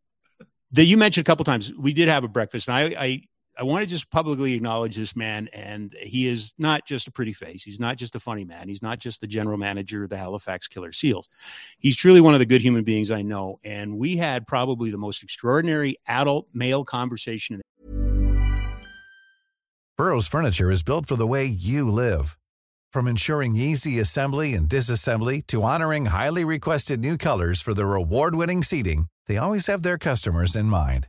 that 0.73 0.85
you 0.85 0.97
mentioned 0.97 1.27
a 1.27 1.31
couple 1.31 1.45
times, 1.45 1.73
we 1.73 1.95
did 1.95 2.09
have 2.09 2.25
a 2.25 2.29
breakfast 2.29 2.69
and 2.69 2.77
I, 2.77 3.03
I, 3.03 3.23
I 3.61 3.63
want 3.63 3.83
to 3.83 3.87
just 3.87 4.11
publicly 4.11 4.55
acknowledge 4.55 4.97
this 4.97 5.15
man. 5.15 5.51
And 5.53 5.95
he 6.01 6.27
is 6.27 6.55
not 6.57 6.87
just 6.87 7.07
a 7.07 7.11
pretty 7.11 7.35
face. 7.35 7.63
He's 7.63 7.79
not 7.79 7.99
just 7.99 8.17
a 8.17 8.21
funny 8.21 8.43
man. 8.43 8.69
He's 8.69 8.81
not 8.81 8.99
just 8.99 9.21
the 9.21 9.27
general 9.27 9.59
manager 9.59 10.03
of 10.03 10.09
the 10.09 10.17
Halifax 10.17 10.67
Killer 10.67 10.93
Seals. 10.93 11.29
He's 11.79 11.95
truly 11.95 12.23
one 12.23 12.33
of 12.33 12.41
the 12.41 12.47
good 12.47 12.63
human 12.63 12.85
beings 12.85 13.11
I 13.11 13.21
know. 13.21 13.61
And 13.63 13.99
we 13.99 14.17
had 14.17 14.47
probably 14.47 14.91
the 14.91 14.97
most 14.97 15.23
extraordinary 15.23 15.99
adult 16.07 16.49
male 16.55 16.87
conversation. 16.87 17.61
Burrow's 19.99 20.27
furniture 20.27 20.71
is 20.71 20.83
built 20.83 21.05
for 21.05 21.17
the 21.17 21.27
way 21.27 21.45
you 21.45 21.91
live. 21.91 22.39
From 22.95 23.07
ensuring 23.07 23.57
easy 23.57 24.01
assembly 24.01 24.55
and 24.55 24.71
disassembly 24.71 25.47
to 25.49 25.65
honoring 25.65 26.07
highly 26.07 26.47
requested 26.47 27.01
new 27.01 27.19
colors 27.19 27.61
for 27.61 27.75
their 27.75 27.95
award 27.95 28.35
winning 28.35 28.63
seating, 28.63 29.09
they 29.27 29.37
always 29.37 29.67
have 29.67 29.83
their 29.83 29.99
customers 29.99 30.57
in 30.57 30.65
mind. 30.65 31.09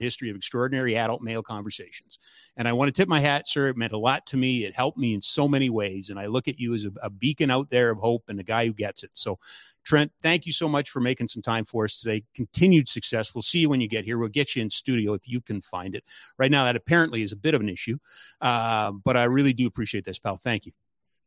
history 0.00 0.30
of 0.30 0.36
extraordinary 0.36 0.96
adult 0.96 1.22
male 1.22 1.42
conversations. 1.42 2.18
And 2.56 2.66
I 2.66 2.72
want 2.72 2.88
to 2.88 2.92
tip 2.92 3.08
my 3.08 3.20
hat, 3.20 3.46
sir. 3.46 3.68
It 3.68 3.76
meant 3.76 3.92
a 3.92 3.98
lot 3.98 4.26
to 4.26 4.36
me. 4.36 4.64
It 4.64 4.74
helped 4.74 4.98
me 4.98 5.14
in 5.14 5.20
so 5.20 5.46
many 5.46 5.70
ways. 5.70 6.10
And 6.10 6.18
I 6.18 6.26
look 6.26 6.48
at 6.48 6.58
you 6.58 6.74
as 6.74 6.84
a, 6.84 6.90
a 7.02 7.10
beacon 7.10 7.50
out 7.50 7.70
there 7.70 7.90
of 7.90 7.98
hope 7.98 8.24
and 8.28 8.40
a 8.40 8.42
guy 8.44 8.66
who 8.66 8.72
gets 8.72 9.02
it. 9.04 9.10
So, 9.14 9.38
Trent, 9.84 10.12
thank 10.22 10.46
you 10.46 10.52
so 10.52 10.68
much 10.68 10.90
for 10.90 11.00
making 11.00 11.28
some 11.28 11.42
time 11.42 11.64
for 11.64 11.84
us 11.84 12.00
today. 12.00 12.24
Continued 12.34 12.88
success. 12.88 13.34
We'll 13.34 13.42
see 13.42 13.60
you 13.60 13.68
when 13.68 13.80
you 13.80 13.88
get 13.88 14.04
here. 14.04 14.18
We'll 14.18 14.28
get 14.28 14.56
you 14.56 14.62
in 14.62 14.70
studio 14.70 15.14
if 15.14 15.28
you 15.28 15.40
can 15.40 15.60
find 15.62 15.94
it. 15.94 16.04
Right 16.38 16.50
now, 16.50 16.64
that 16.64 16.76
apparently 16.76 17.22
is 17.22 17.32
a 17.32 17.36
bit 17.36 17.54
of 17.54 17.60
an 17.60 17.68
issue, 17.68 17.98
uh, 18.40 18.92
but 18.92 19.16
I 19.16 19.24
really 19.24 19.52
do 19.52 19.66
appreciate 19.66 20.04
this, 20.04 20.18
pal. 20.18 20.36
Thank 20.36 20.66
you. 20.66 20.72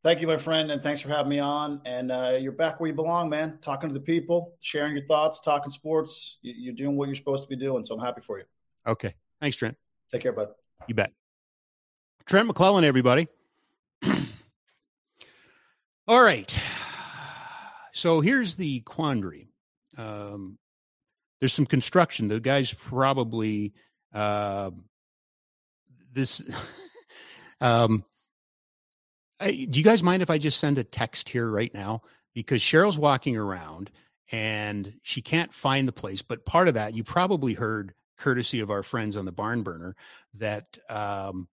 Thank 0.04 0.20
you, 0.20 0.28
my 0.28 0.36
friend, 0.36 0.70
and 0.70 0.84
thanks 0.84 1.00
for 1.00 1.08
having 1.08 1.30
me 1.30 1.40
on. 1.40 1.80
And 1.86 2.12
uh, 2.12 2.38
you're 2.38 2.52
back 2.52 2.82
where 2.82 2.90
you 2.90 2.94
belong, 2.94 3.30
man. 3.30 3.58
Talking 3.62 3.88
to 3.90 3.94
the 3.94 4.02
people, 4.02 4.54
sharing 4.60 4.98
your 4.98 5.06
thoughts, 5.06 5.40
talking 5.40 5.72
sports. 5.72 6.40
You're 6.42 6.76
doing 6.76 6.98
what 6.98 7.08
you're 7.08 7.16
supposed 7.16 7.44
to 7.44 7.50
be 7.50 7.56
doing. 7.56 7.86
So 7.86 7.96
I'm 7.96 8.02
happy 8.02 8.20
for 8.20 8.38
you. 8.38 8.44
Okay. 8.86 9.14
Thanks, 9.40 9.58
Trent. 9.58 9.78
Take 10.12 10.22
care, 10.22 10.34
bud. 10.34 10.50
You 10.88 10.96
bet. 10.96 11.12
Trent 12.26 12.48
McClellan, 12.48 12.84
everybody. 12.84 13.28
All 16.08 16.22
right. 16.22 16.56
So 17.94 18.22
here's 18.22 18.56
the 18.56 18.82
quandary. 18.82 19.50
Um, 19.98 20.58
there's 21.40 21.54
some 21.54 21.66
construction. 21.66 22.28
The 22.28 22.40
guy's 22.40 22.74
probably 22.74 23.74
uh, 24.14 24.72
this. 26.12 26.42
um, 27.62 28.04
I, 29.40 29.52
do 29.52 29.80
you 29.80 29.84
guys 29.84 30.04
mind 30.04 30.22
if 30.22 30.30
I 30.30 30.38
just 30.38 30.60
send 30.60 30.78
a 30.78 30.84
text 30.84 31.30
here 31.30 31.50
right 31.50 31.74
now? 31.74 32.02
Because 32.34 32.62
Cheryl's 32.62 32.98
walking 32.98 33.38
around 33.38 33.92
and 34.32 34.94
she 35.04 35.22
can't 35.22 35.54
find 35.54 35.88
the 35.88 35.92
place. 35.92 36.22
But 36.22 36.46
part 36.46 36.68
of 36.68 36.74
that, 36.76 36.96
you 36.96 37.04
probably 37.04 37.54
heard 37.54 37.94
courtesy 38.24 38.62
of 38.62 38.72
our 38.72 38.84
friends 38.84 39.18
on 39.18 39.26
the 39.26 39.32
barn 39.32 39.64
burner, 39.64 39.96
that 40.36 40.78
um, 40.90 41.48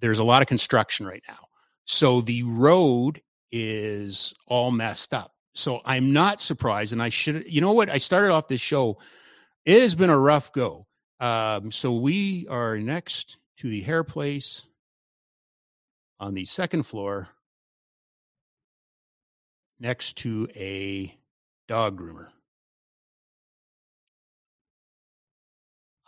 there's 0.00 0.18
a 0.18 0.24
lot 0.24 0.42
of 0.42 0.48
construction 0.48 1.06
right 1.06 1.22
now. 1.28 1.46
So 1.84 2.22
the 2.22 2.42
road 2.44 3.20
is 3.52 4.32
all 4.46 4.70
messed 4.70 5.12
up. 5.12 5.32
So 5.54 5.80
I'm 5.84 6.12
not 6.12 6.40
surprised. 6.40 6.92
And 6.92 7.02
I 7.02 7.10
should, 7.10 7.44
you 7.52 7.60
know 7.60 7.72
what? 7.72 7.90
I 7.90 7.98
started 7.98 8.32
off 8.32 8.48
this 8.48 8.60
show. 8.60 8.98
It 9.66 9.82
has 9.82 9.94
been 9.94 10.10
a 10.10 10.18
rough 10.18 10.52
go. 10.52 10.86
Um, 11.18 11.70
so 11.70 11.92
we 11.92 12.46
are 12.48 12.78
next 12.78 13.36
to 13.58 13.68
the 13.68 13.82
hair 13.82 14.04
place 14.04 14.66
on 16.18 16.32
the 16.34 16.46
second 16.46 16.84
floor, 16.84 17.28
next 19.78 20.16
to 20.18 20.48
a 20.54 21.14
dog 21.68 22.00
groomer. 22.00 22.28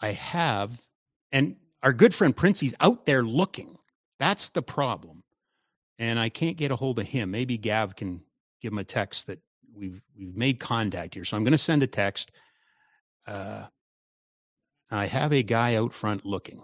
I 0.02 0.12
have, 0.12 0.78
and 1.30 1.56
our 1.82 1.92
good 1.92 2.12
friend 2.12 2.36
Princey's 2.36 2.74
out 2.80 3.06
there 3.06 3.22
looking. 3.22 3.78
That's 4.18 4.50
the 4.50 4.62
problem. 4.62 5.22
And 5.98 6.18
I 6.18 6.28
can't 6.28 6.56
get 6.56 6.72
a 6.72 6.76
hold 6.76 6.98
of 6.98 7.06
him. 7.06 7.30
Maybe 7.30 7.56
Gav 7.56 7.94
can 7.94 8.20
give 8.60 8.72
him 8.72 8.78
a 8.78 8.84
text 8.84 9.28
that 9.28 9.38
we've 9.74 10.02
we've 10.18 10.34
made 10.34 10.58
contact 10.58 11.14
here. 11.14 11.24
So 11.24 11.36
I'm 11.36 11.44
going 11.44 11.52
to 11.52 11.58
send 11.58 11.82
a 11.84 11.86
text. 11.86 12.32
Uh, 13.26 13.66
I 14.90 15.06
have 15.06 15.32
a 15.32 15.42
guy 15.42 15.76
out 15.76 15.94
front 15.94 16.26
looking. 16.26 16.62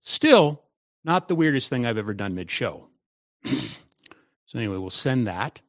Still, 0.00 0.62
not 1.04 1.28
the 1.28 1.34
weirdest 1.34 1.68
thing 1.68 1.84
I've 1.84 1.98
ever 1.98 2.14
done 2.14 2.34
mid 2.34 2.50
show. 2.50 2.88
so 3.44 4.58
anyway, 4.58 4.76
we'll 4.76 4.90
send 4.90 5.26
that, 5.26 5.60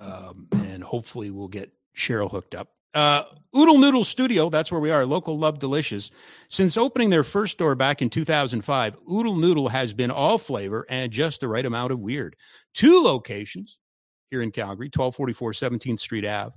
um, 0.00 0.48
and 0.52 0.82
hopefully 0.82 1.30
we'll 1.30 1.48
get 1.48 1.70
Cheryl 2.00 2.30
hooked 2.30 2.54
up. 2.54 2.68
Uh, 2.92 3.22
Oodle 3.56 3.78
Noodle 3.78 4.04
Studio, 4.04 4.50
that's 4.50 4.72
where 4.72 4.80
we 4.80 4.90
are, 4.90 5.06
local 5.06 5.38
love 5.38 5.58
delicious. 5.58 6.10
Since 6.48 6.76
opening 6.76 7.10
their 7.10 7.22
first 7.22 7.52
store 7.52 7.74
back 7.74 8.02
in 8.02 8.10
2005, 8.10 8.96
Oodle 9.10 9.36
Noodle 9.36 9.68
has 9.68 9.92
been 9.94 10.10
all 10.10 10.38
flavor 10.38 10.86
and 10.88 11.12
just 11.12 11.40
the 11.40 11.48
right 11.48 11.64
amount 11.64 11.92
of 11.92 12.00
weird. 12.00 12.36
Two 12.74 13.00
locations 13.00 13.78
here 14.30 14.42
in 14.42 14.50
Calgary, 14.50 14.86
1244 14.86 15.52
17th 15.52 16.00
Street 16.00 16.24
Ave, 16.24 16.52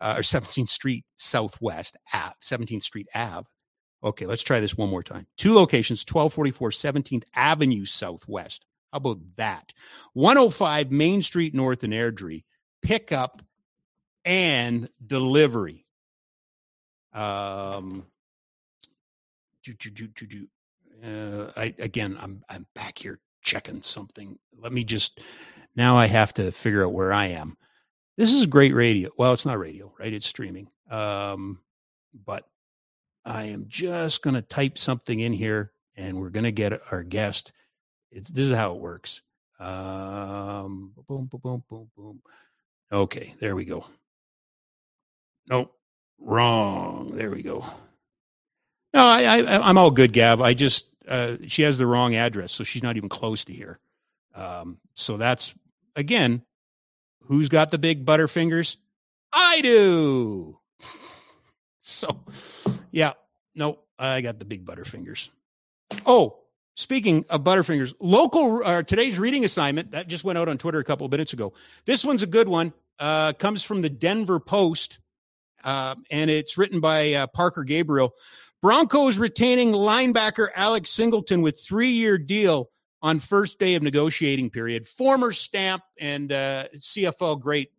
uh, 0.00 0.14
or 0.18 0.20
17th 0.20 0.68
Street 0.68 1.04
Southwest 1.16 1.96
Ave, 2.12 2.34
17th 2.42 2.82
Street 2.82 3.08
Ave. 3.14 3.46
Okay, 4.04 4.26
let's 4.26 4.42
try 4.42 4.60
this 4.60 4.76
one 4.76 4.90
more 4.90 5.02
time. 5.02 5.26
Two 5.36 5.54
locations, 5.54 6.04
1244 6.08 6.70
17th 6.70 7.24
Avenue 7.34 7.84
Southwest. 7.84 8.66
How 8.92 8.98
about 8.98 9.18
that? 9.36 9.72
105 10.12 10.92
Main 10.92 11.22
Street 11.22 11.54
North 11.54 11.82
in 11.82 11.90
Airdrie. 11.90 12.44
Pick 12.82 13.10
up 13.10 13.42
and 14.26 14.88
delivery. 15.06 15.84
Um, 17.14 18.04
do, 19.62 19.72
do, 19.72 19.90
do, 19.90 20.08
do, 20.08 20.26
do. 20.26 20.46
Uh, 21.02 21.52
I, 21.56 21.74
again, 21.78 22.18
I'm, 22.20 22.42
I'm 22.50 22.66
back 22.74 22.98
here 22.98 23.20
checking 23.42 23.80
something. 23.82 24.38
Let 24.58 24.72
me 24.72 24.84
just, 24.84 25.20
now 25.76 25.96
I 25.96 26.06
have 26.06 26.34
to 26.34 26.50
figure 26.50 26.84
out 26.84 26.92
where 26.92 27.12
I 27.12 27.26
am. 27.26 27.56
This 28.16 28.32
is 28.32 28.46
great 28.46 28.74
radio. 28.74 29.10
Well, 29.16 29.32
it's 29.32 29.46
not 29.46 29.58
radio, 29.58 29.92
right? 29.98 30.12
It's 30.12 30.26
streaming. 30.26 30.68
Um, 30.90 31.60
but 32.24 32.44
I 33.24 33.44
am 33.44 33.66
just 33.68 34.22
going 34.22 34.34
to 34.34 34.42
type 34.42 34.76
something 34.76 35.20
in 35.20 35.32
here 35.32 35.72
and 35.96 36.20
we're 36.20 36.30
going 36.30 36.44
to 36.44 36.52
get 36.52 36.80
our 36.90 37.02
guest. 37.02 37.52
It's, 38.10 38.30
this 38.30 38.48
is 38.48 38.56
how 38.56 38.72
it 38.74 38.80
works. 38.80 39.22
Um, 39.60 40.92
boom, 41.08 41.26
boom, 41.26 41.40
boom, 41.42 41.62
boom, 41.68 41.90
boom. 41.96 42.20
Okay, 42.90 43.34
there 43.40 43.54
we 43.54 43.64
go. 43.64 43.84
Nope. 45.48 45.72
Wrong. 46.18 47.12
There 47.14 47.30
we 47.30 47.42
go. 47.42 47.64
No, 48.94 49.04
I, 49.04 49.40
I 49.40 49.68
I'm 49.68 49.78
all 49.78 49.90
good, 49.90 50.12
Gav. 50.12 50.40
I 50.40 50.54
just 50.54 50.86
uh, 51.06 51.36
she 51.46 51.62
has 51.62 51.78
the 51.78 51.86
wrong 51.86 52.14
address, 52.14 52.52
so 52.52 52.64
she's 52.64 52.82
not 52.82 52.96
even 52.96 53.08
close 53.08 53.44
to 53.44 53.52
here. 53.52 53.78
Um, 54.34 54.78
so 54.94 55.16
that's 55.16 55.54
again, 55.94 56.42
who's 57.24 57.48
got 57.48 57.70
the 57.70 57.78
big 57.78 58.04
butterfingers? 58.04 58.76
I 59.32 59.60
do. 59.60 60.58
So, 61.88 62.08
yeah, 62.90 63.12
no, 63.54 63.78
I 63.96 64.20
got 64.20 64.40
the 64.40 64.44
big 64.44 64.64
butterfingers. 64.64 65.28
Oh, 66.04 66.40
speaking 66.74 67.24
of 67.30 67.44
butterfingers, 67.44 67.94
local 68.00 68.60
uh, 68.64 68.82
today's 68.82 69.20
reading 69.20 69.44
assignment 69.44 69.92
that 69.92 70.08
just 70.08 70.24
went 70.24 70.36
out 70.36 70.48
on 70.48 70.58
Twitter 70.58 70.80
a 70.80 70.84
couple 70.84 71.04
of 71.04 71.12
minutes 71.12 71.32
ago. 71.32 71.52
This 71.84 72.04
one's 72.04 72.24
a 72.24 72.26
good 72.26 72.48
one. 72.48 72.72
Uh, 72.98 73.34
comes 73.34 73.62
from 73.62 73.82
the 73.82 73.88
Denver 73.88 74.40
Post, 74.40 74.98
uh, 75.66 75.96
and 76.10 76.30
it's 76.30 76.56
written 76.56 76.80
by 76.80 77.12
uh, 77.12 77.26
Parker 77.26 77.64
Gabriel. 77.64 78.14
Broncos 78.62 79.18
retaining 79.18 79.72
linebacker 79.72 80.48
Alex 80.54 80.90
Singleton 80.90 81.42
with 81.42 81.60
three-year 81.60 82.16
deal 82.16 82.70
on 83.02 83.18
first 83.18 83.58
day 83.58 83.74
of 83.74 83.82
negotiating 83.82 84.48
period. 84.48 84.86
Former 84.86 85.32
Stamp 85.32 85.82
and 85.98 86.32
uh, 86.32 86.68
CFL 86.76 87.40
great 87.40 87.72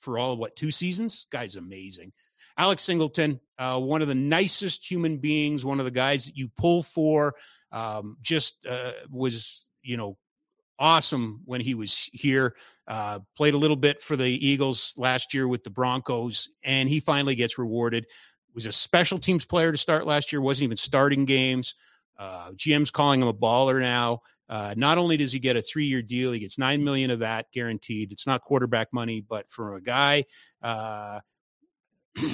for 0.00 0.18
all 0.18 0.36
what 0.36 0.56
two 0.56 0.70
seasons. 0.70 1.26
Guy's 1.30 1.56
amazing. 1.56 2.12
Alex 2.58 2.82
Singleton, 2.82 3.40
uh, 3.56 3.78
one 3.78 4.02
of 4.02 4.08
the 4.08 4.14
nicest 4.16 4.88
human 4.88 5.18
beings, 5.18 5.64
one 5.64 5.78
of 5.78 5.84
the 5.84 5.92
guys 5.92 6.26
that 6.26 6.36
you 6.36 6.48
pull 6.48 6.82
for. 6.82 7.36
Um, 7.70 8.16
just 8.20 8.66
uh, 8.66 8.92
was 9.10 9.64
you 9.82 9.96
know 9.96 10.16
awesome 10.78 11.42
when 11.44 11.60
he 11.60 11.74
was 11.74 12.08
here. 12.12 12.54
Uh, 12.86 13.20
played 13.36 13.54
a 13.54 13.58
little 13.58 13.76
bit 13.76 14.00
for 14.00 14.16
the 14.16 14.46
Eagles 14.46 14.94
last 14.96 15.34
year 15.34 15.46
with 15.46 15.64
the 15.64 15.70
Broncos, 15.70 16.48
and 16.62 16.88
he 16.88 17.00
finally 17.00 17.34
gets 17.34 17.58
rewarded. 17.58 18.06
Was 18.54 18.66
a 18.66 18.72
special 18.72 19.18
teams 19.18 19.44
player 19.44 19.70
to 19.70 19.78
start 19.78 20.06
last 20.06 20.32
year. 20.32 20.40
wasn't 20.40 20.64
even 20.64 20.76
starting 20.76 21.24
games. 21.24 21.74
Uh, 22.18 22.50
GM's 22.52 22.90
calling 22.90 23.22
him 23.22 23.28
a 23.28 23.34
baller 23.34 23.80
now. 23.80 24.20
Uh, 24.48 24.74
not 24.76 24.98
only 24.98 25.16
does 25.16 25.32
he 25.32 25.38
get 25.38 25.56
a 25.56 25.62
three-year 25.62 26.02
deal, 26.02 26.32
he 26.32 26.40
gets 26.40 26.58
nine 26.58 26.82
million 26.82 27.10
of 27.10 27.18
that 27.20 27.46
guaranteed. 27.52 28.10
It's 28.10 28.26
not 28.26 28.42
quarterback 28.42 28.88
money, 28.92 29.20
but 29.20 29.48
for 29.50 29.76
a 29.76 29.82
guy, 29.82 30.24
uh, 30.62 31.20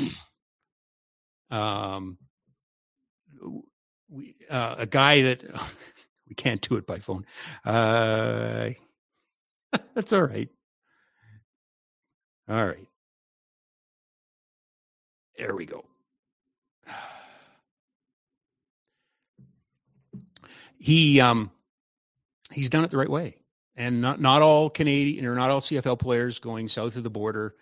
um, 1.50 2.16
we, 4.08 4.36
uh, 4.48 4.76
a 4.78 4.86
guy 4.86 5.22
that 5.22 5.42
we 6.28 6.34
can't 6.34 6.60
do 6.60 6.76
it 6.76 6.86
by 6.86 6.98
phone. 6.98 7.24
Uh, 7.64 8.70
that's 9.94 10.12
all 10.12 10.22
right. 10.22 10.48
All 12.48 12.66
right. 12.66 12.88
There 15.38 15.54
we 15.54 15.66
go. 15.66 15.84
He 20.76 21.18
um 21.18 21.50
he's 22.52 22.68
done 22.68 22.84
it 22.84 22.90
the 22.90 22.98
right 22.98 23.08
way. 23.08 23.36
And 23.74 24.02
not 24.02 24.20
not 24.20 24.42
all 24.42 24.68
Canadian 24.68 25.24
or 25.24 25.34
not 25.34 25.48
all 25.48 25.60
CFL 25.60 25.98
players 25.98 26.40
going 26.40 26.68
south 26.68 26.96
of 26.96 27.04
the 27.04 27.10
border 27.10 27.54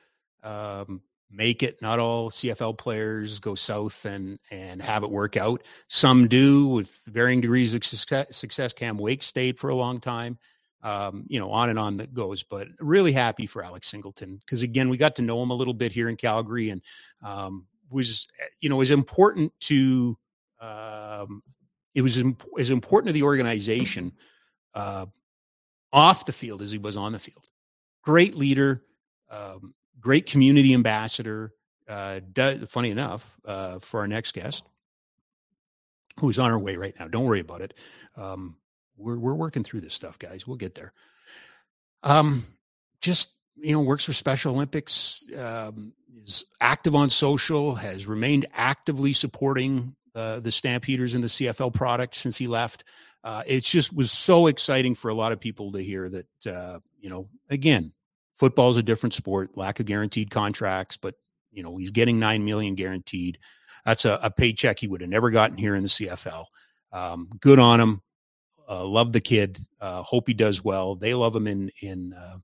um, 0.42 1.02
make 1.32 1.62
it. 1.62 1.80
Not 1.82 1.98
all 1.98 2.30
CFL 2.30 2.76
players 2.78 3.38
go 3.38 3.54
south 3.54 4.04
and 4.04 4.38
and 4.50 4.80
have 4.82 5.02
it 5.02 5.10
work 5.10 5.36
out. 5.36 5.62
Some 5.88 6.28
do 6.28 6.68
with 6.68 7.00
varying 7.06 7.40
degrees 7.40 7.74
of 7.74 7.84
success. 7.84 8.72
Cam 8.72 8.98
Wake 8.98 9.22
stayed 9.22 9.58
for 9.58 9.70
a 9.70 9.76
long 9.76 10.00
time. 10.00 10.38
Um, 10.84 11.24
you 11.28 11.38
know, 11.38 11.50
on 11.52 11.70
and 11.70 11.78
on 11.78 11.98
that 11.98 12.12
goes. 12.12 12.42
But 12.42 12.68
really 12.80 13.12
happy 13.12 13.46
for 13.46 13.62
Alex 13.62 13.88
Singleton 13.88 14.36
because 14.36 14.62
again, 14.62 14.88
we 14.88 14.96
got 14.96 15.16
to 15.16 15.22
know 15.22 15.42
him 15.42 15.50
a 15.50 15.54
little 15.54 15.74
bit 15.74 15.92
here 15.92 16.08
in 16.08 16.16
Calgary, 16.16 16.70
and 16.70 16.82
um, 17.24 17.66
was 17.90 18.26
you 18.60 18.68
know 18.68 18.76
was 18.76 18.90
important 18.90 19.52
to. 19.60 20.16
Um, 20.60 21.42
it 21.94 22.02
was 22.02 22.16
imp- 22.16 22.46
as 22.58 22.70
important 22.70 23.08
to 23.08 23.12
the 23.12 23.24
organization 23.24 24.12
uh, 24.74 25.06
off 25.92 26.24
the 26.24 26.32
field 26.32 26.62
as 26.62 26.70
he 26.70 26.78
was 26.78 26.96
on 26.96 27.12
the 27.12 27.18
field. 27.18 27.46
Great 28.02 28.34
leader, 28.34 28.82
um, 29.30 29.74
great 30.02 30.26
community 30.26 30.74
ambassador. 30.74 31.52
Uh, 31.88 32.20
does, 32.32 32.70
funny 32.70 32.90
enough, 32.90 33.38
uh, 33.44 33.78
for 33.78 34.00
our 34.00 34.08
next 34.08 34.34
guest, 34.34 34.64
who's 36.20 36.38
on 36.38 36.50
our 36.50 36.58
way 36.58 36.76
right 36.76 36.94
now. 36.98 37.08
Don't 37.08 37.24
worry 37.24 37.40
about 37.40 37.60
it. 37.60 37.74
Um, 38.16 38.56
we're 38.96 39.18
we're 39.18 39.34
working 39.34 39.64
through 39.64 39.80
this 39.80 39.94
stuff, 39.94 40.18
guys. 40.18 40.46
We'll 40.46 40.56
get 40.56 40.74
there. 40.74 40.92
Um, 42.02 42.46
just 43.00 43.30
you 43.56 43.72
know, 43.72 43.80
works 43.80 44.04
for 44.04 44.12
Special 44.12 44.54
Olympics. 44.54 45.26
Um, 45.36 45.92
is 46.16 46.44
active 46.60 46.94
on 46.94 47.10
social. 47.10 47.74
Has 47.74 48.06
remained 48.06 48.46
actively 48.52 49.12
supporting 49.12 49.96
uh, 50.14 50.40
the 50.40 50.52
Stampeders 50.52 51.14
and 51.14 51.24
the 51.24 51.28
CFL 51.28 51.74
product 51.74 52.14
since 52.14 52.36
he 52.36 52.46
left 52.46 52.84
uh, 53.24 53.42
just 53.60 53.92
was 53.92 54.10
so 54.10 54.46
exciting 54.46 54.94
for 54.94 55.08
a 55.08 55.14
lot 55.14 55.32
of 55.32 55.40
people 55.40 55.72
to 55.72 55.82
hear 55.82 56.08
that, 56.08 56.46
uh, 56.46 56.80
you 57.00 57.08
know, 57.08 57.28
again, 57.48 57.92
football 58.36 58.70
is 58.70 58.76
a 58.76 58.82
different 58.82 59.14
sport, 59.14 59.56
lack 59.56 59.80
of 59.80 59.86
guaranteed 59.86 60.30
contracts, 60.30 60.96
but, 60.96 61.14
you 61.50 61.62
know, 61.62 61.76
he's 61.76 61.90
getting 61.90 62.18
9 62.18 62.44
million 62.44 62.74
guaranteed. 62.74 63.38
That's 63.84 64.04
a, 64.04 64.18
a 64.22 64.30
paycheck 64.30 64.78
he 64.78 64.88
would 64.88 65.00
have 65.00 65.10
never 65.10 65.30
gotten 65.30 65.56
here 65.56 65.74
in 65.74 65.82
the 65.82 65.88
CFL. 65.88 66.44
Um, 66.92 67.28
good 67.40 67.58
on 67.58 67.80
him. 67.80 68.02
Uh, 68.68 68.84
love 68.84 69.12
the 69.12 69.20
kid. 69.20 69.64
Uh, 69.80 70.02
hope 70.02 70.28
he 70.28 70.34
does 70.34 70.64
well. 70.64 70.94
They 70.94 71.14
love 71.14 71.34
him 71.34 71.46
in, 71.46 71.70
in, 71.80 72.12
uh, 72.12 72.38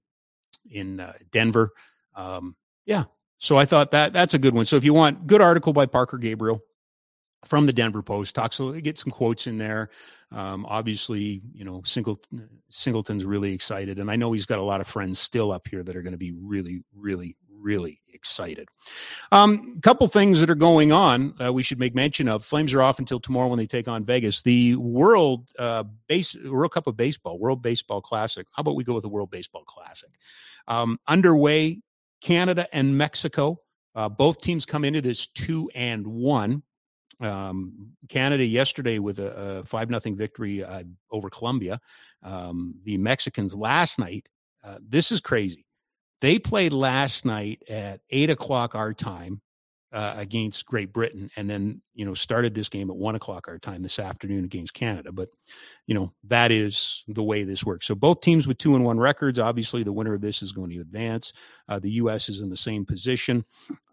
in 0.70 1.00
uh, 1.00 1.14
Denver. 1.30 1.70
Um, 2.14 2.56
yeah. 2.86 3.04
So 3.38 3.56
I 3.56 3.64
thought 3.64 3.92
that 3.92 4.12
that's 4.12 4.34
a 4.34 4.38
good 4.38 4.54
one. 4.54 4.64
So 4.64 4.76
if 4.76 4.84
you 4.84 4.92
want 4.92 5.26
good 5.26 5.40
article 5.40 5.72
by 5.72 5.86
Parker 5.86 6.18
Gabriel, 6.18 6.60
from 7.44 7.66
the 7.66 7.72
Denver 7.72 8.02
Post. 8.02 8.34
Talks 8.34 8.60
get 8.82 8.98
some 8.98 9.10
quotes 9.10 9.46
in 9.46 9.58
there. 9.58 9.90
Um, 10.32 10.66
obviously, 10.68 11.40
you 11.52 11.64
know 11.64 11.82
Singleton, 11.84 12.48
Singleton's 12.68 13.24
really 13.24 13.52
excited, 13.52 13.98
and 13.98 14.10
I 14.10 14.16
know 14.16 14.32
he's 14.32 14.46
got 14.46 14.58
a 14.58 14.62
lot 14.64 14.80
of 14.80 14.86
friends 14.86 15.18
still 15.18 15.52
up 15.52 15.66
here 15.68 15.82
that 15.82 15.96
are 15.96 16.02
going 16.02 16.12
to 16.12 16.18
be 16.18 16.32
really, 16.32 16.82
really, 16.94 17.36
really 17.50 18.00
excited. 18.12 18.68
A 19.32 19.36
um, 19.36 19.80
couple 19.80 20.06
things 20.08 20.40
that 20.40 20.50
are 20.50 20.54
going 20.54 20.92
on. 20.92 21.34
Uh, 21.42 21.52
we 21.52 21.62
should 21.62 21.78
make 21.78 21.94
mention 21.94 22.28
of. 22.28 22.44
Flames 22.44 22.74
are 22.74 22.82
off 22.82 22.98
until 22.98 23.20
tomorrow 23.20 23.48
when 23.48 23.58
they 23.58 23.66
take 23.66 23.88
on 23.88 24.04
Vegas. 24.04 24.42
The 24.42 24.76
World 24.76 25.50
uh, 25.58 25.84
Base 26.08 26.36
World 26.44 26.72
Cup 26.72 26.86
of 26.86 26.96
Baseball, 26.96 27.38
World 27.38 27.62
Baseball 27.62 28.00
Classic. 28.00 28.46
How 28.52 28.60
about 28.60 28.76
we 28.76 28.84
go 28.84 28.94
with 28.94 29.02
the 29.02 29.08
World 29.08 29.30
Baseball 29.30 29.64
Classic? 29.64 30.10
Um, 30.66 30.98
underway. 31.06 31.80
Canada 32.20 32.66
and 32.72 32.96
Mexico. 32.96 33.60
Uh, 33.94 34.08
both 34.08 34.40
teams 34.40 34.64
come 34.64 34.84
into 34.84 35.00
this 35.00 35.26
two 35.28 35.70
and 35.74 36.06
one. 36.06 36.62
Um, 37.20 37.92
Canada 38.08 38.44
yesterday 38.44 38.98
with 38.98 39.18
a, 39.18 39.62
five 39.64 39.90
nothing 39.90 40.16
victory 40.16 40.62
uh, 40.62 40.84
over 41.10 41.28
Colombia. 41.28 41.80
Um, 42.22 42.74
the 42.84 42.96
Mexicans 42.98 43.56
last 43.56 43.98
night. 43.98 44.28
Uh, 44.62 44.78
this 44.86 45.10
is 45.10 45.20
crazy. 45.20 45.66
They 46.20 46.38
played 46.38 46.72
last 46.72 47.24
night 47.24 47.62
at 47.68 48.00
eight 48.10 48.30
o'clock 48.30 48.74
our 48.74 48.92
time 48.92 49.40
uh, 49.92 50.14
against 50.16 50.66
Great 50.66 50.92
Britain, 50.92 51.30
and 51.36 51.48
then 51.48 51.80
you 51.94 52.04
know 52.04 52.14
started 52.14 52.54
this 52.54 52.68
game 52.68 52.90
at 52.90 52.96
one 52.96 53.14
o'clock 53.14 53.48
our 53.48 53.58
time 53.58 53.82
this 53.82 53.98
afternoon 53.98 54.44
against 54.44 54.74
Canada. 54.74 55.12
But 55.12 55.30
you 55.86 55.94
know 55.94 56.12
that 56.24 56.52
is 56.52 57.04
the 57.08 57.22
way 57.22 57.44
this 57.44 57.64
works. 57.64 57.86
So 57.86 57.94
both 57.94 58.20
teams 58.20 58.46
with 58.46 58.58
two 58.58 58.74
and 58.74 58.84
one 58.84 58.98
records. 58.98 59.38
Obviously, 59.38 59.82
the 59.82 59.92
winner 59.92 60.14
of 60.14 60.20
this 60.20 60.42
is 60.42 60.52
going 60.52 60.70
to 60.70 60.80
advance. 60.80 61.32
Uh, 61.68 61.78
the 61.78 61.92
U.S. 61.92 62.28
is 62.28 62.40
in 62.40 62.48
the 62.48 62.56
same 62.56 62.84
position. 62.84 63.44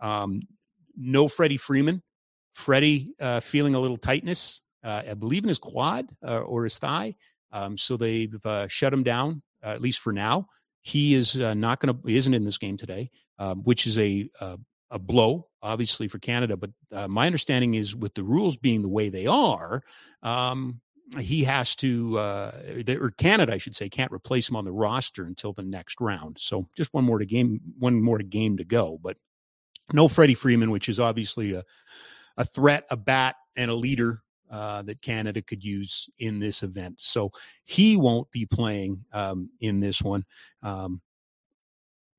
Um, 0.01 0.41
no 0.97 1.27
Freddie 1.27 1.57
Freeman 1.57 2.01
Freddie 2.55 3.13
uh, 3.19 3.41
feeling 3.41 3.75
a 3.75 3.79
little 3.79 3.97
tightness, 3.97 4.61
uh, 4.81 5.03
I 5.09 5.13
believe 5.13 5.43
in 5.43 5.49
his 5.49 5.59
quad 5.59 6.07
uh, 6.25 6.39
or 6.39 6.63
his 6.63 6.79
thigh. 6.79 7.15
Um, 7.51 7.77
so 7.77 7.97
they've 7.97 8.43
uh, 8.45 8.69
shut 8.69 8.93
him 8.93 9.03
down, 9.03 9.41
uh, 9.61 9.67
at 9.67 9.81
least 9.81 9.99
for 9.99 10.13
now. 10.13 10.47
He 10.81 11.15
is 11.15 11.39
uh, 11.39 11.53
not 11.53 11.81
going 11.81 11.93
to, 11.93 12.09
isn't 12.09 12.33
in 12.33 12.45
this 12.45 12.57
game 12.57 12.77
today, 12.77 13.11
um, 13.39 13.61
which 13.63 13.85
is 13.87 13.99
a, 13.99 14.29
a 14.89 14.97
blow, 14.97 15.47
obviously, 15.61 16.07
for 16.07 16.17
Canada. 16.17 16.55
But 16.55 16.71
my 17.09 17.25
understanding 17.25 17.73
is 17.73 17.93
with 17.93 18.13
the 18.13 18.23
rules 18.23 18.55
being 18.55 18.81
the 18.81 18.89
way 18.89 19.09
they 19.09 19.27
are, 19.27 19.83
um, 20.23 20.79
he 21.19 21.43
has 21.43 21.75
to, 21.77 22.17
or 22.17 23.11
Canada, 23.17 23.53
I 23.53 23.57
should 23.57 23.75
say, 23.75 23.89
can't 23.89 24.11
replace 24.13 24.49
him 24.49 24.55
on 24.55 24.63
the 24.63 24.71
roster 24.71 25.25
until 25.25 25.51
the 25.51 25.63
next 25.63 25.99
round. 25.99 26.37
So 26.39 26.67
just 26.77 26.93
one 26.93 27.03
more 27.03 27.19
to 27.19 27.25
game, 27.25 27.59
one 27.77 28.01
more 28.01 28.17
to 28.17 28.23
game 28.23 28.57
to 28.57 28.63
go. 28.63 28.97
But 29.01 29.17
no 29.91 30.07
Freddie 30.07 30.35
Freeman, 30.35 30.71
which 30.71 30.87
is 30.87 30.99
obviously 30.99 31.53
a 31.53 31.63
a 32.37 32.45
threat, 32.45 32.85
a 32.89 32.97
bat, 32.97 33.35
and 33.55 33.71
a 33.71 33.75
leader 33.75 34.21
uh, 34.51 34.81
that 34.83 35.01
Canada 35.01 35.41
could 35.41 35.63
use 35.63 36.09
in 36.19 36.39
this 36.39 36.63
event. 36.63 36.95
So 36.99 37.31
he 37.63 37.97
won't 37.97 38.29
be 38.31 38.45
playing 38.45 39.03
um, 39.13 39.49
in 39.59 39.79
this 39.79 40.01
one. 40.01 40.23
Um, 40.61 41.01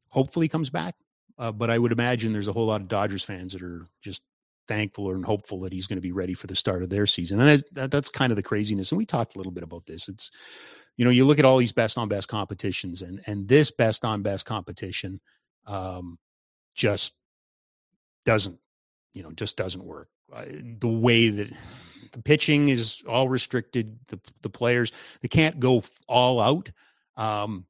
hopefully, 0.08 0.48
comes 0.48 0.70
back. 0.70 0.94
Uh, 1.38 1.52
but 1.52 1.70
I 1.70 1.78
would 1.78 1.92
imagine 1.92 2.32
there's 2.32 2.48
a 2.48 2.52
whole 2.52 2.66
lot 2.66 2.80
of 2.80 2.88
Dodgers 2.88 3.22
fans 3.22 3.52
that 3.52 3.62
are 3.62 3.86
just 4.00 4.22
thankful 4.66 5.12
and 5.12 5.24
hopeful 5.24 5.60
that 5.60 5.72
he's 5.72 5.86
going 5.86 5.98
to 5.98 6.02
be 6.02 6.12
ready 6.12 6.34
for 6.34 6.46
the 6.46 6.56
start 6.56 6.82
of 6.82 6.88
their 6.88 7.06
season. 7.06 7.40
And 7.40 7.48
that, 7.48 7.74
that, 7.74 7.90
that's 7.90 8.08
kind 8.08 8.32
of 8.32 8.36
the 8.36 8.42
craziness. 8.42 8.90
And 8.90 8.98
we 8.98 9.06
talked 9.06 9.34
a 9.34 9.38
little 9.38 9.52
bit 9.52 9.62
about 9.62 9.86
this. 9.86 10.08
It's, 10.08 10.30
you 10.96 11.04
know, 11.04 11.10
you 11.10 11.24
look 11.24 11.38
at 11.38 11.44
all 11.44 11.58
these 11.58 11.72
best 11.72 11.98
on 11.98 12.08
best 12.08 12.28
competitions, 12.28 13.02
and 13.02 13.20
and 13.26 13.46
this 13.46 13.70
best 13.70 14.04
on 14.04 14.22
best 14.22 14.46
competition 14.46 15.20
um, 15.66 16.18
just 16.74 17.14
doesn't 18.24 18.58
you 19.16 19.22
know 19.22 19.32
just 19.32 19.56
doesn't 19.56 19.84
work. 19.84 20.08
Uh, 20.32 20.44
the 20.78 20.88
way 20.88 21.30
that 21.30 21.50
the 22.12 22.22
pitching 22.22 22.68
is 22.68 23.02
all 23.08 23.28
restricted, 23.28 23.98
the 24.08 24.20
the 24.42 24.50
players 24.50 24.92
they 25.22 25.28
can't 25.28 25.58
go 25.58 25.82
all 26.06 26.40
out. 26.40 26.70
Um, 27.16 27.66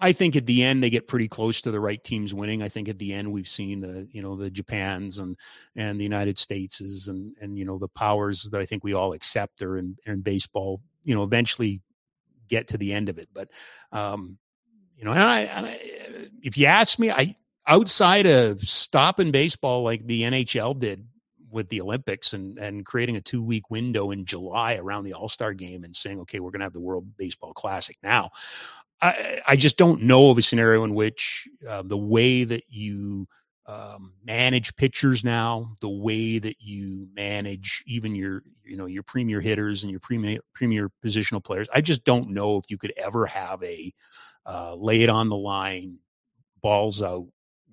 I 0.00 0.12
think 0.12 0.36
at 0.36 0.46
the 0.46 0.62
end 0.62 0.82
they 0.82 0.90
get 0.90 1.06
pretty 1.06 1.28
close 1.28 1.60
to 1.62 1.70
the 1.70 1.80
right 1.80 2.02
teams 2.02 2.32
winning. 2.32 2.62
I 2.62 2.68
think 2.68 2.88
at 2.88 2.98
the 2.98 3.12
end 3.12 3.30
we've 3.30 3.48
seen 3.48 3.80
the 3.80 4.08
you 4.10 4.22
know 4.22 4.36
the 4.36 4.50
Japans 4.50 5.18
and 5.18 5.36
and 5.76 6.00
the 6.00 6.04
United 6.04 6.38
States 6.38 6.80
and 7.08 7.36
and 7.40 7.58
you 7.58 7.66
know 7.66 7.78
the 7.78 7.88
powers 7.88 8.44
that 8.44 8.60
I 8.60 8.64
think 8.64 8.82
we 8.82 8.94
all 8.94 9.12
accept 9.12 9.60
are 9.60 9.76
in, 9.76 9.96
in 10.06 10.22
baseball. 10.22 10.80
You 11.04 11.14
know, 11.14 11.22
eventually 11.22 11.82
get 12.48 12.68
to 12.68 12.78
the 12.78 12.92
end 12.94 13.10
of 13.10 13.18
it. 13.18 13.28
But 13.34 13.50
um, 13.92 14.38
you 14.96 15.04
know, 15.04 15.12
and 15.12 15.22
I, 15.22 15.40
and 15.40 15.66
I, 15.66 15.80
if 16.42 16.56
you 16.56 16.66
ask 16.66 16.98
me, 16.98 17.10
I 17.10 17.36
outside 17.66 18.26
of 18.26 18.60
stopping 18.60 19.30
baseball 19.30 19.82
like 19.82 20.06
the 20.06 20.22
NHL 20.22 20.78
did 20.78 21.06
with 21.50 21.68
the 21.68 21.80
Olympics 21.80 22.32
and 22.32 22.58
and 22.58 22.84
creating 22.84 23.16
a 23.16 23.20
two 23.20 23.42
week 23.42 23.70
window 23.70 24.10
in 24.10 24.24
July 24.24 24.76
around 24.76 25.04
the 25.04 25.14
All 25.14 25.28
Star 25.28 25.54
game 25.54 25.84
and 25.84 25.94
saying, 25.94 26.20
okay, 26.20 26.40
we're 26.40 26.50
going 26.50 26.60
to 26.60 26.66
have 26.66 26.72
the 26.72 26.80
World 26.80 27.16
Baseball 27.16 27.52
Classic 27.52 27.96
now. 28.02 28.30
I, 29.00 29.42
I 29.46 29.56
just 29.56 29.76
don't 29.76 30.02
know 30.02 30.30
of 30.30 30.38
a 30.38 30.42
scenario 30.42 30.84
in 30.84 30.94
which 30.94 31.48
uh, 31.68 31.82
the 31.82 31.98
way 31.98 32.44
that 32.44 32.64
you 32.68 33.26
um, 33.66 34.12
manage 34.24 34.74
pitchers 34.76 35.24
now, 35.24 35.74
the 35.80 35.88
way 35.88 36.38
that 36.38 36.56
you 36.60 37.08
manage 37.14 37.82
even 37.86 38.14
your 38.14 38.42
you 38.64 38.76
know 38.76 38.86
your 38.86 39.02
premier 39.02 39.40
hitters 39.40 39.82
and 39.82 39.90
your 39.90 40.00
premier 40.00 40.40
premier 40.54 40.90
positional 41.04 41.42
players, 41.42 41.68
I 41.74 41.80
just 41.80 42.04
don't 42.04 42.30
know 42.30 42.58
if 42.58 42.64
you 42.68 42.78
could 42.78 42.92
ever 42.96 43.26
have 43.26 43.62
a 43.62 43.92
uh, 44.46 44.74
lay 44.76 45.02
it 45.02 45.08
on 45.08 45.28
the 45.28 45.36
line, 45.36 45.98
balls 46.62 47.02
out, 47.02 47.26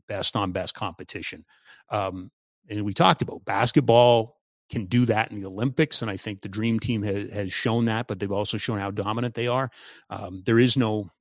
best 0.08 0.36
on 0.36 0.52
best 0.52 0.74
competition. 0.74 1.46
Um, 1.90 2.32
and 2.70 2.86
we 2.86 2.94
talked 2.94 3.22
about 3.22 3.46
basketball 3.46 4.38
can 4.70 4.86
do 4.86 5.06
that 5.06 5.32
in 5.32 5.40
the 5.40 5.46
Olympics, 5.48 6.02
and 6.02 6.10
I 6.10 6.18
think 6.18 6.42
the 6.42 6.50
Dream 6.50 6.80
Team 6.80 7.04
has, 7.04 7.32
has 7.32 7.54
shown 7.54 7.86
that. 7.86 8.08
But 8.08 8.20
they've 8.20 8.32
also 8.32 8.58
shown 8.58 8.80
how 8.80 8.92
dominant 8.92 9.36
they 9.36 9.48
are. 9.48 9.70
Um, 10.10 10.42
there 10.46 10.60
is 10.60 10.78
no, 10.78 11.12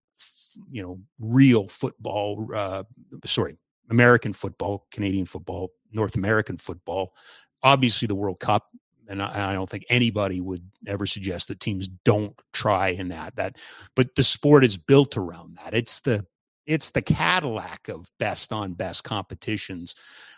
you 0.70 0.82
know, 0.82 1.00
real 1.20 1.68
football. 1.68 2.48
Uh, 2.54 2.84
sorry, 3.24 3.56
American 3.90 4.32
football, 4.32 4.86
Canadian 4.90 5.26
football, 5.26 5.72
North 5.92 6.16
American 6.16 6.56
football. 6.56 7.14
Obviously, 7.62 8.06
the 8.06 8.14
World 8.14 8.40
Cup, 8.40 8.68
and 9.08 9.22
I, 9.22 9.50
I, 9.50 9.54
don't 9.54 9.68
think 9.68 9.84
anybody 9.88 10.40
would 10.40 10.68
ever 10.86 11.06
suggest 11.06 11.48
that 11.48 11.60
teams 11.60 11.88
don't 11.88 12.34
try 12.52 12.88
in 12.88 13.08
that. 13.08 13.36
That, 13.36 13.56
but 13.94 14.14
the 14.16 14.24
sport 14.24 14.64
is 14.64 14.76
built 14.76 15.16
around 15.16 15.58
that. 15.62 15.74
It's 15.74 16.00
the 16.00 16.26
it's 16.66 16.90
the 16.90 17.02
Cadillac 17.02 17.88
of 17.88 18.10
best 18.18 18.52
on 18.52 18.72
best 18.72 19.04
competitions. 19.04 19.94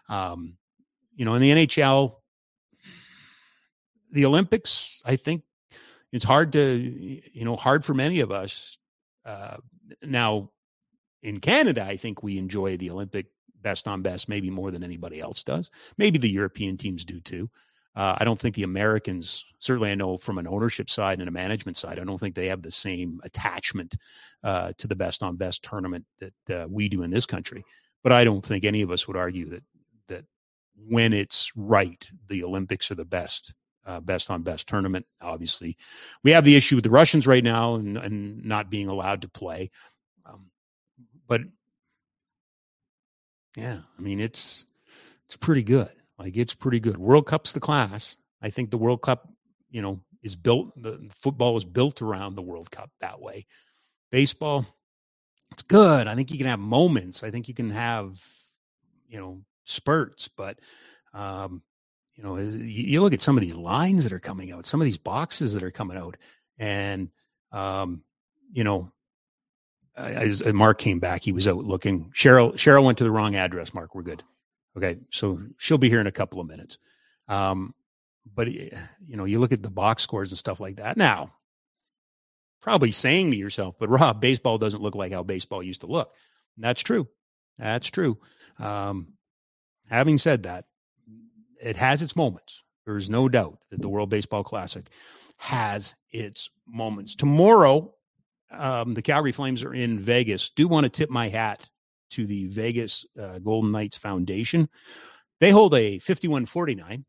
Um, 0.08 0.56
you 1.14 1.24
know, 1.24 1.34
in 1.34 1.42
the 1.42 1.50
NHL, 1.50 2.16
the 4.10 4.24
Olympics, 4.26 5.02
I 5.04 5.16
think 5.16 5.42
it's 6.12 6.24
hard 6.24 6.52
to, 6.52 6.60
you 7.32 7.44
know, 7.44 7.56
hard 7.56 7.84
for 7.84 7.94
many 7.94 8.20
of 8.20 8.30
us. 8.30 8.78
Uh, 9.24 9.56
now, 10.02 10.50
in 11.22 11.40
Canada, 11.40 11.84
I 11.84 11.96
think 11.96 12.22
we 12.22 12.38
enjoy 12.38 12.76
the 12.76 12.90
Olympic 12.90 13.26
best 13.60 13.88
on 13.88 14.02
best 14.02 14.28
maybe 14.28 14.50
more 14.50 14.70
than 14.70 14.84
anybody 14.84 15.20
else 15.20 15.42
does. 15.42 15.70
Maybe 15.98 16.18
the 16.18 16.30
European 16.30 16.76
teams 16.76 17.04
do 17.04 17.18
too. 17.20 17.50
Uh, 17.96 18.16
I 18.18 18.24
don't 18.24 18.38
think 18.38 18.56
the 18.56 18.64
Americans, 18.64 19.44
certainly 19.60 19.90
I 19.90 19.94
know 19.94 20.16
from 20.16 20.38
an 20.38 20.48
ownership 20.48 20.90
side 20.90 21.20
and 21.20 21.28
a 21.28 21.32
management 21.32 21.76
side, 21.76 21.98
I 21.98 22.04
don't 22.04 22.18
think 22.18 22.34
they 22.34 22.48
have 22.48 22.62
the 22.62 22.70
same 22.70 23.20
attachment 23.22 23.96
uh, 24.42 24.72
to 24.78 24.88
the 24.88 24.96
best 24.96 25.22
on 25.22 25.36
best 25.36 25.62
tournament 25.62 26.04
that 26.18 26.54
uh, 26.54 26.66
we 26.68 26.88
do 26.88 27.02
in 27.02 27.10
this 27.10 27.26
country. 27.26 27.64
But 28.02 28.12
I 28.12 28.24
don't 28.24 28.44
think 28.44 28.64
any 28.64 28.82
of 28.82 28.90
us 28.90 29.06
would 29.06 29.16
argue 29.16 29.48
that 29.50 29.64
that 30.08 30.24
when 30.76 31.12
it's 31.12 31.52
right, 31.54 32.10
the 32.28 32.42
Olympics 32.42 32.90
are 32.90 32.96
the 32.96 33.04
best, 33.04 33.54
uh, 33.86 34.00
best 34.00 34.30
on 34.30 34.42
best 34.42 34.66
tournament. 34.68 35.06
Obviously, 35.20 35.76
we 36.24 36.32
have 36.32 36.44
the 36.44 36.56
issue 36.56 36.74
with 36.74 36.84
the 36.84 36.90
Russians 36.90 37.26
right 37.26 37.44
now 37.44 37.76
and, 37.76 37.96
and 37.96 38.44
not 38.44 38.70
being 38.70 38.88
allowed 38.88 39.22
to 39.22 39.28
play. 39.28 39.70
Um, 40.26 40.50
but 41.28 41.42
yeah, 43.56 43.80
I 43.96 44.02
mean 44.02 44.20
it's 44.20 44.66
it's 45.26 45.36
pretty 45.36 45.62
good. 45.62 45.92
Like 46.18 46.36
it's 46.36 46.54
pretty 46.54 46.80
good. 46.80 46.96
World 46.96 47.26
Cup's 47.26 47.52
the 47.52 47.60
class. 47.60 48.16
I 48.40 48.50
think 48.50 48.70
the 48.70 48.78
World 48.78 49.02
Cup, 49.02 49.28
you 49.70 49.82
know, 49.82 50.00
is 50.22 50.36
built. 50.36 50.80
The 50.80 51.08
football 51.20 51.56
is 51.56 51.64
built 51.64 52.02
around 52.02 52.34
the 52.34 52.42
World 52.42 52.70
Cup 52.70 52.90
that 53.00 53.20
way. 53.20 53.46
Baseball, 54.10 54.66
it's 55.52 55.62
good. 55.62 56.06
I 56.06 56.14
think 56.14 56.30
you 56.30 56.38
can 56.38 56.46
have 56.46 56.60
moments. 56.60 57.22
I 57.22 57.30
think 57.30 57.48
you 57.48 57.54
can 57.54 57.70
have, 57.70 58.20
you 59.08 59.18
know, 59.18 59.42
spurts. 59.64 60.28
But, 60.28 60.60
um, 61.12 61.62
you 62.14 62.22
know, 62.22 62.36
you 62.38 63.00
look 63.00 63.12
at 63.12 63.20
some 63.20 63.36
of 63.36 63.42
these 63.42 63.56
lines 63.56 64.04
that 64.04 64.12
are 64.12 64.20
coming 64.20 64.52
out, 64.52 64.66
some 64.66 64.80
of 64.80 64.84
these 64.84 64.98
boxes 64.98 65.54
that 65.54 65.62
are 65.62 65.70
coming 65.70 65.96
out, 65.96 66.16
and, 66.58 67.10
um, 67.50 68.02
you 68.52 68.62
know, 68.62 68.92
as 69.96 70.44
Mark 70.44 70.78
came 70.78 71.00
back, 71.00 71.22
he 71.22 71.32
was 71.32 71.46
out 71.48 71.64
looking. 71.64 72.10
Cheryl 72.14 72.54
Cheryl 72.54 72.84
went 72.84 72.98
to 72.98 73.04
the 73.04 73.10
wrong 73.10 73.36
address. 73.36 73.74
Mark, 73.74 73.94
we're 73.94 74.02
good. 74.02 74.22
Okay, 74.76 74.98
so 75.10 75.40
she'll 75.56 75.78
be 75.78 75.88
here 75.88 76.00
in 76.00 76.06
a 76.06 76.12
couple 76.12 76.40
of 76.40 76.46
minutes. 76.46 76.78
Um, 77.28 77.74
but 78.32 78.48
eh, 78.48 78.70
you 79.06 79.16
know, 79.16 79.24
you 79.24 79.38
look 79.38 79.52
at 79.52 79.62
the 79.62 79.70
box 79.70 80.02
scores 80.02 80.30
and 80.30 80.38
stuff 80.38 80.60
like 80.60 80.76
that. 80.76 80.96
Now, 80.96 81.32
probably 82.60 82.90
saying 82.90 83.30
to 83.30 83.36
yourself, 83.36 83.76
"But 83.78 83.90
Rob, 83.90 84.20
baseball 84.20 84.58
doesn't 84.58 84.82
look 84.82 84.94
like 84.94 85.12
how 85.12 85.22
baseball 85.22 85.62
used 85.62 85.82
to 85.82 85.86
look." 85.86 86.12
And 86.56 86.64
that's 86.64 86.82
true. 86.82 87.08
That's 87.58 87.88
true. 87.90 88.18
Um, 88.58 89.14
having 89.88 90.18
said 90.18 90.44
that, 90.44 90.64
it 91.62 91.76
has 91.76 92.02
its 92.02 92.16
moments. 92.16 92.62
There's 92.84 93.08
no 93.08 93.28
doubt 93.28 93.58
that 93.70 93.80
the 93.80 93.88
World 93.88 94.10
Baseball 94.10 94.44
Classic 94.44 94.86
has 95.36 95.94
its 96.10 96.50
moments. 96.66 97.14
Tomorrow, 97.14 97.94
um, 98.50 98.94
the 98.94 99.02
Calgary 99.02 99.32
Flames 99.32 99.64
are 99.64 99.72
in 99.74 99.98
Vegas. 99.98 100.50
Do 100.50 100.68
want 100.68 100.84
to 100.84 100.90
tip 100.90 101.10
my 101.10 101.28
hat 101.28 101.68
to 102.14 102.26
the 102.26 102.46
Vegas 102.46 103.04
uh, 103.20 103.38
Golden 103.38 103.72
Knights 103.72 103.96
Foundation. 103.96 104.68
They 105.40 105.50
hold 105.50 105.74
a 105.74 105.98
5149, 105.98 107.04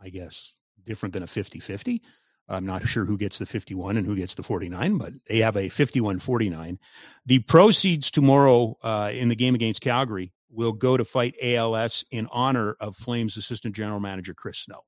I 0.00 0.08
guess, 0.08 0.54
different 0.84 1.12
than 1.12 1.22
a 1.22 1.26
50 1.26 1.60
50. 1.60 2.02
I'm 2.48 2.66
not 2.66 2.86
sure 2.86 3.04
who 3.04 3.16
gets 3.16 3.38
the 3.38 3.46
51 3.46 3.96
and 3.96 4.06
who 4.06 4.16
gets 4.16 4.34
the 4.34 4.42
49, 4.42 4.98
but 4.98 5.12
they 5.26 5.38
have 5.38 5.56
a 5.56 5.68
51 5.68 6.18
49. 6.18 6.78
The 7.26 7.38
proceeds 7.40 8.10
tomorrow 8.10 8.76
uh, 8.82 9.10
in 9.14 9.28
the 9.28 9.36
game 9.36 9.54
against 9.54 9.80
Calgary 9.80 10.32
will 10.50 10.72
go 10.72 10.96
to 10.96 11.04
fight 11.04 11.34
ALS 11.42 12.04
in 12.10 12.28
honor 12.30 12.76
of 12.80 12.96
Flames 12.96 13.36
assistant 13.36 13.74
general 13.74 14.00
manager 14.00 14.34
Chris 14.34 14.58
Snow. 14.58 14.80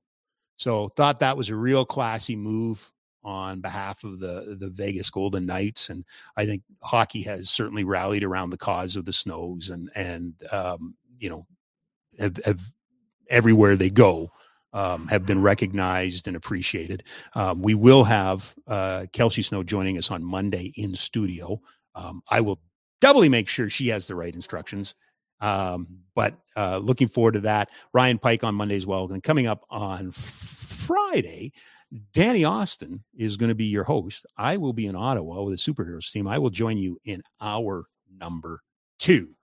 So 0.57 0.89
thought 0.89 1.19
that 1.19 1.37
was 1.37 1.49
a 1.49 1.55
real 1.55 1.85
classy 1.85 2.35
move 2.35 2.91
on 3.25 3.59
behalf 3.59 4.03
of 4.03 4.19
the 4.19 4.55
the 4.57 4.69
Vegas 4.69 5.09
Golden 5.09 5.45
Knights, 5.45 5.89
and 5.89 6.05
I 6.37 6.45
think 6.45 6.61
hockey 6.81 7.23
has 7.23 7.49
certainly 7.49 7.83
rallied 7.83 8.23
around 8.23 8.51
the 8.51 8.57
cause 8.57 8.95
of 8.95 9.03
the 9.03 9.11
Snows, 9.11 9.71
and 9.71 9.89
and 9.95 10.33
um, 10.51 10.95
you 11.19 11.29
know 11.29 11.45
have, 12.19 12.39
have 12.45 12.61
everywhere 13.29 13.75
they 13.75 13.89
go. 13.89 14.31
Um, 14.73 15.07
have 15.07 15.25
been 15.25 15.41
recognized 15.41 16.27
and 16.27 16.35
appreciated. 16.35 17.03
Um, 17.33 17.61
we 17.61 17.75
will 17.75 18.03
have 18.03 18.53
uh, 18.67 19.05
Kelsey 19.13 19.41
Snow 19.41 19.63
joining 19.63 19.97
us 19.97 20.11
on 20.11 20.21
Monday 20.21 20.73
in 20.75 20.93
studio. 20.95 21.61
Um, 21.95 22.21
I 22.29 22.41
will 22.41 22.59
doubly 22.99 23.29
make 23.29 23.47
sure 23.47 23.69
she 23.69 23.87
has 23.87 24.05
the 24.05 24.15
right 24.15 24.35
instructions. 24.35 24.93
Um, 25.39 25.99
but 26.13 26.35
uh, 26.57 26.79
looking 26.79 27.07
forward 27.07 27.35
to 27.35 27.39
that. 27.41 27.69
Ryan 27.93 28.17
Pike 28.17 28.43
on 28.43 28.55
Monday 28.55 28.75
as 28.75 28.85
well. 28.85 29.09
And 29.11 29.23
coming 29.23 29.47
up 29.47 29.63
on 29.69 30.11
Friday, 30.11 31.53
Danny 32.13 32.43
Austin 32.43 33.03
is 33.15 33.37
going 33.37 33.49
to 33.49 33.55
be 33.55 33.65
your 33.65 33.83
host. 33.83 34.25
I 34.37 34.57
will 34.57 34.73
be 34.73 34.87
in 34.87 34.95
Ottawa 34.95 35.43
with 35.43 35.57
the 35.57 35.73
superheroes 35.73 36.11
team. 36.11 36.27
I 36.27 36.37
will 36.37 36.49
join 36.49 36.77
you 36.77 36.97
in 37.05 37.21
our 37.41 37.85
number 38.19 38.61
two. 38.99 39.35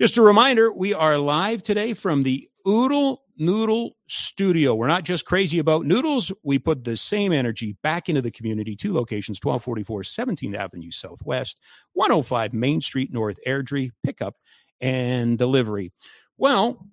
Just 0.00 0.16
a 0.16 0.22
reminder, 0.22 0.72
we 0.72 0.94
are 0.94 1.18
live 1.18 1.62
today 1.62 1.92
from 1.92 2.22
the 2.22 2.48
Oodle 2.66 3.22
Noodle 3.36 3.96
Studio. 4.08 4.74
We're 4.74 4.86
not 4.86 5.04
just 5.04 5.24
crazy 5.24 5.58
about 5.58 5.86
noodles. 5.86 6.32
We 6.42 6.58
put 6.58 6.84
the 6.84 6.96
same 6.96 7.32
energy 7.32 7.76
back 7.82 8.08
into 8.08 8.22
the 8.22 8.30
community. 8.30 8.76
Two 8.76 8.92
locations, 8.92 9.38
1244 9.42 10.02
17th 10.02 10.56
Avenue 10.56 10.90
Southwest, 10.90 11.60
105 11.92 12.52
Main 12.52 12.80
Street 12.80 13.12
North, 13.12 13.38
Airdrie, 13.46 13.90
pickup 14.02 14.36
and 14.80 15.38
delivery. 15.38 15.92
Well, 16.36 16.86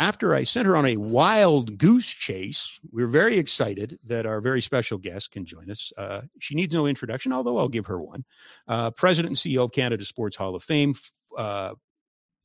after 0.00 0.34
I 0.34 0.44
sent 0.44 0.66
her 0.66 0.76
on 0.78 0.86
a 0.86 0.96
wild 0.96 1.76
goose 1.76 2.06
chase, 2.06 2.80
we 2.90 3.02
are 3.02 3.06
very 3.06 3.38
excited 3.38 3.98
that 4.06 4.24
our 4.24 4.40
very 4.40 4.62
special 4.62 4.96
guest 4.96 5.30
can 5.30 5.44
join 5.44 5.70
us. 5.70 5.92
Uh, 5.96 6.22
she 6.38 6.54
needs 6.54 6.72
no 6.72 6.86
introduction, 6.86 7.34
although 7.34 7.58
I'll 7.58 7.68
give 7.68 7.84
her 7.84 8.00
one. 8.00 8.24
Uh, 8.66 8.90
President 8.92 9.30
and 9.30 9.36
CEO 9.36 9.62
of 9.62 9.72
Canada 9.72 10.02
Sports 10.06 10.36
Hall 10.36 10.54
of 10.54 10.64
Fame. 10.64 10.94
Uh, 11.36 11.74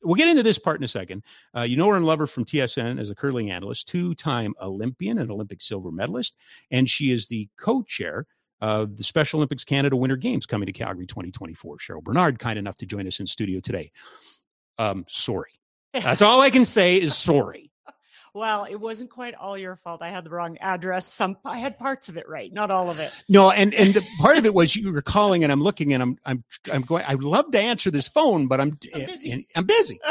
we'll 0.02 0.16
get 0.16 0.28
into 0.28 0.42
this 0.42 0.58
part 0.58 0.78
in 0.78 0.84
a 0.84 0.88
second. 0.88 1.22
Uh, 1.56 1.62
you 1.62 1.78
know 1.78 1.88
her 1.88 1.96
and 1.96 2.04
love 2.04 2.18
her 2.18 2.26
from 2.26 2.44
TSN 2.44 3.00
as 3.00 3.08
a 3.08 3.14
curling 3.14 3.50
analyst, 3.50 3.88
two 3.88 4.14
time 4.14 4.52
Olympian 4.60 5.18
and 5.18 5.30
Olympic 5.30 5.62
silver 5.62 5.90
medalist. 5.90 6.36
And 6.70 6.90
she 6.90 7.10
is 7.10 7.26
the 7.26 7.48
co 7.56 7.82
chair 7.82 8.26
of 8.60 8.98
the 8.98 9.04
Special 9.04 9.38
Olympics 9.38 9.64
Canada 9.64 9.96
Winter 9.96 10.16
Games 10.16 10.44
coming 10.44 10.66
to 10.66 10.72
Calgary 10.72 11.06
2024. 11.06 11.78
Cheryl 11.78 12.02
Bernard, 12.02 12.38
kind 12.38 12.58
enough 12.58 12.76
to 12.76 12.86
join 12.86 13.06
us 13.06 13.18
in 13.18 13.26
studio 13.26 13.60
today. 13.60 13.92
Um, 14.76 15.06
sorry 15.08 15.52
that's 16.00 16.22
all 16.22 16.40
I 16.40 16.50
can 16.50 16.64
say 16.64 16.96
is 16.96 17.16
sorry. 17.16 17.62
Well, 18.34 18.64
it 18.64 18.76
wasn't 18.76 19.08
quite 19.08 19.34
all 19.34 19.56
your 19.56 19.76
fault. 19.76 20.02
I 20.02 20.10
had 20.10 20.24
the 20.24 20.28
wrong 20.28 20.58
address. 20.58 21.06
Some 21.06 21.38
I 21.42 21.56
had 21.56 21.78
parts 21.78 22.10
of 22.10 22.18
it 22.18 22.28
right, 22.28 22.52
not 22.52 22.70
all 22.70 22.90
of 22.90 23.00
it. 23.00 23.10
No, 23.30 23.50
and 23.50 23.72
and 23.72 23.94
the 23.94 24.04
part 24.20 24.36
of 24.36 24.44
it 24.44 24.52
was 24.52 24.76
you 24.76 24.92
were 24.92 25.00
calling, 25.00 25.42
and 25.42 25.50
I'm 25.50 25.62
looking, 25.62 25.94
and 25.94 26.02
I'm 26.02 26.18
I'm 26.26 26.44
I'm 26.70 26.82
going. 26.82 27.02
I'd 27.08 27.22
love 27.22 27.50
to 27.52 27.58
answer 27.58 27.90
this 27.90 28.08
phone, 28.08 28.46
but 28.46 28.60
I'm 28.60 28.78
I'm 28.94 29.06
busy. 29.06 29.48
I'm 29.56 29.64
busy. 29.64 29.98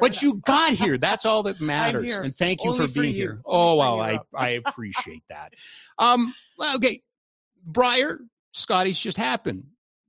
But 0.00 0.12
enough. 0.12 0.22
you 0.22 0.34
got 0.46 0.74
here. 0.74 0.96
That's 0.98 1.26
all 1.26 1.42
that 1.44 1.60
matters. 1.60 2.12
And 2.16 2.32
thank 2.32 2.62
you 2.62 2.70
Only 2.70 2.86
for 2.86 2.92
for 2.94 3.00
being 3.00 3.12
you. 3.12 3.20
here. 3.20 3.40
Oh 3.44 3.72
for 3.72 3.78
well, 3.78 4.00
I 4.00 4.20
I 4.32 4.48
appreciate 4.50 5.24
that. 5.28 5.54
Um. 5.98 6.32
Okay, 6.76 7.02
Brier, 7.66 8.20
Scotties 8.52 9.00
just 9.00 9.16
happened, 9.16 9.64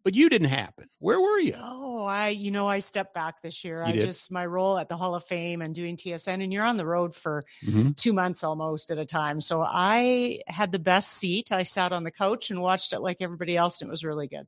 but 0.05 0.15
you 0.15 0.29
didn't 0.29 0.49
happen. 0.49 0.87
Where 0.99 1.19
were 1.19 1.39
you? 1.39 1.55
Oh, 1.57 2.05
I, 2.05 2.29
you 2.29 2.51
know, 2.51 2.67
I 2.67 2.77
stepped 2.79 3.13
back 3.15 3.41
this 3.41 3.63
year. 3.65 3.79
You 3.81 3.87
I 3.87 3.91
did? 3.93 4.05
just, 4.05 4.31
my 4.31 4.45
role 4.45 4.77
at 4.77 4.87
the 4.87 4.95
Hall 4.95 5.15
of 5.15 5.25
Fame 5.25 5.61
and 5.63 5.73
doing 5.75 5.97
TSN, 5.97 6.43
and 6.43 6.53
you're 6.53 6.63
on 6.63 6.77
the 6.77 6.85
road 6.85 7.13
for 7.15 7.43
Mhm. 7.65 7.97
two 7.97 8.13
months 8.13 8.43
almost 8.43 8.91
at 8.91 8.99
a 8.99 9.05
time. 9.05 9.41
So 9.41 9.63
I 9.67 10.41
had 10.47 10.71
the 10.71 10.79
best 10.79 11.13
seat. 11.13 11.51
I 11.51 11.63
sat 11.63 11.91
on 11.91 12.03
the 12.03 12.11
couch 12.11 12.51
and 12.51 12.61
watched 12.61 12.93
it 12.93 12.99
like 12.99 13.17
everybody 13.19 13.57
else, 13.57 13.81
and 13.81 13.89
it 13.89 13.91
was 13.91 14.05
really 14.05 14.27
good. 14.27 14.47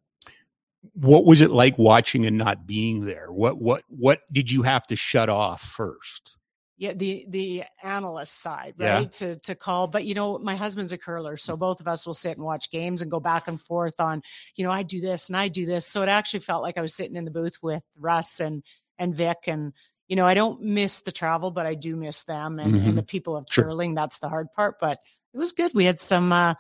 What 0.94 1.26
was 1.26 1.42
it 1.42 1.52
like 1.52 1.78
watching 1.80 2.26
and 2.28 2.38
not 2.38 2.66
being 2.68 3.06
there? 3.06 3.32
What 3.32 3.58
what 3.60 3.82
what 3.90 4.22
did 4.32 4.50
you 4.52 4.62
have 4.62 4.86
to 4.88 4.96
shut 4.96 5.28
off 5.28 5.62
first? 5.62 6.37
Yeah, 6.80 6.94
the 6.94 7.26
the 7.28 7.64
analyst 7.82 8.40
side, 8.40 8.76
Yeah. 8.78 8.94
right? 8.94 9.12
To 9.14 9.36
to 9.40 9.56
call. 9.56 9.88
But 9.88 10.06
you 10.06 10.14
know, 10.14 10.38
my 10.38 10.56
husband's 10.56 10.92
a 10.92 10.98
curler, 10.98 11.36
so 11.36 11.58
both 11.58 11.80
of 11.80 11.88
us 11.88 12.06
will 12.06 12.14
sit 12.14 12.38
and 12.38 12.46
watch 12.46 12.70
games 12.70 13.02
and 13.02 13.10
go 13.10 13.20
back 13.20 13.48
and 13.48 13.60
forth 13.60 14.00
on, 14.00 14.22
you 14.56 14.64
know, 14.64 14.72
I 14.72 14.84
do 14.84 15.02
this 15.02 15.30
and 15.30 15.36
I 15.38 15.48
do 15.48 15.66
this. 15.66 15.88
So 15.88 16.04
it 16.04 16.10
actually 16.10 16.42
felt 16.42 16.62
like 16.62 16.78
I 16.78 16.82
was 16.82 16.94
sitting 16.94 17.16
in 17.16 17.26
the 17.26 17.32
booth 17.32 17.58
with 17.64 17.84
Russ 17.98 18.40
and 18.40 18.64
and 19.00 19.16
Vic 19.16 19.38
and 19.48 19.74
you 20.08 20.16
know, 20.16 20.26
I 20.26 20.36
don't 20.36 20.62
miss 20.62 21.02
the 21.02 21.12
travel, 21.12 21.52
but 21.52 21.66
I 21.66 21.74
do 21.76 21.98
miss 21.98 22.24
them 22.24 22.60
and, 22.60 22.74
Mhm. 22.76 22.88
and 22.88 22.98
the 22.98 23.04
people 23.04 23.36
of 23.36 23.46
Sure. 23.50 23.66
curling. 23.66 23.94
That's 23.94 24.20
the 24.20 24.30
hard 24.30 24.54
part. 24.54 24.76
But 24.80 25.00
it 25.34 25.38
was 25.38 25.52
good. 25.52 25.74
We 25.74 25.84
had 25.86 26.00
some 26.00 26.32
uh 26.32 26.54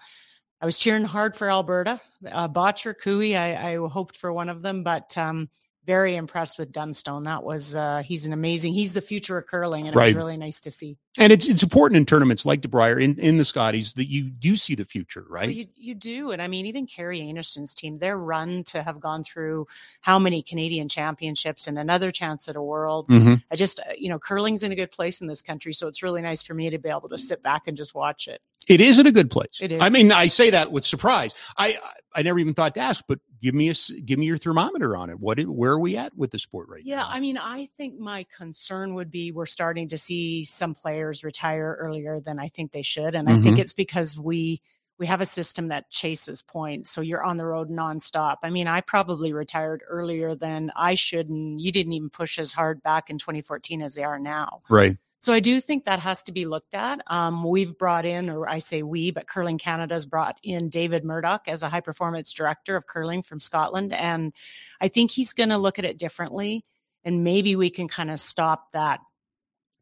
I 0.59 0.65
was 0.65 0.79
cheering 0.79 1.03
hard 1.03 1.35
for 1.35 1.51
Alberta, 1.51 2.01
uh, 2.27 2.47
Bottcher, 2.49 2.95
Cooey. 2.99 3.37
I, 3.37 3.73
I 3.73 3.87
hoped 3.87 4.17
for 4.17 4.33
one 4.33 4.49
of 4.49 4.63
them, 4.63 4.81
but 4.81 5.15
um, 5.15 5.51
very 5.87 6.17
impressed 6.17 6.59
with 6.59 6.71
Dunstone. 6.73 7.23
That 7.23 7.43
was 7.43 7.73
uh, 7.73 8.03
he's 8.05 8.25
an 8.25 8.33
amazing. 8.33 8.73
He's 8.73 8.91
the 8.93 9.01
future 9.01 9.37
of 9.37 9.47
curling, 9.47 9.87
and 9.87 9.95
it 9.95 9.99
was 9.99 10.13
really 10.13 10.35
nice 10.37 10.59
to 10.61 10.69
see. 10.69 10.97
And 11.17 11.31
it's 11.33 11.47
it's 11.47 11.63
important 11.63 11.97
in 11.97 12.05
tournaments 12.05 12.45
like 12.45 12.61
the 12.61 12.67
Brier 12.67 12.99
in, 12.99 13.17
in 13.17 13.37
the 13.37 13.45
Scotties 13.45 13.93
that 13.93 14.07
you 14.07 14.29
do 14.29 14.57
see 14.57 14.75
the 14.75 14.85
future, 14.85 15.25
right? 15.29 15.47
Well, 15.47 15.55
you 15.55 15.67
you 15.75 15.95
do, 15.95 16.31
and 16.31 16.41
I 16.41 16.47
mean, 16.47 16.65
even 16.67 16.85
Kerri 16.85 17.27
Einarson's 17.27 17.73
team, 17.73 17.97
their 17.97 18.17
run 18.17 18.65
to 18.65 18.83
have 18.83 18.99
gone 18.99 19.23
through 19.23 19.65
how 20.01 20.19
many 20.19 20.43
Canadian 20.43 20.89
championships 20.89 21.65
and 21.67 21.79
another 21.79 22.11
chance 22.11 22.49
at 22.49 22.57
a 22.57 22.61
world. 22.61 23.07
Mhm. 23.07 23.41
I 23.49 23.55
just, 23.55 23.79
uh, 23.79 23.93
you 23.97 24.09
know, 24.09 24.19
curling's 24.19 24.63
in 24.63 24.73
a 24.73 24.75
good 24.75 24.91
place 24.91 25.21
in 25.21 25.27
this 25.27 25.41
country, 25.41 25.71
so 25.71 25.87
it's 25.87 26.03
really 26.03 26.21
nice 26.21 26.43
for 26.43 26.53
me 26.53 26.69
to 26.69 26.77
be 26.77 26.89
able 26.89 27.09
to 27.09 27.17
sit 27.17 27.41
back 27.41 27.63
and 27.65 27.77
just 27.77 27.95
watch 27.95 28.27
it. 28.27 28.41
It 28.67 28.81
is 28.81 28.99
in 28.99 29.07
a 29.07 29.11
good 29.13 29.31
place. 29.31 29.61
It 29.61 29.71
is. 29.71 29.81
I 29.81 29.87
mean, 29.87 30.11
I 30.11 30.27
say 30.27 30.49
that 30.49 30.71
with 30.73 30.85
surprise. 30.85 31.33
I 31.57 31.79
I 32.17 32.23
never 32.23 32.39
even 32.39 32.53
thought 32.55 32.75
to 32.75 32.81
ask, 32.81 33.05
but 33.07 33.19
give 33.41 33.55
me 33.55 33.69
a 33.69 33.73
give 34.05 34.19
me 34.19 34.25
your 34.25 34.37
thermometer 34.37 34.97
on 34.97 35.09
it. 35.09 35.19
What 35.19 35.39
where 35.41 35.71
are 35.73 35.79
we 35.79 35.97
at 35.97 36.17
with 36.17 36.31
the 36.31 36.39
sport 36.39 36.67
right 36.69 36.85
Yeah, 36.85 36.97
now? 36.97 37.01
Yeah, 37.03 37.05
I 37.07 37.19
mean, 37.19 37.37
I 37.37 37.65
think 37.65 37.99
my 37.99 38.25
concern 38.35 38.93
would 38.95 39.11
be 39.11 39.31
we're 39.31 39.45
starting 39.45 39.87
to 39.89 39.97
see 39.97 40.43
some 40.43 40.73
players 40.73 41.23
retire 41.23 41.75
earlier 41.79 42.19
than 42.19 42.39
I 42.39 42.47
think 42.49 42.71
they 42.71 42.81
should, 42.83 43.15
and 43.15 43.29
I 43.29 43.35
think 43.35 43.57
Mhm. 43.57 43.59
it's 43.59 43.73
because 43.73 44.17
we 44.17 44.61
we 44.99 45.05
have 45.07 45.21
a 45.21 45.25
system 45.25 45.67
that 45.67 45.89
chases 45.91 46.41
points, 46.41 46.89
so 46.89 47.01
you're 47.01 47.23
on 47.23 47.37
the 47.37 47.45
road 47.45 47.69
nonstop. 47.69 48.37
I 48.43 48.49
mean, 48.49 48.67
I 48.67 48.81
probably 48.81 49.31
retired 49.33 49.83
earlier 49.87 50.33
than 50.35 50.71
I 50.75 50.95
should, 50.95 51.29
and 51.29 51.61
you 51.61 51.71
didn't 51.71 51.93
even 51.93 52.09
push 52.09 52.39
as 52.39 52.53
hard 52.53 52.81
back 52.83 53.09
in 53.09 53.17
2014 53.19 53.81
as 53.81 53.95
they 53.95 54.03
are 54.03 54.19
now. 54.19 54.63
right. 54.69 54.97
So 55.19 55.33
I 55.33 55.39
do 55.39 55.59
think 55.59 55.85
that 55.85 55.99
has 55.99 56.23
to 56.23 56.31
be 56.31 56.45
looked 56.45 56.75
at. 56.75 57.01
Um, 57.07 57.43
we've 57.43 57.77
brought 57.77 58.05
in, 58.05 58.29
or 58.29 58.47
I 58.47 58.59
say 58.59 58.83
we, 58.83 59.11
but 59.11 59.27
Curling 59.27 59.57
Canada's 59.57 60.05
brought 60.05 60.37
in 60.43 60.69
David 60.69 61.03
Murdoch 61.03 61.47
as 61.47 61.63
a 61.63 61.69
high 61.69 61.81
performance 61.81 62.31
director 62.33 62.75
of 62.75 62.85
curling 62.85 63.23
from 63.23 63.39
Scotland. 63.39 63.93
And 63.93 64.33
I 64.79 64.89
think 64.89 65.09
he's 65.11 65.33
going 65.33 65.49
to 65.49 65.57
look 65.57 65.79
at 65.79 65.85
it 65.85 65.97
differently. 65.97 66.65
And 67.03 67.23
maybe 67.23 67.55
we 67.55 67.69
can 67.69 67.87
kind 67.87 68.11
of 68.11 68.19
stop 68.19 68.71
that 68.73 68.99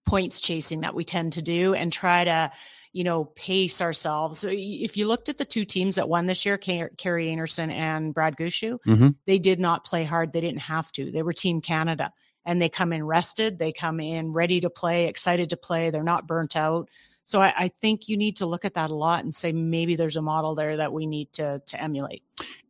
points 0.06 0.40
chasing 0.40 0.82
that 0.82 0.96
we 0.96 1.04
tend 1.04 1.34
to 1.34 1.42
do 1.42 1.74
and 1.74 1.92
try 1.92 2.24
to, 2.24 2.52
you 2.94 3.04
know, 3.04 3.26
pace 3.26 3.82
ourselves. 3.82 4.38
So 4.40 4.50
if 4.52 4.96
you 4.96 5.08
looked 5.08 5.28
at 5.28 5.38
the 5.38 5.46
two 5.46 5.66
teams 5.66 5.96
that 5.96 6.08
won 6.08 6.28
this 6.28 6.46
year, 6.46 6.58
Car- 6.58 6.92
Kerri 6.96 7.28
Einarson 7.36 7.72
and 7.72 8.14
Brad 8.14 8.38
Gushue, 8.38 8.78
Mhm. 8.86 9.16
they 9.26 9.40
did 9.40 9.60
not 9.60 9.84
play 9.84 10.06
hard. 10.06 10.32
They 10.32 10.42
didn't 10.42 10.60
have 10.60 10.92
to. 10.94 11.12
They 11.12 11.24
were 11.24 11.34
Team 11.34 11.60
Canada 11.60 12.14
and 12.46 12.62
they 12.62 12.70
come 12.70 12.94
in 12.94 13.04
rested. 13.04 13.60
They 13.60 13.72
come 13.72 14.00
in 14.00 14.32
ready 14.32 14.60
to 14.62 14.70
play, 14.70 15.08
excited 15.08 15.50
to 15.50 15.58
play. 15.58 15.90
They're 15.90 16.04
not 16.04 16.28
burnt 16.28 16.56
out. 16.56 16.90
So 17.26 17.42
I, 17.42 17.54
I 17.58 17.68
think 17.68 18.08
you 18.08 18.18
need 18.18 18.36
to 18.38 18.46
look 18.46 18.66
at 18.66 18.76
that 18.76 18.92
a 18.92 18.96
lot 18.96 19.24
and 19.24 19.34
say 19.34 19.52
maybe 19.52 19.96
there's 19.96 20.16
a 20.16 20.22
model 20.22 20.56
there 20.56 20.78
that 20.78 20.94
we 20.94 21.06
need 21.06 21.34
to 21.34 21.62
to 21.66 21.82
emulate. 21.82 22.24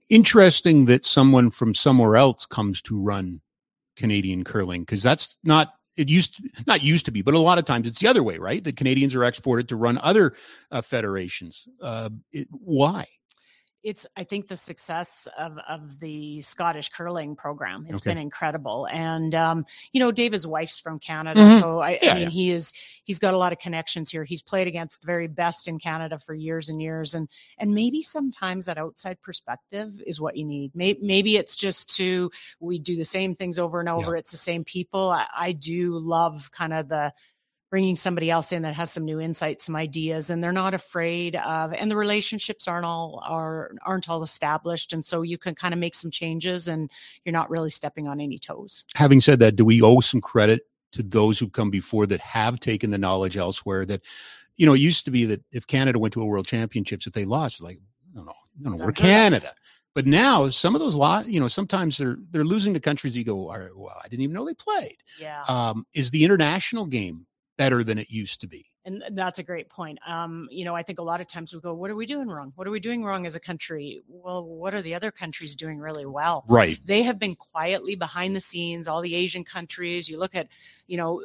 Interesting 0.10 0.86
that 0.86 1.04
someone 1.04 1.50
from 1.50 1.76
somewhere 1.76 2.16
else 2.16 2.46
comes 2.46 2.82
to 2.84 3.00
run 3.00 3.42
Canadian 3.96 4.44
curling 4.44 4.82
because 4.82 5.04
that's 5.04 5.38
not 5.44 5.74
it 5.98 6.10
used 6.10 6.36
to, 6.36 6.64
not 6.68 6.84
used 6.84 7.06
to 7.06 7.12
be, 7.12 7.22
but 7.22 7.34
a 7.34 7.40
lot 7.40 7.58
of 7.58 7.66
times 7.66 7.88
it's 7.88 8.00
the 8.00 8.08
other 8.08 8.24
way, 8.24 8.38
right? 8.38 8.64
The 8.64 8.74
Canadians 8.74 9.16
are 9.16 9.24
exported 9.24 9.70
to 9.70 9.76
run 9.76 9.98
other 10.00 10.36
uh, 10.72 10.82
federations. 10.82 11.68
Uh, 11.82 12.10
it, 12.32 12.48
why? 12.52 13.06
It's 13.86 14.08
I 14.18 14.24
think 14.24 14.48
the 14.48 14.56
success 14.56 15.28
of 15.38 15.58
of 15.70 16.00
the 16.00 16.42
Scottish 16.42 16.90
curling 16.90 17.36
program. 17.36 17.86
It's 17.88 18.02
Okay. 18.02 18.10
been 18.10 18.18
incredible, 18.18 18.88
and 18.92 19.34
um, 19.36 19.66
you 19.94 20.00
know, 20.00 20.12
David's 20.12 20.48
wife's 20.48 20.80
from 20.80 20.98
Canada, 21.00 21.40
Mhm. 21.42 21.60
so 21.60 21.80
I, 21.80 22.00
Yeah, 22.02 22.12
I 22.12 22.14
mean, 22.16 22.24
yeah. 22.24 22.30
he 22.30 22.52
is 22.52 22.74
he's 23.04 23.20
got 23.20 23.36
a 23.36 23.38
lot 23.38 23.54
of 23.54 23.60
connections 23.60 24.10
here. 24.10 24.24
He's 24.24 24.42
played 24.42 24.68
against 24.68 25.02
the 25.02 25.06
very 25.06 25.28
best 25.28 25.68
in 25.68 25.78
Canada 25.78 26.18
for 26.18 26.34
years 26.34 26.68
and 26.68 26.82
years, 26.82 27.14
and 27.14 27.30
and 27.60 27.76
maybe 27.76 28.02
sometimes 28.02 28.66
that 28.66 28.78
outside 28.80 29.22
perspective 29.22 30.02
is 30.06 30.20
what 30.20 30.36
you 30.36 30.46
need. 30.46 30.72
Maybe, 30.76 31.00
maybe 31.04 31.38
it's 31.38 31.56
just 31.56 31.96
to 31.98 32.32
we 32.60 32.80
do 32.80 32.96
the 32.98 33.06
same 33.06 33.36
things 33.36 33.60
over 33.60 33.80
and 33.80 33.88
over. 33.88 34.18
It's 34.18 34.32
the 34.32 34.38
same 34.38 34.64
people. 34.64 35.12
I, 35.12 35.28
I 35.38 35.52
do 35.52 36.00
love 36.00 36.50
kind 36.52 36.74
of 36.74 36.90
the 36.90 37.14
bringing 37.70 37.96
somebody 37.96 38.30
else 38.30 38.52
in 38.52 38.62
that 38.62 38.74
has 38.74 38.92
some 38.92 39.06
new 39.06 39.20
insights 39.20 39.66
some 39.66 39.76
ideas 39.76 40.30
and 40.30 40.44
they're 40.44 40.52
not 40.52 40.74
afraid 40.74 41.36
of 41.36 41.74
and 41.74 41.92
the 41.92 41.96
relationships 41.96 42.68
aren't 42.68 42.86
all 42.86 43.22
are 43.28 43.72
aren't 43.86 44.10
all 44.10 44.24
established 44.24 44.94
and 44.94 45.04
so 45.04 45.22
you 45.22 45.38
can 45.38 45.56
kind 45.56 45.74
of 45.74 45.80
make 45.80 45.96
some 45.96 46.12
changes 46.12 46.68
and 46.68 46.92
you're 47.24 47.34
not 47.34 47.50
really 47.50 47.70
stepping 47.70 48.08
on 48.08 48.22
any 48.22 48.38
toes 48.38 48.86
Having 48.96 49.22
said 49.22 49.40
that, 49.40 49.56
do 49.56 49.66
we 49.66 49.82
owe 49.82 50.00
some 50.00 50.22
credit 50.22 50.62
to 50.94 51.04
those 51.04 51.40
who 51.40 51.50
come 51.50 51.70
before 51.70 52.06
that 52.08 52.22
have 52.22 52.60
taken 52.60 52.92
the 52.92 52.98
knowledge 52.98 53.38
elsewhere? 53.38 53.86
That 53.86 54.02
you 54.56 54.66
know, 54.66 54.74
it 54.74 54.80
used 54.80 55.06
to 55.06 55.12
be 55.12 55.26
that 55.26 55.44
if 55.52 55.68
Canada 55.68 56.00
went 56.00 56.14
to 56.14 56.22
a 56.22 56.26
World 56.26 56.48
Championships, 56.48 57.08
if 57.08 57.14
they 57.14 57.26
lost, 57.26 57.62
like 57.62 57.80
no, 58.14 58.24
no, 58.24 58.34
no, 58.60 58.70
no 58.70 58.74
It's 58.74 58.82
we're. 58.82 58.92
Canada. 58.94 59.54
But 59.94 60.06
now 60.06 60.50
some 60.50 60.76
of 60.76 60.82
those 60.82 60.96
lot, 60.96 61.28
you 61.28 61.40
know, 61.40 61.48
sometimes 61.48 61.98
they're 61.98 62.18
they're 62.32 62.46
losing 62.46 62.74
to 62.74 62.80
countries. 62.80 63.18
You 63.18 63.26
go, 63.26 63.36
well, 63.36 64.00
I 64.02 64.08
didn't 64.08 64.24
even 64.24 64.34
know 64.34 64.46
they 64.46 64.54
played. 64.54 64.98
yeah 65.20 65.44
Um, 65.48 65.86
is 65.94 66.12
the 66.12 66.24
international 66.24 66.86
game 66.86 67.28
better 67.58 67.84
than 67.84 67.98
it 67.98 68.10
used 68.10 68.42
to 68.42 68.48
be? 68.48 68.66
and 68.86 69.04
that's 69.14 69.40
a 69.40 69.44
great 69.44 69.68
point 69.70 70.00
um 70.06 70.48
you 70.52 70.64
know 70.64 70.76
i 70.76 70.84
think 70.84 71.00
a 71.00 71.04
lot 71.04 71.20
of 71.20 71.28
times 71.28 71.54
we 71.54 71.60
go 71.60 71.74
what 71.74 71.90
are 71.90 71.96
we 71.96 72.06
doing 72.06 72.28
wrong 72.28 72.54
what 72.56 72.68
are 72.68 72.72
we 72.72 72.80
doing 72.80 73.04
wrong 73.04 73.26
as 73.26 73.36
a 73.36 73.40
country 73.40 74.02
well 74.08 74.46
what 74.46 74.74
are 74.74 74.82
the 74.82 74.94
other 74.96 75.12
countries 75.12 75.56
doing 75.56 75.80
really 75.80 76.06
well 76.06 76.46
Right. 76.48 76.78
they 76.86 77.02
have 77.02 77.20
been 77.20 77.36
quietly 77.36 77.96
behind 77.96 78.36
the 78.36 78.42
scenes 78.42 78.88
all 78.88 79.02
the 79.02 79.16
asian 79.16 79.44
countries 79.44 80.08
you 80.08 80.20
look 80.20 80.36
at 80.36 80.48
you 80.88 80.98
know 80.98 81.22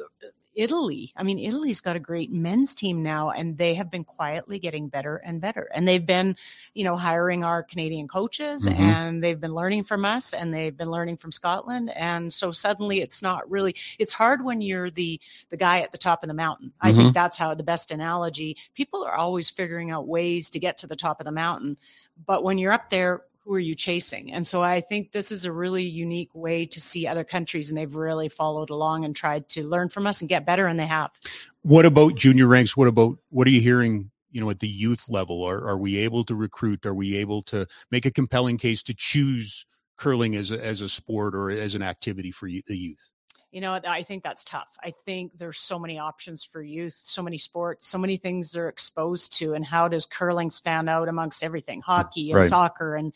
italy. 0.55 1.13
I 1.15 1.23
mean 1.23 1.39
italy's 1.39 1.81
got 1.81 1.95
a 1.95 1.99
great 1.99 2.31
men's 2.31 2.75
team 2.75 3.01
now 3.03 3.29
and 3.31 3.57
they 3.57 3.73
have 3.75 3.89
been 3.89 4.03
quietly 4.03 4.59
getting 4.59 4.89
better 4.89 5.17
and 5.17 5.39
better. 5.39 5.69
And 5.73 5.87
they've 5.87 6.05
been 6.05 6.35
you 6.73 6.83
know 6.83 6.97
hiring 6.97 7.43
our 7.43 7.63
canadian 7.63 8.07
coaches 8.07 8.67
Mhm. 8.67 8.79
and 8.79 9.23
they've 9.23 9.39
been 9.39 9.53
learning 9.53 9.83
from 9.85 10.03
us 10.05 10.33
and 10.33 10.53
they've 10.53 10.75
been 10.75 10.91
learning 10.91 11.17
from 11.17 11.31
scotland. 11.31 11.89
And 11.95 12.31
so 12.33 12.51
suddenly 12.51 13.01
it's 13.01 13.21
not 13.21 13.49
really 13.49 13.75
it's 13.99 14.13
hard 14.13 14.43
when 14.43 14.61
you're 14.61 14.89
the 14.89 15.19
the 15.49 15.57
guy 15.57 15.81
at 15.81 15.91
the 15.91 15.97
top 15.97 16.23
of 16.23 16.27
the 16.27 16.33
mountain. 16.33 16.73
I 16.81 16.91
Mhm. 16.91 16.95
think 16.97 17.13
that's 17.13 17.37
how 17.37 17.53
the 17.53 17.63
best 17.63 17.91
analogy. 17.91 18.57
People 18.73 19.03
are 19.05 19.15
always 19.15 19.49
figuring 19.49 19.91
out 19.91 20.07
ways 20.07 20.49
to 20.51 20.59
get 20.59 20.77
to 20.79 20.87
the 20.87 20.95
top 20.95 21.19
of 21.21 21.25
the 21.25 21.31
mountain 21.31 21.77
but 22.25 22.43
when 22.43 22.57
you're 22.59 22.71
up 22.73 22.89
there 22.89 23.21
who 23.51 23.55
are 23.55 23.59
you 23.59 23.75
chasing? 23.75 24.31
And 24.31 24.47
so 24.47 24.63
I 24.63 24.79
think 24.79 25.11
this 25.11 25.29
is 25.29 25.43
a 25.43 25.51
really 25.51 25.83
unique 25.83 26.33
way 26.33 26.65
to 26.67 26.79
see 26.79 27.05
other 27.05 27.25
countries, 27.25 27.69
and 27.69 27.77
they've 27.77 27.93
really 27.93 28.29
followed 28.29 28.69
along 28.69 29.03
and 29.03 29.13
tried 29.13 29.49
to 29.49 29.67
learn 29.67 29.89
from 29.89 30.07
us 30.07 30.21
and 30.21 30.29
get 30.29 30.45
better, 30.45 30.67
and 30.67 30.79
they 30.79 30.85
have. 30.85 31.11
What 31.61 31.85
about 31.85 32.15
junior 32.15 32.47
ranks? 32.47 32.77
What 32.77 32.87
about 32.87 33.17
what 33.27 33.47
are 33.47 33.49
you 33.49 33.59
hearing? 33.59 34.09
You 34.31 34.39
know, 34.39 34.49
at 34.49 34.61
the 34.61 34.69
youth 34.69 35.09
level, 35.09 35.43
are 35.43 35.67
are 35.67 35.77
we 35.77 35.97
able 35.97 36.23
to 36.25 36.33
recruit? 36.33 36.85
Are 36.85 36.93
we 36.93 37.17
able 37.17 37.41
to 37.41 37.67
make 37.91 38.05
a 38.05 38.11
compelling 38.11 38.57
case 38.57 38.83
to 38.83 38.93
choose 38.93 39.65
curling 39.97 40.37
as 40.37 40.51
a, 40.53 40.65
as 40.65 40.79
a 40.79 40.87
sport 40.87 41.35
or 41.35 41.49
as 41.49 41.75
an 41.75 41.81
activity 41.81 42.31
for 42.31 42.47
the 42.47 42.63
youth? 42.69 43.11
You 43.51 43.59
know, 43.59 43.73
I 43.85 44.03
think 44.03 44.23
that's 44.23 44.45
tough. 44.45 44.77
I 44.81 44.91
think 44.91 45.37
there's 45.37 45.57
so 45.59 45.77
many 45.77 45.99
options 45.99 46.41
for 46.41 46.61
youth, 46.61 46.93
so 46.93 47.21
many 47.21 47.37
sports, 47.37 47.85
so 47.85 47.97
many 47.97 48.15
things 48.15 48.53
they're 48.53 48.69
exposed 48.69 49.37
to, 49.39 49.53
and 49.53 49.65
how 49.65 49.89
does 49.89 50.05
curling 50.05 50.49
stand 50.49 50.89
out 50.89 51.09
amongst 51.09 51.43
everything, 51.43 51.81
hockey 51.81 52.31
and 52.31 52.39
Right. 52.39 52.49
soccer, 52.49 52.95
and 52.95 53.13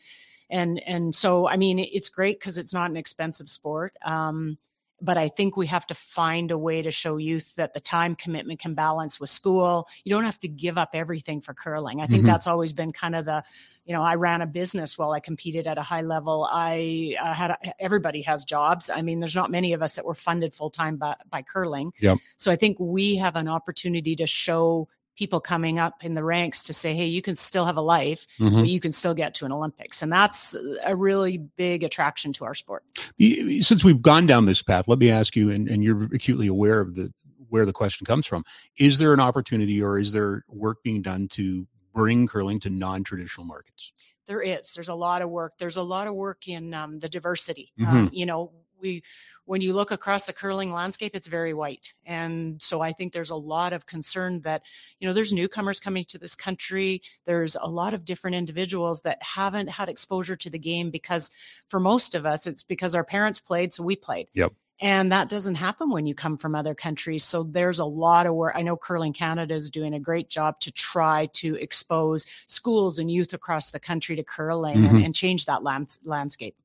and 0.50 0.82
and 0.86 1.16
so 1.16 1.48
I 1.48 1.56
mean, 1.56 1.80
it's 1.80 2.10
great 2.10 2.38
because 2.40 2.58
it's 2.58 2.74
not 2.74 2.90
an 2.90 2.98
expensive 2.98 3.48
sport. 3.48 3.96
Um, 4.04 4.58
but 5.02 5.18
I 5.18 5.30
think 5.30 5.56
we 5.56 5.68
have 5.68 5.88
to 5.88 5.96
find 5.96 6.52
a 6.52 6.58
way 6.58 6.82
to 6.82 6.92
show 6.92 7.16
youth 7.18 7.56
that 7.56 7.74
the 7.74 7.80
time 7.82 8.16
commitment 8.16 8.60
can 8.60 8.74
balance 8.76 9.20
with 9.20 9.30
school. 9.30 9.88
You 10.04 10.14
don't 10.16 10.24
have 10.26 10.40
to 10.42 10.48
give 10.50 10.78
up 10.78 10.90
everything 10.94 11.42
for 11.42 11.54
curling. 11.54 12.02
I 12.02 12.08
think 12.08 12.24
Mhm. 12.24 12.28
that's 12.28 12.48
always 12.48 12.74
been 12.74 12.92
kind 12.94 13.16
of 13.16 13.26
the, 13.26 13.44
you 13.86 13.94
know, 13.94 14.02
I 14.02 14.16
ran 14.16 14.42
a 14.42 14.48
business 14.48 14.98
while 14.98 15.12
I 15.12 15.20
competed 15.20 15.68
at 15.68 15.78
a 15.78 15.84
high 15.84 16.02
level. 16.02 16.50
I 16.52 17.16
uh, 17.22 17.34
had 17.34 17.52
a, 17.52 17.58
everybody 17.80 18.22
has 18.24 18.44
jobs. 18.44 18.90
I 18.90 19.02
mean, 19.02 19.20
there's 19.20 19.36
not 19.36 19.52
many 19.52 19.74
of 19.74 19.82
us 19.82 19.96
that 19.96 20.06
were 20.06 20.16
funded 20.16 20.54
full 20.54 20.72
time 20.72 20.98
by, 20.98 21.16
by 21.30 21.44
curling. 21.44 21.94
Yep. 22.00 22.18
So 22.38 22.52
I 22.52 22.56
think 22.56 22.78
we 22.80 23.16
have 23.18 23.36
an 23.36 23.48
opportunity 23.48 24.16
to 24.16 24.26
show 24.26 24.88
people 25.16 25.40
coming 25.40 25.80
up 25.80 26.04
in 26.04 26.14
the 26.14 26.24
ranks 26.24 26.64
to 26.64 26.74
say, 26.74 26.94
hey, 26.94 27.06
you 27.06 27.22
can 27.22 27.36
still 27.36 27.66
have 27.66 27.78
a 27.78 27.82
life, 27.82 28.28
Mhm. 28.40 28.62
but 28.62 28.68
you 28.68 28.82
can 28.82 28.92
still 28.92 29.14
get 29.14 29.34
to 29.36 29.46
an 29.46 29.52
Olympics. 29.52 30.02
And 30.02 30.12
that's 30.12 30.58
a 30.84 30.96
really 30.96 31.38
big 31.38 31.84
attraction 31.84 32.34
to 32.34 32.46
our 32.46 32.54
sport. 32.54 32.84
Since 33.20 33.84
we've 33.86 34.02
gone 34.02 34.26
down 34.26 34.46
this 34.46 34.62
path, 34.62 34.88
let 34.88 35.00
me 35.00 35.10
ask 35.10 35.36
you, 35.36 35.50
and, 35.50 35.70
and 35.70 35.84
you're 35.84 36.04
acutely 36.06 36.48
aware 36.48 36.82
of 36.82 36.96
the 36.96 37.14
where 37.48 37.66
the 37.66 37.72
question 37.72 38.06
comes 38.06 38.26
from. 38.26 38.44
Is 38.78 38.98
there 38.98 39.14
an 39.14 39.20
opportunity, 39.20 39.82
or 39.82 39.98
is 39.98 40.12
there 40.12 40.44
work 40.50 40.84
being 40.84 41.02
done 41.02 41.28
to 41.30 41.66
bring 41.96 42.28
curling 42.28 42.60
to 42.60 42.70
non-traditional 42.70 43.48
markets? 43.48 43.94
There 44.28 44.42
is. 44.42 44.74
There's 44.74 44.90
a 44.90 44.96
lot 44.96 45.22
of 45.22 45.30
work. 45.30 45.54
There's 45.58 45.78
a 45.78 45.84
lot 45.84 46.08
of 46.08 46.16
work 46.16 46.48
in 46.48 46.74
um, 46.74 47.00
the 47.00 47.10
diversity. 47.10 47.72
Mhm. 47.80 47.88
Um, 47.88 48.10
you 48.12 48.26
know, 48.26 48.52
we 48.80 49.04
when 49.46 49.62
you 49.62 49.74
look 49.74 49.92
across 49.92 50.26
the 50.26 50.34
curling 50.34 50.72
landscape, 50.74 51.16
it's 51.16 51.28
very 51.28 51.54
white, 51.54 51.94
and 52.06 52.62
so 52.62 52.82
I 52.82 52.92
think 52.92 53.14
there's 53.14 53.30
a 53.30 53.36
lot 53.36 53.74
of 53.74 53.86
concern 53.86 54.42
that 54.42 54.64
you 55.00 55.08
know 55.08 55.14
there's 55.14 55.32
newcomers 55.32 55.80
coming 55.80 56.04
to 56.06 56.18
this 56.18 56.36
country. 56.36 57.02
There's 57.26 57.56
a 57.56 57.70
lot 57.70 57.94
of 57.94 58.06
different 58.06 58.36
individuals 58.36 59.02
that 59.02 59.22
haven't 59.22 59.70
had 59.70 59.88
exposure 59.88 60.36
to 60.36 60.50
the 60.50 60.60
game 60.60 60.90
because 60.90 61.30
for 61.68 61.80
most 61.80 62.16
of 62.16 62.26
us, 62.26 62.48
it's 62.48 62.64
because 62.64 62.96
our 62.96 63.04
parents 63.04 63.40
played, 63.40 63.74
so 63.74 63.84
we 63.84 63.96
played. 63.96 64.28
Yep. 64.34 64.54
And 64.82 65.12
that 65.12 65.30
doesn't 65.30 65.56
happen 65.56 65.90
when 65.90 66.06
you 66.06 66.14
come 66.14 66.38
from 66.38 66.54
other 66.54 66.76
countries. 66.76 67.24
So 67.24 67.44
there's 67.44 67.80
a 67.80 67.86
lot 67.86 68.26
of 68.26 68.34
work. 68.36 68.56
I 68.58 68.62
know 68.62 68.76
Curling 68.76 69.14
Canada 69.14 69.54
is 69.56 69.70
doing 69.70 69.94
a 69.94 70.00
great 70.00 70.30
job 70.30 70.60
to 70.62 70.72
try 70.72 71.28
to 71.34 71.56
expose 71.56 72.26
schools 72.48 73.00
and 73.00 73.10
youth 73.10 73.32
across 73.34 73.72
the 73.72 73.80
country 73.80 74.18
to 74.18 74.24
curling 74.24 74.76
and, 74.86 74.98
Mhm. 74.98 75.06
and 75.06 75.16
change 75.16 75.46
that 75.46 75.64
lands- 75.64 76.00
landscape. 76.04 76.58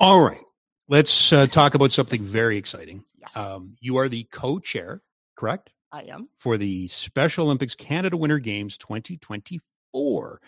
All 0.00 0.22
right, 0.22 0.40
let's 0.88 1.32
uh, 1.32 1.46
talk 1.46 1.74
about 1.74 1.92
something 1.92 2.22
very 2.22 2.56
exciting. 2.56 3.04
Yes, 3.18 3.36
Um, 3.36 3.76
you 3.80 3.96
are 3.96 4.08
the 4.08 4.24
co-chair, 4.24 5.02
correct, 5.36 5.70
I 5.92 6.02
am. 6.04 6.26
for 6.38 6.56
the 6.56 6.88
Special 6.88 7.44
Olympics 7.46 7.74
Canada 7.74 8.16
Winter 8.16 8.38
Games 8.38 8.76
2024. 8.78 10.40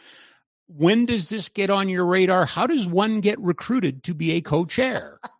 When 0.68 1.06
does 1.06 1.28
this 1.28 1.48
get 1.48 1.70
on 1.70 1.88
your 1.88 2.04
radar? 2.06 2.44
How 2.46 2.66
does 2.66 2.86
one 2.86 3.20
get 3.20 3.38
recruited 3.40 4.02
to 4.04 4.14
be 4.14 4.32
a 4.32 4.40
co-chair? 4.40 5.20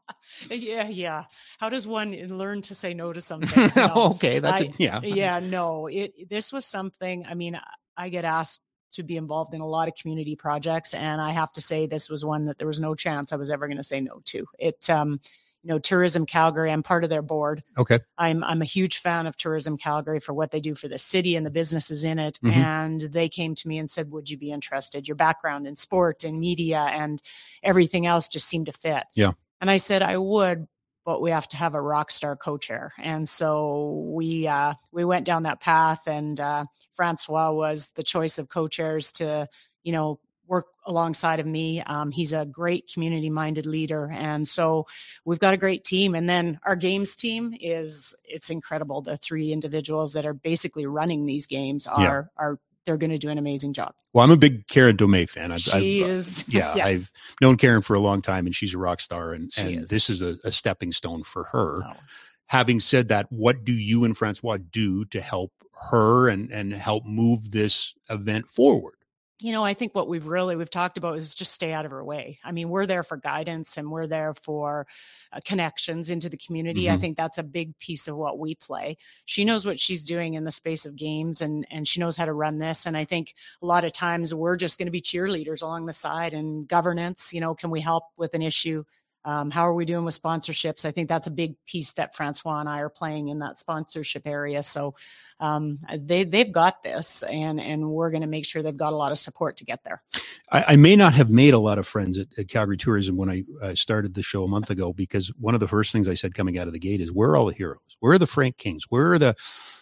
Yeah, 0.51 0.89
yeah. 0.89 1.25
How 1.59 1.69
does 1.69 1.87
one 1.87 2.13
learn 2.13 2.63
to 2.63 2.75
say 2.75 2.95
no 2.95 3.13
to 3.13 3.21
some 3.21 3.43
things? 3.43 3.77
No. 3.77 4.13
okay, 4.15 4.39
that's 4.39 4.63
I- 4.63 4.65
it. 4.67 4.75
Yeah, 4.79 5.01
yeah 5.03 5.39
no 5.41 5.87
it 5.87 6.29
this 6.29 6.53
was 6.53 6.65
something 6.67 7.25
i 7.29 7.35
mean 7.35 7.59
i 7.97 8.09
get 8.09 8.25
asked 8.25 8.61
to 8.93 9.03
be 9.03 9.17
involved 9.17 9.53
in 9.55 9.61
a 9.61 9.67
lot 9.67 9.89
of 9.89 9.95
community 9.95 10.35
projects 10.37 10.95
and 10.95 11.21
i 11.21 11.31
have 11.33 11.53
to 11.53 11.61
say 11.61 11.87
this 11.87 12.09
was 12.09 12.25
one 12.25 12.47
that 12.47 12.59
there 12.59 12.67
was 12.67 12.81
no 12.81 12.95
chance 12.95 13.33
i 13.33 13.37
was 13.37 13.51
ever 13.51 13.67
going 13.67 13.77
to 13.77 13.85
say 13.85 14.01
no 14.01 14.21
to 14.25 14.47
it 14.59 14.89
um 14.91 15.21
you 15.63 15.69
know 15.69 15.79
tourism 15.79 16.25
calgary 16.27 16.71
i'm 16.73 16.83
part 16.83 17.05
of 17.05 17.11
their 17.11 17.23
board 17.23 17.63
Okay. 17.77 17.99
i'm 18.19 18.43
i'm 18.45 18.63
a 18.63 18.67
huge 18.67 18.99
fan 18.99 19.27
of 19.27 19.37
tourism 19.37 19.77
calgary 19.77 20.21
for 20.21 20.33
what 20.33 20.51
they 20.51 20.61
do 20.61 20.75
for 20.75 20.89
the 20.89 20.99
city 20.99 21.37
and 21.37 21.45
the 21.45 21.51
businesses 21.51 22.05
in 22.05 22.19
it 22.19 22.39
Mhm. 22.43 22.53
and 22.53 23.01
they 23.03 23.29
came 23.29 23.55
to 23.57 23.69
me 23.69 23.79
and 23.79 23.91
said 23.91 24.11
would 24.11 24.29
you 24.31 24.37
be 24.39 24.51
interested 24.53 25.07
your 25.09 25.17
background 25.17 25.67
in 25.67 25.77
sport 25.77 26.25
and 26.25 26.39
media 26.41 26.81
and 26.91 27.21
everything 27.63 28.07
else 28.07 28.29
just 28.29 28.49
seemed 28.49 28.67
to 28.67 28.73
fit 28.73 29.05
Yeah. 29.15 29.33
And 29.61 29.71
i 29.71 29.77
said 29.77 30.03
i 30.03 30.17
would 30.17 30.67
but 31.07 31.23
we 31.23 31.31
have 31.31 31.47
to 31.47 31.57
have 31.57 31.75
a 31.75 31.81
rock 31.81 32.11
star 32.11 32.37
co-chair. 32.37 32.93
And 32.99 33.27
so 33.29 34.11
we 34.13 34.49
uh, 34.49 34.75
we 34.93 35.05
went 35.05 35.25
down 35.25 35.45
that 35.45 35.61
path, 35.61 36.07
and 36.09 36.39
uh, 36.39 36.65
Francois 36.93 37.53
was 37.53 37.93
the 37.93 38.03
choice 38.03 38.39
of 38.39 38.49
co-chairs 38.49 39.13
to 39.13 39.47
you 39.85 39.93
know 39.93 40.19
work 40.49 40.67
alongside 40.85 41.41
of 41.41 41.47
me. 41.47 41.81
Um, 41.83 42.11
he's 42.11 42.33
a 42.33 42.45
great 42.45 42.91
community-minded 42.93 43.67
leader, 43.67 44.11
and 44.13 44.47
so 44.47 44.87
we've 45.25 45.39
got 45.39 45.55
a 45.55 45.59
great 45.59 45.85
team. 45.85 46.17
And 46.17 46.29
then 46.29 46.59
our 46.65 46.77
games 46.77 47.15
team 47.15 47.55
is 47.61 48.15
it's 48.25 48.51
incredible. 48.51 49.01
The 49.01 49.17
three 49.17 49.53
individuals 49.53 50.15
that 50.15 50.27
are 50.27 50.35
basically 50.35 50.87
running 50.87 51.25
these 51.25 51.47
games 51.47 51.87
are 51.87 52.03
Yeah. 52.03 52.23
are 52.37 52.59
they're 52.87 52.97
going 52.97 53.11
to 53.11 53.19
do 53.19 53.29
an 53.29 53.39
amazing 53.39 53.73
job. 53.73 53.95
Well, 54.13 54.25
I'm 54.25 54.31
a 54.31 54.37
big 54.37 54.67
Karen 54.69 54.97
Domey 54.97 55.29
fan. 55.29 55.53
I've, 55.53 55.61
She 55.61 56.03
I've, 56.03 56.09
uh, 56.09 56.13
is 56.13 56.45
yeah, 56.49 56.75
yes. 56.75 56.87
I've 56.87 57.11
known 57.41 57.57
Karen 57.57 57.83
for 57.83 57.95
a 57.95 58.01
long 58.01 58.23
time, 58.23 58.47
and 58.47 58.55
she's 58.55 58.75
a 58.75 58.79
rock 58.79 59.01
star, 59.01 59.33
and, 59.33 59.53
She 59.53 59.61
and 59.61 59.85
is. 59.85 59.91
this 59.91 60.09
is 60.09 60.23
a, 60.23 60.39
a 60.45 60.53
stepping 60.53 60.93
stone 60.93 61.23
for 61.23 61.45
her. 61.45 61.83
Having 62.47 62.81
said 62.81 63.09
that, 63.09 63.27
what 63.31 63.65
do 63.65 63.73
you 63.73 64.05
and 64.05 64.17
Francois 64.17 64.59
do 64.71 65.05
to 65.07 65.21
help 65.21 65.53
her 65.91 66.29
and 66.29 66.51
and 66.51 66.73
help 66.73 67.05
move 67.05 67.51
this 67.51 67.97
event 68.09 68.49
forward? 68.49 68.95
You 69.41 69.53
know 69.53 69.63
i 69.65 69.75
think 69.75 69.95
what 69.95 70.09
we've 70.09 70.27
really 70.27 70.57
we've 70.57 70.71
talked 70.71 70.97
about 70.97 71.19
is 71.19 71.35
just 71.35 71.53
stay 71.53 71.73
out 71.73 71.85
of 71.85 71.91
her 71.91 72.03
way. 72.05 72.39
I 72.43 72.53
mean 72.53 72.69
we're 72.71 72.87
there 72.87 73.03
for 73.03 73.17
guidance 73.19 73.77
and 73.77 73.91
we're 73.91 74.07
there 74.07 74.33
for 74.33 74.87
uh, 75.33 75.41
connections 75.45 76.09
into 76.09 76.29
the 76.31 76.39
community. 76.39 76.89
I 76.91 76.97
Mhm. 76.97 77.01
think 77.01 77.17
that's 77.17 77.37
a 77.39 77.43
big 77.43 77.79
piece 77.79 78.09
of 78.09 78.17
what 78.17 78.39
we 78.39 78.55
play. 78.55 78.97
She 79.27 79.45
knows 79.45 79.67
what 79.67 79.79
she's 79.79 80.03
doing 80.03 80.35
in 80.35 80.45
the 80.45 80.51
space 80.51 80.87
of 80.87 80.97
games 80.97 81.43
and 81.43 81.67
and 81.71 81.87
she 81.87 82.01
knows 82.01 82.17
how 82.17 82.25
to 82.25 82.33
run 82.33 82.59
this. 82.59 82.87
And 82.87 82.97
i 82.97 83.05
think 83.05 83.35
a 83.63 83.67
lot 83.67 83.85
of 83.85 83.93
times 83.93 84.33
we're 84.33 84.57
just 84.57 84.79
going 84.79 84.87
to 84.87 84.93
be 84.93 85.03
cheerleaders 85.03 85.63
along 85.63 85.87
the 85.87 85.93
side 85.93 86.33
and 86.33 86.67
governance 86.67 87.33
you 87.35 87.41
know 87.41 87.55
can 87.55 87.71
we 87.71 87.81
help 87.81 88.05
with 88.17 88.33
an 88.35 88.43
issue 88.43 88.85
um, 89.27 89.51
how 89.51 89.67
are 89.67 89.75
we 89.75 89.85
doing 89.85 90.05
with 90.05 90.21
sponsorships? 90.21 90.85
I 90.85 90.93
think 90.93 91.09
that's 91.09 91.27
a 91.27 91.33
big 91.33 91.57
piece 91.67 91.95
that 91.95 92.15
Francois 92.15 92.61
and 92.61 92.69
I 92.69 92.79
are 92.79 92.89
playing 92.89 93.27
in 93.27 93.41
that 93.41 93.59
sponsorship 93.59 94.23
area. 94.25 94.63
So 94.63 94.95
um, 95.41 95.79
they 95.99 96.23
they've 96.23 96.51
got 96.51 96.85
this, 96.85 97.25
and 97.25 97.61
and 97.61 97.91
we're 97.91 98.11
going 98.11 98.21
to 98.21 98.29
make 98.29 98.47
sure 98.47 98.63
they've 98.63 98.77
got 98.77 98.93
a 98.93 98.97
lot 98.97 99.11
of 99.11 99.19
support 99.19 99.57
to 99.57 99.65
get 99.65 99.83
there. 99.83 100.01
I, 100.53 100.65
I 100.69 100.77
may 100.77 100.95
not 100.95 101.13
have 101.15 101.29
made 101.29 101.55
a 101.55 101.59
lot 101.59 101.79
of 101.79 101.89
friends 101.89 102.19
at, 102.19 102.29
at 102.39 102.49
Calgary 102.49 102.77
Tourism 102.77 103.17
when 103.17 103.29
I 103.29 103.43
uh, 103.61 103.75
started 103.75 104.15
the 104.15 104.23
show 104.23 104.45
a 104.45 104.49
month 104.49 104.71
ago 104.71 104.93
because 104.93 105.29
one 105.41 105.55
of 105.55 105.61
the 105.61 105.69
first 105.69 105.93
things 105.93 106.07
I 106.07 106.15
said 106.15 106.35
coming 106.35 106.57
out 106.57 106.69
of 106.69 106.73
the 106.73 106.79
gate 106.79 107.01
is, 107.01 107.11
"Where 107.11 107.31
are 107.31 107.37
all 107.37 107.47
the 107.47 107.55
heroes? 107.55 107.81
Where 107.99 108.13
are 108.13 108.19
the 108.19 108.29
Frank 108.29 108.59
Kings? 108.59 108.85
Where 108.89 109.13
are 109.13 109.19
the 109.19 109.35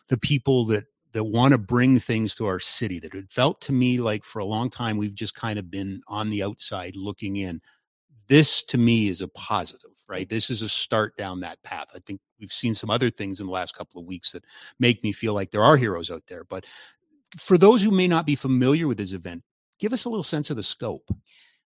the 0.09 0.17
people 0.17 0.65
that 0.67 0.85
that 1.13 1.25
want 1.25 1.53
to 1.53 1.59
bring 1.59 1.99
things 1.99 2.35
to 2.37 2.47
our 2.47 2.59
city?" 2.59 2.99
That 2.99 3.13
it 3.13 3.31
felt 3.31 3.61
to 3.63 3.73
me 3.73 3.99
like 3.99 4.25
for 4.25 4.39
a 4.39 4.47
long 4.47 4.71
time 4.71 4.97
we've 4.97 5.15
just 5.15 5.35
kind 5.35 5.59
of 5.59 5.71
been 5.71 6.01
on 6.09 6.31
the 6.31 6.43
outside 6.43 6.97
looking 6.97 7.37
in. 7.37 7.61
This 8.29 8.63
to 8.65 8.79
me 8.79 9.09
is 9.09 9.21
a 9.21 9.29
positive, 9.29 9.91
right? 10.09 10.29
This 10.29 10.51
is 10.51 10.63
a 10.63 10.69
start 10.69 11.17
down 11.17 11.41
that 11.41 11.63
path. 11.63 11.89
I 11.95 11.99
think 11.99 12.21
we've 12.41 12.53
seen 12.53 12.75
some 12.75 12.91
other 12.91 13.11
things 13.11 13.41
in 13.41 13.47
the 13.47 13.53
last 13.53 13.75
couple 13.77 14.01
of 14.01 14.07
weeks 14.07 14.33
that 14.33 14.45
make 14.79 15.03
me 15.03 15.13
feel 15.13 15.35
like 15.35 15.51
there 15.51 15.65
are 15.65 15.77
heroes 15.77 16.11
out 16.11 16.23
there. 16.29 16.45
But 16.45 16.65
for 17.39 17.59
those 17.59 17.83
who 17.83 17.91
may 17.91 18.09
not 18.09 18.27
be 18.27 18.37
familiar 18.37 18.87
with 18.87 18.99
this 18.99 19.13
event, 19.13 19.43
give 19.79 19.93
us 19.93 20.05
a 20.05 20.09
little 20.09 20.23
sense 20.23 20.51
of 20.51 20.57
the 20.57 20.63
scope. 20.63 21.11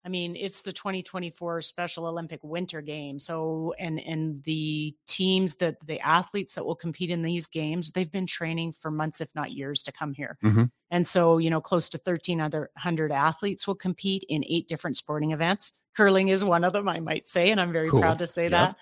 I 0.06 0.10
mean, 0.10 0.38
it's 0.38 0.62
the 0.62 0.72
2024 0.72 1.62
Special 1.62 2.06
Olympic 2.06 2.40
Winter 2.42 2.82
Games. 2.82 3.26
So, 3.26 3.74
and 3.78 4.00
and 4.00 4.42
the 4.46 4.96
teams 5.06 5.56
that 5.56 5.76
the 5.86 6.00
athletes 6.00 6.56
that 6.56 6.66
will 6.66 6.76
compete 6.78 7.10
in 7.12 7.24
these 7.24 7.46
games, 7.46 7.92
they've 7.92 8.12
been 8.12 8.26
training 8.26 8.72
for 8.72 8.90
months, 8.90 9.20
if 9.20 9.30
not 9.36 9.52
years, 9.52 9.84
to 9.84 9.92
come 9.92 10.14
here. 10.14 10.38
Mhm. 10.42 10.72
And 10.92 11.06
so, 11.06 11.40
you 11.40 11.50
know, 11.50 11.60
close 11.60 11.90
to 11.90 11.98
1,300 11.98 13.12
athletes 13.12 13.68
will 13.68 13.76
compete 13.76 14.24
in 14.30 14.46
eight 14.48 14.70
different 14.70 14.96
sporting 14.96 15.34
events. 15.34 15.74
Curling 15.98 16.30
is 16.30 16.44
one 16.44 16.64
of 16.64 16.74
them, 16.74 16.88
I 16.88 16.99
might 16.99 17.26
say, 17.26 17.49
and 17.49 17.60
I'm 17.60 17.74
very 17.74 17.90
Cool. 17.90 18.02
proud 18.02 18.19
to 18.19 18.28
say 18.28 18.44
Yep. 18.44 18.52
that. 18.52 18.76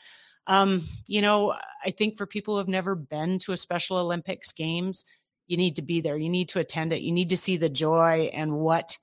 Um, 0.47 0.83
you 1.07 1.21
know, 1.21 1.55
I 1.83 1.91
think 1.91 2.15
for 2.15 2.27
people 2.27 2.53
who 2.53 2.57
have 2.59 2.67
never 2.67 2.93
been 2.95 3.39
to 3.39 3.53
a 3.53 3.57
Special 3.57 3.97
Olympics 3.97 4.51
Games, 4.51 5.05
you 5.47 5.57
need 5.57 5.77
to 5.77 5.81
be 5.81 6.01
there. 6.01 6.17
You 6.17 6.29
need 6.29 6.49
to 6.49 6.59
attend 6.59 6.91
it. 6.93 7.01
You 7.01 7.11
need 7.13 7.29
to 7.29 7.37
see 7.37 7.57
the 7.57 7.69
joy 7.69 8.29
and 8.33 8.57
what 8.57 8.97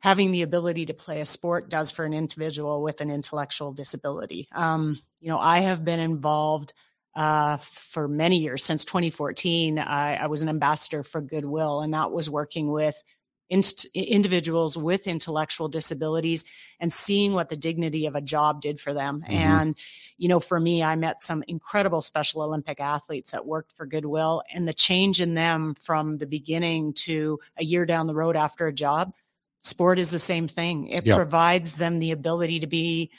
having 0.00 0.30
the 0.30 0.42
ability 0.42 0.86
to 0.86 0.94
play 0.94 1.20
a 1.20 1.26
sport 1.26 1.68
does 1.68 1.90
for 1.90 2.04
an 2.04 2.12
individual 2.12 2.82
with 2.82 3.00
an 3.00 3.10
intellectual 3.10 3.72
disability. 3.72 4.48
Um, 4.52 5.00
you 5.20 5.28
know, 5.28 5.38
I 5.38 5.60
have 5.60 5.84
been 5.84 5.98
involved 5.98 6.72
uh, 7.16 7.56
for 7.56 8.06
many 8.06 8.36
years 8.38 8.62
since 8.64 8.84
2014. 8.84 9.78
I, 9.78 10.16
I 10.16 10.26
was 10.28 10.42
an 10.42 10.48
ambassador 10.48 11.02
for 11.02 11.20
Goodwill, 11.20 11.80
and 11.80 11.94
that 11.94 12.12
was 12.12 12.30
working 12.30 12.70
with 12.70 13.02
inst- 13.50 13.86
individuals 13.94 14.76
with 14.76 15.06
intellectual 15.06 15.68
disabilities 15.68 16.44
and 16.80 16.92
seeing 16.92 17.32
what 17.32 17.48
the 17.48 17.56
dignity 17.56 18.06
of 18.06 18.14
a 18.14 18.20
job 18.20 18.60
did 18.60 18.78
for 18.80 18.92
them. 18.92 19.24
Mhm. 19.26 19.32
And, 19.32 19.76
you 20.16 20.28
know, 20.28 20.40
for 20.40 20.60
me, 20.60 20.82
I 20.82 20.96
met 20.96 21.22
some 21.22 21.42
incredible 21.48 22.00
Special 22.00 22.42
Olympic 22.42 22.78
athletes 22.80 23.30
that 23.30 23.46
worked 23.46 23.72
for 23.72 23.86
Goodwill, 23.86 24.42
and 24.52 24.68
the 24.68 24.74
change 24.74 25.20
in 25.20 25.34
them 25.34 25.74
from 25.74 26.18
the 26.18 26.26
beginning 26.26 26.92
to 26.94 27.40
a 27.56 27.64
year 27.64 27.86
down 27.86 28.06
the 28.06 28.14
road 28.14 28.36
after 28.36 28.66
a 28.66 28.72
job 28.72 29.12
sport 29.60 29.98
is 29.98 30.10
the 30.12 30.18
same 30.18 30.46
thing. 30.46 30.86
It 30.88 31.04
Yep. 31.06 31.16
provides 31.16 31.78
them 31.78 31.98
the 31.98 32.12
ability 32.12 32.60
to 32.60 32.66
be 32.66 33.10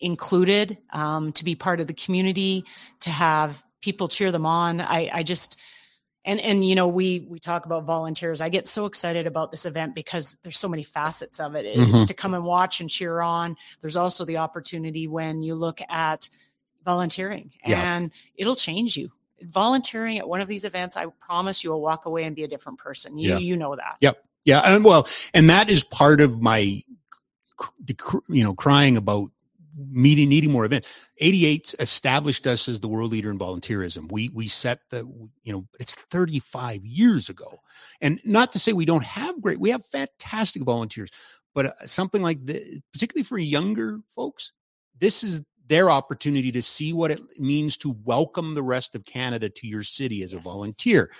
included, 0.00 0.78
um, 0.92 1.32
to 1.32 1.44
be 1.44 1.54
part 1.54 1.80
of 1.80 1.86
the 1.86 1.94
community, 1.94 2.64
to 3.00 3.10
have 3.10 3.62
people 3.80 4.08
cheer 4.08 4.30
them 4.30 4.46
on. 4.46 4.80
I, 4.80 5.10
I 5.12 5.22
just, 5.22 5.58
and 6.24 6.40
and 6.40 6.64
you 6.64 6.74
know, 6.74 6.88
we 6.88 7.20
we 7.28 7.38
talk 7.38 7.66
about 7.66 7.84
volunteers. 7.84 8.40
I 8.40 8.48
get 8.48 8.66
so 8.66 8.86
excited 8.86 9.26
about 9.26 9.50
this 9.50 9.66
event 9.66 9.94
because 9.94 10.36
there's 10.42 10.58
so 10.58 10.68
many 10.68 10.82
facets 10.82 11.40
of 11.40 11.54
it. 11.54 11.66
It's 11.66 11.76
Mhm. 12.04 12.06
to 12.08 12.14
come 12.14 12.34
and 12.34 12.44
watch 12.44 12.80
and 12.80 12.88
cheer 12.88 13.20
on. 13.20 13.56
There's 13.80 13.96
also 13.96 14.24
the 14.24 14.38
opportunity 14.38 15.06
when 15.06 15.42
you 15.42 15.54
look 15.54 15.80
at 15.88 16.28
volunteering 16.84 17.52
Yeah. 17.66 17.96
and 17.96 18.10
it'll 18.36 18.56
change 18.56 18.96
you. 18.96 19.10
Volunteering 19.42 20.18
at 20.18 20.28
one 20.28 20.40
of 20.40 20.48
these 20.48 20.64
events, 20.64 20.96
I 20.96 21.06
promise 21.20 21.64
you 21.64 21.70
will 21.70 21.80
walk 21.82 22.06
away 22.06 22.24
and 22.24 22.34
be 22.36 22.44
a 22.44 22.48
different 22.48 22.78
person. 22.78 23.18
You 23.18 23.30
Yeah. 23.30 23.38
you 23.38 23.56
know 23.56 23.74
that. 23.76 23.96
Yep. 24.00 24.22
Yeah, 24.44 24.60
and 24.60 24.84
well, 24.84 25.08
and 25.32 25.48
that 25.50 25.70
is 25.70 25.84
part 25.84 26.20
of 26.20 26.40
my, 26.40 26.82
you 28.28 28.44
know, 28.44 28.54
crying 28.54 28.96
about 28.96 29.30
meeting 29.76 30.28
needing 30.28 30.50
more 30.50 30.64
events. 30.64 30.88
88 31.18 31.74
established 31.78 32.46
us 32.46 32.68
as 32.68 32.80
the 32.80 32.88
world 32.88 33.12
leader 33.12 33.30
in 33.30 33.38
volunteerism. 33.38 34.10
We 34.10 34.28
we 34.30 34.48
set 34.48 34.80
the 34.90 34.98
you 35.42 35.52
know 35.52 35.66
it's 35.80 35.94
35 35.94 36.84
years 36.84 37.28
ago, 37.28 37.60
and 38.00 38.20
not 38.24 38.52
to 38.52 38.58
say 38.58 38.72
we 38.72 38.84
don't 38.84 39.04
have 39.04 39.40
great. 39.40 39.60
We 39.60 39.70
have 39.70 39.84
fantastic 39.86 40.62
volunteers, 40.62 41.10
but 41.54 41.66
uh, 41.66 41.86
something 41.86 42.22
like 42.22 42.44
the 42.44 42.80
particularly 42.92 43.24
for 43.24 43.38
younger 43.38 44.00
folks, 44.14 44.52
this 44.98 45.22
is 45.24 45.42
their 45.66 45.90
opportunity 45.90 46.52
to 46.52 46.62
see 46.62 46.92
what 46.92 47.10
it 47.10 47.20
means 47.38 47.76
to 47.78 47.96
welcome 48.04 48.54
the 48.54 48.62
rest 48.62 48.94
of 48.94 49.04
Canada 49.04 49.48
to 49.48 49.66
your 49.66 49.82
city 49.82 50.22
as 50.22 50.32
a 50.32 50.36
Yes. 50.36 50.44
volunteer. 50.44 51.10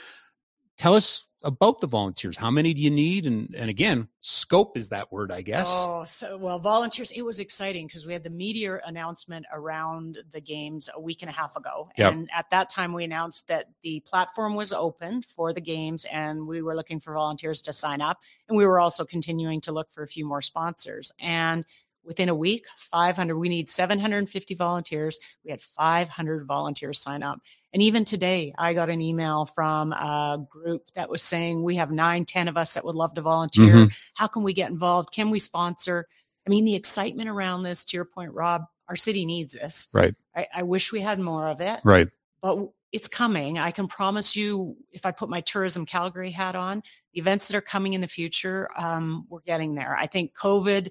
Tell 0.77 0.95
us 0.95 1.25
about 1.45 1.81
the 1.81 1.87
volunteers. 1.87 2.37
How 2.37 2.51
many 2.51 2.75
do 2.75 2.81
you 2.81 2.91
need? 2.91 3.27
And 3.27 3.55
and 3.55 3.71
again, 3.71 4.09
scope 4.21 4.77
is 4.77 4.89
that 4.89 5.13
word, 5.13 5.31
I 5.31 5.43
guess. 5.43 5.69
Oh, 5.71 6.05
so 6.05 6.37
well, 6.37 6.59
volunteers. 6.59 7.11
It 7.13 7.23
was 7.23 7.39
exciting 7.39 7.87
because 7.87 8.07
we 8.07 8.13
had 8.13 8.25
the 8.25 8.31
media 8.31 8.81
announcement 8.87 9.47
around 9.53 10.19
the 10.33 10.41
games 10.41 10.89
a 10.95 11.01
week 11.01 11.23
and 11.23 11.29
a 11.31 11.33
half 11.33 11.55
ago, 11.57 11.91
Yep. 11.99 12.13
and 12.13 12.31
at 12.35 12.51
that 12.51 12.69
time 12.71 12.93
we 12.93 13.05
announced 13.05 13.49
that 13.49 13.67
the 13.83 14.01
platform 14.01 14.55
was 14.55 14.73
open 14.73 15.23
for 15.23 15.53
the 15.53 15.61
games, 15.61 16.05
and 16.07 16.47
we 16.49 16.63
were 16.63 16.75
looking 16.75 16.99
for 16.99 17.15
volunteers 17.15 17.63
to 17.63 17.73
sign 17.73 18.01
up, 18.01 18.19
and 18.49 18.57
we 18.57 18.67
were 18.67 18.81
also 18.81 19.05
continuing 19.05 19.61
to 19.61 19.73
look 19.73 19.91
for 19.93 20.03
a 20.03 20.09
few 20.09 20.27
more 20.27 20.41
sponsors. 20.41 21.13
And 21.21 21.65
within 22.05 22.29
a 22.29 22.35
week, 22.35 22.67
500. 22.77 23.37
We 23.37 23.49
need 23.49 23.69
750 23.69 24.55
volunteers. 24.55 25.19
We 25.45 25.51
had 25.51 25.61
500 25.61 26.47
volunteers 26.47 27.01
sign 27.01 27.23
up. 27.23 27.41
And 27.73 27.83
even 27.83 28.05
today, 28.05 28.55
I 28.57 28.73
got 28.75 28.91
an 28.91 29.01
email 29.01 29.47
from 29.47 29.93
a 29.93 30.39
group 30.49 30.91
that 30.95 31.11
was 31.11 31.23
saying, 31.23 31.63
We 31.63 31.77
have 31.77 31.91
nine, 31.91 32.25
10 32.25 32.49
of 32.49 32.57
us 32.57 32.75
that 32.75 32.85
would 32.85 32.95
love 32.95 33.15
to 33.15 33.23
volunteer. 33.23 33.75
Mhm. 33.75 33.93
How 34.15 34.27
can 34.29 34.43
we 34.45 34.53
get 34.53 34.71
involved? 34.71 35.13
Can 35.13 35.31
we 35.31 35.39
sponsor? 35.39 36.07
I 36.47 36.51
mean, 36.51 36.65
the 36.65 36.75
excitement 36.77 37.29
around 37.29 37.63
this, 37.63 37.85
to 37.87 37.97
your 37.97 38.05
point, 38.05 38.33
Rob, 38.33 38.63
our 38.89 38.97
city 38.97 39.25
needs 39.27 39.55
this. 39.55 39.89
Right. 39.93 40.15
I, 40.37 40.47
I 40.57 40.63
wish 40.63 40.93
we 40.93 41.01
had 41.01 41.19
more 41.19 41.49
of 41.49 41.61
it, 41.61 41.81
Right. 41.85 42.09
but 42.43 42.59
it's 42.93 43.09
coming. 43.09 43.59
I 43.59 43.73
can 43.73 43.89
promise 43.89 44.37
you, 44.37 44.77
if 44.93 45.05
I 45.05 45.11
put 45.11 45.29
my 45.29 45.41
Tourism 45.41 45.85
Calgary 45.85 46.31
hat 46.31 46.55
on, 46.55 46.83
the 47.13 47.19
events 47.21 47.49
that 47.49 47.57
are 47.57 47.61
coming 47.63 47.95
in 47.95 48.01
the 48.03 48.07
future, 48.09 48.69
um, 48.77 49.27
we're 49.29 49.41
getting 49.41 49.75
there. 49.75 49.97
I 49.97 50.07
think 50.07 50.33
COVID 50.37 50.91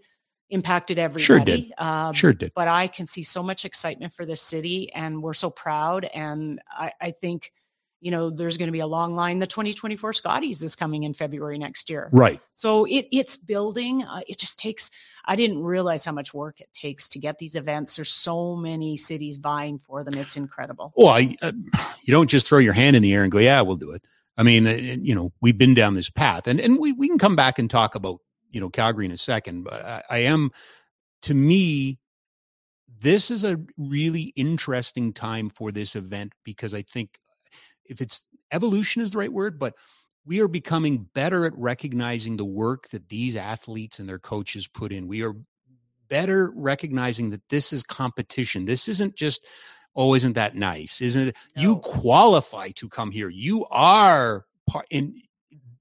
impacted 0.54 1.00
everybody. 1.00 1.24
Sure 1.24 1.40
did. 1.40 1.74
um, 1.78 2.14
Sure 2.14 2.32
did. 2.34 2.52
but 2.56 2.68
I 2.68 2.88
can 2.88 3.08
see 3.08 3.24
so 3.24 3.42
much 3.44 3.66
excitement 3.66 4.14
for 4.14 4.26
this 4.26 4.42
city, 4.42 4.92
and 4.94 5.22
we're 5.22 5.34
so 5.34 5.50
proud. 5.50 6.06
And 6.06 6.62
I, 6.72 6.92
I 7.02 7.12
think, 7.12 7.52
you 8.02 8.12
know, 8.12 8.30
there's 8.30 8.58
going 8.58 8.68
to 8.68 8.72
be 8.74 8.80
a 8.82 8.88
long 8.88 9.16
line. 9.16 9.40
The 9.40 9.48
2024 9.48 10.14
Scotties 10.14 10.62
is 10.62 10.76
coming 10.76 11.04
in 11.04 11.14
February 11.14 11.58
next 11.58 11.90
year, 11.90 12.10
Right. 12.12 12.40
so 12.54 12.86
it 12.86 13.08
it's 13.12 13.36
building. 13.38 14.04
Uh, 14.04 14.22
it 14.28 14.38
just 14.38 14.60
takes. 14.60 14.92
I 15.26 15.36
didn't 15.38 15.64
realize 15.64 16.04
how 16.04 16.12
much 16.12 16.34
work 16.34 16.60
it 16.60 16.68
takes 16.74 17.08
to 17.10 17.20
get 17.20 17.38
these 17.38 17.56
events. 17.56 17.96
There's 17.96 18.10
so 18.12 18.56
many 18.58 18.98
cities 18.98 19.38
vying 19.38 19.80
for 19.80 20.04
them. 20.04 20.16
It's 20.16 20.36
incredible. 20.38 20.92
Well, 20.98 21.08
I, 21.08 21.36
uh, 21.42 21.54
you 22.04 22.12
don't 22.12 22.30
just 22.30 22.46
throw 22.48 22.60
your 22.60 22.74
hand 22.74 22.96
in 22.98 23.02
the 23.02 23.14
air 23.14 23.24
and 23.24 23.32
go, 23.32 23.40
"Yeah, 23.40 23.62
we'll 23.62 23.78
do 23.78 23.92
it." 23.92 24.04
I 24.38 24.44
mean, 24.44 24.68
uh, 24.68 24.72
you 24.72 25.16
know, 25.16 25.32
we've 25.42 25.58
been 25.58 25.74
down 25.74 25.94
this 25.94 26.10
path, 26.10 26.46
and 26.48 26.60
and 26.60 26.78
we 26.78 26.92
we 26.92 27.08
can 27.08 27.18
come 27.20 27.36
back 27.38 27.58
and 27.58 27.70
talk 27.70 27.96
about 27.96 28.20
you 28.54 28.62
know 28.62 28.70
Calgary 28.70 29.06
in 29.06 29.12
a 29.12 29.18
second. 29.18 29.64
But 29.64 29.84
I, 29.84 30.04
I 30.10 30.18
am, 30.20 30.52
to 31.24 31.34
me, 31.34 32.00
this 33.02 33.30
is 33.30 33.44
a 33.44 33.60
really 33.78 34.32
interesting 34.36 35.12
time 35.12 35.50
for 35.50 35.72
this 35.74 35.96
event 35.96 36.32
because 36.46 36.74
I 36.74 36.84
think 36.84 37.20
if 37.86 38.00
it's 38.00 38.26
evolution 38.52 39.02
is 39.02 39.12
the 39.12 39.18
right 39.18 39.34
word, 39.34 39.60
but 39.60 39.74
we 40.26 40.40
are 40.40 40.48
becoming 40.48 41.10
better 41.14 41.46
at 41.46 41.58
recognizing 41.58 42.38
the 42.38 42.46
work 42.46 42.88
that 42.90 43.10
these 43.10 43.36
athletes 43.36 44.00
and 44.00 44.08
their 44.08 44.20
coaches 44.20 44.70
put 44.70 44.94
in. 44.94 45.08
We 45.08 45.24
are 45.24 45.36
better 46.08 46.52
recognizing 46.56 47.32
that 47.32 47.42
this 47.50 47.74
is 47.74 47.84
competition. 47.84 48.66
This 48.66 48.88
isn't 48.88 49.18
just, 49.18 49.46
oh, 49.96 50.14
isn't 50.14 50.34
that 50.34 50.56
nice? 50.56 51.02
Isn't 51.02 51.30
it? 51.30 51.38
You 51.58 51.78
qualify 51.80 52.70
to 52.76 52.88
come 52.88 53.12
here. 53.12 53.28
You 53.30 53.66
are 53.70 54.46
part 54.70 54.86
in 54.90 55.22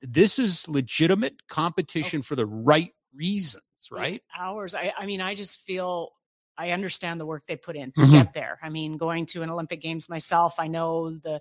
this 0.03 0.39
is 0.39 0.69
legitimate 0.69 1.47
competition 1.49 2.23
for 2.23 2.37
the 2.37 2.47
right 2.47 2.93
reasons, 3.15 3.63
right? 3.91 4.23
Hours. 4.37 4.75
I, 4.75 4.93
I 4.99 5.07
mean, 5.07 5.21
I 5.21 5.35
just 5.35 5.61
feel 5.61 6.13
I 6.59 6.71
understand 6.73 7.21
the 7.21 7.27
work 7.27 7.45
they 7.47 7.57
put 7.57 7.77
in 7.77 7.93
to 7.93 8.01
Mhm. 8.01 8.11
get 8.13 8.35
there. 8.35 8.59
I 8.63 8.69
mean, 8.69 8.97
going 8.99 9.27
to 9.27 9.43
an 9.43 9.51
Olympic 9.51 9.81
Games 9.81 10.09
myself, 10.11 10.57
I 10.59 10.69
know 10.69 11.11
the 11.11 11.41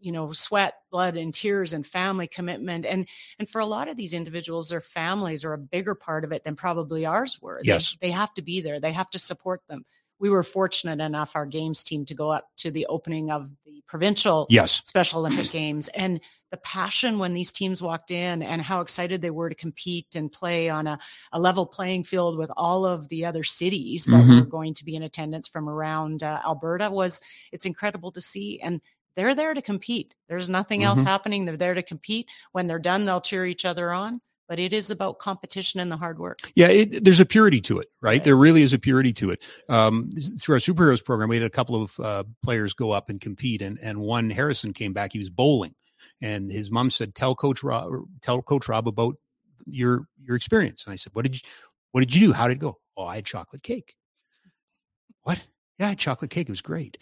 you 0.00 0.12
know 0.12 0.32
sweat 0.32 0.74
blood 0.92 1.16
and 1.16 1.34
tears 1.34 1.72
and 1.72 1.84
family 1.84 2.28
commitment 2.28 2.86
and 2.86 3.08
and 3.40 3.48
for 3.48 3.60
a 3.60 3.66
lot 3.66 3.88
of 3.88 3.96
these 3.96 4.14
individuals 4.14 4.68
their 4.68 4.80
families 4.80 5.44
are 5.44 5.54
a 5.54 5.58
bigger 5.58 5.92
part 5.96 6.22
of 6.22 6.30
it 6.30 6.44
than 6.44 6.54
probably 6.54 7.04
ours 7.04 7.36
were 7.42 7.60
They- 7.64 7.72
Yes. 7.72 7.96
they, 8.00 8.12
have 8.12 8.32
to 8.34 8.42
be 8.42 8.60
there 8.60 8.78
they 8.78 8.92
have 8.92 9.10
to 9.10 9.18
support 9.18 9.60
them 9.66 9.84
we 10.20 10.30
were 10.30 10.44
fortunate 10.44 11.00
enough 11.04 11.34
our 11.34 11.46
games 11.46 11.82
team 11.82 12.04
to 12.04 12.14
go 12.14 12.30
up 12.30 12.46
to 12.58 12.70
the 12.70 12.86
opening 12.86 13.32
of 13.32 13.50
the 13.66 13.82
provincial 13.88 14.46
Yes. 14.48 14.80
Special 14.84 15.18
Olympic 15.18 15.50
Games 15.50 15.88
and 15.88 16.20
the 16.50 16.56
passion 16.58 17.18
when 17.18 17.34
these 17.34 17.52
teams 17.52 17.82
walked 17.82 18.10
in 18.10 18.42
and 18.42 18.62
how 18.62 18.80
excited 18.80 19.20
they 19.20 19.30
were 19.30 19.48
to 19.48 19.54
compete 19.54 20.14
and 20.16 20.32
play 20.32 20.68
on 20.68 20.86
a, 20.86 20.98
a 21.32 21.38
level 21.38 21.66
playing 21.66 22.04
field 22.04 22.38
with 22.38 22.50
all 22.56 22.86
of 22.86 23.08
the 23.08 23.24
other 23.24 23.42
cities 23.44 24.06
that 24.06 24.24
Mhm. 24.24 24.40
were 24.40 24.46
going 24.46 24.74
to 24.74 24.84
be 24.84 24.96
in 24.96 25.02
attendance 25.02 25.46
from 25.48 25.68
around 25.68 26.22
uh, 26.22 26.40
Alberta 26.46 26.90
was 26.90 27.20
it's 27.52 27.66
incredible 27.66 28.10
to 28.12 28.20
see 28.20 28.60
and 28.60 28.80
they're 29.16 29.34
there 29.34 29.52
to 29.52 29.60
compete. 29.62 30.14
There's 30.28 30.48
nothing 30.48 30.84
else 30.84 31.02
Mhm. 31.02 31.06
happening. 31.06 31.44
They're 31.44 31.56
there 31.56 31.74
to 31.74 31.82
compete. 31.82 32.28
When 32.52 32.66
they're 32.66 32.78
done, 32.78 33.04
they'll 33.04 33.20
cheer 33.20 33.44
each 33.46 33.64
other 33.64 33.92
on. 33.92 34.20
But 34.48 34.58
it 34.58 34.72
is 34.72 34.90
about 34.90 35.18
competition 35.18 35.78
and 35.80 35.92
the 35.92 35.96
hard 35.98 36.18
work. 36.18 36.38
Yeah, 36.54 36.68
it, 36.68 37.04
there's 37.04 37.20
a 37.20 37.26
purity 37.26 37.60
to 37.62 37.80
it, 37.80 37.88
right? 38.00 38.24
There 38.24 38.36
really 38.36 38.62
is 38.62 38.72
a 38.72 38.78
purity 38.78 39.12
to 39.14 39.30
it. 39.30 39.42
Um, 39.68 40.10
through 40.40 40.54
our 40.54 40.60
superheroes 40.60 41.04
program, 41.04 41.28
we 41.28 41.36
had 41.36 41.44
a 41.44 41.50
couple 41.50 41.82
of 41.82 42.00
uh, 42.00 42.24
players 42.42 42.72
go 42.72 42.90
up 42.92 43.10
and 43.10 43.20
compete, 43.20 43.60
and 43.60 43.78
and 43.82 43.98
one 43.98 44.30
Harrison 44.30 44.72
came 44.72 44.94
back. 44.94 45.12
He 45.12 45.18
was 45.18 45.28
bowling, 45.28 45.74
and 46.20 46.50
his 46.50 46.70
mom 46.70 46.90
said, 46.90 47.14
"Tell 47.14 47.34
Coach 47.34 47.62
Rob, 47.62 47.92
tell 48.22 48.42
Coach 48.42 48.68
Rob 48.68 48.86
about 48.88 49.16
your 49.66 50.06
your 50.22 50.36
experience." 50.36 50.84
And 50.84 50.92
I 50.92 50.96
said, 50.96 51.14
"What 51.14 51.22
did 51.22 51.36
you 51.36 51.48
What 51.92 52.00
did 52.00 52.14
you 52.14 52.28
do? 52.28 52.32
How 52.32 52.48
did 52.48 52.58
it 52.58 52.60
go?" 52.60 52.78
Oh, 52.96 53.06
I 53.06 53.16
had 53.16 53.24
chocolate 53.26 53.62
cake. 53.62 53.94
What? 55.22 55.42
Yeah, 55.78 55.86
I 55.86 55.88
had 55.90 55.98
chocolate 55.98 56.30
cake. 56.30 56.48
It 56.48 56.52
was 56.52 56.62
great. 56.62 56.98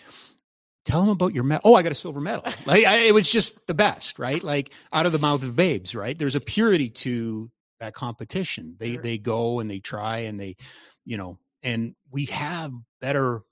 Tell 0.84 1.02
him 1.02 1.08
about 1.08 1.34
your 1.34 1.42
medal. 1.44 1.62
Oh, 1.64 1.74
I 1.74 1.82
got 1.82 1.92
a 1.92 1.96
silver 1.96 2.20
medal. 2.20 2.44
Like 2.66 2.84
I, 2.84 2.98
it 3.06 3.14
was 3.14 3.30
just 3.30 3.66
the 3.66 3.74
best, 3.74 4.18
right? 4.18 4.42
Like 4.42 4.72
out 4.92 5.06
of 5.06 5.12
the 5.12 5.18
mouth 5.18 5.42
of 5.42 5.56
babes, 5.56 5.94
right? 5.94 6.16
There's 6.18 6.36
a 6.36 6.40
purity 6.40 6.90
to 6.90 7.50
that 7.80 7.94
competition. 7.94 8.76
They 8.78 8.94
Sure. 8.94 9.02
they 9.02 9.18
go 9.18 9.60
and 9.60 9.70
they 9.70 9.80
try 9.80 10.18
and 10.18 10.38
they, 10.38 10.56
you 11.04 11.16
know, 11.16 11.38
and 11.62 11.94
we 12.10 12.26
have 12.26 12.72
better, 13.00 13.42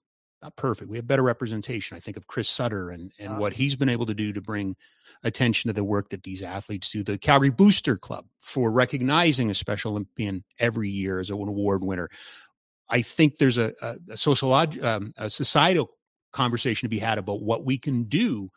not 0.45 0.57
perfect. 0.57 0.91
We 0.91 0.99
have 0.99 1.07
better 1.07 1.23
representation. 1.23 1.97
I 1.97 2.01
think 2.01 2.17
of 2.17 2.27
Chris 2.27 2.49
Sutter 2.49 2.91
and 2.91 3.11
and 3.19 3.39
what 3.39 3.55
he's 3.55 3.77
been 3.77 3.89
able 3.89 4.07
to 4.07 4.15
do 4.15 4.33
to 4.33 4.41
bring 4.41 4.77
attention 5.25 5.69
to 5.69 5.73
the 5.73 5.83
work 5.83 6.11
that 6.11 6.23
these 6.23 6.43
athletes 6.43 6.91
do. 6.91 7.03
The 7.03 7.19
Calgary 7.19 7.51
Booster 7.51 7.97
Club 7.97 8.27
for 8.41 8.71
recognizing 8.71 9.51
a 9.51 9.55
Special 9.55 9.93
Olympian 9.93 10.45
every 10.59 10.91
year 10.91 11.19
as 11.19 11.31
an 11.31 11.37
award 11.37 11.83
winner. 11.83 12.11
I 12.91 13.01
think 13.01 13.39
there's 13.39 13.57
a, 13.57 13.73
a, 13.81 13.93
a 14.11 14.15
sociolog, 14.15 14.83
um, 14.85 15.15
a 15.17 15.31
societal 15.31 15.89
conversation 16.33 16.87
to 16.87 16.91
be 16.91 16.99
had 16.99 17.17
about 17.17 17.43
what 17.43 17.65
we 17.65 17.79
can 17.79 18.05
do 18.05 18.51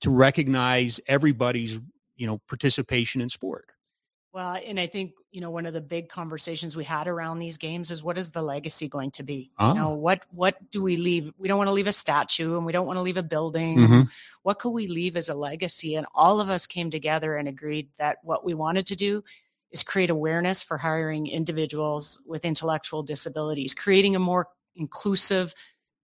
to 0.00 0.10
recognize 0.10 1.00
everybody's 1.08 1.80
you 2.16 2.26
know 2.26 2.42
participation 2.46 3.22
in 3.22 3.30
sport. 3.30 3.71
Well, 4.32 4.58
and 4.66 4.80
I 4.80 4.86
think, 4.86 5.16
you 5.30 5.42
know, 5.42 5.50
one 5.50 5.66
of 5.66 5.74
the 5.74 5.80
big 5.82 6.08
conversations 6.08 6.74
we 6.74 6.84
had 6.84 7.06
around 7.06 7.38
these 7.38 7.58
games 7.58 7.90
is 7.90 8.02
what 8.02 8.16
is 8.16 8.30
the 8.30 8.40
legacy 8.40 8.88
going 8.88 9.10
to 9.12 9.22
be? 9.22 9.50
Ah. 9.58 9.68
You 9.74 9.78
know, 9.78 9.90
what 9.90 10.22
what 10.30 10.70
do 10.70 10.82
we 10.82 10.96
leave? 10.96 11.32
We 11.36 11.48
don't 11.48 11.58
want 11.58 11.68
to 11.68 11.72
leave 11.74 11.86
a 11.86 11.92
statue 11.92 12.56
and 12.56 12.64
we 12.64 12.72
don't 12.72 12.86
want 12.86 12.96
to 12.96 13.02
leave 13.02 13.18
a 13.18 13.22
building. 13.22 13.78
Mhm. 13.78 14.08
What 14.42 14.58
could 14.58 14.70
we 14.70 14.86
leave 14.86 15.16
as 15.18 15.28
a 15.28 15.34
legacy? 15.34 15.96
And 15.96 16.06
all 16.14 16.40
of 16.40 16.48
us 16.48 16.66
came 16.66 16.90
together 16.90 17.36
and 17.36 17.46
agreed 17.46 17.90
that 17.98 18.18
what 18.22 18.42
we 18.42 18.54
wanted 18.54 18.86
to 18.86 18.96
do 18.96 19.22
is 19.70 19.82
create 19.82 20.08
awareness 20.10 20.62
for 20.62 20.78
hiring 20.78 21.26
individuals 21.26 22.22
with 22.26 22.44
intellectual 22.46 23.02
disabilities, 23.02 23.74
creating 23.74 24.16
a 24.16 24.18
more 24.18 24.48
inclusive 24.76 25.54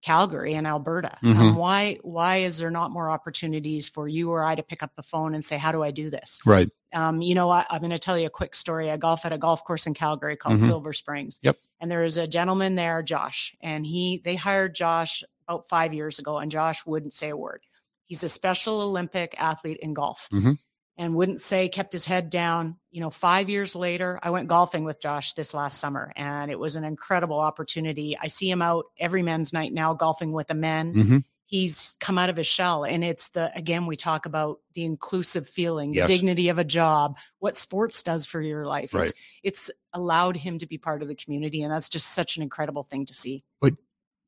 Calgary 0.03 0.55
and 0.55 0.67
Alberta. 0.67 1.19
Um, 1.23 1.35
Mhm. 1.35 1.55
why 1.57 1.99
why 2.03 2.37
is 2.37 2.59
there 2.59 2.71
not 2.71 2.91
more 2.91 3.11
opportunities 3.11 3.89
for 3.89 4.07
you 4.07 4.31
or 4.31 4.45
I 4.45 4.55
to 4.55 4.63
pick 4.63 4.83
up 4.83 4.95
the 4.97 5.03
phone 5.03 5.35
and 5.35 5.45
say, 5.45 5.57
how 5.57 5.73
do 5.73 5.83
I 5.83 5.91
do 5.91 6.09
this? 6.11 6.41
Right. 6.45 6.69
Um, 6.93 7.21
you 7.23 7.35
know, 7.35 7.51
I, 7.51 7.65
I'm 7.71 7.81
going 7.81 7.91
to 7.91 7.99
tell 7.99 8.19
you 8.19 8.27
a 8.27 8.31
quick 8.31 8.55
story. 8.55 8.91
I 8.91 8.97
golf 8.97 9.25
at 9.27 9.33
a 9.33 9.39
golf 9.39 9.65
course 9.65 9.87
in 9.87 9.95
Calgary 9.95 10.37
called 10.37 10.57
Mhm. 10.59 10.67
Silver 10.67 10.93
Springs. 10.93 11.39
Yep. 11.43 11.59
And 11.81 11.91
there 11.91 12.05
is 12.05 12.17
a 12.17 12.27
gentleman 12.27 12.75
there, 12.77 13.03
Josh, 13.03 13.55
and 13.61 13.85
he 13.87 14.21
they 14.25 14.35
hired 14.37 14.75
Josh 14.75 15.23
about 15.47 15.69
five 15.69 15.93
years 15.95 16.19
ago, 16.19 16.39
and 16.39 16.51
Josh 16.51 16.85
wouldn't 16.87 17.13
say 17.13 17.29
a 17.31 17.37
word. 17.37 17.63
He's 18.05 18.25
a 18.25 18.29
Special 18.29 18.81
Olympic 18.81 19.35
athlete 19.39 19.79
in 19.83 19.95
golf. 19.95 20.29
Mhm. 20.33 20.59
and 21.01 21.15
wouldn't 21.15 21.39
say 21.41 21.69
kept 21.69 21.93
his 21.93 22.07
head 22.07 22.29
down 22.29 22.77
you 22.91 23.01
know 23.01 23.09
5 23.09 23.49
years 23.49 23.77
later 23.77 24.19
I 24.21 24.31
went 24.31 24.49
golfing 24.49 24.83
with 24.83 25.01
Josh 25.01 25.35
this 25.35 25.55
last 25.55 25.79
summer 25.79 26.13
and 26.17 26.51
it 26.51 26.59
was 26.59 26.75
an 26.75 26.83
incredible 26.83 27.39
opportunity 27.39 28.19
I 28.21 28.27
see 28.27 28.51
him 28.51 28.61
out 28.61 28.87
every 28.99 29.23
men's 29.23 29.53
night 29.53 29.73
now 29.73 29.95
golfing 29.95 30.33
with 30.33 30.49
the 30.49 30.55
men 30.57 30.93
Mhm. 30.95 31.25
He's 31.51 31.97
come 31.99 32.19
out 32.19 32.29
of 32.31 32.37
his 32.37 32.47
shell 32.47 32.85
and 32.85 33.03
it's 33.03 33.31
the 33.31 33.51
again 33.57 33.87
we 33.87 33.97
talk 33.97 34.27
about 34.27 34.59
the 34.75 34.85
inclusive 34.85 35.49
feeling 35.49 35.93
Yes. 35.95 36.07
the 36.09 36.15
dignity 36.17 36.51
of 36.51 36.59
a 36.59 36.65
job 36.65 37.17
what 37.41 37.57
sports 37.57 38.03
does 38.03 38.27
for 38.27 38.41
your 38.41 38.67
life 38.67 38.93
Right. 38.95 39.09
it's 39.09 39.15
it's 39.43 39.71
allowed 39.95 40.37
him 40.37 40.59
to 40.59 40.67
be 40.67 40.77
part 40.79 41.01
of 41.03 41.09
the 41.09 41.15
community 41.15 41.63
and 41.63 41.73
that's 41.73 41.89
just 41.89 42.09
such 42.13 42.37
an 42.37 42.43
incredible 42.43 42.83
thing 42.83 43.07
to 43.07 43.15
see 43.15 43.43
But 43.61 43.75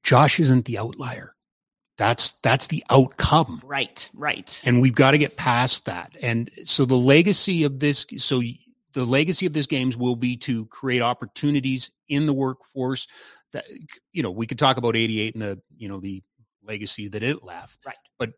Josh 0.03 0.41
isn't 0.41 0.65
the 0.65 0.79
outlier. 0.79 1.35
That's 1.99 2.33
that's 2.43 2.69
the 2.69 2.83
outcome. 2.89 3.61
right 3.65 4.09
right 4.15 4.61
and 4.65 4.81
we've 4.81 4.95
got 4.95 5.11
to 5.11 5.19
get 5.19 5.37
past 5.37 5.85
that 5.85 6.17
and 6.23 6.51
so 6.65 6.87
the 6.87 6.97
legacy 6.97 7.65
of 7.65 7.79
this 7.79 8.07
so 8.17 8.41
the 8.95 9.05
legacy 9.05 9.45
of 9.45 9.53
this 9.53 9.67
games 9.67 9.97
will 9.99 10.17
be 10.17 10.37
to 10.39 10.65
create 10.67 11.03
opportunities 11.03 11.91
in 12.09 12.25
the 12.25 12.33
workforce 12.33 13.07
that 13.53 13.67
you 14.13 14.23
know 14.23 14.31
we 14.31 14.47
could 14.47 14.59
talk 14.59 14.79
about 14.79 14.97
88 14.97 15.35
and 15.35 15.43
the 15.43 15.61
you 15.77 15.89
know 15.91 16.01
the 16.01 16.23
legacy 16.71 17.09
that 17.09 17.23
it 17.23 17.43
left 17.45 17.79
Right. 17.85 17.97
but 18.19 18.31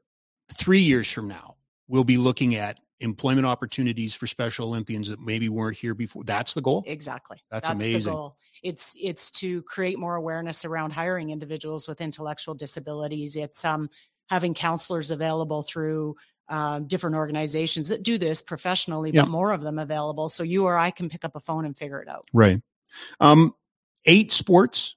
3 0.55 0.81
years 0.81 1.11
from 1.11 1.29
now 1.29 1.57
we'll 1.89 2.05
be 2.05 2.17
looking 2.19 2.55
at 2.57 2.79
employment 3.01 3.45
opportunities 3.47 4.15
for 4.15 4.27
special 4.27 4.69
olympians 4.69 5.09
that 5.09 5.21
maybe 5.21 5.49
weren't 5.49 5.77
here 5.77 5.93
before. 5.95 6.23
That's 6.25 6.55
the 6.55 6.61
goal. 6.63 6.85
Exactly. 6.87 7.39
That's 7.51 7.67
the 7.67 7.75
amazing. 7.75 8.13
goal. 8.13 8.37
It's 8.63 8.95
it's 9.01 9.29
to 9.41 9.61
create 9.63 9.99
more 9.99 10.15
awareness 10.15 10.65
around 10.65 10.93
hiring 10.93 11.31
individuals 11.31 11.89
with 11.89 12.01
intellectual 12.01 12.55
disabilities. 12.55 13.35
It's 13.37 13.65
um 13.65 13.91
having 14.31 14.55
counselors 14.55 15.11
available 15.11 15.63
through 15.63 16.15
um, 16.49 16.87
different 16.87 17.17
organizations 17.17 17.89
that 17.89 18.03
do 18.05 18.19
this 18.19 18.41
professionally 18.41 19.11
Yeah. 19.13 19.23
but 19.23 19.31
more 19.31 19.51
of 19.53 19.63
them 19.63 19.79
available 19.81 20.29
so 20.29 20.43
you 20.45 20.65
or 20.65 20.77
i 20.79 20.91
can 20.93 21.09
pick 21.09 21.25
up 21.25 21.35
a 21.35 21.41
phone 21.41 21.65
and 21.67 21.77
figure 21.77 22.01
it 22.01 22.09
out. 22.09 22.25
Right. 22.33 22.61
Um 23.21 23.53
8 24.05 24.31
sports 24.31 24.95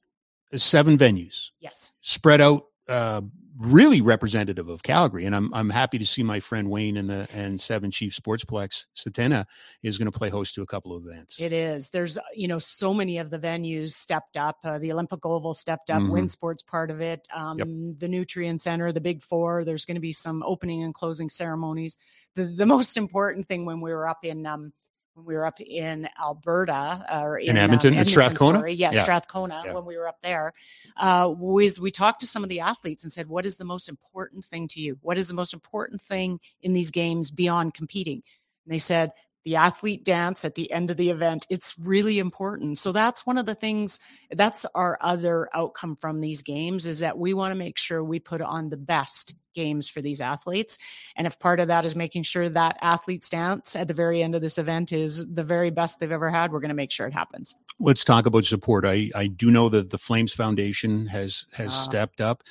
uh, 0.53 0.57
7 0.57 0.95
venues 0.97 1.49
yes. 1.59 1.91
spread 2.01 2.39
out 2.39 2.65
uh, 2.87 3.21
really 3.57 4.01
representative 4.01 4.67
of 4.67 4.83
Calgary. 4.83 5.25
And 5.25 5.35
I'm 5.35 5.53
I'm 5.53 5.69
happy 5.69 5.97
to 5.97 6.05
see 6.05 6.23
my 6.23 6.39
friend 6.39 6.69
Wayne 6.69 6.97
and 6.97 7.09
the 7.09 7.27
and 7.33 7.59
Seven 7.59 7.89
Chief 7.89 8.13
Sportsplex 8.13 8.87
Tsuut'ina 8.95 9.45
is 9.81 9.97
going 9.97 10.11
to 10.11 10.17
play 10.17 10.29
host 10.29 10.55
to 10.55 10.61
a 10.61 10.65
couple 10.65 10.95
of 10.95 11.05
events. 11.05 11.39
It 11.39 11.53
is. 11.53 11.89
There's, 11.89 12.19
you 12.33 12.47
know, 12.47 12.59
so 12.59 12.93
many 12.93 13.17
of 13.17 13.29
the 13.29 13.39
venues 13.39 13.91
stepped 13.91 14.35
up. 14.37 14.57
Uh, 14.63 14.77
the 14.79 14.91
Olympic 14.91 15.25
Oval 15.25 15.53
stepped 15.53 15.89
up. 15.89 16.03
Mhm. 16.03 16.09
WinSport's 16.11 16.63
part 16.63 16.91
of 16.91 17.01
it. 17.01 17.27
Um, 17.33 17.93
The 17.97 18.07
Nutrient 18.07 18.61
Center, 18.61 18.91
the 18.91 19.01
Big 19.01 19.21
Four. 19.21 19.63
There's 19.63 19.85
going 19.85 19.95
to 19.95 20.01
be 20.01 20.11
some 20.13 20.43
opening 20.43 20.83
and 20.83 20.93
closing 20.93 21.29
ceremonies. 21.29 21.97
The 22.35 22.45
the 22.45 22.65
most 22.65 22.97
important 22.97 23.47
thing 23.47 23.65
when 23.65 23.79
we 23.79 23.93
were 23.93 24.07
up 24.07 24.25
in 24.25 24.45
um 24.45 24.73
when 25.15 25.25
we 25.25 25.35
were 25.35 25.45
up 25.45 25.59
in 25.61 26.09
Alberta 26.21 27.05
or 27.11 27.39
in, 27.39 27.51
In 27.51 27.57
um, 27.57 27.63
Edmonton? 27.63 27.93
In 27.93 28.05
Strathcona? 28.05 28.59
sorry. 28.59 28.73
Yeah, 28.73 28.91
Yeah. 28.93 29.03
Strathcona. 29.03 29.63
Yeah. 29.65 29.73
When 29.73 29.85
we 29.85 29.97
were 29.97 30.07
up 30.07 30.21
there, 30.21 30.51
uh, 30.97 31.33
was 31.35 31.79
we 31.79 31.89
talked 31.89 32.19
to 32.19 32.27
some 32.27 32.43
of 32.43 32.49
the 32.49 32.59
athletes 32.59 33.03
and 33.03 33.11
said, 33.11 33.27
"What 33.27 33.45
is 33.45 33.57
the 33.57 33.65
most 33.65 33.87
important 33.87 34.43
thing 34.45 34.67
to 34.69 34.81
you? 34.81 34.97
What 35.01 35.17
is 35.17 35.29
the 35.29 35.33
most 35.33 35.53
important 35.53 36.01
thing 36.01 36.39
in 36.61 36.73
these 36.73 36.91
games 36.91 37.31
beyond 37.31 37.73
competing?" 37.73 38.21
And 38.65 38.73
they 38.73 38.77
said, 38.77 39.11
the 39.45 39.55
athlete 39.55 40.03
dance 40.03 40.43
at 40.43 40.55
the 40.55 40.69
end 40.71 40.91
of 40.91 40.97
the 40.97 41.09
event 41.09 41.47
it's 41.49 41.75
really 41.79 42.19
important 42.19 42.77
so 42.77 42.91
that's 42.91 43.25
one 43.25 43.37
of 43.37 43.45
the 43.45 43.55
things 43.55 43.99
that's 44.31 44.65
our 44.75 44.97
other 45.01 45.47
outcome 45.53 45.95
from 45.95 46.19
these 46.19 46.41
games 46.41 46.85
is 46.85 46.99
that 46.99 47.17
we 47.17 47.33
want 47.33 47.51
to 47.51 47.57
make 47.57 47.77
sure 47.77 48.03
we 48.03 48.19
put 48.19 48.41
on 48.41 48.69
the 48.69 48.77
best 48.77 49.35
games 49.53 49.87
for 49.87 50.01
these 50.01 50.19
athletes 50.19 50.77
and 51.15 51.25
if 51.25 51.39
part 51.39 51.59
of 51.61 51.67
that 51.69 51.85
is 51.85 51.95
making 51.95 52.23
sure 52.23 52.49
that 52.49 52.77
athlete's 52.81 53.29
dance 53.29 53.75
at 53.75 53.87
the 53.87 53.93
very 53.93 54.21
end 54.21 54.35
of 54.35 54.41
this 54.41 54.57
event 54.57 54.91
is 54.91 55.25
the 55.33 55.43
very 55.43 55.69
best 55.69 55.99
they've 55.99 56.11
ever 56.11 56.29
had 56.29 56.51
we're 56.51 56.59
going 56.59 56.69
to 56.69 56.75
make 56.75 56.91
sure 56.91 57.07
it 57.07 57.13
happens 57.13 57.55
Let's 57.79 58.05
talk 58.05 58.25
about 58.25 58.45
support. 58.45 58.85
I 58.85 59.09
I 59.13 59.27
do 59.27 59.51
know 59.51 59.67
that 59.67 59.89
the 59.89 59.97
Flames 59.97 60.33
Foundation 60.33 61.07
has 61.07 61.45
has 61.53 61.71
Ah. 61.73 61.81
stepped 61.81 62.21
up. 62.21 62.41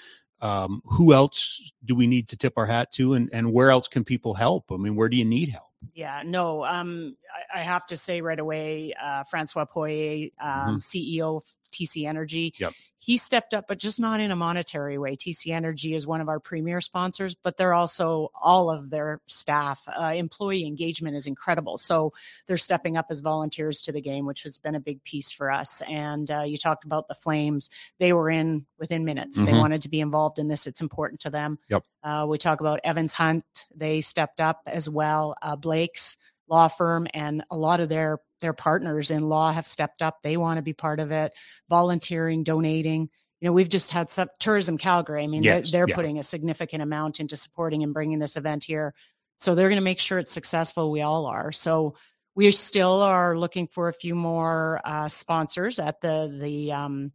Um, 0.43 0.83
who 0.85 1.15
else 1.15 1.73
do 1.83 1.95
we 1.95 2.07
need 2.07 2.29
to 2.29 2.37
tip 2.37 2.53
our 2.59 2.67
hat 2.67 2.93
to, 2.93 3.15
and 3.15 3.31
and 3.33 3.51
where 3.51 3.71
else 3.71 3.89
can 3.89 4.05
people 4.05 4.35
help? 4.35 4.71
I 4.71 4.77
mean, 4.77 4.97
where 4.97 5.09
do 5.09 5.17
you 5.17 5.25
need 5.25 5.49
help? 5.49 5.73
Yeah, 5.93 6.23
no, 6.25 6.65
um, 6.65 7.17
I, 7.55 7.61
I 7.61 7.63
have 7.63 7.87
to 7.87 7.97
say 7.97 8.21
right 8.21 8.39
away, 8.39 8.95
uh, 9.01 9.25
Francois 9.25 9.65
Poirier, 9.65 10.31
um, 10.41 10.81
CEO 10.81 11.37
of 11.37 11.45
TC 11.73 12.07
Energy, 12.07 12.53
Mm-hmm. 12.53 12.63
Yep. 12.65 12.73
he 12.99 13.17
stepped 13.19 13.53
up, 13.53 13.67
but 13.67 13.79
just 13.81 13.99
not 13.99 14.21
in 14.21 14.31
a 14.31 14.37
monetary 14.37 14.97
way. 14.97 15.17
TC 15.17 15.53
Energy 15.53 15.95
is 15.97 16.07
one 16.07 16.21
of 16.21 16.29
our 16.29 16.39
premier 16.39 16.81
sponsors, 16.81 17.35
but 17.35 17.57
they're 17.57 17.75
also 17.75 18.31
all 18.41 18.71
of 18.71 18.91
their 18.91 19.21
staff. 19.27 19.83
Uh, 19.89 20.13
employee 20.15 20.65
engagement 20.67 21.17
is 21.17 21.27
incredible. 21.27 21.77
So 21.77 22.13
they're 22.47 22.57
stepping 22.57 22.97
up 22.97 23.07
as 23.11 23.19
volunteers 23.21 23.83
to 23.83 23.93
the 23.93 24.01
game, 24.01 24.25
which 24.25 24.45
has 24.45 24.57
been 24.57 24.77
a 24.77 24.81
big 24.81 25.03
piece 25.03 25.33
for 25.33 25.51
us. 25.51 25.83
And 25.89 26.31
uh, 26.31 26.43
you 26.47 26.57
talked 26.57 26.85
about 26.85 27.09
the 27.09 27.15
Flames. 27.15 27.69
They 27.99 28.13
were 28.13 28.31
in 28.31 28.67
within 28.79 29.05
minutes. 29.05 29.43
They 29.43 29.51
Mhm. 29.53 29.59
wanted 29.59 29.83
to 29.83 29.89
be 29.89 30.01
involved 30.01 30.39
in 30.39 30.47
this. 30.47 30.67
It's 30.69 30.81
important 30.81 31.21
to 31.23 31.31
them. 31.31 31.59
Yep. 31.69 31.83
Uh, 32.05 32.27
we 32.29 32.39
talk 32.39 32.61
about 32.61 32.79
Evans 32.85 33.15
Hunt. 33.15 33.45
They 33.75 34.01
stepped 34.01 34.41
up 34.41 34.61
as 34.67 34.89
well. 34.89 35.35
Uh, 35.43 35.57
Blake's 35.57 36.17
law 36.49 36.69
firm 36.69 37.07
and 37.15 37.45
a 37.51 37.57
lot 37.57 37.81
of 37.81 37.89
their 37.89 38.19
their 38.41 38.53
partners 38.53 39.11
in 39.11 39.23
law 39.29 39.51
have 39.51 39.67
stepped 39.67 40.03
up. 40.03 40.19
They 40.23 40.37
want 40.37 40.59
to 40.59 40.63
be 40.63 40.75
part 40.75 41.01
of 41.01 41.11
it, 41.11 41.33
volunteering, 41.69 42.43
donating. 42.45 43.09
You 43.41 43.49
know, 43.49 43.53
we've 43.53 43.69
just 43.69 43.91
had 43.91 44.11
some 44.11 44.29
tourism 44.39 44.79
Calgary. 44.79 45.23
I 45.23 45.27
mean, 45.27 45.43
Yes, 45.43 45.71
they're, 45.71 45.81
they're 45.81 45.89
yeah. 45.89 45.95
putting 45.97 46.19
a 46.19 46.23
significant 46.23 46.83
amount 46.83 47.21
into 47.21 47.37
supporting 47.37 47.83
and 47.83 47.95
bringing 47.95 48.19
this 48.19 48.37
event 48.37 48.65
here. 48.65 48.95
So 49.37 49.55
they're 49.55 49.69
going 49.69 49.81
to 49.81 49.85
make 49.85 49.99
sure 49.99 50.19
it's 50.19 50.31
successful. 50.31 50.91
We 50.91 51.01
all 51.01 51.27
are. 51.27 51.53
So 51.53 51.97
we 52.35 52.51
still 52.51 53.03
are 53.03 53.39
looking 53.39 53.69
for 53.69 53.89
a 53.89 53.93
few 53.93 54.15
more 54.15 54.81
uh, 54.85 55.09
sponsors 55.09 55.79
at 55.79 56.01
the 56.01 56.37
the 56.41 56.73
um, 56.73 57.13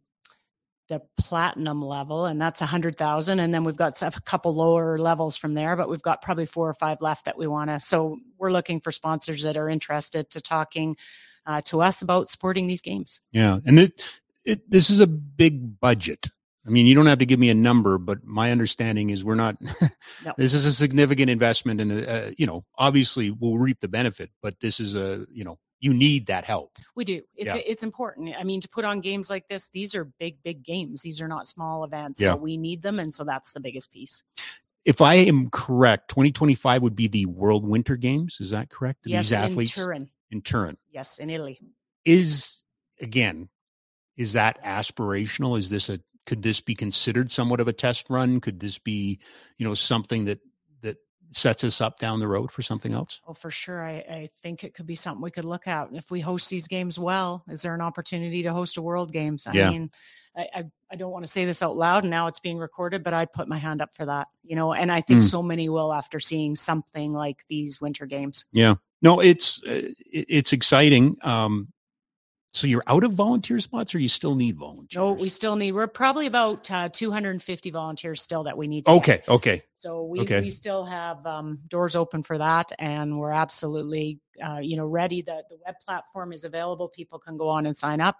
the 0.90 1.00
platinum 1.16 1.80
level, 1.80 2.26
and 2.26 2.38
that's 2.38 2.60
a 2.60 2.66
hundred 2.66 2.96
thousand. 2.96 3.38
And 3.38 3.54
then 3.54 3.62
we've 3.64 3.76
got 3.76 4.02
a 4.02 4.10
couple 4.22 4.54
lower 4.54 4.98
levels 4.98 5.36
from 5.36 5.54
there, 5.54 5.76
but 5.76 5.88
we've 5.88 6.02
got 6.02 6.20
probably 6.20 6.46
four 6.46 6.68
or 6.68 6.74
five 6.74 7.00
left 7.00 7.24
that 7.24 7.38
we 7.38 7.46
want 7.46 7.70
to. 7.70 7.78
So 7.78 8.18
we're 8.36 8.50
looking 8.50 8.80
for 8.80 8.90
sponsors 8.90 9.44
that 9.44 9.56
are 9.56 9.68
interested 9.68 10.28
to 10.30 10.40
talking 10.40 10.96
uh, 11.46 11.60
to 11.66 11.80
us 11.80 12.02
about 12.02 12.28
supporting 12.28 12.66
these 12.66 12.82
games. 12.82 13.20
Yeah, 13.30 13.60
and 13.64 13.78
it, 13.78 14.20
it 14.44 14.68
this 14.68 14.90
is 14.90 14.98
a 15.00 15.06
big 15.06 15.80
budget. 15.80 16.26
I 16.66 16.70
mean, 16.70 16.86
you 16.86 16.94
don't 16.94 17.06
have 17.06 17.20
to 17.20 17.26
give 17.26 17.40
me 17.40 17.50
a 17.50 17.54
number, 17.54 17.96
but 17.96 18.24
my 18.24 18.50
understanding 18.50 19.10
is 19.10 19.24
we're 19.24 19.36
not. 19.36 19.56
No. 20.22 20.34
This 20.36 20.52
is 20.52 20.66
a 20.66 20.72
significant 20.74 21.30
investment, 21.30 21.80
and 21.80 22.06
uh, 22.06 22.30
you 22.36 22.46
know, 22.46 22.66
obviously, 22.76 23.30
we'll 23.30 23.56
reap 23.56 23.80
the 23.80 23.88
benefit. 23.88 24.30
But 24.42 24.60
this 24.60 24.80
is 24.80 24.94
a 24.94 25.24
you 25.32 25.44
know, 25.44 25.58
you 25.80 25.92
need 25.94 26.26
that 26.26 26.44
help. 26.44 26.78
We 26.94 27.04
do. 27.04 27.22
It's 27.34 27.54
Yeah. 27.54 27.62
it's 27.66 27.82
important. 27.82 28.34
I 28.38 28.44
mean, 28.44 28.60
to 28.60 28.68
put 28.68 28.84
on 28.84 29.00
games 29.00 29.30
like 29.30 29.48
this, 29.48 29.70
these 29.70 29.94
are 29.94 30.04
big, 30.04 30.42
big 30.42 30.62
games. 30.62 31.02
These 31.02 31.20
are 31.20 31.28
not 31.28 31.46
small 31.46 31.84
events. 31.84 32.20
Yeah. 32.20 32.28
So 32.32 32.36
we 32.36 32.56
need 32.56 32.82
them, 32.82 32.98
and 32.98 33.12
so 33.12 33.24
that's 33.24 33.52
the 33.52 33.60
biggest 33.60 33.90
piece. 33.92 34.22
If 34.84 35.00
I 35.00 35.14
am 35.14 35.50
correct, 35.50 36.08
2025 36.10 36.82
would 36.82 36.94
be 36.96 37.08
the 37.08 37.26
World 37.26 37.66
Winter 37.66 37.96
Games. 37.96 38.38
Is 38.40 38.50
that 38.50 38.70
correct? 38.70 39.00
yes, 39.04 39.26
These 39.26 39.32
athletes 39.34 39.76
in 39.76 39.82
Turin. 39.82 40.10
in 40.30 40.42
Turin 40.42 40.76
Yes, 40.90 41.18
in 41.18 41.28
Italy. 41.30 41.58
is 42.04 42.62
again, 43.00 43.48
is 44.16 44.34
that 44.34 44.62
aspirational? 44.64 45.58
Is 45.58 45.70
this 45.70 45.88
a 45.88 46.00
could 46.26 46.42
this 46.42 46.60
be 46.60 46.74
considered 46.74 47.30
somewhat 47.30 47.60
of 47.60 47.68
a 47.68 47.72
test 47.72 48.06
run? 48.10 48.40
Could 48.40 48.60
this 48.60 48.78
be, 48.78 49.18
you 49.56 49.66
know, 49.66 49.74
something 49.74 50.26
that 50.26 50.38
that 50.38 50.40
sets 51.32 51.62
us 51.64 51.80
up 51.80 51.98
down 51.98 52.18
the 52.20 52.26
road 52.28 52.50
for 52.50 52.62
something 52.62 52.92
else? 52.92 53.20
Oh, 53.26 53.34
for 53.34 53.50
sure. 53.50 53.84
I, 53.84 53.92
I 54.10 54.28
think 54.42 54.64
it 54.64 54.74
could 54.74 54.86
be 54.86 54.94
something 54.96 55.22
we 55.22 55.30
could 55.30 55.44
look 55.44 55.66
at. 55.66 55.88
And 55.88 55.96
if 55.96 56.10
we 56.10 56.20
host 56.20 56.50
these 56.50 56.66
games 56.66 56.98
well, 56.98 57.44
is 57.48 57.62
there 57.62 57.74
an 57.74 57.80
opportunity 57.80 58.42
to 58.42 58.52
host 58.52 58.76
a 58.76 58.82
World 58.82 59.12
Games? 59.12 59.46
I 59.46 59.52
Yeah. 59.54 59.70
mean, 59.70 59.90
I, 60.36 60.46
I, 60.54 60.64
I 60.92 60.96
don't 60.96 61.12
want 61.12 61.24
to 61.24 61.30
say 61.30 61.44
this 61.44 61.62
out 61.62 61.76
loud 61.76 62.04
and 62.04 62.10
now 62.10 62.26
it's 62.26 62.40
being 62.40 62.58
recorded, 62.58 63.02
but 63.02 63.14
I'd 63.14 63.32
put 63.32 63.48
my 63.48 63.58
hand 63.58 63.80
up 63.80 63.94
for 63.94 64.06
that, 64.06 64.28
you 64.42 64.56
know, 64.56 64.72
and 64.72 64.90
I 64.90 65.00
think 65.00 65.20
Mm. 65.20 65.30
so 65.30 65.42
many 65.42 65.68
will 65.68 65.92
after 65.92 66.18
seeing 66.20 66.54
something 66.56 67.12
like 67.12 67.44
these 67.48 67.80
winter 67.80 68.06
games. 68.06 68.46
Yeah. 68.52 68.74
No, 69.02 69.20
it's 69.20 69.62
uh, 69.64 69.88
it's 70.12 70.52
exciting. 70.52 71.16
Um, 71.22 71.72
so 72.52 72.66
you're 72.66 72.82
out 72.86 73.04
of 73.04 73.12
volunteer 73.12 73.60
spots, 73.60 73.94
or 73.94 73.98
you 74.00 74.08
still 74.08 74.34
need 74.34 74.56
volunteers? 74.56 74.96
No, 74.96 75.12
we 75.12 75.28
still 75.28 75.56
need, 75.56 75.72
we're 75.72 75.86
probably 75.86 76.26
about 76.26 76.70
uh, 76.70 76.88
250 76.88 77.70
volunteers 77.70 78.20
still 78.22 78.44
that 78.44 78.56
we 78.58 78.66
need. 78.66 78.88
Okay. 78.88 79.22
Okay. 79.28 79.62
So 79.74 80.04
we, 80.04 80.20
Okay. 80.20 80.40
we 80.40 80.50
still 80.50 80.84
have 80.84 81.24
um, 81.26 81.60
doors 81.68 81.94
open 81.96 82.22
for 82.22 82.38
that, 82.38 82.72
and 82.78 83.18
we're 83.20 83.32
absolutely 83.32 84.20
uh, 84.44 84.58
you 84.62 84.76
know 84.76 84.86
ready. 84.86 85.22
The 85.22 85.44
the 85.48 85.58
web 85.64 85.76
platform 85.84 86.32
is 86.32 86.44
available. 86.44 86.88
People 86.88 87.18
can 87.18 87.36
go 87.36 87.48
on 87.48 87.66
and 87.66 87.76
sign 87.76 88.00
up, 88.00 88.16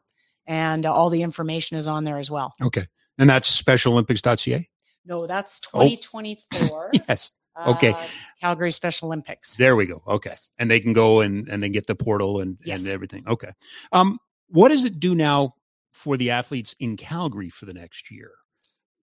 and 0.47 0.87
uh, 0.87 0.93
all 0.93 1.11
the 1.11 1.23
information 1.23 1.77
is 1.77 1.89
on 1.89 2.05
there 2.05 2.19
as 2.19 2.31
well. 2.31 2.53
Okay. 2.63 2.87
And 3.19 3.29
that's 3.29 3.61
SpecialOlympics.ca. 3.61 4.67
No, 5.05 5.27
that's 5.27 5.61
Oh. 5.75 5.81
2024. 5.83 6.91
Yes. 7.09 7.35
Okay. 7.67 7.91
uh, 7.91 8.07
Calgary 8.41 8.71
Special 8.73 9.09
Olympics. 9.09 9.57
There 9.57 9.77
we 9.77 9.87
go. 9.87 10.03
Okay. 10.07 10.35
And 10.59 10.71
they 10.71 10.81
can 10.81 10.93
go 10.93 11.21
and 11.21 11.49
and 11.49 11.63
then 11.63 11.73
get 11.73 11.87
the 11.87 11.95
portal 11.95 12.41
and 12.41 12.59
Yes. 12.65 12.85
and 12.85 12.93
everything. 12.95 13.27
Okay. 13.29 13.51
Um, 13.93 14.19
what 14.49 14.69
does 14.69 14.85
it 14.85 14.99
do 15.01 15.15
now 15.15 15.55
for 15.93 16.17
the 16.17 16.31
athletes 16.31 16.75
in 16.79 16.97
Calgary 16.97 17.51
for 17.51 17.67
the 17.67 17.75
next 17.75 18.11
year? 18.11 18.33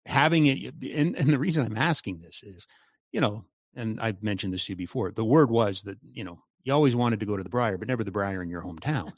Having 0.06 0.48
it, 0.48 0.74
and, 0.96 1.16
and 1.18 1.30
the 1.30 1.38
reason 1.40 1.66
I'm 1.66 1.78
asking 1.78 2.20
this 2.20 2.42
is, 2.42 2.66
you 3.12 3.20
know, 3.20 3.44
and 3.76 4.00
I've 4.00 4.24
mentioned 4.24 4.54
this 4.54 4.66
to 4.66 4.72
you 4.72 4.78
before. 4.78 5.12
The 5.12 5.24
word 5.26 5.52
was 5.52 5.84
that 5.84 5.98
you 6.14 6.24
know 6.24 6.40
you 6.64 6.74
always 6.74 6.96
wanted 6.96 7.20
to 7.20 7.26
go 7.26 7.38
to 7.38 7.44
the 7.44 7.50
Brier, 7.50 7.78
but 7.78 7.88
never 7.88 8.04
the 8.04 8.12
Brier 8.12 8.42
in 8.42 8.50
your 8.50 8.62
hometown. 8.62 9.12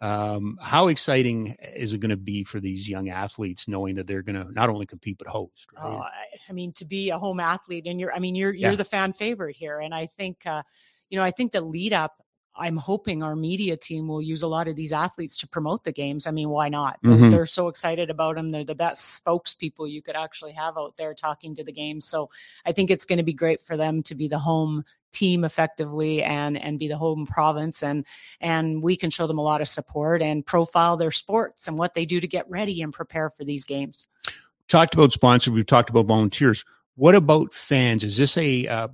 um, 0.00 0.58
how 0.60 0.88
exciting 0.88 1.54
is 1.76 1.92
it 1.92 1.98
going 1.98 2.10
to 2.10 2.16
be 2.16 2.44
for 2.44 2.60
these 2.60 2.88
young 2.88 3.08
athletes 3.10 3.68
knowing 3.68 3.96
that 3.96 4.06
they're 4.06 4.22
going 4.22 4.42
to 4.42 4.50
not 4.52 4.68
only 4.70 4.86
compete 4.86 5.18
but 5.18 5.26
host? 5.26 5.68
Right? 5.76 5.84
Oh, 5.84 6.02
I, 6.48 6.52
mean, 6.52 6.72
to 6.74 6.84
be 6.84 7.10
a 7.10 7.18
home 7.18 7.40
athlete, 7.40 7.86
and 7.86 7.98
you're, 8.00 8.12
I 8.14 8.18
mean, 8.18 8.34
you're 8.34 8.52
you're 8.54 8.70
Yeah. 8.70 8.76
the 8.76 8.84
fan 8.84 9.12
favorite 9.12 9.56
here, 9.56 9.80
and 9.80 9.94
I 9.94 10.06
think, 10.06 10.46
uh, 10.46 10.62
you 11.10 11.18
know, 11.18 11.24
I 11.24 11.30
think 11.30 11.52
the 11.52 11.60
lead 11.60 11.92
up. 11.92 12.16
I'm 12.54 12.76
hoping 12.76 13.22
our 13.22 13.34
media 13.34 13.78
team 13.78 14.06
will 14.08 14.20
use 14.20 14.42
a 14.42 14.46
lot 14.46 14.68
of 14.68 14.76
these 14.76 14.92
athletes 14.92 15.38
to 15.38 15.48
promote 15.48 15.84
the 15.84 15.92
games. 15.92 16.26
I 16.26 16.32
mean, 16.32 16.50
why 16.50 16.68
not? 16.68 16.98
They're, 17.02 17.14
Mhm. 17.16 17.30
they're 17.30 17.46
so 17.46 17.68
excited 17.68 18.10
about 18.10 18.36
them. 18.36 18.50
They're 18.50 18.62
the 18.62 18.74
best 18.74 19.24
spokespeople 19.24 19.90
you 19.90 20.02
could 20.02 20.16
actually 20.16 20.52
have 20.52 20.76
out 20.76 20.98
there 20.98 21.14
talking 21.14 21.54
to 21.54 21.64
the 21.64 21.72
games. 21.72 22.04
So 22.04 22.28
I 22.66 22.72
think 22.72 22.90
it's 22.90 23.06
going 23.06 23.16
to 23.16 23.22
be 23.24 23.32
great 23.32 23.62
for 23.62 23.78
them 23.78 24.02
to 24.02 24.14
be 24.14 24.28
the 24.28 24.38
home 24.38 24.84
team 25.12 25.44
effectively 25.44 26.22
and 26.22 26.58
and 26.58 26.78
be 26.78 26.88
the 26.88 26.96
home 26.96 27.26
province 27.26 27.82
and 27.82 28.06
and 28.40 28.82
we 28.82 28.96
can 28.96 29.10
show 29.10 29.26
them 29.26 29.38
a 29.38 29.42
lot 29.42 29.60
of 29.60 29.68
support 29.68 30.22
and 30.22 30.44
profile 30.46 30.96
their 30.96 31.10
sports 31.10 31.68
and 31.68 31.78
what 31.78 31.92
they 31.94 32.06
do 32.06 32.18
to 32.18 32.26
get 32.26 32.48
ready 32.50 32.80
and 32.82 32.92
prepare 32.94 33.28
for 33.30 33.44
these 33.44 33.64
games. 33.66 34.08
Talked 34.68 34.94
about 34.94 35.12
sponsors. 35.12 35.52
We've 35.52 35.66
talked 35.66 35.90
about 35.90 36.06
volunteers. 36.06 36.64
What 36.94 37.14
about 37.14 37.52
fans? 37.52 38.04
Is 38.04 38.16
this 38.16 38.36
a, 38.36 38.66
uh, 38.66 38.88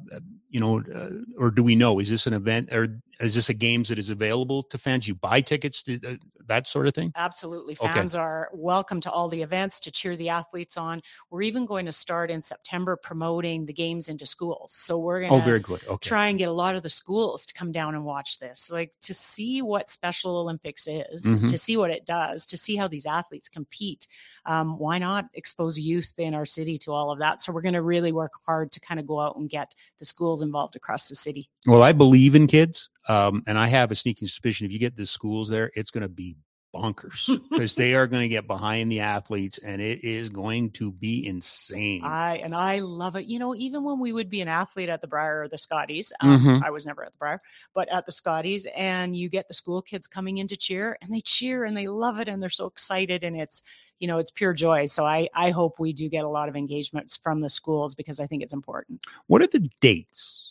you 0.51 0.61
know, 0.61 0.81
uh, 0.81 1.11
or 1.37 1.51
do 1.51 1.63
we 1.63 1.75
know? 1.75 1.99
Is 1.99 2.09
this 2.09 2.27
an 2.27 2.33
event 2.33 2.73
or 2.73 3.01
is 3.21 3.35
this 3.35 3.49
a 3.49 3.55
games 3.55 3.89
that 3.89 3.99
is 3.99 4.11
available 4.11 4.63
to 4.65 4.79
fans? 4.79 5.09
You 5.09 5.15
buy 5.15 5.41
tickets 5.41 5.83
to 5.85 5.99
uh, 6.07 6.15
that 6.47 6.67
sort 6.67 6.87
of 6.87 6.95
thing? 6.95 7.13
Absolutely. 7.17 7.77
Okay. 7.81 7.93
Fans 7.93 8.15
are 8.15 8.49
welcome 8.53 9.01
to 9.03 9.11
all 9.11 9.29
the 9.29 9.43
events 9.43 9.81
to 9.81 9.91
cheer 9.91 10.17
the 10.17 10.29
athletes 10.29 10.77
on. 10.77 11.03
We're 11.31 11.43
even 11.43 11.67
going 11.67 11.87
to 11.87 11.93
start 11.93 12.31
in 12.31 12.41
September 12.41 12.97
promoting 12.97 13.67
the 13.67 13.73
games 13.73 14.09
into 14.09 14.25
schools. 14.25 14.73
So 14.73 14.99
we're 14.99 15.21
going 15.21 15.31
to 15.31 15.37
Oh, 15.37 15.41
very 15.41 15.61
good. 15.61 15.81
Okay. 15.87 16.09
try 16.09 16.29
and 16.29 16.39
get 16.39 16.49
a 16.49 16.53
lot 16.53 16.77
of 16.77 16.83
the 16.83 16.91
schools 16.91 17.45
to 17.47 17.55
come 17.55 17.73
down 17.73 17.95
and 17.95 18.05
watch 18.05 18.39
this, 18.39 18.71
like 18.71 18.93
to 19.03 19.13
see 19.15 19.63
what 19.63 19.89
Special 19.91 20.37
Olympics 20.39 20.87
is, 20.87 21.27
Mhm. 21.27 21.51
to 21.51 21.59
see 21.59 21.77
what 21.77 21.91
it 21.91 22.07
does, 22.07 22.47
to 22.47 22.57
see 22.57 22.77
how 22.77 22.89
these 22.89 23.05
athletes 23.07 23.49
compete. 23.49 24.07
Um, 24.47 24.79
why 24.79 24.99
not 24.99 25.27
expose 25.35 25.79
youth 25.79 26.15
in 26.19 26.35
our 26.35 26.47
city 26.47 26.79
to 26.79 26.93
all 26.93 27.11
of 27.11 27.19
that? 27.19 27.43
So 27.43 27.53
we're 27.53 27.63
going 27.63 27.75
to 27.75 27.83
really 27.83 28.13
work 28.13 28.33
hard 28.47 28.73
to 28.73 28.81
kind 28.81 28.99
of 29.01 29.07
go 29.07 29.21
out 29.21 29.37
and 29.37 29.51
get 29.51 29.75
the 29.99 30.05
schools 30.05 30.41
involved 30.41 30.77
across 30.77 31.09
the 31.09 31.15
city. 31.15 31.51
Well, 31.67 31.83
I 31.83 31.93
believe 31.93 32.35
in 32.35 32.47
kids, 32.47 32.89
um, 33.09 33.43
and 33.47 33.59
I 33.59 33.69
have 33.69 33.91
a 33.91 33.95
sneaking 33.95 34.29
suspicion 34.29 34.67
if 34.67 34.73
you 34.73 34.79
get 34.79 34.97
the 34.97 35.07
schools 35.07 35.49
there, 35.49 35.71
it's 35.75 35.91
going 35.91 36.03
to 36.03 36.09
be 36.09 36.37
bonkers 36.75 37.27
because 37.51 37.75
they 37.75 37.95
are 37.95 38.07
going 38.07 38.21
to 38.23 38.29
get 38.29 38.47
behind 38.47 38.93
the 38.93 39.01
athletes, 39.01 39.59
and 39.59 39.81
it 39.81 40.05
is 40.05 40.29
going 40.29 40.71
to 40.73 40.93
be 40.93 41.27
insane. 41.27 42.03
I 42.05 42.37
and 42.45 42.55
I 42.55 42.81
love 42.81 43.17
it. 43.17 43.25
You 43.25 43.39
know, 43.39 43.55
even 43.55 43.85
when 43.85 43.99
we 43.99 44.13
would 44.13 44.29
be 44.29 44.43
an 44.43 44.49
athlete 44.49 44.91
at 44.91 45.01
the 45.01 45.07
Brier 45.09 45.43
or 45.43 45.49
the 45.49 45.57
Scotties, 45.59 46.13
um, 46.21 46.39
Mhm. 46.41 46.63
I 46.63 46.71
was 46.71 46.85
never 46.85 47.03
at 47.05 47.13
the 47.13 47.19
Brier, 47.19 47.41
but 47.75 47.89
at 47.89 48.05
the 48.05 48.13
Scotties, 48.13 48.67
and 48.77 49.17
you 49.17 49.29
get 49.31 49.49
the 49.49 49.55
school 49.55 49.81
kids 49.81 50.07
coming 50.07 50.39
in 50.39 50.47
to 50.49 50.57
cheer, 50.57 50.99
and 51.01 51.13
they 51.13 51.21
cheer 51.21 51.65
and 51.65 51.75
they 51.77 51.87
love 51.89 52.19
it, 52.21 52.29
and 52.29 52.43
they're 52.43 52.51
so 52.51 52.67
excited, 52.67 53.25
and 53.25 53.41
it's 53.41 53.63
you 53.99 54.07
know 54.07 54.19
it's 54.19 54.31
pure 54.31 54.53
joy. 54.53 54.85
So 54.85 55.07
I 55.07 55.29
I 55.35 55.51
hope 55.51 55.81
we 55.81 55.95
do 55.95 56.09
get 56.11 56.25
a 56.25 56.29
lot 56.29 56.51
of 56.51 56.55
engagements 56.57 57.17
from 57.17 57.41
the 57.41 57.51
schools 57.51 57.95
because 57.95 58.21
I 58.21 58.27
think 58.27 58.43
it's 58.43 58.53
important. 58.55 59.01
what 59.27 59.41
are 59.41 59.47
the 59.47 59.69
dates? 59.81 60.48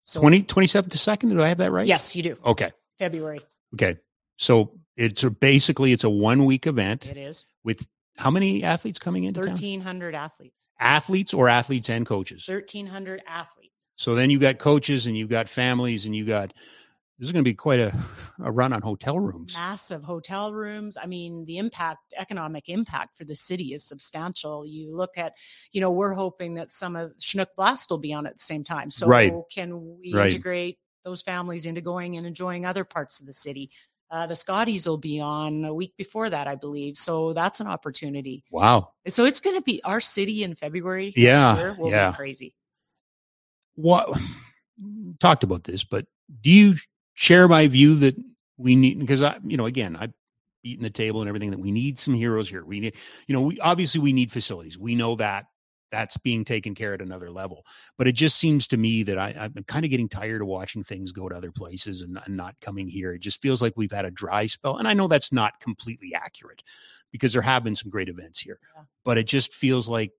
So 0.00 0.20
20, 0.20 0.42
27th 0.44 0.90
to 0.90 0.98
2nd? 0.98 1.30
Do 1.30 1.42
I 1.42 1.48
have 1.48 1.58
that 1.58 1.70
right? 1.72 1.86
yes, 1.86 2.14
you 2.16 2.22
do 2.22 2.36
Okay. 2.44 2.70
February. 2.98 3.40
Okay. 3.74 3.96
So 4.36 4.72
it's 4.96 5.22
a, 5.24 5.30
basically 5.30 5.92
it's 5.92 6.04
a 6.04 6.10
one 6.10 6.44
week 6.44 6.66
event 6.66 7.06
It 7.06 7.16
is 7.16 7.44
with 7.64 7.86
how 8.16 8.30
many 8.30 8.64
athletes 8.64 8.98
coming 8.98 9.24
into 9.24 9.40
town? 9.40 9.50
thirteen 9.50 9.80
hundred 9.80 10.14
athletes, 10.14 10.66
Athletes 10.78 11.32
or 11.32 11.48
athletes 11.48 11.88
and 11.88 12.04
coaches. 12.06 12.44
thirteen 12.46 12.86
hundred 12.86 13.22
athletes. 13.26 13.86
So 13.96 14.14
then 14.14 14.30
you 14.30 14.38
got 14.38 14.58
coaches 14.58 15.06
and 15.06 15.16
you 15.16 15.26
got 15.26 15.48
families 15.48 16.06
and 16.06 16.16
you 16.16 16.24
got 16.24 16.52
this 17.20 17.28
is 17.28 17.32
going 17.32 17.44
to 17.44 17.48
be 17.50 17.54
quite 17.54 17.80
a, 17.80 17.94
a 18.42 18.50
run 18.50 18.72
on 18.72 18.80
hotel 18.80 19.20
rooms. 19.20 19.54
massive 19.54 20.02
hotel 20.02 20.54
rooms. 20.54 20.96
I 20.96 21.04
mean, 21.04 21.44
the 21.44 21.58
impact, 21.58 22.14
economic 22.16 22.70
impact 22.70 23.18
for 23.18 23.24
the 23.26 23.36
city 23.36 23.74
is 23.74 23.84
substantial. 23.86 24.64
You 24.64 24.96
look 24.96 25.18
at, 25.18 25.34
you 25.70 25.82
know, 25.82 25.90
we're 25.90 26.14
hoping 26.14 26.54
that 26.54 26.70
some 26.70 26.96
of 26.96 27.12
Chinook 27.18 27.50
Blast 27.56 27.90
will 27.90 27.98
be 27.98 28.14
on 28.14 28.26
at 28.26 28.38
the 28.38 28.42
same 28.42 28.64
time. 28.64 28.90
So 28.90 29.06
Right. 29.06 29.34
can 29.54 29.98
we 30.00 30.14
Right. 30.14 30.32
integrate 30.32 30.78
those 31.04 31.20
families 31.20 31.66
into 31.66 31.82
going 31.82 32.16
and 32.16 32.26
enjoying 32.26 32.64
other 32.64 32.84
parts 32.84 33.20
of 33.20 33.26
the 33.26 33.34
city? 33.34 33.70
Uh, 34.10 34.26
the 34.26 34.34
Scotties 34.34 34.88
will 34.88 34.96
be 34.96 35.20
on 35.20 35.66
a 35.66 35.74
week 35.74 35.92
before 35.98 36.30
that, 36.30 36.48
I 36.48 36.54
believe. 36.54 36.96
So 36.96 37.34
that's 37.34 37.60
an 37.60 37.66
opportunity. 37.66 38.44
Wow. 38.50 38.92
So 39.08 39.26
it's 39.26 39.40
going 39.40 39.56
to 39.56 39.62
be 39.62 39.82
our 39.84 40.00
city 40.00 40.42
in 40.42 40.54
February. 40.54 41.12
Yeah, 41.14 41.74
will 41.76 41.90
yeah. 41.90 42.12
be 42.12 42.16
crazy. 42.16 42.54
What 43.74 44.18
talked 45.20 45.44
about 45.44 45.64
this, 45.64 45.84
but 45.84 46.06
do 46.40 46.50
you 46.50 46.74
share 47.20 47.46
my 47.48 47.68
view 47.68 47.96
that 47.96 48.16
we 48.56 48.74
need 48.74 48.98
because 48.98 49.22
I, 49.22 49.36
you 49.44 49.58
know, 49.58 49.66
again, 49.66 49.94
I've 49.94 50.12
beaten 50.62 50.82
the 50.82 50.88
table 50.88 51.20
and 51.20 51.28
everything 51.28 51.50
that 51.50 51.60
we 51.60 51.70
need 51.70 51.98
some 51.98 52.14
heroes 52.14 52.48
here. 52.48 52.64
We 52.64 52.80
need, 52.80 52.94
you 53.26 53.34
know, 53.34 53.42
we 53.42 53.60
obviously 53.60 54.00
we 54.00 54.14
need 54.14 54.32
facilities. 54.32 54.78
We 54.78 54.94
know 54.94 55.16
that 55.16 55.44
that's 55.92 56.16
being 56.16 56.46
taken 56.46 56.74
care 56.74 56.94
at 56.94 57.02
another 57.02 57.30
level. 57.30 57.66
But 57.98 58.08
it 58.08 58.12
just 58.12 58.38
seems 58.38 58.66
to 58.68 58.78
me 58.78 59.02
that 59.02 59.18
I, 59.18 59.34
I'm 59.38 59.64
kind 59.64 59.84
of 59.84 59.90
getting 59.90 60.08
tired 60.08 60.40
of 60.40 60.46
watching 60.48 60.82
things 60.82 61.12
go 61.12 61.28
to 61.28 61.36
other 61.36 61.52
places 61.52 62.00
and, 62.00 62.18
and 62.24 62.38
not 62.38 62.54
coming 62.62 62.88
here. 62.88 63.12
It 63.12 63.20
just 63.20 63.42
feels 63.42 63.60
like 63.60 63.74
we've 63.76 63.92
had 63.92 64.06
a 64.06 64.10
dry 64.10 64.46
spell. 64.46 64.78
And 64.78 64.88
I 64.88 64.94
know 64.94 65.06
that's 65.06 65.30
not 65.30 65.60
completely 65.60 66.14
accurate 66.14 66.62
because 67.12 67.34
there 67.34 67.42
have 67.42 67.64
been 67.64 67.76
some 67.76 67.90
great 67.90 68.08
events 68.08 68.40
here, 68.40 68.60
Yeah. 68.74 68.84
but 69.04 69.18
it 69.18 69.26
just 69.26 69.52
feels 69.52 69.90
like 69.90 70.12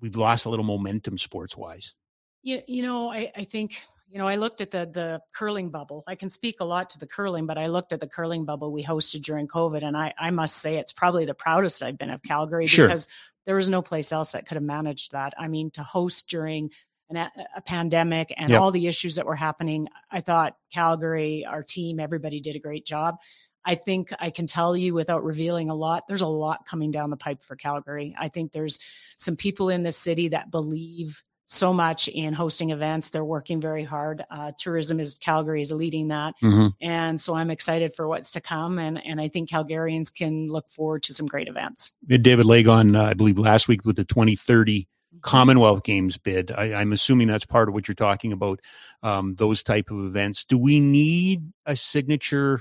we've 0.00 0.16
lost 0.16 0.46
a 0.46 0.48
little 0.48 0.64
momentum 0.64 1.18
sports 1.18 1.54
wise. 1.54 1.94
You, 2.42 2.62
you 2.66 2.82
know, 2.82 3.10
I, 3.10 3.30
I 3.36 3.44
think, 3.44 3.82
you 4.10 4.18
know, 4.18 4.26
I 4.26 4.36
looked 4.36 4.60
at 4.60 4.70
the 4.72 4.90
the 4.92 5.22
curling 5.32 5.70
bubble. 5.70 6.02
I 6.08 6.16
can 6.16 6.30
speak 6.30 6.56
a 6.60 6.64
lot 6.64 6.90
to 6.90 6.98
the 6.98 7.06
curling, 7.06 7.46
but 7.46 7.58
I 7.58 7.68
looked 7.68 7.92
at 7.92 8.00
the 8.00 8.08
curling 8.08 8.44
bubble 8.44 8.72
we 8.72 8.82
hosted 8.84 9.22
during 9.22 9.46
COVID, 9.46 9.82
and 9.82 9.96
I, 9.96 10.12
I 10.18 10.30
must 10.30 10.56
say 10.56 10.76
it's 10.76 10.92
probably 10.92 11.24
the 11.24 11.34
proudest 11.34 11.82
I've 11.82 11.98
been 11.98 12.10
of 12.10 12.22
Calgary 12.22 12.66
Sure. 12.66 12.88
because 12.88 13.08
there 13.46 13.54
was 13.54 13.70
no 13.70 13.82
place 13.82 14.10
else 14.12 14.32
that 14.32 14.46
could 14.46 14.56
have 14.56 14.64
managed 14.64 15.12
that. 15.12 15.32
I 15.38 15.48
mean, 15.48 15.70
to 15.72 15.82
host 15.82 16.28
during 16.28 16.70
an, 17.08 17.16
a, 17.16 17.62
pandemic 17.62 18.34
and 18.36 18.50
Yep. 18.50 18.60
all 18.60 18.70
the 18.70 18.86
issues 18.86 19.14
that 19.16 19.26
were 19.26 19.36
happening, 19.36 19.88
I 20.10 20.20
thought 20.20 20.56
Calgary, 20.72 21.44
our 21.46 21.62
team, 21.62 22.00
everybody 22.00 22.40
did 22.40 22.56
a 22.56 22.60
great 22.60 22.84
job. 22.84 23.16
I 23.64 23.74
think 23.74 24.10
I 24.18 24.30
can 24.30 24.46
tell 24.46 24.76
you 24.76 24.94
without 24.94 25.22
revealing 25.22 25.70
a 25.70 25.74
lot, 25.74 26.08
there's 26.08 26.20
a 26.22 26.26
lot 26.26 26.66
coming 26.66 26.90
down 26.90 27.10
the 27.10 27.16
pipe 27.16 27.42
for 27.42 27.56
Calgary. 27.56 28.14
I 28.18 28.28
think 28.28 28.52
there's 28.52 28.78
some 29.16 29.36
people 29.36 29.68
in 29.68 29.82
the 29.82 29.92
city 29.92 30.28
that 30.28 30.50
believe 30.50 31.22
so 31.50 31.72
much 31.72 32.06
in 32.06 32.32
hosting 32.32 32.70
events. 32.70 33.10
They're 33.10 33.24
working 33.24 33.60
very 33.60 33.82
hard. 33.82 34.24
Uh, 34.30 34.52
tourism 34.56 35.00
is 35.00 35.18
Calgary 35.18 35.62
is 35.62 35.72
leading 35.72 36.08
that, 36.08 36.34
and 36.80 37.20
so 37.20 37.34
I'm 37.34 37.50
excited 37.50 37.92
for 37.94 38.06
what's 38.06 38.30
to 38.32 38.40
come. 38.40 38.78
And 38.78 39.04
and 39.04 39.20
I 39.20 39.28
think 39.28 39.50
Calgarians 39.50 40.14
can 40.14 40.48
look 40.48 40.70
forward 40.70 41.02
to 41.04 41.14
some 41.14 41.26
great 41.26 41.48
events. 41.48 41.92
We 42.08 42.14
had 42.14 42.22
David 42.22 42.46
Lake 42.46 42.68
on, 42.68 42.94
uh, 42.94 43.04
I 43.04 43.14
believe, 43.14 43.38
last 43.38 43.66
week 43.66 43.84
with 43.84 43.96
the 43.96 44.04
2030 44.04 44.88
Commonwealth 45.22 45.82
Games 45.82 46.16
bid. 46.18 46.52
I, 46.52 46.74
I'm 46.74 46.92
assuming 46.92 47.26
that's 47.26 47.44
part 47.44 47.68
of 47.68 47.74
what 47.74 47.88
you're 47.88 47.94
talking 47.96 48.32
about. 48.32 48.60
Um, 49.02 49.34
those 49.34 49.62
type 49.62 49.90
of 49.90 49.98
events. 50.04 50.44
Do 50.44 50.56
we 50.56 50.78
need 50.78 51.52
a 51.66 51.74
signature? 51.74 52.60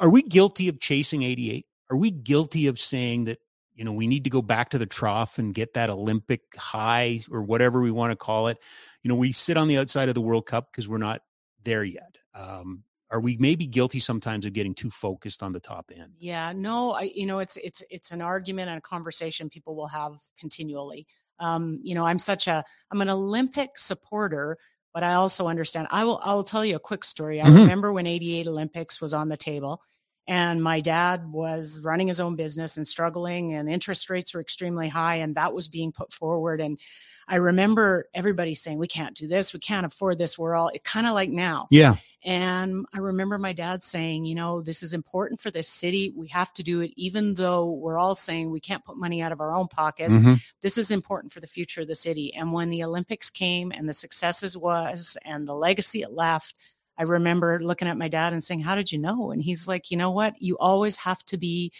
Are 0.00 0.08
we 0.08 0.22
guilty 0.22 0.68
of 0.68 0.80
chasing 0.80 1.22
88? 1.22 1.66
Are 1.90 1.96
we 1.96 2.10
guilty 2.10 2.66
of 2.68 2.80
saying 2.80 3.24
that 3.24 3.38
you 3.74 3.84
know 3.84 3.92
we 3.92 4.06
need 4.06 4.24
to 4.24 4.30
go 4.30 4.42
back 4.42 4.70
to 4.70 4.78
the 4.78 4.86
trough 4.86 5.38
and 5.38 5.54
get 5.54 5.74
that 5.74 5.90
Olympic 5.90 6.42
high 6.56 7.20
or 7.30 7.42
whatever 7.42 7.80
we 7.80 7.90
want 7.90 8.10
to 8.12 8.16
call 8.16 8.48
it? 8.48 8.58
You 9.02 9.08
know, 9.08 9.14
we 9.16 9.32
sit 9.32 9.56
on 9.56 9.68
the 9.68 9.78
outside 9.78 10.08
of 10.08 10.14
the 10.14 10.20
World 10.20 10.46
Cup 10.46 10.70
because 10.70 10.88
we're 10.88 10.98
not 10.98 11.22
there 11.62 11.84
yet. 11.84 12.16
Um, 12.34 12.84
are 13.10 13.20
we 13.20 13.36
maybe 13.36 13.66
guilty 13.66 14.00
sometimes 14.00 14.44
of 14.46 14.52
getting 14.54 14.74
too 14.74 14.90
focused 14.90 15.42
on 15.42 15.52
the 15.52 15.60
top 15.60 15.90
end? 15.94 16.14
Yeah, 16.18 16.52
no, 16.52 16.92
I 16.92 17.02
you 17.14 17.26
know 17.26 17.38
it's 17.38 17.56
it's 17.58 17.82
it's 17.90 18.10
an 18.12 18.20
argument 18.22 18.68
and 18.70 18.78
a 18.78 18.82
conversation 18.82 19.48
people 19.48 19.76
will 19.76 19.88
have 19.88 20.12
continually. 20.38 21.06
Um, 21.38 21.80
you 21.82 21.94
know, 21.94 22.06
I'm 22.06 22.18
such 22.18 22.46
a 22.48 22.64
I'm 22.90 23.00
an 23.00 23.10
Olympic 23.10 23.78
supporter, 23.78 24.56
but 24.92 25.02
I 25.02 25.14
also 25.14 25.48
understand. 25.48 25.88
I 25.90 26.04
will 26.04 26.20
I 26.24 26.32
will 26.34 26.44
tell 26.44 26.64
you 26.64 26.76
a 26.76 26.80
quick 26.80 27.04
story. 27.04 27.40
I 27.40 27.48
Mhm. 27.48 27.54
remember 27.56 27.92
when 27.92 28.06
88 28.06 28.46
Olympics 28.46 29.00
was 29.00 29.12
on 29.14 29.28
the 29.28 29.36
table 29.36 29.80
and 30.26 30.62
my 30.62 30.80
dad 30.80 31.30
was 31.30 31.82
running 31.82 32.08
his 32.08 32.20
own 32.20 32.36
business 32.36 32.76
and 32.76 32.86
struggling 32.86 33.54
and 33.54 33.68
interest 33.68 34.08
rates 34.08 34.32
were 34.32 34.40
extremely 34.40 34.88
high 34.88 35.16
and 35.16 35.34
that 35.34 35.52
was 35.52 35.68
being 35.68 35.92
put 35.92 36.12
forward 36.12 36.60
and 36.60 36.78
I 37.26 37.36
remember 37.36 38.08
everybody 38.14 38.54
saying 38.54 38.78
we 38.78 38.86
can't 38.86 39.16
do 39.16 39.26
this, 39.26 39.52
we 39.52 39.60
can't 39.60 39.86
afford 39.86 40.18
this. 40.18 40.38
We're 40.38 40.54
all 40.54 40.70
kind 40.84 41.06
of 41.06 41.14
like 41.14 41.30
now. 41.30 41.66
Yeah. 41.70 41.96
And 42.24 42.86
I 42.94 42.98
remember 42.98 43.36
my 43.36 43.52
dad 43.52 43.82
saying, 43.82 44.24
you 44.24 44.34
know, 44.34 44.62
this 44.62 44.82
is 44.82 44.94
important 44.94 45.40
for 45.40 45.50
this 45.50 45.68
city. 45.68 46.12
We 46.16 46.28
have 46.28 46.54
to 46.54 46.62
do 46.62 46.80
it, 46.80 46.92
even 46.96 47.34
though 47.34 47.70
we're 47.70 47.98
all 47.98 48.14
saying 48.14 48.50
we 48.50 48.60
can't 48.60 48.84
put 48.84 48.96
money 48.96 49.20
out 49.20 49.32
of 49.32 49.40
our 49.40 49.54
own 49.54 49.68
pockets. 49.68 50.20
Mhm. 50.20 50.40
This 50.62 50.78
is 50.78 50.90
important 50.90 51.34
for 51.34 51.40
the 51.40 51.46
future 51.46 51.82
of 51.82 51.86
the 51.86 51.94
city. 51.94 52.32
And 52.34 52.52
when 52.52 52.70
the 52.70 52.82
Olympics 52.82 53.28
came 53.28 53.72
and 53.72 53.86
the 53.86 53.92
successes 53.92 54.56
was 54.56 55.18
and 55.24 55.46
the 55.46 55.54
legacy 55.54 56.00
it 56.00 56.12
left, 56.12 56.56
I 56.98 57.02
remember 57.04 57.60
looking 57.62 57.88
at 57.88 57.96
my 57.96 58.08
dad 58.08 58.32
and 58.32 58.42
saying, 58.42 58.60
How 58.60 58.74
did 58.74 58.92
you 58.92 58.98
know? 58.98 59.30
And 59.30 59.42
he's 59.42 59.66
like, 59.68 59.90
You 59.90 59.96
know 59.96 60.10
what? 60.10 60.40
You 60.40 60.56
always 60.58 60.96
have 60.98 61.24
to 61.26 61.36
be, 61.36 61.72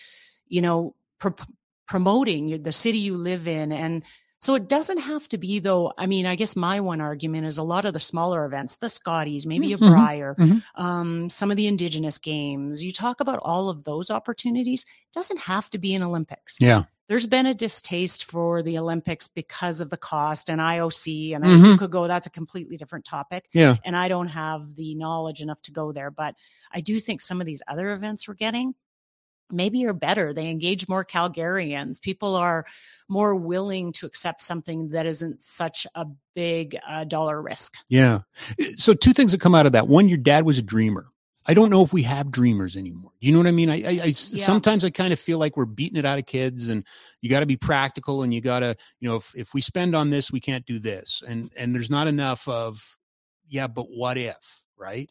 you 0.46 0.60
know, 0.60 0.94
pro- 1.18 1.34
promoting 1.86 2.62
the 2.62 2.72
city 2.72 2.98
you 2.98 3.16
live 3.16 3.46
in. 3.46 3.72
And 3.72 4.02
So 4.38 4.54
it 4.56 4.68
doesn't 4.68 4.98
have 4.98 5.26
to 5.30 5.38
be 5.38 5.58
though. 5.58 5.92
I 5.96 6.06
mean, 6.06 6.26
I 6.26 6.34
guess 6.34 6.54
my 6.54 6.80
one 6.80 7.00
argument 7.00 7.46
is 7.46 7.56
a 7.56 7.62
lot 7.62 7.86
of 7.86 7.94
the 7.94 8.00
smaller 8.00 8.44
events, 8.44 8.76
the 8.76 8.90
Scotties, 8.90 9.46
maybe 9.46 9.72
a 9.72 9.78
Mhm, 9.78 9.88
Brier, 9.88 10.34
mhm. 10.38 10.62
um, 10.74 11.30
some 11.30 11.50
of 11.50 11.56
the 11.56 11.66
Indigenous 11.66 12.18
games. 12.18 12.82
You 12.84 12.92
talk 12.92 13.20
about 13.20 13.38
all 13.42 13.70
of 13.70 13.84
those 13.84 14.10
opportunities. 14.10 14.82
It 14.82 15.14
doesn't 15.14 15.40
have 15.40 15.70
to 15.70 15.78
be 15.78 15.94
an 15.94 16.02
Olympics. 16.02 16.58
Yeah. 16.60 16.84
There's 17.08 17.26
been 17.26 17.46
a 17.46 17.54
distaste 17.54 18.24
for 18.24 18.62
the 18.62 18.78
Olympics 18.78 19.28
because 19.28 19.80
of 19.80 19.90
the 19.90 19.96
cost 19.96 20.48
and 20.48 20.60
IOC, 20.60 21.34
and 21.34 21.44
I 21.44 21.48
Mhm. 21.48 21.78
could 21.78 21.90
go. 21.90 22.06
That's 22.08 22.26
a 22.26 22.30
completely 22.30 22.76
different 22.78 23.04
topic 23.04 23.48
Yeah. 23.52 23.76
and 23.84 23.94
I 23.96 24.08
don't 24.08 24.28
have 24.28 24.74
the 24.76 24.94
knowledge 24.94 25.40
enough 25.42 25.60
to 25.62 25.70
go 25.72 25.92
there. 25.92 26.10
But 26.10 26.34
I 26.72 26.80
do 26.80 26.98
think 26.98 27.20
some 27.20 27.40
of 27.40 27.46
these 27.46 27.62
other 27.68 27.92
events 27.92 28.26
we're 28.26 28.34
getting 28.34 28.74
maybe 29.50 29.84
are 29.84 29.92
better. 29.92 30.32
They 30.32 30.48
engage 30.48 30.88
more 30.88 31.04
Calgarians. 31.04 32.00
People 32.00 32.34
are 32.34 32.64
more 33.10 33.34
willing 33.34 33.92
to 33.92 34.06
accept 34.06 34.40
something 34.40 34.88
that 34.88 35.04
isn't 35.04 35.42
such 35.42 35.86
a 35.94 36.06
big 36.34 36.78
uh, 36.88 37.04
dollar 37.04 37.42
risk. 37.42 37.74
Yeah. 37.90 38.20
So 38.76 38.94
two 38.94 39.12
things 39.12 39.32
that 39.32 39.42
come 39.42 39.54
out 39.54 39.66
of 39.66 39.72
that. 39.72 39.86
One, 39.88 40.08
your 40.08 40.16
dad 40.18 40.46
was 40.46 40.56
a 40.56 40.62
dreamer. 40.62 41.08
I 41.46 41.54
don't 41.54 41.70
know 41.70 41.82
if 41.82 41.92
we 41.92 42.02
have 42.04 42.30
dreamers 42.30 42.76
anymore. 42.76 43.12
Do 43.20 43.26
you 43.26 43.32
know 43.32 43.38
what 43.40 43.46
I 43.48 43.52
mean? 43.52 43.68
I, 43.68 43.74
I, 43.74 43.88
I 43.88 44.04
Yeah. 44.06 44.12
sometimes 44.46 44.84
I 44.84 44.90
kind 44.90 45.12
of 45.12 45.20
feel 45.20 45.38
like 45.38 45.56
we're 45.56 45.66
beating 45.66 45.98
it 45.98 46.04
out 46.04 46.18
of 46.18 46.26
kids, 46.26 46.68
and 46.68 46.86
you 47.20 47.28
got 47.30 47.40
to 47.40 47.46
be 47.46 47.56
practical, 47.56 48.22
and 48.22 48.32
you 48.32 48.40
got 48.40 48.60
to, 48.60 48.76
you 49.00 49.08
know, 49.08 49.16
if 49.16 49.34
if 49.36 49.54
we 49.54 49.60
spend 49.60 49.94
on 49.94 50.10
this, 50.10 50.32
we 50.32 50.40
can't 50.40 50.64
do 50.66 50.78
this, 50.78 51.22
and 51.26 51.50
and 51.56 51.74
there's 51.74 51.90
not 51.90 52.06
enough 52.06 52.48
of, 52.48 52.96
yeah, 53.48 53.66
but 53.66 53.86
what 53.90 54.16
if, 54.16 54.64
right? 54.76 55.10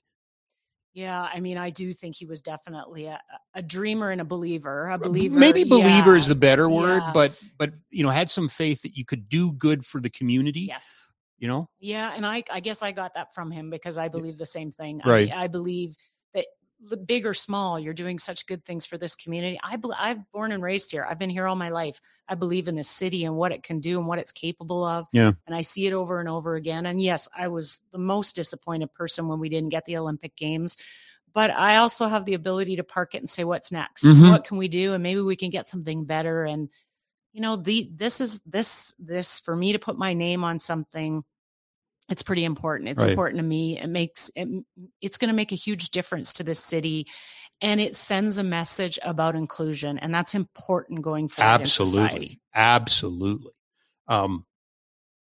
Yeah, 0.96 1.22
I 1.22 1.40
mean, 1.40 1.58
I 1.58 1.72
do 1.72 1.92
think 1.92 2.16
he 2.16 2.28
was 2.28 2.42
definitely 2.42 3.08
a, 3.08 3.20
a 3.56 3.64
dreamer 3.64 4.12
and 4.12 4.22
a 4.22 4.26
believer. 4.26 4.90
A 4.92 5.00
believer, 5.00 5.40
Maybe 5.40 5.64
believer 5.64 6.12
yeah, 6.12 6.18
is 6.18 6.28
the 6.28 6.36
better 6.36 6.70
word, 6.70 7.02
yeah. 7.02 7.12
but 7.14 7.40
but 7.58 7.74
you 7.90 8.04
know, 8.04 8.10
had 8.10 8.30
some 8.30 8.48
faith 8.48 8.84
that 8.84 8.96
you 8.96 9.04
could 9.04 9.28
do 9.28 9.54
good 9.54 9.84
for 9.86 10.00
the 10.00 10.10
community. 10.10 10.62
yes. 10.62 11.08
You 11.40 11.50
know, 11.50 11.68
Yeah, 11.80 12.14
and 12.16 12.26
I 12.26 12.44
I 12.50 12.60
guess 12.62 12.82
I 12.84 12.94
got 12.94 13.16
that 13.16 13.34
from 13.34 13.52
him 13.52 13.70
because 13.70 13.98
I 13.98 14.08
believe 14.08 14.38
the 14.38 14.46
same 14.46 14.72
thing. 14.72 15.02
Right. 15.04 15.30
I, 15.30 15.44
I 15.44 15.48
believe 15.48 15.98
big 17.06 17.26
or 17.26 17.34
small, 17.34 17.80
you're 17.80 17.94
doing 17.94 18.20
such 18.20 18.46
good 18.46 18.64
things 18.66 18.86
for 18.86 18.98
this 18.98 19.16
community. 19.16 19.60
I 19.64 19.78
I'm 19.98 20.26
born 20.34 20.52
and 20.52 20.64
raised 20.64 20.92
here. 20.92 21.06
I've 21.10 21.20
been 21.20 21.30
here 21.30 21.48
all 21.48 21.56
my 21.56 21.70
life. 21.70 22.02
I 22.28 22.36
believe 22.36 22.68
in 22.68 22.76
this 22.76 22.90
city 22.90 23.26
and 23.26 23.36
what 23.36 23.52
it 23.52 23.64
can 23.64 23.80
do 23.80 23.98
and 24.00 24.08
what 24.08 24.20
it's 24.20 24.32
capable 24.32 24.84
of. 24.84 25.08
Yeah. 25.12 25.32
And 25.48 25.56
I 25.56 25.62
see 25.62 25.88
it 25.88 25.94
over 25.94 26.20
and 26.20 26.30
over 26.30 26.56
again. 26.56 26.86
And 26.86 27.02
yes, 27.02 27.28
I 27.36 27.48
was 27.48 27.82
the 27.92 27.98
most 27.98 28.36
disappointed 28.36 28.94
person 28.94 29.28
when 29.28 29.40
we 29.40 29.50
didn't 29.50 29.70
get 29.70 29.86
the 29.86 29.98
Olympic 29.98 30.36
Games. 30.36 30.78
But 31.34 31.50
I 31.52 31.78
also 31.78 32.08
have 32.08 32.26
the 32.26 32.36
ability 32.36 32.76
to 32.76 32.84
park 32.84 33.16
it 33.16 33.20
and 33.20 33.30
say, 33.30 33.44
what's 33.44 33.72
next? 33.72 34.06
Mhm. 34.06 34.30
What 34.30 34.44
can 34.44 34.58
we 34.58 34.68
do? 34.68 34.94
And 34.94 35.02
maybe 35.02 35.22
we 35.22 35.36
can 35.36 35.50
get 35.50 35.68
something 35.68 36.06
better. 36.06 36.46
And 36.46 36.70
you 37.32 37.42
know, 37.42 37.56
the 37.56 37.90
this 37.96 38.22
is 38.22 38.42
this 38.46 38.94
this 39.00 39.40
for 39.40 39.56
me 39.56 39.74
to 39.74 39.80
put 39.80 39.98
my 39.98 40.14
name 40.14 40.44
on 40.44 40.60
something 40.60 41.24
it's 42.14 42.22
pretty 42.24 42.46
important. 42.46 42.90
It's 42.90 43.02
Right. 43.02 43.10
important 43.10 43.40
to 43.40 43.44
me. 43.44 43.80
It 43.80 43.88
makes 43.88 44.30
it, 44.36 44.48
it's 45.02 45.18
going 45.18 45.30
to 45.30 45.36
make 45.36 45.52
a 45.52 45.56
huge 45.56 45.90
difference 45.90 46.32
to 46.34 46.44
this 46.44 46.60
city, 46.64 47.08
and 47.60 47.82
it 47.82 47.96
sends 47.96 48.38
a 48.38 48.44
message 48.44 49.00
about 49.02 49.36
inclusion, 49.36 49.98
and 49.98 50.14
that's 50.14 50.36
important 50.36 51.02
going 51.02 51.28
forward. 51.28 51.50
absolutely, 51.50 52.40
absolutely. 52.54 53.52
Um, 54.08 54.46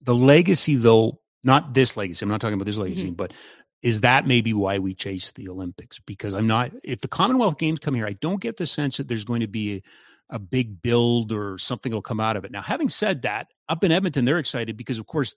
the 0.01 0.13
legacy, 0.13 0.75
though, 0.75 1.19
not 1.43 1.73
this 1.73 1.97
legacy. 1.97 2.23
I'm 2.23 2.29
not 2.29 2.41
talking 2.41 2.53
about 2.55 2.65
this 2.65 2.77
legacy, 2.77 3.05
Mm-hmm. 3.07 3.13
but 3.15 3.33
is 3.81 4.01
that 4.01 4.27
maybe 4.27 4.53
why 4.53 4.79
we 4.79 4.93
chase 4.93 5.31
the 5.33 5.49
Olympics? 5.49 5.99
Because 5.99 6.33
I'm 6.33 6.47
not. 6.47 6.71
If 6.83 7.01
the 7.01 7.07
Commonwealth 7.09 7.57
Games 7.57 7.79
come 7.79 7.95
here, 7.95 8.05
I 8.05 8.13
don't 8.13 8.39
get 8.39 8.55
the 8.57 8.67
sense 8.67 8.97
that 8.97 9.07
there's 9.07 9.25
going 9.25 9.41
to 9.41 9.47
be 9.47 9.83
a, 10.29 10.35
a 10.35 10.39
big 10.39 10.81
build 10.81 11.31
or 11.33 11.57
something 11.57 11.91
will 11.91 12.01
come 12.01 12.19
out 12.21 12.37
of 12.37 12.45
it. 12.45 12.51
Now, 12.51 12.61
having 12.61 12.87
said 12.89 13.23
that, 13.23 13.47
up 13.67 13.83
in 13.83 13.91
Edmonton, 13.91 14.25
they're 14.25 14.39
excited 14.39 14.77
because, 14.77 14.99
of 14.99 15.05
course, 15.07 15.35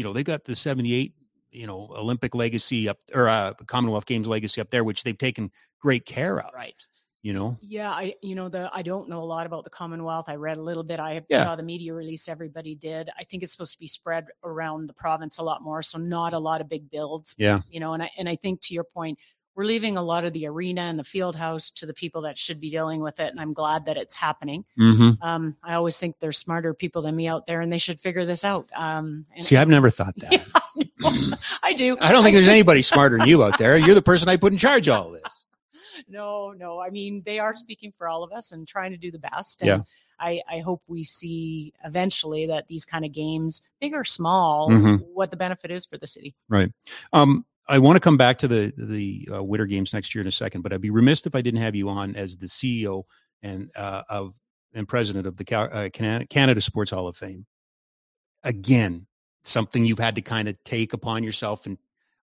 you 0.00 0.04
know 0.04 0.14
they've 0.14 0.24
got 0.24 0.44
the 0.44 0.56
'78, 0.56 1.12
you 1.50 1.66
know, 1.66 1.90
Olympic 1.94 2.34
legacy 2.34 2.88
up 2.88 2.96
or 3.12 3.28
uh, 3.28 3.52
Commonwealth 3.66 4.06
Games 4.06 4.26
legacy 4.26 4.58
up 4.62 4.70
there, 4.70 4.82
which 4.82 5.04
they've 5.04 5.18
taken 5.18 5.50
great 5.78 6.06
care 6.06 6.40
of. 6.40 6.54
Right. 6.54 6.74
You 7.20 7.34
know. 7.34 7.58
Yeah, 7.60 7.90
I 7.90 8.14
you 8.22 8.34
know 8.34 8.48
the 8.48 8.70
I 8.72 8.80
don't 8.80 9.10
know 9.10 9.22
a 9.22 9.28
lot 9.36 9.44
about 9.44 9.64
the 9.64 9.68
Commonwealth. 9.68 10.30
I 10.30 10.36
read 10.36 10.56
a 10.56 10.62
little 10.62 10.82
bit. 10.82 10.98
I 10.98 11.20
Yeah. 11.28 11.44
saw 11.44 11.54
the 11.54 11.62
media 11.62 11.92
release 11.92 12.30
everybody 12.30 12.74
did. 12.74 13.10
I 13.18 13.24
think 13.24 13.42
it's 13.42 13.52
supposed 13.52 13.74
to 13.74 13.78
be 13.78 13.88
spread 13.88 14.28
around 14.42 14.86
the 14.86 14.94
province 14.94 15.36
a 15.36 15.42
lot 15.42 15.60
more, 15.60 15.82
so 15.82 15.98
not 15.98 16.32
a 16.32 16.38
lot 16.38 16.62
of 16.62 16.70
big 16.70 16.90
builds. 16.90 17.34
Yeah. 17.36 17.60
You 17.70 17.78
know, 17.78 17.92
and 17.92 18.02
I 18.02 18.10
and 18.16 18.26
I 18.26 18.36
think 18.36 18.62
to 18.62 18.72
your 18.74 18.84
point, 18.84 19.18
we're 19.60 19.66
leaving 19.66 19.98
a 19.98 20.02
lot 20.02 20.24
of 20.24 20.32
the 20.32 20.46
arena 20.46 20.80
and 20.80 20.98
the 20.98 21.04
field 21.04 21.36
house 21.36 21.70
to 21.70 21.84
the 21.84 21.92
people 21.92 22.22
that 22.22 22.38
should 22.38 22.58
be 22.58 22.70
dealing 22.70 23.02
with 23.02 23.20
it, 23.20 23.28
and 23.30 23.38
I'm 23.38 23.52
glad 23.52 23.84
that 23.84 23.98
it's 23.98 24.14
happening. 24.14 24.64
Mm-hmm. 24.78 25.22
Um, 25.22 25.54
I 25.62 25.74
always 25.74 26.00
think 26.00 26.18
there's 26.18 26.38
smarter 26.38 26.72
people 26.72 27.02
than 27.02 27.14
me 27.14 27.28
out 27.28 27.46
there, 27.46 27.60
and 27.60 27.70
they 27.70 27.76
should 27.76 28.00
figure 28.00 28.24
this 28.24 28.42
out. 28.42 28.66
Um, 28.74 29.26
See, 29.38 29.58
I've 29.58 29.68
never 29.68 29.90
thought 29.90 30.14
that. 30.16 31.38
I 31.62 31.74
do. 31.74 31.98
I 32.00 32.10
don't 32.10 32.24
think 32.24 32.32
there's 32.36 32.48
anybody 32.48 32.80
smarter 32.80 33.18
than 33.18 33.28
you 33.28 33.44
out 33.44 33.58
there. 33.58 33.76
You're 33.76 33.94
the 33.94 34.00
person 34.00 34.30
I 34.30 34.38
put 34.38 34.50
in 34.54 34.58
charge 34.58 34.88
of 34.88 34.98
all 34.98 35.10
this. 35.10 35.44
no, 36.08 36.52
no. 36.52 36.80
I 36.80 36.88
mean, 36.88 37.22
they 37.26 37.38
are 37.38 37.54
speaking 37.54 37.92
for 37.94 38.08
all 38.08 38.24
of 38.24 38.32
us 38.32 38.52
and 38.52 38.66
trying 38.66 38.92
to 38.92 38.96
do 38.96 39.10
the 39.10 39.18
best. 39.18 39.60
And 39.60 39.68
Yeah. 39.68 39.80
I, 40.18 40.40
I 40.50 40.60
hope 40.60 40.80
we 40.86 41.02
see 41.02 41.74
eventually 41.84 42.46
that 42.46 42.68
these 42.68 42.86
kind 42.86 43.04
of 43.04 43.12
games, 43.12 43.60
big 43.78 43.92
or 43.92 44.04
small, 44.04 44.70
Mhm. 44.70 45.00
what 45.12 45.30
the 45.30 45.36
benefit 45.36 45.70
is 45.70 45.84
for 45.84 45.98
the 45.98 46.06
city. 46.06 46.34
Right. 46.48 46.72
Um, 47.12 47.44
I 47.70 47.78
want 47.78 47.94
to 47.94 48.00
come 48.00 48.16
back 48.16 48.38
to 48.38 48.48
the 48.48 48.72
the 48.76 49.28
uh, 49.32 49.42
Winter 49.42 49.66
Games 49.66 49.94
next 49.94 50.12
year 50.12 50.20
in 50.20 50.28
a 50.28 50.32
second, 50.32 50.62
but 50.62 50.72
I'd 50.72 50.80
be 50.80 50.90
remiss 50.90 51.24
if 51.24 51.36
I 51.36 51.40
didn't 51.40 51.60
have 51.60 51.76
you 51.76 51.88
on 51.88 52.16
as 52.16 52.36
the 52.36 52.46
CEO 52.46 53.04
and 53.42 53.70
uh, 53.76 54.02
of 54.10 54.34
and 54.74 54.88
president 54.88 55.26
of 55.26 55.36
the 55.36 55.56
uh, 55.56 55.88
Canada, 55.90 56.26
Canada 56.26 56.60
Sports 56.60 56.90
Hall 56.90 57.06
of 57.06 57.16
Fame. 57.16 57.46
Again, 58.42 59.06
something 59.44 59.84
you've 59.84 60.00
had 60.00 60.16
to 60.16 60.22
kind 60.22 60.48
of 60.48 60.56
take 60.64 60.92
upon 60.92 61.22
yourself, 61.22 61.64
and 61.66 61.78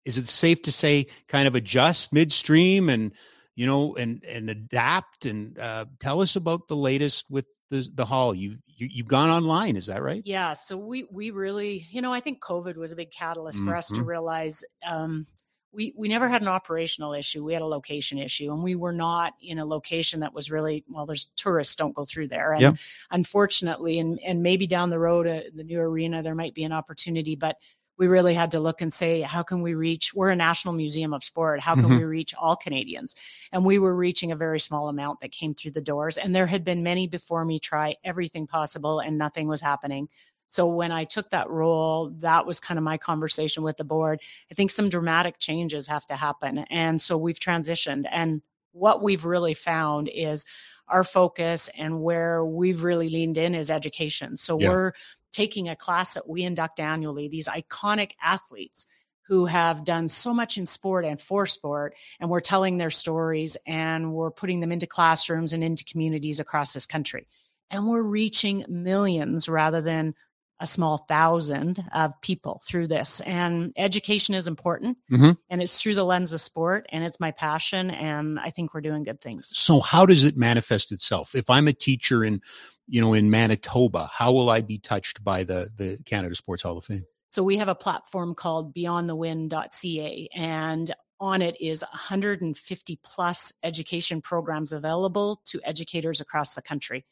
is 0.05 0.19
it 0.19 0.29
safe 0.29 0.63
to 0.63 0.73
say, 0.73 1.07
kind 1.27 1.49
of 1.49 1.57
adjust 1.57 2.13
midstream 2.13 2.89
and 2.89 3.13
you 3.57 3.67
know 3.67 3.97
and 3.97 4.25
and 4.25 4.49
adapt 4.49 5.27
and 5.27 5.59
uh, 5.59 5.87
tell 5.99 6.21
us 6.21 6.37
about 6.37 6.69
the 6.69 6.77
latest 6.77 7.27
with 7.29 7.47
the 7.75 7.91
the 7.95 8.05
hall. 8.05 8.35
You, 8.35 8.59
you 8.67 8.89
you've 8.91 9.09
gone 9.09 9.31
online, 9.31 9.77
is 9.77 9.87
that 9.87 10.03
right? 10.03 10.25
Yeah. 10.25 10.55
So 10.55 10.77
we 10.77 11.05
we 11.11 11.31
really, 11.31 11.87
you 11.91 12.01
know, 12.01 12.13
I 12.13 12.21
think 12.21 12.43
COVID 12.43 12.77
was 12.77 12.93
a 12.93 12.97
big 12.97 13.11
catalyst 13.11 13.63
for 13.63 13.75
us 13.75 13.93
to 13.93 14.03
Mhm. 14.03 14.07
realize 14.07 14.65
um, 14.87 15.27
we 15.73 15.93
we 15.97 16.09
never 16.09 16.29
had 16.29 16.41
an 16.41 16.49
operational 16.49 17.13
issue. 17.13 17.45
We 17.45 17.53
had 17.53 17.61
a 17.63 17.67
location 17.67 18.17
issue, 18.19 18.51
and 18.53 18.63
we 18.63 18.75
were 18.75 18.93
not 18.93 19.35
in 19.43 19.59
a 19.59 19.67
location 19.67 20.21
that 20.21 20.33
was 20.33 20.51
really 20.51 20.85
well. 20.89 21.05
There's 21.05 21.27
tourists 21.37 21.77
don't 21.77 21.95
go 21.95 22.07
through 22.07 22.29
there, 22.29 22.55
and 22.55 22.63
Yep. 22.63 22.77
unfortunately, 23.11 23.99
and 23.99 24.19
and 24.21 24.43
maybe 24.43 24.67
down 24.67 24.89
the 24.91 24.99
road, 24.99 25.27
uh, 25.27 25.43
the 25.55 25.65
new 25.65 25.81
arena 25.81 26.23
there 26.23 26.35
might 26.35 26.55
be 26.55 26.65
an 26.65 26.73
opportunity, 26.73 27.37
but 27.37 27.59
we 27.97 28.07
really 28.07 28.35
had 28.35 28.51
to 28.51 28.61
look 28.61 28.81
and 28.81 28.93
say, 28.93 29.21
how 29.21 29.43
can 29.43 29.63
we 29.63 29.75
reach? 29.75 30.13
We're 30.15 30.31
a 30.31 30.37
national 30.37 30.75
museum 30.75 31.15
of 31.15 31.23
sport. 31.23 31.61
How 31.61 31.75
can 31.75 31.85
Mhm. 31.85 31.99
we 31.99 32.05
reach 32.05 32.35
all 32.35 32.57
Canadians? 32.57 33.15
And 33.53 33.65
we 33.65 33.79
were 33.79 33.95
reaching 33.95 34.33
a 34.33 34.37
very 34.37 34.59
small 34.59 34.89
amount 34.89 35.21
that 35.21 35.31
came 35.31 35.55
through 35.55 35.73
the 35.73 35.81
doors. 35.81 36.19
And 36.19 36.35
there 36.35 36.47
had 36.47 36.65
been 36.65 36.83
many 36.83 37.07
before 37.07 37.45
me 37.45 37.59
try 37.59 37.97
everything 38.03 38.47
possible, 38.47 38.99
and 38.99 39.17
nothing 39.17 39.47
was 39.47 39.61
happening. 39.61 40.09
So 40.47 40.67
when 40.67 40.93
I 40.93 41.05
took 41.05 41.31
that 41.31 41.49
role, 41.49 42.11
that 42.19 42.47
was 42.47 42.61
kind 42.61 42.79
of 42.79 42.85
my 42.85 42.99
conversation 42.99 43.63
with 43.63 43.77
the 43.77 43.85
board. 43.85 44.21
I 44.51 44.55
think 44.55 44.71
some 44.71 44.89
dramatic 44.89 45.39
changes 45.39 45.87
have 45.87 46.05
to 46.07 46.17
happen. 46.17 46.59
And 46.71 47.01
so 47.01 47.17
we've 47.17 47.41
transitioned. 47.41 48.07
And 48.11 48.43
what 48.73 49.03
we've 49.03 49.25
really 49.25 49.55
found 49.55 50.09
is 50.09 50.45
our 50.89 51.05
focus 51.05 51.71
and 51.79 52.03
where 52.03 52.45
we've 52.45 52.85
really 52.85 53.09
leaned 53.09 53.39
in 53.39 53.55
is 53.55 53.71
education. 53.71 54.37
So 54.37 54.59
Yeah. 54.61 54.69
we're 54.69 54.93
taking 55.35 55.69
a 55.69 55.77
class 55.77 56.15
that 56.15 56.29
we 56.29 56.43
induct 56.43 56.79
annually, 56.79 57.29
these 57.29 57.49
iconic 57.49 58.13
athletes 58.23 58.87
who 59.27 59.47
have 59.47 59.85
done 59.85 60.07
so 60.07 60.33
much 60.33 60.57
in 60.59 60.67
sport 60.67 61.05
and 61.05 61.21
for 61.21 61.47
sport, 61.47 61.95
and 62.21 62.31
we're 62.31 62.41
telling 62.41 62.79
their 62.79 62.91
stories 62.91 63.57
and 63.67 64.13
we're 64.13 64.31
putting 64.31 64.61
them 64.61 64.71
into 64.71 64.87
classrooms 64.87 65.53
and 65.53 65.65
into 65.65 65.85
communities 65.85 66.41
across 66.41 66.73
this 66.73 66.87
country. 66.87 67.27
And 67.71 67.89
we're 67.89 68.03
reaching 68.03 68.65
millions 68.69 69.49
rather 69.49 69.81
than 69.81 70.15
a 70.61 70.67
small 70.67 70.99
thousand 70.99 71.85
of 71.93 72.13
people 72.21 72.63
through 72.65 72.87
this. 72.87 73.21
And 73.23 73.73
education 73.77 74.37
is 74.37 74.47
important, 74.47 74.99
Mhm. 75.11 75.37
and 75.51 75.61
it's 75.61 75.81
through 75.81 75.97
the 75.97 76.05
lens 76.05 76.33
of 76.33 76.41
sport, 76.41 76.87
and 76.91 77.03
it's 77.03 77.19
my 77.19 77.33
passion. 77.33 77.91
And 77.91 78.39
I 78.39 78.51
think 78.51 78.73
we're 78.73 78.81
doing 78.81 79.03
good 79.03 79.21
things. 79.21 79.51
So 79.53 79.81
how 79.81 80.07
does 80.07 80.23
it 80.23 80.37
manifest 80.37 80.93
itself? 80.93 81.35
If 81.35 81.51
I'm 81.51 81.67
a 81.67 81.73
teacher 81.73 82.23
in, 82.23 82.41
you 82.87 83.01
know, 83.01 83.15
in 83.15 83.31
Manitoba, 83.31 84.11
how 84.13 84.33
will 84.33 84.51
I 84.51 84.61
be 84.61 84.79
touched 84.79 85.25
by 85.25 85.45
the 85.45 85.69
the 85.77 85.99
Canada 86.05 86.35
Sports 86.35 86.63
Hall 86.63 86.77
of 86.77 86.85
Fame? 86.85 87.07
So 87.29 87.43
we 87.43 87.57
have 87.57 87.69
a 87.69 87.75
platform 87.75 88.35
called 88.35 88.75
beyondthewin.ca 88.75 90.29
and 90.35 90.95
on 91.21 91.43
it 91.43 91.61
is 91.61 91.83
150 91.83 93.01
plus 93.03 93.53
education 93.63 94.21
programs 94.21 94.73
available 94.73 95.41
to 95.47 95.61
educators 95.65 96.21
across 96.21 96.55
the 96.55 96.63
country. 96.63 97.05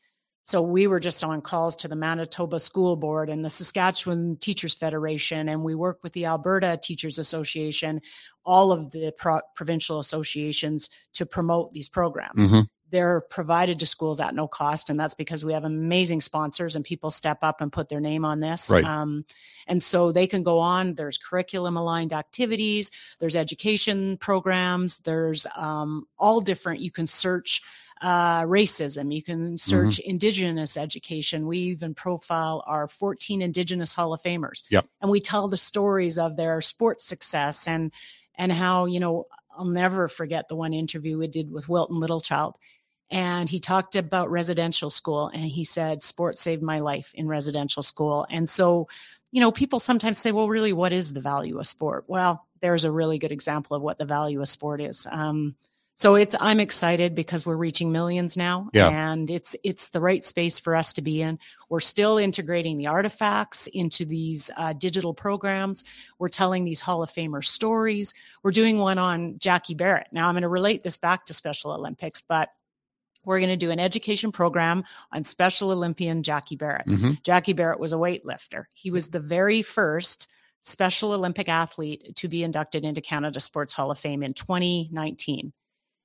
So 0.45 0.61
we 0.61 0.89
were 0.89 0.99
just 0.99 1.23
on 1.23 1.41
calls 1.41 1.77
to 1.77 1.89
the 1.89 1.97
Manitoba 1.97 2.59
School 2.59 2.97
Board 2.97 3.31
and 3.31 3.45
the 3.45 3.51
Saskatchewan 3.51 4.37
Teachers 4.37 4.75
Federation, 4.75 5.49
and 5.49 5.65
we 5.65 5.75
work 5.75 6.01
with 6.03 6.13
the 6.15 6.27
Alberta 6.27 6.79
Teachers 6.83 7.19
Association, 7.19 8.01
all 8.45 8.73
of 8.73 8.91
the 8.91 9.13
pro- 9.17 9.41
provincial 9.55 10.01
associations 10.01 10.91
to 11.13 11.27
promote 11.27 11.71
these 11.71 11.89
programs. 11.89 12.45
Mhm. 12.45 12.67
They're 12.93 13.23
provided 13.23 13.81
to 13.81 13.87
schools 13.87 14.21
at 14.21 14.35
no 14.35 14.47
cost 14.47 14.91
and 14.91 15.01
that's 15.01 15.15
because 15.15 15.45
we 15.45 15.53
have 15.53 15.65
amazing 15.65 16.21
sponsors 16.21 16.77
and 16.77 16.85
people 16.85 17.11
step 17.11 17.39
up 17.43 17.61
and 17.61 17.73
put 17.73 17.89
their 17.89 18.01
name 18.01 18.25
on 18.25 18.39
this. 18.39 18.71
Right. 18.71 18.85
um, 18.85 19.25
and 19.67 19.83
so 19.83 20.13
they 20.13 20.27
can 20.27 20.43
go 20.43 20.61
on. 20.61 20.95
There's 20.95 21.19
curriculum 21.19 21.77
aligned 21.77 22.13
activities. 22.13 22.91
There's 23.19 23.35
education 23.35 24.19
programs. 24.19 24.99
There's 24.99 25.47
um, 25.57 26.07
all 26.19 26.41
different. 26.41 26.81
You 26.81 26.91
can 26.91 27.07
search 27.07 27.63
uh, 28.03 28.43
racism. 28.43 29.15
You 29.15 29.23
can 29.23 29.57
search 29.57 29.99
indigenous 30.01 30.77
education. 30.77 31.47
We 31.47 31.59
even 31.59 31.95
profile 31.95 32.63
our 32.67 32.89
14 32.89 33.41
indigenous 33.41 33.95
hall 33.95 34.13
of 34.13 34.21
famers. 34.21 34.65
Yep. 34.71 34.87
and 35.01 35.11
we 35.11 35.21
tell 35.21 35.49
the 35.49 35.57
stories 35.57 36.19
of 36.19 36.37
their 36.37 36.61
sports 36.61 37.05
success 37.05 37.67
and 37.67 37.93
and 38.37 38.53
how 38.53 38.87
you 38.87 39.01
know 39.01 39.27
i'll 39.57 39.67
never 39.67 40.09
forget 40.09 40.49
the 40.49 40.57
one 40.57 40.73
interview 40.73 41.19
we 41.19 41.29
did 41.29 41.51
with 41.51 41.69
wilton 41.69 41.97
littlechild 41.97 42.55
and 43.13 43.49
he 43.49 43.61
talked 43.61 43.95
about 43.95 44.31
residential 44.31 44.91
school 44.91 45.29
and 45.29 45.45
he 45.45 45.65
said 45.65 46.03
sports 46.03 46.41
saved 46.41 46.63
my 46.63 46.81
life 46.81 47.13
in 47.15 47.29
residential 47.29 47.83
school. 47.83 48.27
And 48.31 48.49
so 48.49 48.89
you 49.31 49.41
know 49.41 49.53
people 49.53 49.79
sometimes 49.79 50.19
say 50.19 50.33
well 50.33 50.49
really 50.49 50.73
what 50.73 50.93
is 50.93 51.13
the 51.13 51.21
value 51.21 51.59
of 51.59 51.67
sport? 51.67 52.05
Well 52.09 52.45
there's 52.61 52.85
a 52.85 52.91
really 52.93 53.19
good 53.19 53.33
example 53.33 53.77
of 53.77 53.83
what 53.83 53.99
the 53.99 54.05
value 54.05 54.41
of 54.41 54.49
sport 54.49 54.81
is. 54.81 55.07
Um, 55.11 55.55
so 55.95 56.15
it's 56.15 56.35
i'm 56.41 56.59
excited 56.59 57.15
because 57.15 57.45
we're 57.45 57.55
reaching 57.55 57.93
millions 57.93 58.35
now 58.35 58.69
Yeah. 58.73 58.89
and 58.89 59.31
it's 59.31 59.55
it's 59.63 59.91
the 59.91 60.01
right 60.01 60.25
space 60.25 60.59
for 60.59 60.75
us 60.75 60.95
to 60.95 61.03
be 61.03 61.21
in. 61.21 61.39
We're 61.69 61.81
still 61.81 62.17
integrating 62.17 62.79
the 62.79 62.87
artifacts 62.87 63.67
into 63.67 64.07
these 64.07 64.51
uh, 64.57 64.73
digital 64.73 65.13
programs. 65.13 65.85
We're 66.19 66.29
telling 66.31 66.65
these 66.65 66.81
hall 66.81 67.03
of 67.03 67.11
famer 67.11 67.45
stories. 67.45 68.15
We're 68.43 68.53
doing 68.53 68.79
one 68.79 68.99
on 68.99 69.39
jackie 69.39 69.75
barrett. 69.75 70.09
Now 70.13 70.29
i'm 70.29 70.35
going 70.35 70.43
to 70.43 70.49
relate 70.49 70.83
this 70.83 70.97
back 70.97 71.27
to 71.27 71.35
special 71.35 71.73
olympics 71.73 72.23
but 72.23 72.49
we're 73.25 73.39
going 73.39 73.49
to 73.51 73.57
do 73.57 73.71
an 73.71 73.81
education 73.81 74.33
program 74.33 74.85
on 75.13 75.25
special 75.25 75.71
olympian 75.71 76.23
jackie 76.23 76.57
barrett 76.57 76.87
Mhm. 76.87 77.23
jackie 77.23 77.53
barrett 77.53 77.81
was 77.81 77.93
a 77.93 77.97
weightlifter 77.97 78.65
he 78.75 78.91
was 78.91 79.11
the 79.11 79.21
very 79.21 79.63
first 79.63 80.29
special 80.61 81.13
olympic 81.13 81.49
athlete 81.49 82.15
to 82.17 82.29
be 82.29 82.43
inducted 82.43 82.85
into 82.85 83.01
canada 83.01 83.41
sports 83.41 83.75
hall 83.75 83.91
of 83.91 83.99
fame 83.99 84.23
in 84.23 84.33
2019 84.35 85.53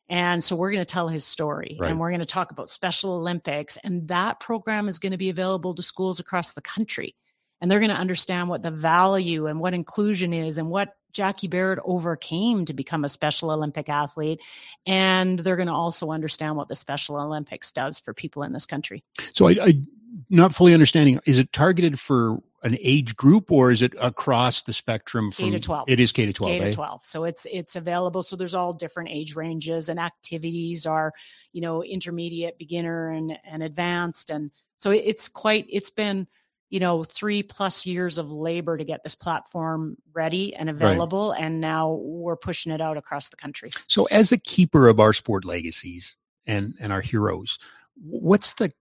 and 0.10 0.42
so 0.44 0.56
we're 0.56 0.72
going 0.72 0.82
to 0.86 0.94
tell 0.94 1.10
his 1.10 1.26
story 1.26 1.76
Right. 1.80 1.92
and 1.92 2.00
we're 2.00 2.12
going 2.12 2.22
to 2.22 2.26
talk 2.26 2.52
about 2.52 2.70
Special 2.70 3.12
Olympics. 3.12 3.78
And 3.84 4.08
that 4.08 4.40
program 4.40 4.88
is 4.88 5.00
going 5.00 5.12
to 5.12 5.18
be 5.18 5.28
available 5.28 5.74
to 5.76 5.84
schools 5.84 6.18
across 6.22 6.54
the 6.54 6.62
country. 6.62 7.14
And 7.60 7.70
they're 7.70 7.82
going 7.82 7.90
to 7.92 7.98
understand 7.98 8.48
what 8.48 8.64
the 8.64 8.72
value 8.72 9.48
and 9.48 9.60
what 9.60 9.74
inclusion 9.74 10.32
is 10.32 10.58
and 10.58 10.70
what 10.70 10.94
Jackie 11.18 11.48
Barrett 11.48 11.80
overcame 11.84 12.66
to 12.66 12.74
become 12.74 13.04
a 13.04 13.10
Special 13.10 13.50
Olympic 13.50 13.90
athlete. 13.90 14.40
And 14.86 15.40
they're 15.40 15.56
going 15.56 15.68
to 15.68 15.74
also 15.74 16.12
understand 16.12 16.56
what 16.56 16.70
the 16.70 16.76
Special 16.76 17.20
Olympics 17.20 17.72
does 17.72 18.00
for 18.00 18.14
people 18.14 18.44
in 18.44 18.54
this 18.54 18.68
country. 18.68 19.04
So 19.34 19.48
I, 19.48 19.58
I 19.62 19.82
not 20.30 20.54
fully 20.54 20.74
understanding. 20.74 21.20
Is 21.26 21.40
it 21.40 21.52
targeted 21.52 22.00
for 22.00 22.40
an 22.64 22.78
age 22.82 23.16
group 23.16 23.52
or 23.52 23.72
is 23.72 23.82
it 23.82 23.94
across 24.00 24.64
the 24.64 24.74
spectrum 24.74 25.32
from 25.32 25.46
K 25.46 25.52
to 25.52 25.60
12. 25.60 25.90
It 25.90 26.00
is 26.00 26.12
K 26.12 26.26
to 26.26 26.34
twelve. 26.34 26.52
K 26.52 26.60
to 26.60 26.66
eh? 26.68 26.74
12. 26.74 27.06
So 27.06 27.24
it's 27.24 27.46
it's 27.52 27.76
available. 27.76 28.24
So 28.24 28.36
there's 28.36 28.56
all 28.56 28.74
different 28.74 29.10
age 29.10 29.36
ranges 29.36 29.90
and 29.90 30.00
activities 30.00 30.86
are, 30.86 31.14
you 31.54 31.62
know, 31.62 31.84
intermediate, 31.84 32.58
beginner 32.58 33.10
and 33.10 33.38
and 33.44 33.62
advanced. 33.64 34.30
And 34.30 34.52
so 34.76 34.92
it's 34.92 35.30
quite 35.30 35.66
it's 35.70 35.90
been, 35.90 36.28
you 36.70 36.80
know, 36.80 37.04
three 37.04 37.44
plus 37.44 37.86
years 37.86 38.18
of 38.18 38.32
labor 38.32 38.78
to 38.78 38.84
get 38.84 39.04
this 39.04 39.16
platform 39.16 39.98
ready 40.14 40.54
and 40.56 40.70
available. 40.70 41.32
And 41.32 41.62
now 41.62 42.00
we're 42.02 42.36
pushing 42.36 42.72
it 42.72 42.82
out 42.82 42.98
across 42.98 43.30
the 43.30 43.38
country. 43.38 43.72
So 43.88 44.06
as 44.06 44.30
the 44.32 44.38
keeper 44.38 44.88
of 44.88 45.00
our 45.00 45.14
sport 45.14 45.46
legacies 45.46 46.18
and 46.46 46.74
and 46.80 46.92
our 46.92 47.02
heroes, 47.02 47.58
what's 47.96 48.54
the 48.56 48.72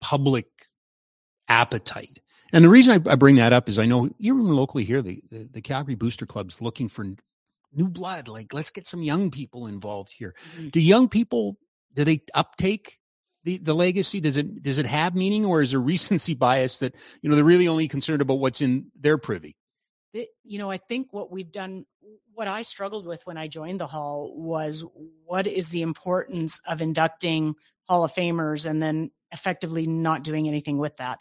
public 0.00 0.46
appetite? 1.48 2.20
And 2.52 2.64
the 2.64 2.68
reason 2.68 3.02
I, 3.06 3.12
I 3.12 3.14
bring 3.16 3.36
that 3.36 3.52
up 3.52 3.68
is 3.68 3.78
I 3.78 3.86
know 3.86 4.10
even 4.18 4.46
locally 4.46 4.84
here, 4.84 5.02
the, 5.02 5.22
the 5.30 5.48
the 5.52 5.62
Calgary 5.62 5.94
Booster 5.94 6.26
Club's 6.26 6.60
looking 6.60 6.88
for 6.88 7.06
new 7.72 7.88
blood. 7.88 8.28
Like, 8.28 8.52
let's 8.52 8.70
get 8.70 8.86
some 8.86 9.02
young 9.02 9.30
people 9.30 9.66
involved 9.66 10.12
here. 10.16 10.34
Mhm. 10.58 10.72
Do 10.72 10.80
young 10.80 11.08
people 11.08 11.56
do 11.94 12.04
they 12.04 12.20
uptake 12.34 12.98
the 13.44 13.58
the 13.58 13.74
legacy? 13.74 14.20
Does 14.20 14.36
it 14.36 14.62
does 14.62 14.78
it 14.78 14.86
have 14.86 15.14
meaning, 15.14 15.44
or 15.46 15.62
is 15.62 15.70
there 15.72 15.80
recency 15.80 16.34
bias 16.34 16.78
that 16.78 16.94
you 17.22 17.30
know 17.30 17.36
they're 17.36 17.44
really 17.44 17.68
only 17.68 17.88
concerned 17.88 18.22
about 18.22 18.34
what's 18.40 18.60
in 18.60 18.90
their 18.98 19.18
privy? 19.18 19.56
it- 20.12 20.30
you 20.44 20.58
know, 20.58 20.70
I 20.70 20.76
think 20.76 21.12
what 21.12 21.30
we've 21.32 21.50
done, 21.50 21.86
what 22.32 22.46
I 22.48 22.62
struggled 22.62 23.06
with 23.06 23.26
when 23.26 23.36
I 23.36 23.48
joined 23.48 23.80
the 23.80 23.86
Hall 23.88 24.32
was 24.36 24.84
what 25.24 25.46
is 25.46 25.70
the 25.70 25.82
importance 25.82 26.60
of 26.68 26.80
inducting 26.80 27.54
Hall 27.88 28.04
of 28.04 28.12
Famers 28.12 28.64
and 28.68 28.80
then 28.80 29.10
effectively 29.32 29.86
not 29.86 30.22
doing 30.22 30.46
anything 30.46 30.78
with 30.78 30.96
that. 30.98 31.20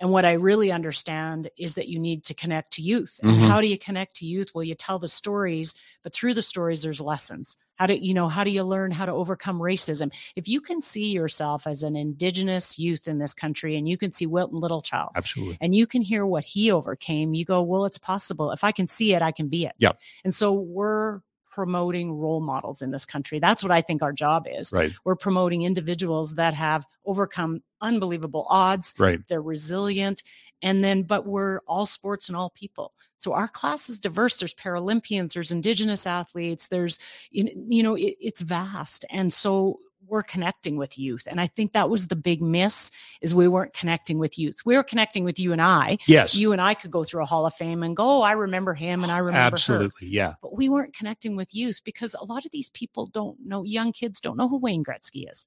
And 0.00 0.10
what 0.10 0.24
I 0.24 0.32
really 0.32 0.72
understand 0.72 1.48
is 1.56 1.76
that 1.76 1.88
you 1.88 2.00
need 2.00 2.24
to 2.24 2.34
connect 2.34 2.72
to 2.72 2.82
youth. 2.82 3.20
And 3.28 3.38
Mhm. 3.38 3.46
how 3.46 3.60
do 3.60 3.68
you 3.68 3.78
connect 3.78 4.16
to 4.16 4.26
youth? 4.26 4.50
Well, 4.54 4.64
you 4.64 4.74
tell 4.74 4.98
the 4.98 5.06
stories, 5.06 5.74
but 6.02 6.12
through 6.12 6.34
the 6.34 6.42
stories, 6.42 6.82
there's 6.82 7.00
lessons. 7.00 7.56
How 7.76 7.86
do 7.86 7.94
you 7.94 8.14
know? 8.14 8.28
How 8.28 8.44
do 8.44 8.50
you 8.50 8.62
learn 8.62 8.90
how 8.90 9.06
to 9.06 9.12
overcome 9.12 9.58
racism? 9.58 10.12
If 10.36 10.46
you 10.46 10.60
can 10.60 10.80
see 10.80 11.10
yourself 11.12 11.66
as 11.66 11.82
an 11.82 11.96
Indigenous 11.96 12.78
youth 12.78 13.08
in 13.08 13.18
this 13.18 13.34
country, 13.34 13.76
and 13.76 13.88
you 13.88 13.96
can 13.96 14.12
see 14.12 14.26
Wilton 14.26 14.60
Littlechild, 14.60 15.10
Absolutely. 15.14 15.58
and 15.60 15.74
you 15.74 15.86
can 15.86 16.02
hear 16.02 16.26
what 16.26 16.44
he 16.44 16.70
overcame, 16.70 17.34
you 17.34 17.44
go, 17.44 17.62
well, 17.62 17.84
it's 17.84 17.98
possible. 17.98 18.50
If 18.52 18.62
I 18.62 18.72
can 18.72 18.86
see 18.86 19.14
it, 19.14 19.22
I 19.22 19.32
can 19.32 19.48
be 19.48 19.64
it. 19.64 19.72
Yep. 19.78 19.98
And 20.24 20.34
so 20.34 20.52
we're 20.52 21.20
promoting 21.50 22.12
role 22.12 22.40
models 22.40 22.80
in 22.80 22.90
this 22.92 23.04
country. 23.04 23.38
That's 23.38 23.62
what 23.62 23.70
I 23.72 23.82
think 23.82 24.02
our 24.02 24.12
job 24.12 24.46
is. 24.50 24.72
Right. 24.72 24.92
We're 25.04 25.16
promoting 25.16 25.62
individuals 25.62 26.34
that 26.34 26.54
have 26.54 26.86
overcome 27.04 27.62
unbelievable 27.82 28.46
odds, 28.48 28.94
Right. 28.98 29.20
they're 29.28 29.42
resilient. 29.42 30.22
And 30.62 30.82
then, 30.82 31.02
but 31.02 31.26
we're 31.26 31.60
all 31.66 31.86
sports 31.86 32.28
and 32.28 32.36
all 32.36 32.50
people. 32.50 32.94
So 33.18 33.32
our 33.34 33.48
class 33.48 33.88
is 33.88 34.00
diverse. 34.00 34.36
There's 34.36 34.54
Paralympians, 34.54 35.34
there's 35.34 35.52
Indigenous 35.52 36.06
athletes, 36.06 36.68
there's, 36.68 36.98
you 37.30 37.82
know, 37.82 37.94
it, 37.94 38.16
it's 38.20 38.40
vast. 38.40 39.04
And 39.10 39.32
so 39.32 39.78
we're 40.06 40.22
connecting 40.22 40.76
with 40.76 40.98
youth. 40.98 41.28
And 41.30 41.40
I 41.40 41.46
think 41.46 41.72
that 41.72 41.88
was 41.88 42.08
the 42.08 42.16
big 42.16 42.42
miss 42.42 42.90
is 43.20 43.34
we 43.34 43.48
weren't 43.48 43.72
connecting 43.72 44.18
with 44.18 44.38
youth. 44.38 44.56
We 44.64 44.76
were 44.76 44.82
connecting 44.82 45.24
with 45.24 45.38
you 45.38 45.52
and 45.52 45.62
I. 45.62 45.98
Yes. 46.06 46.34
You 46.34 46.52
and 46.52 46.60
I 46.60 46.74
could 46.74 46.90
go 46.90 47.04
through 47.04 47.22
a 47.22 47.26
Hall 47.26 47.46
of 47.46 47.54
Fame 47.54 47.82
and 47.82 47.96
go, 47.96 48.18
oh, 48.18 48.22
I 48.22 48.32
remember 48.32 48.74
him 48.74 49.04
and 49.04 49.12
I 49.12 49.18
remember 49.18 49.38
her. 49.38 49.46
Absolutely. 49.46 50.08
Yeah. 50.08 50.34
But 50.42 50.56
we 50.56 50.68
weren't 50.68 50.94
connecting 50.94 51.36
with 51.36 51.54
youth 51.54 51.80
because 51.84 52.14
a 52.14 52.24
lot 52.24 52.44
of 52.44 52.50
these 52.50 52.70
people 52.70 53.06
don't 53.06 53.38
know, 53.44 53.62
young 53.62 53.92
kids 53.92 54.20
don't 54.20 54.36
know 54.36 54.48
who 54.48 54.58
Wayne 54.58 54.84
Gretzky 54.84 55.30
is. 55.30 55.46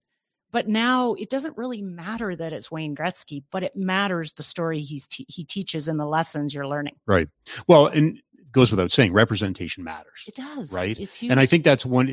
But 0.55 0.69
now 0.69 1.15
it 1.15 1.29
doesn't 1.29 1.57
really 1.57 1.81
matter 1.81 2.33
that 2.33 2.53
it's 2.53 2.71
Wayne 2.71 2.95
Gretzky, 2.95 3.43
but 3.51 3.61
it 3.61 3.75
matters 3.75 4.31
the 4.31 4.41
story 4.41 4.79
he's 4.79 5.05
te- 5.05 5.25
he 5.27 5.43
teaches 5.43 5.89
and 5.89 5.99
the 5.99 6.05
lessons 6.05 6.53
you're 6.53 6.65
learning. 6.65 6.95
Right. 7.05 7.27
Well, 7.67 7.87
and 7.87 8.19
it 8.33 8.53
goes 8.53 8.71
without 8.71 8.89
saying, 8.89 9.11
representation 9.11 9.83
matters. 9.83 10.23
It 10.25 10.35
does, 10.35 10.73
Right. 10.73 10.97
It's 10.97 11.17
huge. 11.17 11.31
And 11.31 11.41
I 11.41 11.45
think 11.45 11.65
that's 11.65 11.85
one 11.85 12.07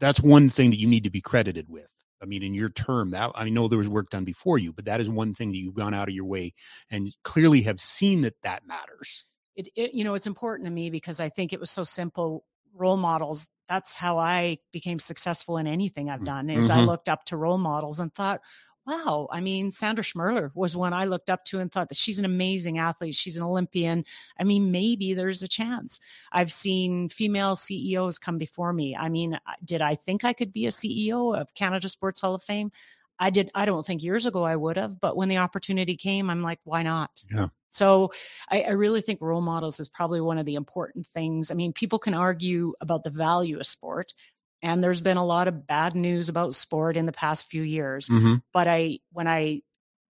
that's 0.00 0.20
one 0.20 0.50
thing 0.50 0.70
that 0.70 0.80
you 0.80 0.88
need 0.88 1.04
to 1.04 1.10
be 1.10 1.20
credited 1.20 1.68
with. 1.68 1.92
I 2.20 2.26
mean, 2.26 2.42
in 2.42 2.54
your 2.54 2.70
term, 2.70 3.12
that 3.12 3.30
I 3.36 3.48
know 3.50 3.68
there 3.68 3.78
was 3.78 3.88
work 3.88 4.10
done 4.10 4.24
before 4.24 4.58
you, 4.58 4.72
but 4.72 4.86
that 4.86 5.00
is 5.00 5.08
one 5.08 5.32
thing 5.32 5.52
that 5.52 5.56
you've 5.58 5.76
gone 5.76 5.94
out 5.94 6.08
of 6.08 6.14
your 6.16 6.24
way 6.24 6.54
and 6.90 7.14
clearly 7.22 7.62
have 7.62 7.78
seen 7.78 8.22
that 8.22 8.34
that 8.42 8.66
matters. 8.66 9.26
it, 9.54 9.68
it 9.76 9.94
you 9.94 10.02
know 10.02 10.14
it's 10.14 10.26
important 10.26 10.66
to 10.66 10.72
me 10.72 10.90
because 10.90 11.20
i 11.20 11.28
think 11.28 11.52
it 11.52 11.60
was 11.60 11.70
so 11.70 11.84
simple 11.84 12.44
role 12.74 12.96
models 12.96 13.48
that's 13.68 13.94
how 13.94 14.18
i 14.18 14.58
became 14.72 14.98
successful 14.98 15.56
in 15.56 15.66
anything 15.66 16.10
i've 16.10 16.24
done 16.24 16.50
is 16.50 16.70
i 16.70 16.80
Mhm. 16.80 16.86
looked 16.86 17.08
up 17.08 17.24
to 17.26 17.36
role 17.36 17.58
models 17.58 18.00
and 18.00 18.12
thought 18.14 18.40
wow 18.86 19.28
i 19.32 19.40
mean 19.40 19.70
sandra 19.70 20.04
schmirler 20.04 20.50
was 20.54 20.76
one 20.76 20.92
i 20.92 21.04
looked 21.06 21.30
up 21.30 21.44
to 21.44 21.58
and 21.60 21.72
thought 21.72 21.88
that 21.88 21.96
she's 21.96 22.18
an 22.18 22.24
amazing 22.26 22.78
athlete 22.78 23.14
she's 23.14 23.36
an 23.38 23.42
olympian. 23.44 24.04
I 24.38 24.44
mean 24.44 24.70
maybe 24.70 25.14
there's 25.14 25.42
a 25.42 25.48
chance. 25.48 26.00
I've 26.32 26.52
seen 26.52 27.08
female 27.08 27.56
ceos 27.56 28.18
come 28.18 28.36
before 28.38 28.72
me. 28.74 28.94
I 28.94 29.08
mean 29.08 29.38
did 29.64 29.80
i 29.80 29.94
think 29.94 30.24
i 30.24 30.32
could 30.34 30.52
be 30.52 30.66
a 30.66 30.70
ceo 30.70 31.34
of 31.40 31.54
canada 31.54 31.88
sports 31.88 32.20
hall 32.20 32.34
of 32.34 32.42
fame? 32.42 32.72
I 33.18 33.30
did 33.30 33.50
i 33.54 33.64
don't 33.64 33.86
think 33.86 34.02
years 34.02 34.26
ago 34.26 34.42
i 34.44 34.56
would 34.56 34.76
have 34.76 35.00
but 35.00 35.16
when 35.16 35.28
the 35.30 35.38
opportunity 35.38 35.96
came 35.96 36.28
i'm 36.28 36.42
like 36.42 36.58
why 36.64 36.82
not? 36.82 37.22
Yeah. 37.30 37.46
So 37.74 38.12
I, 38.48 38.62
I 38.62 38.70
really 38.70 39.00
think 39.00 39.20
role 39.20 39.40
models 39.40 39.80
is 39.80 39.88
probably 39.88 40.20
one 40.20 40.38
of 40.38 40.46
the 40.46 40.54
important 40.54 41.06
things. 41.06 41.50
I 41.50 41.54
mean, 41.54 41.72
people 41.72 41.98
can 41.98 42.14
argue 42.14 42.72
about 42.80 43.02
the 43.02 43.10
value 43.10 43.58
of 43.58 43.66
sport, 43.66 44.14
and 44.62 44.82
there's 44.82 45.00
been 45.00 45.16
a 45.16 45.24
lot 45.24 45.48
of 45.48 45.66
bad 45.66 45.96
news 45.96 46.28
about 46.28 46.54
sport 46.54 46.96
in 46.96 47.06
the 47.06 47.12
past 47.12 47.48
few 47.48 47.62
years. 47.62 48.08
Mm-hmm. 48.08 48.36
But 48.52 48.68
I, 48.68 49.00
when 49.10 49.26
I, 49.26 49.62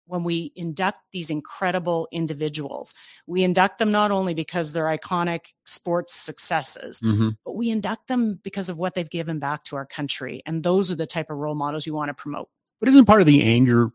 when 0.05 0.25
we 0.25 0.51
induct 0.57 0.99
these 1.13 1.29
incredible 1.29 2.09
individuals, 2.11 2.93
we 3.25 3.43
induct 3.43 3.79
them 3.79 3.91
not 3.91 4.11
only 4.11 4.33
because 4.33 4.73
they're 4.73 4.97
iconic 4.97 5.53
sports 5.63 6.13
successes, 6.13 6.99
Mm-hmm. 6.99 7.29
but 7.45 7.55
we 7.55 7.69
induct 7.69 8.09
them 8.09 8.41
because 8.43 8.67
of 8.67 8.77
what 8.77 8.93
they've 8.93 9.09
given 9.09 9.39
back 9.39 9.63
to 9.63 9.77
our 9.77 9.85
country. 9.85 10.43
And 10.45 10.61
those 10.61 10.91
are 10.91 10.95
the 10.95 11.05
type 11.05 11.29
of 11.29 11.37
role 11.37 11.55
models 11.55 11.87
you 11.87 11.93
want 11.93 12.09
to 12.09 12.13
promote. 12.13 12.49
But 12.81 12.89
isn't 12.89 13.05
part 13.05 13.21
of 13.21 13.27
the 13.27 13.41
anger 13.41 13.91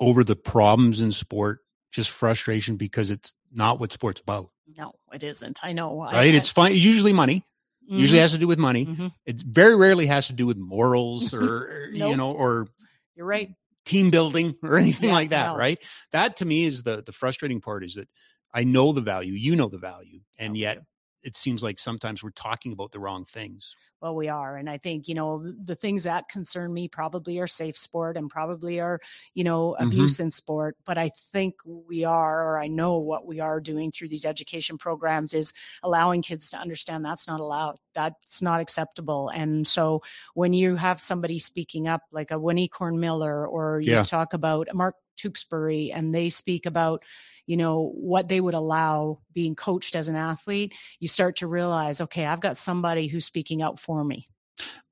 over 0.00 0.24
the 0.24 0.34
problems 0.34 1.00
in 1.00 1.12
sport 1.12 1.60
just 1.92 2.10
frustration 2.10 2.76
because 2.76 3.10
it's 3.10 3.34
not 3.52 3.78
what 3.78 3.92
sport's 3.92 4.20
about, 4.20 4.48
No, 4.78 4.94
it 5.12 5.22
isn't. 5.22 5.60
I 5.62 5.72
know. 5.72 6.00
Right? 6.00 6.14
I- 6.34 6.36
it's 6.36 6.48
fine. 6.48 6.74
Usually 6.74 7.12
money. 7.12 7.44
Usually 7.86 8.18
Mhm. 8.18 8.22
has 8.22 8.32
to 8.32 8.38
do 8.38 8.46
with 8.48 8.58
money. 8.58 8.86
Mhm. 8.86 9.12
It 9.26 9.42
very 9.42 9.76
rarely 9.76 10.06
has 10.06 10.28
to 10.28 10.32
do 10.32 10.46
with 10.46 10.56
morals 10.56 11.34
or 11.34 11.90
you 11.92 12.16
know 12.16 12.32
or 12.32 12.68
You're 13.16 13.26
right. 13.26 13.50
team 13.84 14.10
building 14.10 14.54
or 14.62 14.78
anything 14.78 15.10
Yeah, 15.10 15.14
like 15.14 15.30
that, 15.30 15.46
no. 15.52 15.56
right? 15.56 15.78
That 16.12 16.36
to 16.36 16.44
me 16.44 16.64
is 16.64 16.84
the 16.84 17.02
the 17.04 17.12
frustrating 17.12 17.60
part 17.60 17.84
is 17.84 17.94
that 17.96 18.08
I 18.54 18.64
know 18.64 18.92
the 18.92 19.00
value, 19.02 19.32
you 19.34 19.56
know 19.56 19.68
the 19.68 19.78
value, 19.78 20.20
and 20.38 20.52
Oh, 20.52 20.56
yet. 20.56 20.82
It 21.22 21.36
seems 21.36 21.62
like 21.62 21.78
sometimes 21.78 22.22
we're 22.22 22.30
talking 22.30 22.72
about 22.72 22.92
the 22.92 23.00
wrong 23.00 23.24
things. 23.24 23.76
Well, 24.00 24.16
we 24.16 24.28
are. 24.28 24.56
And 24.56 24.68
I 24.68 24.78
think, 24.78 25.06
you 25.06 25.14
know, 25.14 25.48
the 25.62 25.76
things 25.76 26.02
that 26.04 26.28
concern 26.28 26.74
me 26.74 26.88
probably 26.88 27.38
are 27.38 27.46
safe 27.46 27.78
sport 27.78 28.16
and 28.16 28.28
probably 28.28 28.80
are, 28.80 28.98
you 29.34 29.44
know, 29.44 29.76
Mhm. 29.78 30.14
abuse 30.14 30.18
in 30.18 30.32
sport. 30.32 30.76
But 30.84 30.98
I 30.98 31.08
think 31.08 31.54
we 31.64 32.04
are, 32.04 32.42
or 32.44 32.58
I 32.58 32.66
know 32.66 32.98
what 32.98 33.26
we 33.26 33.38
are 33.38 33.60
doing 33.60 33.92
through 33.92 34.08
these 34.08 34.26
education 34.26 34.76
programs 34.76 35.34
is 35.34 35.52
allowing 35.84 36.20
kids 36.22 36.50
to 36.50 36.58
understand 36.58 37.04
that's 37.04 37.28
not 37.28 37.38
allowed, 37.38 37.78
that's 37.94 38.42
not 38.42 38.60
acceptable. 38.60 39.28
And 39.28 39.68
so 39.68 40.02
when 40.34 40.52
you 40.52 40.74
have 40.74 40.98
somebody 40.98 41.38
speaking 41.38 41.86
up, 41.86 42.02
like 42.10 42.32
a 42.32 42.40
Winnie 42.40 42.66
Corn 42.68 42.98
Miller, 42.98 43.46
or 43.46 43.80
you 43.80 43.92
Yeah. 43.92 44.02
talk 44.02 44.32
about 44.34 44.66
Mark 44.74 44.96
Tewksbury, 45.16 45.92
and 45.92 46.12
they 46.12 46.28
speak 46.28 46.66
about, 46.66 47.04
you 47.46 47.56
know, 47.56 47.90
what 47.94 48.28
they 48.28 48.40
would 48.40 48.54
allow 48.54 49.20
being 49.32 49.54
coached 49.54 49.96
as 49.96 50.08
an 50.08 50.16
athlete, 50.16 50.74
you 51.00 51.08
start 51.08 51.36
to 51.36 51.46
realize, 51.46 52.00
okay, 52.00 52.24
I've 52.26 52.40
got 52.40 52.56
somebody 52.56 53.06
who's 53.08 53.24
speaking 53.24 53.62
out 53.62 53.78
for 53.80 54.04
me. 54.04 54.26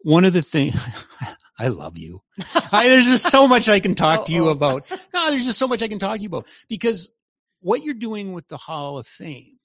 One 0.02 0.24
of 0.24 0.32
the 0.32 0.42
things 0.42 0.74
I 1.58 1.68
love 1.68 1.98
you. 1.98 2.22
I, 2.72 2.88
there's 2.88 3.04
just 3.04 3.30
so 3.30 3.46
much 3.46 3.68
I 3.68 3.80
can 3.80 3.94
talk 3.94 4.24
to 4.26 4.32
you 4.32 4.48
about. 4.48 4.90
No, 5.12 5.30
there's 5.30 5.44
just 5.44 5.58
so 5.58 5.68
much 5.68 5.82
I 5.82 5.88
can 5.88 5.98
talk 5.98 6.16
to 6.16 6.22
you 6.22 6.28
about 6.28 6.46
because 6.68 7.10
what 7.60 7.82
you're 7.82 7.92
doing 7.94 8.32
with 8.32 8.48
the 8.48 8.56
Hall 8.56 8.96
of 8.96 9.06
Fame 9.06 9.58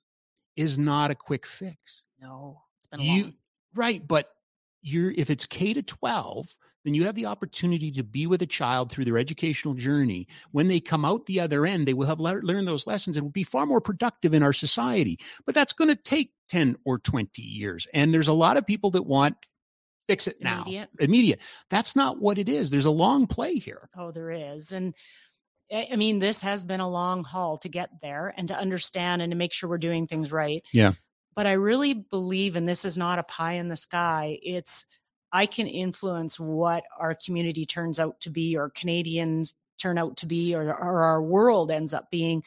is 0.57 0.77
not 0.77 1.09
a 1.11 1.15
quick 1.15 1.45
fix. 1.45 2.03
No, 2.21 2.61
it's 2.79 2.87
been 2.87 2.99
a 2.99 3.03
You 3.03 3.23
long. 3.23 3.33
right, 3.75 4.05
but 4.05 4.27
you're 4.81 5.09
if 5.11 5.29
it's 5.29 5.45
K 5.45 5.73
to 5.73 5.81
12, 5.81 6.47
then 6.85 6.93
you 6.93 7.03
have 7.05 7.15
the 7.15 7.25
opportunity 7.25 7.91
to 7.91 8.03
be 8.03 8.27
with 8.27 8.41
a 8.41 8.47
child 8.47 8.91
through 8.91 9.05
their 9.05 9.17
educational 9.17 9.73
journey. 9.73 10.27
When 10.51 10.67
they 10.67 10.79
come 10.79 11.03
out 11.03 11.25
the 11.25 11.39
other 11.41 11.65
end, 11.65 11.87
they 11.87 11.93
will 11.93 12.07
have 12.07 12.19
lear- 12.19 12.43
learned 12.43 12.67
those 12.67 12.87
lessons 12.87 13.17
and 13.17 13.25
will 13.25 13.31
be 13.31 13.43
far 13.43 13.65
more 13.65 13.81
productive 13.81 14.33
in 14.33 14.43
our 14.43 14.53
society. 14.53 15.17
But 15.45 15.55
that's 15.55 15.73
going 15.73 15.89
to 15.89 15.95
take 15.95 16.31
10 16.49 16.77
or 16.85 16.99
20 16.99 17.41
years. 17.41 17.87
And 17.93 18.13
there's 18.13 18.27
a 18.27 18.33
lot 18.33 18.55
of 18.55 18.67
people 18.67 18.91
that 18.91 19.03
want 19.03 19.35
fix 20.07 20.27
it 20.27 20.37
now. 20.39 20.61
Immediate. 20.61 20.89
Immediate. 20.99 21.39
That's 21.71 21.95
not 21.95 22.21
what 22.21 22.37
it 22.37 22.47
is. 22.47 22.69
There's 22.69 22.85
a 22.85 22.91
long 22.91 23.25
play 23.25 23.55
here. 23.55 23.89
Oh, 23.97 24.11
there 24.11 24.29
is. 24.29 24.71
And 24.71 24.93
I 25.73 25.95
mean, 25.95 26.19
this 26.19 26.41
has 26.41 26.63
been 26.63 26.79
a 26.79 26.89
long 26.89 27.23
haul 27.23 27.57
to 27.59 27.69
get 27.69 27.89
there 28.03 28.31
and 28.37 28.47
to 28.49 28.55
understand 28.55 29.23
and 29.23 29.31
to 29.31 29.35
make 29.35 29.51
sure 29.51 29.67
we're 29.67 29.79
doing 29.79 30.05
things 30.05 30.31
right. 30.31 30.63
Yeah. 30.71 30.93
But 31.35 31.47
I 31.47 31.53
really 31.53 31.95
believe, 31.95 32.55
and 32.55 32.69
this 32.69 32.85
is 32.85 32.97
not 32.97 33.17
a 33.17 33.23
pie 33.23 33.53
in 33.53 33.67
the 33.67 33.75
sky, 33.75 34.37
it's 34.43 34.85
I 35.35 35.47
can 35.47 35.67
influence 35.67 36.39
what 36.39 36.85
our 36.97 37.13
community 37.13 37.65
turns 37.65 37.99
out 37.99 38.21
to 38.21 38.29
be 38.29 38.55
or 38.55 38.69
Canadians 38.69 39.53
turn 39.77 39.97
out 39.97 40.15
to 40.17 40.25
be 40.25 40.55
or, 40.55 40.63
or 40.63 41.01
our 41.01 41.21
world 41.21 41.71
ends 41.71 41.93
up 41.93 42.09
being 42.09 42.41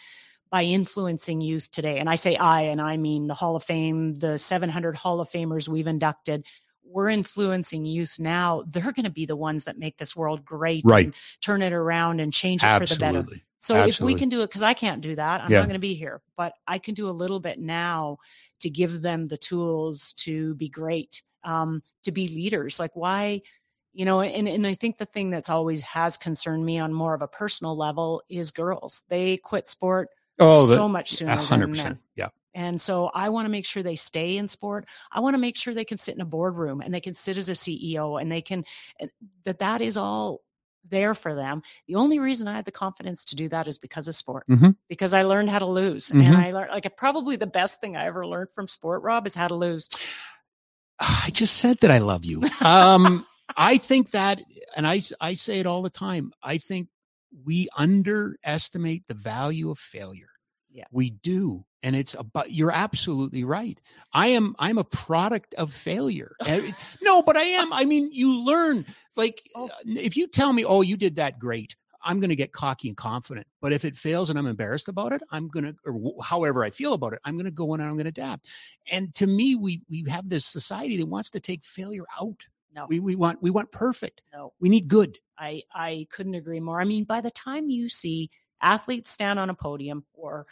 by 0.50 0.62
influencing 0.62 1.42
youth 1.42 1.70
today. 1.70 1.98
And 1.98 2.08
I 2.08 2.14
say 2.14 2.34
I, 2.36 2.62
and 2.62 2.80
I 2.80 2.96
mean 2.96 3.26
the 3.26 3.34
Hall 3.34 3.56
of 3.56 3.62
Fame, 3.62 4.16
the 4.18 4.38
700 4.38 4.96
Hall 4.96 5.20
of 5.20 5.28
Famers 5.28 5.68
we've 5.68 5.86
inducted. 5.86 6.46
We're 6.82 7.10
influencing 7.10 7.84
youth 7.84 8.18
now. 8.18 8.64
They're 8.66 8.92
going 8.92 9.04
to 9.04 9.10
be 9.10 9.26
the 9.26 9.36
ones 9.36 9.64
that 9.64 9.78
make 9.78 9.98
this 9.98 10.16
world 10.16 10.42
great, 10.42 10.82
Right. 10.86 11.04
And 11.04 11.14
turn 11.42 11.60
it 11.60 11.74
around 11.74 12.20
and 12.20 12.32
change 12.32 12.64
it 12.64 12.78
for 12.78 12.86
the 12.86 12.96
better. 12.98 13.18
Absolutely. 13.18 13.42
So 13.58 13.84
if 13.84 14.00
we 14.00 14.14
can 14.14 14.30
do 14.30 14.40
it, 14.40 14.46
because 14.46 14.62
I 14.62 14.72
can't 14.72 15.02
do 15.02 15.14
that, 15.16 15.42
I'm 15.42 15.52
Yeah. 15.52 15.58
not 15.58 15.66
going 15.66 15.74
to 15.74 15.78
be 15.78 15.92
here, 15.92 16.22
but 16.38 16.54
I 16.66 16.78
can 16.78 16.94
do 16.94 17.10
a 17.10 17.12
little 17.12 17.40
bit 17.40 17.58
now 17.58 18.16
to 18.60 18.70
give 18.70 19.02
them 19.02 19.26
the 19.26 19.36
tools 19.36 20.14
to 20.14 20.54
be 20.54 20.70
great, 20.70 21.22
um, 21.44 21.82
to 22.02 22.12
be 22.12 22.28
leaders. 22.28 22.78
Like 22.80 22.94
why, 22.94 23.42
you 23.92 24.04
know, 24.04 24.20
and, 24.20 24.48
and 24.48 24.66
I 24.66 24.74
think 24.74 24.98
the 24.98 25.06
thing 25.06 25.30
that's 25.30 25.50
always 25.50 25.82
has 25.82 26.16
concerned 26.16 26.64
me 26.64 26.78
on 26.78 26.92
more 26.92 27.14
of 27.14 27.22
a 27.22 27.28
personal 27.28 27.76
level 27.76 28.22
is 28.28 28.50
girls. 28.50 29.02
They 29.08 29.36
quit 29.38 29.66
sport 29.66 30.08
Oh, 30.38 30.66
the- 30.66 30.74
so 30.74 30.88
much 30.88 31.10
sooner 31.12 31.32
a 31.32 31.36
than 31.36 31.44
hundred 31.44 31.66
men. 31.68 31.76
percent. 31.76 32.00
Yeah. 32.14 32.28
And 32.54 32.80
so 32.80 33.10
I 33.14 33.28
want 33.28 33.46
to 33.46 33.50
make 33.50 33.66
sure 33.66 33.82
they 33.82 33.94
stay 33.96 34.36
in 34.36 34.48
sport. 34.48 34.86
I 35.12 35.20
want 35.20 35.34
to 35.34 35.38
make 35.38 35.56
sure 35.56 35.74
they 35.74 35.84
can 35.84 35.98
sit 35.98 36.14
in 36.14 36.20
a 36.20 36.24
boardroom 36.24 36.80
and 36.80 36.92
they 36.94 37.00
can 37.00 37.14
sit 37.14 37.36
as 37.38 37.48
a 37.48 37.52
CEO 37.52 38.20
and 38.20 38.30
they 38.32 38.40
can 38.42 38.64
that 39.44 39.58
that 39.60 39.80
is 39.80 39.96
all 39.96 40.40
there 40.88 41.14
for 41.14 41.34
them. 41.34 41.62
The 41.86 41.96
only 41.96 42.18
reason 42.18 42.48
I 42.48 42.54
had 42.56 42.64
the 42.64 42.72
confidence 42.72 43.24
to 43.26 43.36
do 43.36 43.48
that 43.50 43.68
is 43.68 43.78
because 43.78 44.08
of 44.08 44.14
sport. 44.14 44.44
Mhm. 44.48 44.74
Because 44.88 45.12
I 45.12 45.22
learned 45.22 45.50
how 45.50 45.58
to 45.58 45.66
lose. 45.66 46.08
Mhm. 46.08 46.22
And 46.24 46.36
I 46.36 46.50
learned 46.52 46.70
like 46.70 46.96
probably 46.96 47.36
the 47.36 47.46
best 47.46 47.80
thing 47.80 47.96
I 47.96 48.06
ever 48.06 48.26
learned 48.26 48.50
from 48.50 48.66
sport, 48.68 49.02
Rob, 49.02 49.26
is 49.26 49.34
how 49.34 49.48
to 49.48 49.54
lose. 49.54 49.88
I 51.00 51.30
just 51.32 51.56
said 51.58 51.78
that 51.80 51.90
I 51.90 51.98
love 51.98 52.24
you. 52.24 52.42
Um, 52.64 53.24
I 53.56 53.78
think 53.78 54.10
that, 54.10 54.40
and 54.76 54.86
I, 54.86 55.00
I 55.20 55.34
say 55.34 55.58
it 55.60 55.66
all 55.66 55.82
the 55.82 55.90
time. 55.90 56.32
I 56.42 56.58
think 56.58 56.88
we 57.44 57.68
underestimate 57.76 59.06
the 59.06 59.14
value 59.14 59.70
of 59.70 59.78
failure. 59.78 60.28
Yeah. 60.70 60.84
We 60.92 61.10
do. 61.10 61.64
And 61.82 61.94
it's 61.94 62.14
about, 62.14 62.50
you're 62.50 62.72
absolutely 62.72 63.44
right. 63.44 63.80
I 64.12 64.28
am, 64.28 64.54
I'm 64.58 64.78
a 64.78 64.84
product 64.84 65.54
of 65.54 65.72
failure. 65.72 66.32
No, 67.02 67.22
but 67.22 67.36
I 67.36 67.42
am. 67.42 67.72
I 67.72 67.84
mean, 67.84 68.10
you 68.12 68.32
learn 68.44 68.84
like 69.16 69.40
Oh. 69.54 69.70
if 69.86 70.16
you 70.16 70.26
tell 70.26 70.52
me, 70.52 70.64
oh, 70.64 70.82
you 70.82 70.96
did 70.96 71.16
that 71.16 71.38
great. 71.38 71.74
I'm 72.02 72.20
going 72.20 72.30
to 72.30 72.36
get 72.36 72.52
cocky 72.52 72.88
and 72.88 72.96
confident. 72.96 73.46
But 73.60 73.72
if 73.72 73.84
it 73.84 73.96
fails 73.96 74.30
and 74.30 74.38
I'm 74.38 74.46
embarrassed 74.46 74.88
about 74.88 75.12
it, 75.12 75.22
I'm 75.30 75.48
going 75.48 75.64
to, 75.64 75.74
or 75.84 76.22
however 76.22 76.64
I 76.64 76.70
feel 76.70 76.92
about 76.92 77.12
it, 77.12 77.20
I'm 77.24 77.34
going 77.34 77.44
to 77.46 77.50
go 77.50 77.74
in 77.74 77.80
and 77.80 77.88
I'm 77.88 77.96
going 77.96 78.04
to 78.04 78.10
adapt. 78.10 78.46
And 78.90 79.14
to 79.16 79.26
me, 79.26 79.54
we 79.56 79.82
we 79.88 80.04
have 80.08 80.28
this 80.28 80.46
society 80.46 80.96
that 80.98 81.06
wants 81.06 81.30
to 81.30 81.40
take 81.40 81.64
failure 81.64 82.04
out. 82.20 82.46
No. 82.74 82.86
We 82.88 83.00
we 83.00 83.16
want 83.16 83.42
we 83.42 83.50
want 83.50 83.72
perfect. 83.72 84.22
No. 84.32 84.52
We 84.60 84.68
need 84.68 84.88
good. 84.88 85.18
I 85.38 85.62
I 85.74 86.06
couldn't 86.10 86.34
agree 86.34 86.60
more. 86.60 86.80
I 86.80 86.84
mean, 86.84 87.04
by 87.04 87.20
the 87.20 87.30
time 87.30 87.68
you 87.68 87.88
see 87.88 88.30
athletes 88.60 89.10
stand 89.10 89.38
on 89.38 89.50
a 89.50 89.54
podium 89.54 90.04
or 90.14 90.46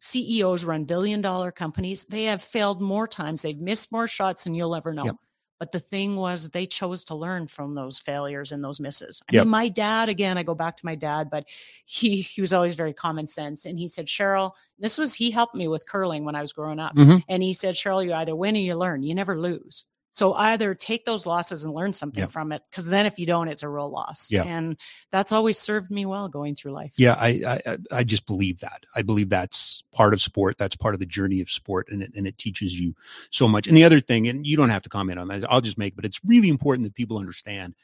CEOs 0.00 0.64
run 0.64 0.84
billion 0.84 1.20
dollar 1.20 1.50
companies, 1.50 2.04
they 2.04 2.24
have 2.24 2.42
failed 2.42 2.80
more 2.80 3.08
times. 3.08 3.42
They've 3.42 3.58
missed 3.58 3.90
more 3.90 4.06
shots 4.06 4.44
than 4.44 4.54
you'll 4.54 4.76
ever 4.76 4.92
know. 4.92 5.06
Yep. 5.06 5.16
But 5.60 5.72
the 5.72 5.80
thing 5.80 6.16
was, 6.16 6.50
they 6.50 6.66
chose 6.66 7.04
to 7.06 7.14
learn 7.14 7.46
from 7.46 7.74
those 7.74 7.98
failures 7.98 8.52
and 8.52 8.62
those 8.62 8.80
misses. 8.80 9.22
I 9.28 9.34
Yep. 9.36 9.44
mean, 9.44 9.50
my 9.50 9.68
dad, 9.68 10.08
again, 10.08 10.36
I 10.36 10.42
go 10.42 10.54
back 10.54 10.76
to 10.76 10.84
my 10.86 10.94
dad, 10.96 11.30
but 11.30 11.46
he 11.84 12.20
he 12.22 12.40
was 12.40 12.52
always 12.52 12.74
very 12.74 12.92
common 12.92 13.28
sense. 13.28 13.64
And 13.64 13.78
he 13.78 13.86
said, 13.88 14.06
Cheryl, 14.06 14.52
this 14.78 14.98
was 14.98 15.14
he 15.14 15.30
helped 15.30 15.54
me 15.54 15.68
with 15.68 15.86
curling 15.86 16.24
when 16.24 16.34
I 16.34 16.42
was 16.42 16.52
growing 16.52 16.80
up. 16.80 16.94
Mhm. 16.96 17.22
And 17.28 17.42
he 17.42 17.54
said, 17.54 17.76
Cheryl, 17.76 18.04
you 18.04 18.12
either 18.14 18.34
win 18.36 18.56
or 18.56 18.60
you 18.60 18.74
learn. 18.76 19.02
You 19.02 19.14
never 19.14 19.38
lose. 19.40 19.84
So 20.14 20.32
either 20.34 20.76
take 20.76 21.04
those 21.04 21.26
losses 21.26 21.64
and 21.64 21.74
learn 21.74 21.92
something 21.92 22.22
from 22.28 22.52
it, 22.52 22.62
because 22.70 22.88
then 22.88 23.04
if 23.04 23.18
you 23.18 23.26
don't, 23.26 23.48
it's 23.48 23.64
a 23.64 23.68
real 23.68 23.90
loss. 23.90 24.30
Yeah. 24.30 24.44
And 24.44 24.76
that's 25.10 25.32
always 25.32 25.58
served 25.58 25.90
me 25.90 26.06
well 26.06 26.28
going 26.28 26.54
through 26.54 26.70
life. 26.70 26.92
Yeah, 26.96 27.16
I, 27.18 27.28
I 27.44 27.60
I- 27.72 27.78
I 27.90 28.04
just 28.04 28.24
believe 28.24 28.60
that. 28.60 28.84
I 28.94 29.02
believe 29.02 29.28
that's 29.28 29.82
part 29.92 30.14
of 30.14 30.22
sport. 30.22 30.56
That's 30.56 30.76
part 30.76 30.94
of 30.94 31.00
the 31.00 31.06
journey 31.06 31.40
of 31.40 31.50
sport, 31.50 31.88
and 31.90 32.00
it, 32.00 32.12
and 32.14 32.28
it 32.28 32.38
teaches 32.38 32.78
you 32.78 32.94
so 33.30 33.48
much. 33.48 33.66
And 33.66 33.76
the 33.76 33.82
other 33.82 33.98
thing, 33.98 34.28
and 34.28 34.46
you 34.46 34.56
don't 34.56 34.68
have 34.70 34.84
to 34.84 34.88
comment 34.88 35.18
on 35.18 35.26
that. 35.28 35.50
I'll 35.52 35.60
just 35.60 35.78
make, 35.78 35.96
but 35.96 36.04
it's 36.04 36.20
really 36.24 36.48
important 36.48 36.86
that 36.86 36.94
people 36.94 37.18
understand 37.18 37.74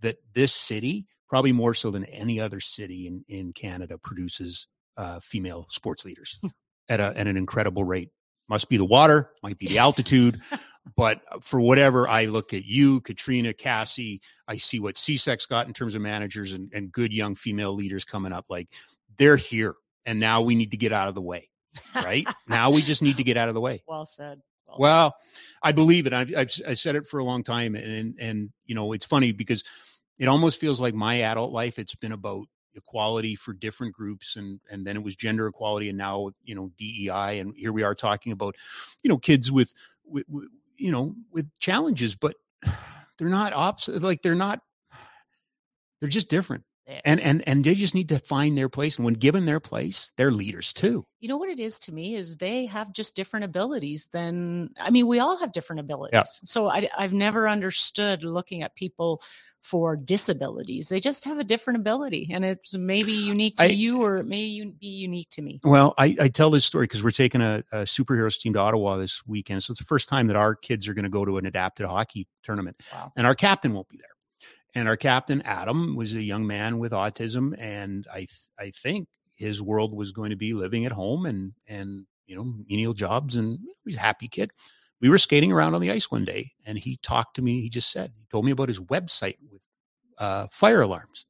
that 0.00 0.18
this 0.34 0.52
city, 0.54 1.06
probably 1.28 1.50
more 1.52 1.74
so 1.74 1.90
than 1.90 2.04
any 2.04 2.38
other 2.38 2.60
city 2.60 3.08
in 3.08 3.24
in 3.28 3.52
Canada, 3.52 3.98
produces 3.98 4.68
uh, 4.96 5.18
female 5.18 5.66
sports 5.68 6.04
leaders 6.04 6.38
at 6.88 7.00
a 7.00 7.12
at 7.16 7.26
an 7.26 7.36
incredible 7.36 7.82
rate. 7.82 8.10
Must 8.48 8.68
be 8.68 8.76
the 8.76 8.84
water, 8.84 9.30
might 9.42 9.58
be 9.58 9.66
the 9.66 9.78
altitude. 9.78 10.40
But 10.96 11.22
uh, 11.30 11.38
for 11.40 11.60
whatever, 11.60 12.08
I 12.08 12.26
look 12.26 12.52
at 12.52 12.64
you, 12.64 13.00
Katrina, 13.00 13.52
Cassie. 13.52 14.20
I 14.48 14.56
see 14.56 14.80
what 14.80 14.96
CSEC's 14.96 15.46
got 15.46 15.66
in 15.66 15.72
terms 15.72 15.94
of 15.94 16.02
managers 16.02 16.52
and, 16.52 16.70
and 16.74 16.90
good 16.90 17.12
young 17.12 17.34
female 17.34 17.74
leaders 17.74 18.04
coming 18.04 18.32
up. 18.32 18.46
Like 18.48 18.68
they're 19.16 19.36
here, 19.36 19.76
and 20.06 20.18
now 20.18 20.42
we 20.42 20.54
need 20.54 20.72
to 20.72 20.76
get 20.76 20.92
out 20.92 21.08
of 21.08 21.14
the 21.14 21.22
way. 21.22 21.48
Right 21.94 22.26
now, 22.48 22.70
we 22.70 22.82
just 22.82 23.00
need 23.00 23.16
to 23.16 23.24
get 23.24 23.36
out 23.36 23.48
of 23.48 23.54
the 23.54 23.60
way. 23.60 23.82
Well 23.88 24.06
said. 24.06 24.40
Well, 24.78 25.14
said. 25.20 25.58
I 25.62 25.72
believe 25.72 26.06
it. 26.06 26.12
I've, 26.12 26.34
I've 26.36 26.52
I 26.66 26.74
said 26.74 26.96
it 26.96 27.06
for 27.06 27.20
a 27.20 27.24
long 27.24 27.42
time, 27.42 27.74
and 27.74 28.14
and 28.18 28.50
you 28.66 28.74
know 28.74 28.92
it's 28.92 29.04
funny 29.04 29.32
because 29.32 29.64
it 30.18 30.26
almost 30.26 30.60
feels 30.60 30.80
like 30.80 30.94
my 30.94 31.22
adult 31.22 31.52
life. 31.52 31.78
It's 31.78 31.94
been 31.94 32.12
about 32.12 32.46
equality 32.74 33.34
for 33.34 33.52
different 33.52 33.94
groups, 33.94 34.36
and 34.36 34.60
and 34.70 34.86
then 34.86 34.96
it 34.96 35.02
was 35.02 35.16
gender 35.16 35.46
equality, 35.46 35.88
and 35.88 35.98
now 35.98 36.30
you 36.42 36.54
know 36.54 36.70
DEI, 36.76 37.38
and 37.38 37.54
here 37.56 37.72
we 37.72 37.82
are 37.82 37.94
talking 37.94 38.32
about 38.32 38.56
you 39.02 39.08
know 39.08 39.18
kids 39.18 39.52
with, 39.52 39.72
with, 40.04 40.24
with 40.28 40.48
you 40.76 40.92
know 40.92 41.14
with 41.32 41.46
challenges, 41.58 42.14
but 42.14 42.34
they're 43.18 43.28
not 43.28 43.52
opposite. 43.52 44.02
Like 44.02 44.22
they're 44.22 44.34
not. 44.34 44.60
They're 46.00 46.08
just 46.08 46.28
different. 46.28 46.64
And 46.86 47.20
and 47.20 47.46
and 47.46 47.64
they 47.64 47.74
just 47.74 47.94
need 47.94 48.08
to 48.08 48.18
find 48.18 48.58
their 48.58 48.68
place 48.68 48.96
and 48.96 49.04
when 49.04 49.14
given 49.14 49.46
their 49.46 49.60
place 49.60 50.12
they're 50.16 50.32
leaders 50.32 50.72
too. 50.72 51.06
You 51.20 51.28
know 51.28 51.36
what 51.36 51.48
it 51.48 51.60
is 51.60 51.78
to 51.80 51.92
me 51.92 52.16
is 52.16 52.36
they 52.36 52.66
have 52.66 52.92
just 52.92 53.14
different 53.14 53.44
abilities 53.44 54.08
than 54.12 54.70
i 54.80 54.90
mean 54.90 55.06
we 55.06 55.20
all 55.20 55.38
have 55.38 55.52
different 55.52 55.80
abilities. 55.80 56.12
Yeah. 56.12 56.24
so 56.44 56.68
I, 56.68 56.88
i've 56.98 57.12
never 57.12 57.48
understood 57.48 58.24
looking 58.24 58.62
at 58.62 58.74
people 58.74 59.22
for 59.62 59.96
disabilities. 59.96 60.88
They 60.88 60.98
just 60.98 61.24
have 61.24 61.38
a 61.38 61.44
different 61.44 61.78
ability 61.78 62.30
and 62.32 62.44
it's 62.44 62.76
maybe 62.76 63.12
unique 63.12 63.58
to 63.58 63.64
I, 63.64 63.68
you 63.68 64.02
or 64.02 64.16
it 64.16 64.26
may 64.26 64.64
be 64.64 64.88
unique 64.88 65.30
to 65.30 65.42
me. 65.42 65.60
Well 65.62 65.94
i, 65.98 66.16
I 66.20 66.28
tell 66.28 66.50
this 66.50 66.64
story 66.64 66.84
because 66.84 67.04
we're 67.04 67.10
taking 67.10 67.40
a, 67.40 67.62
a 67.70 67.78
superheroes 67.82 68.40
team 68.40 68.54
to 68.54 68.58
ottawa 68.58 68.96
this 68.96 69.24
weekend 69.26 69.62
so 69.62 69.70
it's 69.70 69.80
the 69.80 69.86
first 69.86 70.08
time 70.08 70.26
that 70.26 70.36
our 70.36 70.54
kids 70.54 70.88
are 70.88 70.94
going 70.94 71.04
to 71.04 71.10
go 71.10 71.24
to 71.24 71.38
an 71.38 71.46
adapted 71.46 71.86
hockey 71.86 72.26
tournament 72.42 72.82
wow. 72.92 73.12
and 73.16 73.26
our 73.26 73.34
captain 73.34 73.72
won't 73.72 73.88
be 73.88 73.96
there 73.96 74.06
and 74.74 74.88
our 74.88 74.96
captain, 74.96 75.42
Adam, 75.42 75.96
was 75.96 76.14
a 76.14 76.22
young 76.22 76.46
man 76.46 76.78
with 76.78 76.92
autism. 76.92 77.54
And 77.58 78.06
I, 78.12 78.18
th- 78.18 78.48
I 78.58 78.70
think 78.70 79.08
his 79.34 79.60
world 79.60 79.94
was 79.94 80.12
going 80.12 80.30
to 80.30 80.36
be 80.36 80.54
living 80.54 80.86
at 80.86 80.92
home 80.92 81.26
and, 81.26 81.52
and, 81.66 82.06
you 82.26 82.36
know, 82.36 82.54
menial 82.68 82.94
jobs. 82.94 83.36
And 83.36 83.58
he's 83.84 83.96
a 83.96 84.00
happy 84.00 84.28
kid. 84.28 84.50
We 85.00 85.10
were 85.10 85.18
skating 85.18 85.52
around 85.52 85.74
on 85.74 85.80
the 85.80 85.90
ice 85.90 86.10
one 86.10 86.24
day 86.24 86.52
and 86.64 86.78
he 86.78 86.96
talked 87.02 87.36
to 87.36 87.42
me. 87.42 87.60
He 87.60 87.68
just 87.68 87.90
said, 87.90 88.12
he 88.16 88.26
told 88.30 88.44
me 88.44 88.52
about 88.52 88.68
his 88.68 88.80
website 88.80 89.36
with 89.50 89.60
uh, 90.18 90.46
fire 90.52 90.80
alarms. 90.80 91.26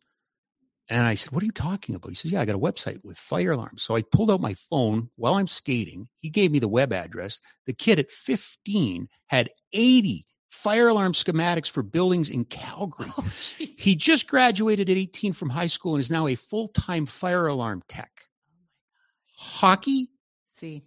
And 0.89 1.06
I 1.06 1.14
said, 1.14 1.32
What 1.32 1.43
are 1.43 1.47
you 1.47 1.52
talking 1.52 1.94
about? 1.94 2.10
He 2.10 2.14
says, 2.14 2.32
Yeah, 2.32 2.43
I 2.43 2.44
got 2.44 2.56
a 2.56 2.59
website 2.59 3.02
with 3.02 3.16
fire 3.16 3.52
alarms. 3.52 3.82
So 3.82 3.97
I 3.97 4.02
pulled 4.02 4.31
out 4.31 4.40
my 4.40 4.55
phone 4.55 5.09
while 5.16 5.35
I'm 5.35 5.47
skating. 5.47 6.09
He 6.19 6.28
gave 6.28 6.51
me 6.51 6.59
the 6.59 6.69
web 6.69 6.93
address. 6.93 7.40
The 7.66 7.73
kid 7.73 7.98
at 7.98 8.10
15 8.10 9.09
had 9.28 9.48
80 9.73 10.27
fire 10.53 10.89
alarm 10.89 11.15
schematics 11.15 11.70
for 11.70 11.83
buildings 11.83 12.29
in 12.29 12.45
Calgary. 12.45 13.11
Oh, 13.19 13.27
he 13.59 13.97
just 13.97 14.29
graduated 14.29 14.91
at 14.91 14.97
18 14.97 15.33
from 15.33 15.49
high 15.49 15.66
school 15.66 15.95
and 15.95 16.01
is 16.01 16.11
now 16.11 16.27
a 16.27 16.35
full 16.35 16.69
time 16.69 17.07
fire 17.07 17.47
alarm 17.47 17.83
tech. 17.89 18.11
Oh, 18.20 19.45
Hockey, 19.45 20.11
see, 20.45 20.83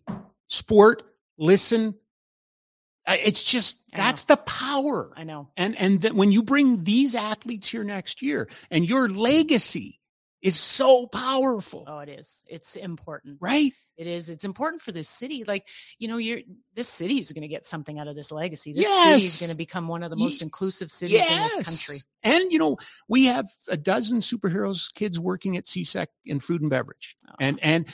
sport, 0.48 1.04
listen. 1.38 1.96
It's 3.08 3.44
just 3.44 3.84
that's 3.92 4.24
the 4.24 4.38
power. 4.38 5.12
I 5.16 5.26
know. 5.26 5.50
And 5.58 5.78
and 5.78 6.02
that 6.04 6.14
when 6.14 6.32
you 6.32 6.42
bring 6.42 6.84
these 6.84 7.14
athletes 7.14 7.68
here 7.68 7.84
next 7.84 8.22
year 8.22 8.48
and 8.72 8.88
your 8.88 9.10
legacy 9.10 10.00
is 10.42 10.60
so 10.60 11.06
powerful. 11.08 11.86
Oh, 11.88 12.00
it 12.00 12.10
is. 12.10 12.44
It's 12.48 12.76
important. 12.76 13.38
Right? 13.42 13.74
It 13.98 14.08
is. 14.08 14.30
It's 14.30 14.44
important 14.44 14.82
for 14.82 14.92
this 14.92 15.10
city. 15.10 15.44
Like, 15.46 15.68
you 16.00 16.08
know, 16.08 16.18
you're 16.18 16.40
this 16.74 16.90
city 16.90 17.20
is 17.20 17.32
going 17.32 17.44
to 17.44 17.48
get 17.48 17.66
something 17.66 18.00
out 18.00 18.08
of 18.08 18.16
this 18.16 18.32
legacy. 18.32 18.74
This 18.74 18.84
yes. 18.84 19.14
city 19.14 19.26
is 19.26 19.40
going 19.40 19.52
to 19.52 19.58
become 19.58 19.88
one 19.88 20.04
of 20.04 20.10
the 20.10 20.18
most 20.18 20.42
inclusive 20.42 20.92
cities 20.92 21.18
yes. 21.18 21.54
in 21.54 21.60
this 21.60 21.88
country. 21.88 22.02
And 22.24 22.52
you 22.52 22.60
know, 22.60 22.78
we 23.08 23.26
have 23.26 23.48
a 23.68 23.78
dozen 23.78 24.20
superheroes 24.20 24.94
kids 24.94 25.20
working 25.20 25.58
at 25.58 25.66
CSEC 25.66 26.08
in 26.26 26.40
food 26.40 26.62
and 26.62 26.70
beverage. 26.70 27.16
Oh. 27.30 27.36
And 27.40 27.60
and 27.64 27.94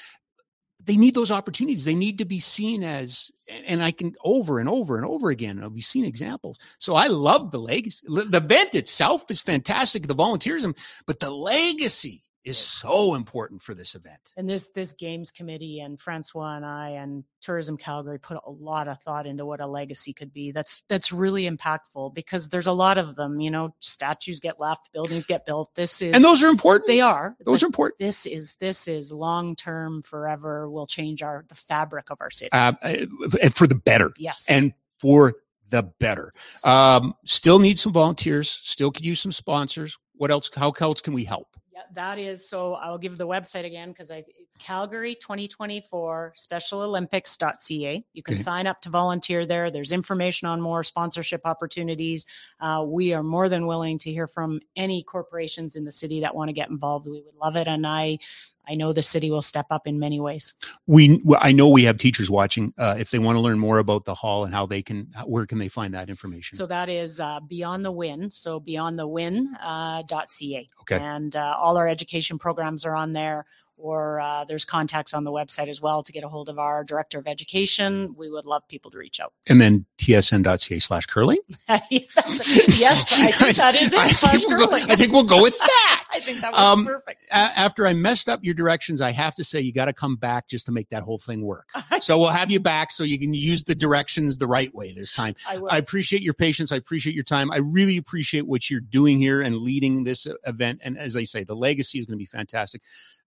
they 0.83 0.97
need 0.97 1.15
those 1.15 1.31
opportunities. 1.31 1.85
They 1.85 1.93
need 1.93 2.17
to 2.17 2.25
be 2.25 2.39
seen 2.39 2.83
as, 2.83 3.29
and 3.47 3.83
I 3.83 3.91
can 3.91 4.13
over 4.23 4.59
and 4.59 4.67
over 4.67 4.97
and 4.97 5.05
over 5.05 5.29
again. 5.29 5.63
We've 5.73 5.83
seen 5.83 6.05
examples. 6.05 6.57
So 6.79 6.95
I 6.95 7.07
love 7.07 7.51
the 7.51 7.59
legacy. 7.59 8.05
The 8.07 8.37
event 8.37 8.75
itself 8.75 9.29
is 9.29 9.41
fantastic, 9.41 10.07
the 10.07 10.15
volunteerism, 10.15 10.77
but 11.05 11.19
the 11.19 11.29
legacy 11.29 12.23
is 12.43 12.57
so 12.57 13.13
important 13.13 13.61
for 13.61 13.73
this 13.73 13.93
event. 13.95 14.31
And 14.35 14.49
this 14.49 14.71
this 14.71 14.93
games 14.93 15.31
committee 15.31 15.79
and 15.79 15.99
Francois 15.99 16.55
and 16.55 16.65
I 16.65 16.89
and 16.89 17.23
Tourism 17.41 17.77
Calgary 17.77 18.19
put 18.19 18.37
a 18.45 18.51
lot 18.51 18.87
of 18.87 18.99
thought 18.99 19.27
into 19.27 19.45
what 19.45 19.61
a 19.61 19.67
legacy 19.67 20.13
could 20.13 20.33
be. 20.33 20.51
That's 20.51 20.83
that's 20.87 21.11
really 21.11 21.49
impactful 21.49 22.13
because 22.13 22.49
there's 22.49 22.67
a 22.67 22.71
lot 22.71 22.97
of 22.97 23.15
them. 23.15 23.39
You 23.39 23.51
know, 23.51 23.75
statues 23.79 24.39
get 24.39 24.59
left, 24.59 24.91
buildings 24.91 25.25
get 25.25 25.45
built. 25.45 25.69
This 25.75 26.01
is 26.01 26.13
and 26.13 26.23
those 26.23 26.43
are 26.43 26.49
important. 26.49 26.87
They 26.87 27.01
are. 27.01 27.35
Those 27.45 27.63
are 27.63 27.67
important. 27.67 27.99
This 27.99 28.25
is 28.25 28.55
this 28.55 28.87
is 28.87 29.11
long 29.11 29.55
term, 29.55 30.01
forever. 30.01 30.69
Will 30.69 30.87
change 30.87 31.21
our 31.21 31.45
the 31.47 31.55
fabric 31.55 32.09
of 32.09 32.17
our 32.21 32.31
city 32.31 32.51
uh, 32.53 32.73
and 32.83 33.55
for 33.55 33.67
the 33.67 33.75
better. 33.75 34.11
Yes, 34.17 34.47
and 34.49 34.73
for 34.99 35.35
the 35.69 35.83
better. 35.83 36.33
Um, 36.65 37.13
still 37.25 37.59
need 37.59 37.79
some 37.79 37.93
volunteers. 37.93 38.49
Still 38.63 38.91
could 38.91 39.05
use 39.05 39.21
some 39.21 39.31
sponsors. 39.31 39.97
What 40.13 40.31
else? 40.31 40.49
How 40.53 40.71
else 40.81 41.01
can 41.01 41.13
we 41.13 41.23
help? 41.23 41.55
That 41.93 42.19
is 42.19 42.49
so 42.49 42.75
I'll 42.75 42.97
give 42.97 43.17
the 43.17 43.27
website 43.27 43.65
again 43.65 43.89
because 43.89 44.11
it's 44.53 44.63
Calgary 44.63 45.15
2024 45.15 46.33
Special 46.35 46.81
Olympics.ca. 46.81 48.05
You 48.13 48.23
can 48.23 48.33
okay. 48.33 48.41
sign 48.41 48.67
up 48.67 48.81
to 48.81 48.89
volunteer 48.89 49.45
there. 49.45 49.71
There's 49.71 49.91
information 49.91 50.47
on 50.47 50.61
more 50.61 50.83
sponsorship 50.83 51.41
opportunities. 51.45 52.25
Uh, 52.59 52.83
we 52.85 53.13
are 53.13 53.23
more 53.23 53.49
than 53.49 53.67
willing 53.67 53.97
to 53.99 54.11
hear 54.11 54.27
from 54.27 54.59
any 54.75 55.03
corporations 55.03 55.75
in 55.75 55.85
the 55.85 55.91
city 55.91 56.21
that 56.21 56.35
want 56.35 56.49
to 56.49 56.53
get 56.53 56.69
involved. 56.69 57.07
We 57.07 57.21
would 57.21 57.35
love 57.35 57.55
it. 57.55 57.67
And 57.67 57.85
I 57.87 58.19
I 58.67 58.75
know 58.75 58.93
the 58.93 59.03
city 59.03 59.31
will 59.31 59.41
step 59.41 59.65
up 59.71 59.87
in 59.87 59.99
many 59.99 60.19
ways. 60.19 60.53
We, 60.85 61.21
I 61.39 61.51
know 61.51 61.67
we 61.67 61.83
have 61.85 61.97
teachers 61.97 62.29
watching. 62.29 62.73
Uh, 62.77 62.95
if 62.97 63.09
they 63.09 63.19
want 63.19 63.35
to 63.35 63.39
learn 63.39 63.59
more 63.59 63.79
about 63.79 64.05
the 64.05 64.13
hall 64.13 64.45
and 64.45 64.53
how 64.53 64.65
they 64.65 64.81
can, 64.81 65.11
where 65.25 65.45
can 65.45 65.57
they 65.57 65.67
find 65.67 65.93
that 65.95 66.09
information? 66.09 66.57
So 66.57 66.67
that 66.67 66.87
is 66.87 67.19
uh, 67.19 67.39
Beyond 67.39 67.83
the 67.83 67.91
Win. 67.91 68.29
So 68.29 68.59
beyondthewin.ca. 68.61 69.57
Uh, 69.59 70.03
.ca. 70.03 70.69
okay. 70.81 70.99
And 70.99 71.35
uh, 71.35 71.55
all 71.57 71.75
our 71.75 71.87
education 71.87 72.37
programs 72.37 72.85
are 72.85 72.95
on 72.95 73.13
there 73.13 73.45
or 73.81 74.19
uh, 74.19 74.45
there's 74.45 74.65
contacts 74.65 75.13
on 75.13 75.23
the 75.23 75.31
website 75.31 75.67
as 75.67 75.81
well 75.81 76.03
to 76.03 76.11
get 76.11 76.23
a 76.23 76.29
hold 76.29 76.49
of 76.49 76.59
our 76.59 76.83
director 76.83 77.19
of 77.19 77.27
education. 77.27 78.13
We 78.17 78.29
would 78.29 78.45
love 78.45 78.67
people 78.67 78.91
to 78.91 78.97
reach 78.97 79.19
out. 79.19 79.33
And 79.49 79.59
then 79.59 79.85
tsn.ca 79.97 80.79
slash 80.79 81.05
curling? 81.07 81.39
yes, 81.89 83.13
I 83.13 83.31
think 83.31 83.57
that 83.57 83.75
is 83.81 83.93
it. 83.93 83.99
I, 83.99 84.11
think 84.11 84.47
we'll 84.47 84.67
go, 84.67 84.73
I 84.73 84.95
think 84.95 85.11
we'll 85.11 85.23
go 85.23 85.41
with 85.41 85.57
that. 85.59 86.05
I 86.13 86.19
think 86.19 86.41
that 86.41 86.51
was 86.51 86.59
um, 86.59 86.85
perfect. 86.85 87.23
A- 87.31 87.35
after 87.35 87.87
I 87.87 87.93
messed 87.93 88.29
up 88.29 88.43
your 88.43 88.53
directions, 88.53 89.01
I 89.01 89.11
have 89.11 89.35
to 89.35 89.43
say 89.43 89.61
you 89.61 89.73
got 89.73 89.85
to 89.85 89.93
come 89.93 90.15
back 90.15 90.47
just 90.47 90.65
to 90.67 90.71
make 90.71 90.89
that 90.89 91.03
whole 91.03 91.17
thing 91.17 91.41
work. 91.41 91.67
so 92.01 92.19
we'll 92.19 92.29
have 92.29 92.51
you 92.51 92.59
back 92.59 92.91
so 92.91 93.03
you 93.03 93.17
can 93.17 93.33
use 93.33 93.63
the 93.63 93.75
directions 93.75 94.37
the 94.37 94.47
right 94.47 94.73
way 94.75 94.93
this 94.93 95.13
time. 95.13 95.35
I, 95.47 95.59
I 95.69 95.77
appreciate 95.77 96.21
your 96.21 96.33
patience. 96.33 96.71
I 96.71 96.75
appreciate 96.75 97.15
your 97.15 97.23
time. 97.23 97.51
I 97.51 97.57
really 97.57 97.97
appreciate 97.97 98.45
what 98.45 98.69
you're 98.69 98.81
doing 98.81 99.19
here 99.19 99.41
and 99.41 99.55
leading 99.57 100.03
this 100.03 100.27
event. 100.45 100.81
And 100.83 100.97
as 100.97 101.15
I 101.15 101.23
say, 101.23 101.43
the 101.43 101.55
legacy 101.55 101.99
is 101.99 102.05
going 102.05 102.17
to 102.17 102.21
be 102.21 102.25
fantastic. 102.25 102.81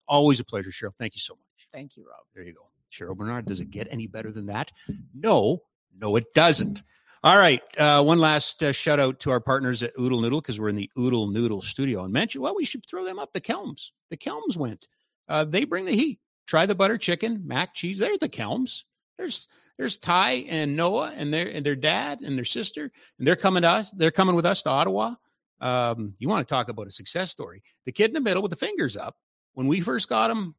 Always 0.09 0.41
a 0.41 0.45
pleasure, 0.45 0.71
Cheryl. 0.71 0.95
Thank 0.99 1.15
you 1.15 1.21
so 1.21 1.35
much. 1.35 1.69
Thank 1.73 1.97
you, 1.97 2.05
Rob. 2.05 2.21
There 2.35 2.45
you 2.45 2.53
go. 2.53 2.69
Cheryl 2.93 3.17
Bernard, 3.17 3.47
does 3.47 3.61
it 3.61 3.71
get 3.71 3.89
any 3.91 4.07
better 4.07 4.31
than 4.31 4.47
that? 4.47 4.71
No, 5.15 5.63
no, 5.99 6.17
it 6.17 6.35
doesn't. 6.35 6.83
All 7.25 7.39
right. 7.39 7.63
Uh, 7.79 8.03
one 8.03 8.19
last 8.19 8.63
uh, 8.63 8.73
shout 8.73 8.99
out 8.99 9.21
to 9.21 9.31
our 9.31 9.41
partners 9.41 9.83
at 9.83 9.93
Oodle 9.99 10.21
Noodle 10.21 10.41
because 10.41 10.59
we're 10.59 10.69
in 10.69 10.77
the 10.77 10.91
Oodle 10.99 11.29
Noodle 11.29 11.63
studio 11.63 12.03
and 12.03 12.13
mention, 12.13 12.43
well, 12.43 12.57
we 12.57 12.65
should 12.65 12.85
throw 12.85 13.05
them 13.05 13.19
up. 13.19 13.33
The 13.33 13.41
Kelms. 13.41 13.91
The 14.11 14.17
Kelms 14.17 14.57
went. 14.57 14.89
Uh, 15.29 15.45
they 15.45 15.65
bring 15.65 15.85
the 15.85 15.93
heat. 15.93 16.19
Try 16.47 16.67
the 16.67 16.75
butter 16.75 16.99
chicken, 16.99 17.43
mac 17.47 17.75
cheese. 17.75 17.99
They're 17.99 18.19
the 18.19 18.29
Kelms. 18.29 18.83
There's 19.17 19.47
there's 19.79 19.99
Ty 19.99 20.47
and 20.49 20.77
Noah 20.77 21.13
and 21.17 21.33
their 21.33 21.49
and 21.49 21.65
their 21.65 21.77
dad 21.77 22.21
and 22.21 22.37
their 22.37 22.45
sister, 22.45 22.91
and 23.19 23.27
they're 23.27 23.37
coming 23.37 23.63
to 23.63 23.69
us. 23.69 23.93
They're 23.93 24.11
coming 24.11 24.35
with 24.35 24.45
us 24.45 24.63
to 24.65 24.71
Ottawa. 24.71 25.15
Um, 25.61 26.15
you 26.19 26.29
want 26.29 26.47
to 26.47 26.53
talk 26.53 26.69
about 26.69 26.89
a 26.89 26.91
success 26.91 27.31
story? 27.31 27.63
The 27.87 27.93
kid 27.93 28.11
in 28.11 28.15
the 28.15 28.21
middle 28.21 28.43
with 28.43 28.51
the 28.51 28.57
fingers 28.57 28.97
up 28.97 29.15
when 29.55 29.67
we 29.67 29.81
first 29.81 30.09
got 30.09 30.31
him 30.31 30.55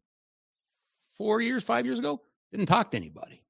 four 1.15 1.41
years, 1.41 1.63
five 1.63 1.85
years 1.85 1.99
ago, 1.99 2.21
didn't 2.51 2.67
talk 2.67 2.91
to 2.91 2.97
anybody. 2.97 3.43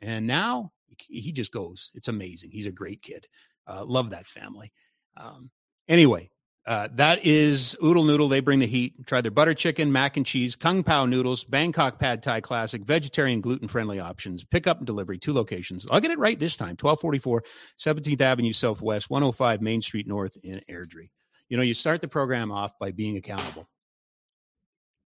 And 0.00 0.26
now 0.26 0.72
he 1.08 1.32
just 1.32 1.52
goes. 1.52 1.90
It's 1.94 2.08
amazing. 2.08 2.50
He's 2.50 2.66
a 2.66 2.72
great 2.72 3.02
kid. 3.02 3.26
Uh, 3.66 3.84
love 3.84 4.10
that 4.10 4.26
family. 4.26 4.72
Um, 5.16 5.50
anyway, 5.88 6.30
uh, 6.66 6.88
that 6.94 7.24
is 7.24 7.76
Oodle 7.82 8.04
Noodle. 8.04 8.28
They 8.28 8.40
bring 8.40 8.58
the 8.58 8.66
heat. 8.66 9.06
Try 9.06 9.20
their 9.20 9.30
butter 9.30 9.54
chicken, 9.54 9.90
mac 9.90 10.16
and 10.16 10.26
cheese, 10.26 10.54
kung 10.54 10.82
pao 10.82 11.06
noodles, 11.06 11.44
Bangkok 11.44 11.98
pad 11.98 12.22
thai 12.22 12.40
classic, 12.40 12.82
vegetarian, 12.84 13.40
gluten 13.40 13.68
friendly 13.68 13.98
options. 13.98 14.44
Pick 14.44 14.66
up 14.66 14.78
and 14.78 14.86
delivery, 14.86 15.18
two 15.18 15.32
locations. 15.32 15.86
I'll 15.90 16.00
get 16.00 16.12
it 16.12 16.18
right 16.18 16.38
this 16.38 16.56
time 16.56 16.76
1244 16.80 17.42
17th 17.78 18.20
Avenue 18.20 18.52
Southwest, 18.52 19.10
105 19.10 19.60
Main 19.60 19.82
Street 19.82 20.06
North 20.06 20.36
in 20.42 20.60
Airdrie. 20.70 21.10
You 21.48 21.56
know, 21.56 21.62
you 21.62 21.74
start 21.74 22.00
the 22.00 22.08
program 22.08 22.52
off 22.52 22.78
by 22.78 22.92
being 22.92 23.16
accountable 23.16 23.68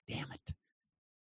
damn 0.08 0.32
it. 0.32 0.54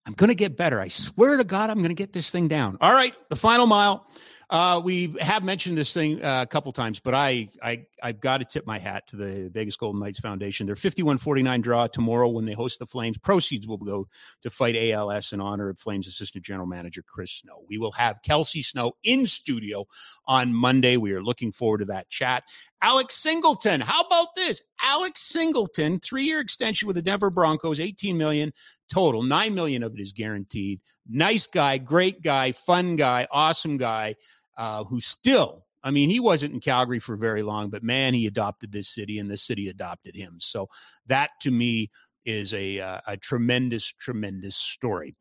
I'm 0.05 0.13
going 0.13 0.29
to 0.29 0.35
get 0.35 0.57
better. 0.57 0.79
I 0.79 0.87
swear 0.87 1.37
to 1.37 1.43
God, 1.43 1.69
I'm 1.69 1.77
going 1.77 1.89
to 1.89 1.93
get 1.93 2.13
this 2.13 2.31
thing 2.31 2.47
down. 2.47 2.77
All 2.81 2.91
right, 2.91 3.13
the 3.29 3.35
final 3.35 3.67
mile. 3.67 4.07
Uh, 4.49 4.81
we 4.83 5.15
have 5.19 5.43
mentioned 5.43 5.77
this 5.77 5.93
thing 5.93 6.23
uh, 6.23 6.41
a 6.41 6.47
couple 6.47 6.71
times, 6.71 6.99
but 6.99 7.13
I, 7.13 7.49
I, 7.61 7.85
I've 8.01 8.19
got 8.19 8.39
to 8.39 8.45
tip 8.45 8.65
my 8.65 8.79
hat 8.79 9.05
to 9.09 9.15
the 9.15 9.51
Vegas 9.53 9.77
Golden 9.77 10.01
Knights 10.01 10.19
Foundation. 10.19 10.65
Their 10.65 10.75
51-49 10.75 11.61
draw 11.61 11.85
tomorrow 11.85 12.27
when 12.27 12.45
they 12.45 12.53
host 12.53 12.79
the 12.79 12.87
Flames. 12.87 13.19
Proceeds 13.19 13.67
will 13.67 13.77
go 13.77 14.07
to 14.41 14.49
fight 14.49 14.75
ALS 14.75 15.33
in 15.33 15.39
honor 15.39 15.69
of 15.69 15.77
Flames 15.77 16.07
Assistant 16.07 16.43
General 16.43 16.65
Manager 16.65 17.03
Chris 17.05 17.31
Snow. 17.31 17.63
We 17.67 17.77
will 17.77 17.91
have 17.91 18.23
Kelsey 18.23 18.63
Snow 18.63 18.93
in 19.03 19.27
studio 19.27 19.85
on 20.25 20.51
Monday. 20.51 20.97
We 20.97 21.13
are 21.13 21.21
looking 21.21 21.51
forward 21.51 21.79
to 21.79 21.85
that 21.85 22.09
chat. 22.09 22.43
Alex 22.81 23.15
Singleton. 23.15 23.81
How 23.81 24.01
about 24.01 24.35
this? 24.35 24.61
Alex 24.81 25.21
Singleton, 25.21 25.99
three-year 25.99 26.39
extension 26.39 26.87
with 26.87 26.95
the 26.95 27.01
Denver 27.01 27.29
Broncos, 27.29 27.79
18 27.79 28.17
million 28.17 28.53
total. 28.91 29.23
9 29.23 29.53
million 29.53 29.83
of 29.83 29.93
it 29.93 29.99
is 29.99 30.13
guaranteed. 30.13 30.79
Nice 31.07 31.47
guy, 31.47 31.77
great 31.77 32.21
guy, 32.21 32.51
fun 32.51 32.95
guy, 32.95 33.27
awesome 33.31 33.77
guy, 33.77 34.15
uh, 34.57 34.83
who 34.83 34.99
still, 34.99 35.65
I 35.83 35.91
mean, 35.91 36.09
he 36.09 36.19
wasn't 36.19 36.53
in 36.53 36.59
Calgary 36.59 36.99
for 36.99 37.15
very 37.15 37.43
long, 37.43 37.69
but 37.69 37.83
man, 37.83 38.13
he 38.13 38.27
adopted 38.27 38.71
this 38.71 38.89
city 38.89 39.19
and 39.19 39.29
this 39.29 39.43
city 39.43 39.69
adopted 39.69 40.15
him. 40.15 40.37
So 40.39 40.69
that 41.07 41.31
to 41.41 41.51
me 41.51 41.89
is 42.25 42.53
a, 42.53 42.79
uh, 42.79 42.99
a 43.07 43.17
tremendous, 43.17 43.85
tremendous 43.99 44.55
story. 44.55 45.15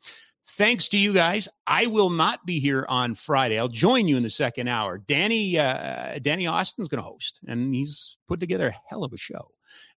Thanks 0.53 0.89
to 0.89 0.99
you 0.99 1.13
guys. 1.13 1.47
I 1.67 1.87
will 1.87 2.11
not 2.11 2.47
be 2.47 2.59
here 2.59 2.87
on 2.89 3.15
Friday. 3.15 3.59
I'll 3.59 3.69
join 3.69 4.09
you 4.09 4.17
in 4.17 4.23
the 4.23 4.31
second 4.31 4.69
hour. 4.69 4.97
Danny, 4.99 5.59
uh, 5.59 6.19
Danny 6.21 6.47
Austin's 6.47 6.89
going 6.89 7.03
to 7.03 7.09
host, 7.09 7.39
and 7.47 7.75
he's 7.75 8.17
put 8.29 8.41
together 8.41 8.69
a 8.69 8.77
hell 8.89 9.05
of 9.05 9.13
a 9.13 9.19
show. 9.19 9.51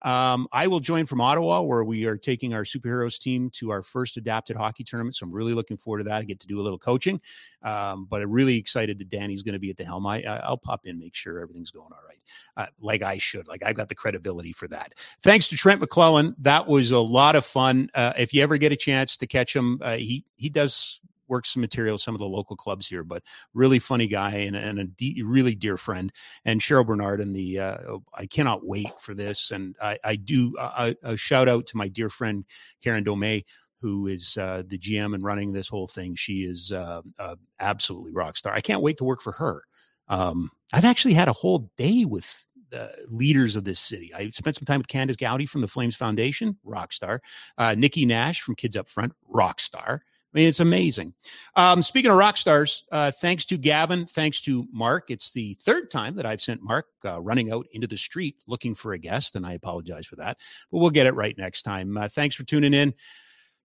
Um, 0.02 0.48
I 0.52 0.66
will 0.68 0.80
join 0.80 1.06
from 1.06 1.20
Ottawa, 1.20 1.60
where 1.60 1.84
we 1.84 2.06
are 2.06 2.16
taking 2.16 2.54
our 2.54 2.62
superheroes 2.62 3.18
team 3.18 3.50
to 3.50 3.70
our 3.70 3.82
first 3.82 4.16
adapted 4.16 4.56
hockey 4.56 4.84
tournament. 4.84 5.16
So 5.16 5.26
I'm 5.26 5.32
really 5.32 5.54
looking 5.54 5.76
forward 5.76 5.98
to 5.98 6.04
that. 6.04 6.14
I 6.14 6.22
get 6.24 6.40
to 6.40 6.46
do 6.46 6.60
a 6.60 6.62
little 6.62 6.78
coaching, 6.78 7.20
um, 7.62 8.06
but 8.08 8.22
I'm 8.22 8.30
really 8.30 8.56
excited 8.56 8.98
that 8.98 9.08
Danny's 9.08 9.42
going 9.42 9.52
to 9.54 9.58
be 9.58 9.70
at 9.70 9.76
the 9.76 9.84
helm. 9.84 10.06
I, 10.06 10.22
I'll 10.22 10.56
pop 10.56 10.86
in, 10.86 10.98
make 10.98 11.14
sure 11.14 11.40
everything's 11.40 11.70
going 11.70 11.92
all 11.92 12.02
right, 12.06 12.20
uh, 12.56 12.66
like 12.80 13.02
I 13.02 13.18
should. 13.18 13.46
Like 13.46 13.62
I've 13.64 13.76
got 13.76 13.88
the 13.88 13.94
credibility 13.94 14.52
for 14.52 14.68
that. 14.68 14.94
Thanks 15.22 15.48
to 15.48 15.56
Trent 15.56 15.80
McClellan. 15.80 16.34
That 16.38 16.66
was 16.66 16.92
a 16.92 17.00
lot 17.00 17.36
of 17.36 17.44
fun. 17.44 17.90
Uh, 17.94 18.12
if 18.16 18.32
you 18.32 18.42
ever 18.42 18.56
get 18.56 18.72
a 18.72 18.76
chance 18.76 19.16
to 19.18 19.26
catch 19.26 19.54
him, 19.54 19.80
uh, 19.82 19.96
he 19.96 20.24
he 20.36 20.48
does 20.48 21.00
works 21.30 21.54
some 21.54 21.60
material 21.60 21.96
some 21.96 22.14
of 22.14 22.18
the 22.18 22.26
local 22.26 22.56
clubs 22.56 22.86
here, 22.86 23.04
but 23.04 23.22
really 23.54 23.78
funny 23.78 24.08
guy 24.08 24.30
and, 24.32 24.56
and 24.56 24.78
a 24.78 24.84
de- 24.84 25.22
really 25.24 25.54
dear 25.54 25.76
friend. 25.76 26.12
And 26.44 26.60
Cheryl 26.60 26.86
Bernard 26.86 27.20
and 27.20 27.34
the 27.34 27.58
uh, 27.58 27.76
oh, 27.88 28.02
I 28.12 28.26
cannot 28.26 28.66
wait 28.66 28.98
for 29.00 29.14
this. 29.14 29.50
And 29.50 29.76
I, 29.80 29.98
I 30.04 30.16
do 30.16 30.54
a, 30.58 30.94
a 31.02 31.16
shout 31.16 31.48
out 31.48 31.66
to 31.68 31.76
my 31.76 31.88
dear 31.88 32.10
friend 32.10 32.44
Karen 32.82 33.04
Domey 33.04 33.44
who 33.80 34.06
is 34.06 34.36
uh, 34.36 34.62
the 34.66 34.78
GM 34.78 35.14
and 35.14 35.24
running 35.24 35.52
this 35.52 35.68
whole 35.68 35.86
thing. 35.86 36.14
She 36.14 36.42
is 36.44 36.70
uh, 36.70 37.00
uh, 37.18 37.36
absolutely 37.60 38.12
rock 38.12 38.36
star. 38.36 38.52
I 38.52 38.60
can't 38.60 38.82
wait 38.82 38.98
to 38.98 39.04
work 39.04 39.22
for 39.22 39.32
her. 39.32 39.62
Um, 40.08 40.50
I've 40.72 40.84
actually 40.84 41.14
had 41.14 41.28
a 41.28 41.32
whole 41.32 41.70
day 41.76 42.04
with 42.04 42.44
the 42.70 42.92
leaders 43.08 43.56
of 43.56 43.64
this 43.64 43.80
city. 43.80 44.12
I 44.14 44.30
spent 44.30 44.56
some 44.56 44.64
time 44.64 44.78
with 44.78 44.88
Candace 44.88 45.16
Gowdy 45.16 45.46
from 45.46 45.60
the 45.60 45.68
Flames 45.68 45.96
Foundation, 45.96 46.56
rock 46.64 46.92
star. 46.92 47.20
Uh, 47.58 47.74
Nikki 47.76 48.06
Nash 48.06 48.40
from 48.40 48.54
Kids 48.54 48.76
Up 48.76 48.88
Front, 48.88 49.12
rock 49.28 49.60
star. 49.60 50.02
I 50.32 50.38
mean, 50.38 50.48
it's 50.48 50.60
amazing. 50.60 51.14
Um, 51.56 51.82
speaking 51.82 52.10
of 52.10 52.16
rock 52.16 52.36
stars, 52.36 52.84
uh, 52.92 53.10
thanks 53.10 53.44
to 53.46 53.58
Gavin, 53.58 54.06
thanks 54.06 54.40
to 54.42 54.64
Mark. 54.72 55.10
It's 55.10 55.32
the 55.32 55.54
third 55.60 55.90
time 55.90 56.14
that 56.16 56.26
I've 56.26 56.40
sent 56.40 56.62
Mark 56.62 56.86
uh, 57.04 57.20
running 57.20 57.50
out 57.50 57.66
into 57.72 57.88
the 57.88 57.96
street 57.96 58.36
looking 58.46 58.74
for 58.74 58.92
a 58.92 58.98
guest, 58.98 59.34
and 59.34 59.44
I 59.44 59.54
apologize 59.54 60.06
for 60.06 60.16
that. 60.16 60.38
But 60.70 60.78
we'll 60.78 60.90
get 60.90 61.06
it 61.06 61.14
right 61.14 61.36
next 61.36 61.62
time. 61.62 61.96
Uh, 61.96 62.08
thanks 62.08 62.36
for 62.36 62.44
tuning 62.44 62.74
in. 62.74 62.94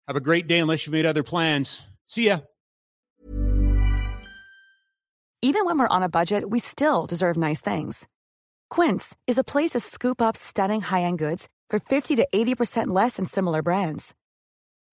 Have 0.07 0.15
a 0.15 0.21
great 0.21 0.47
day, 0.47 0.59
unless 0.59 0.85
you've 0.85 0.93
made 0.93 1.05
other 1.05 1.23
plans. 1.23 1.81
See 2.05 2.27
ya. 2.27 2.39
Even 5.41 5.65
when 5.65 5.77
we're 5.77 5.87
on 5.89 6.03
a 6.03 6.09
budget, 6.09 6.49
we 6.49 6.59
still 6.59 7.05
deserve 7.05 7.35
nice 7.35 7.59
things. 7.59 8.07
Quince 8.69 9.17
is 9.27 9.37
a 9.37 9.43
place 9.43 9.71
to 9.71 9.81
scoop 9.81 10.21
up 10.21 10.37
stunning 10.37 10.79
high 10.79 11.01
end 11.01 11.19
goods 11.19 11.49
for 11.69 11.79
50 11.79 12.15
to 12.15 12.27
80% 12.33 12.87
less 12.87 13.17
than 13.17 13.25
similar 13.25 13.61
brands. 13.61 14.15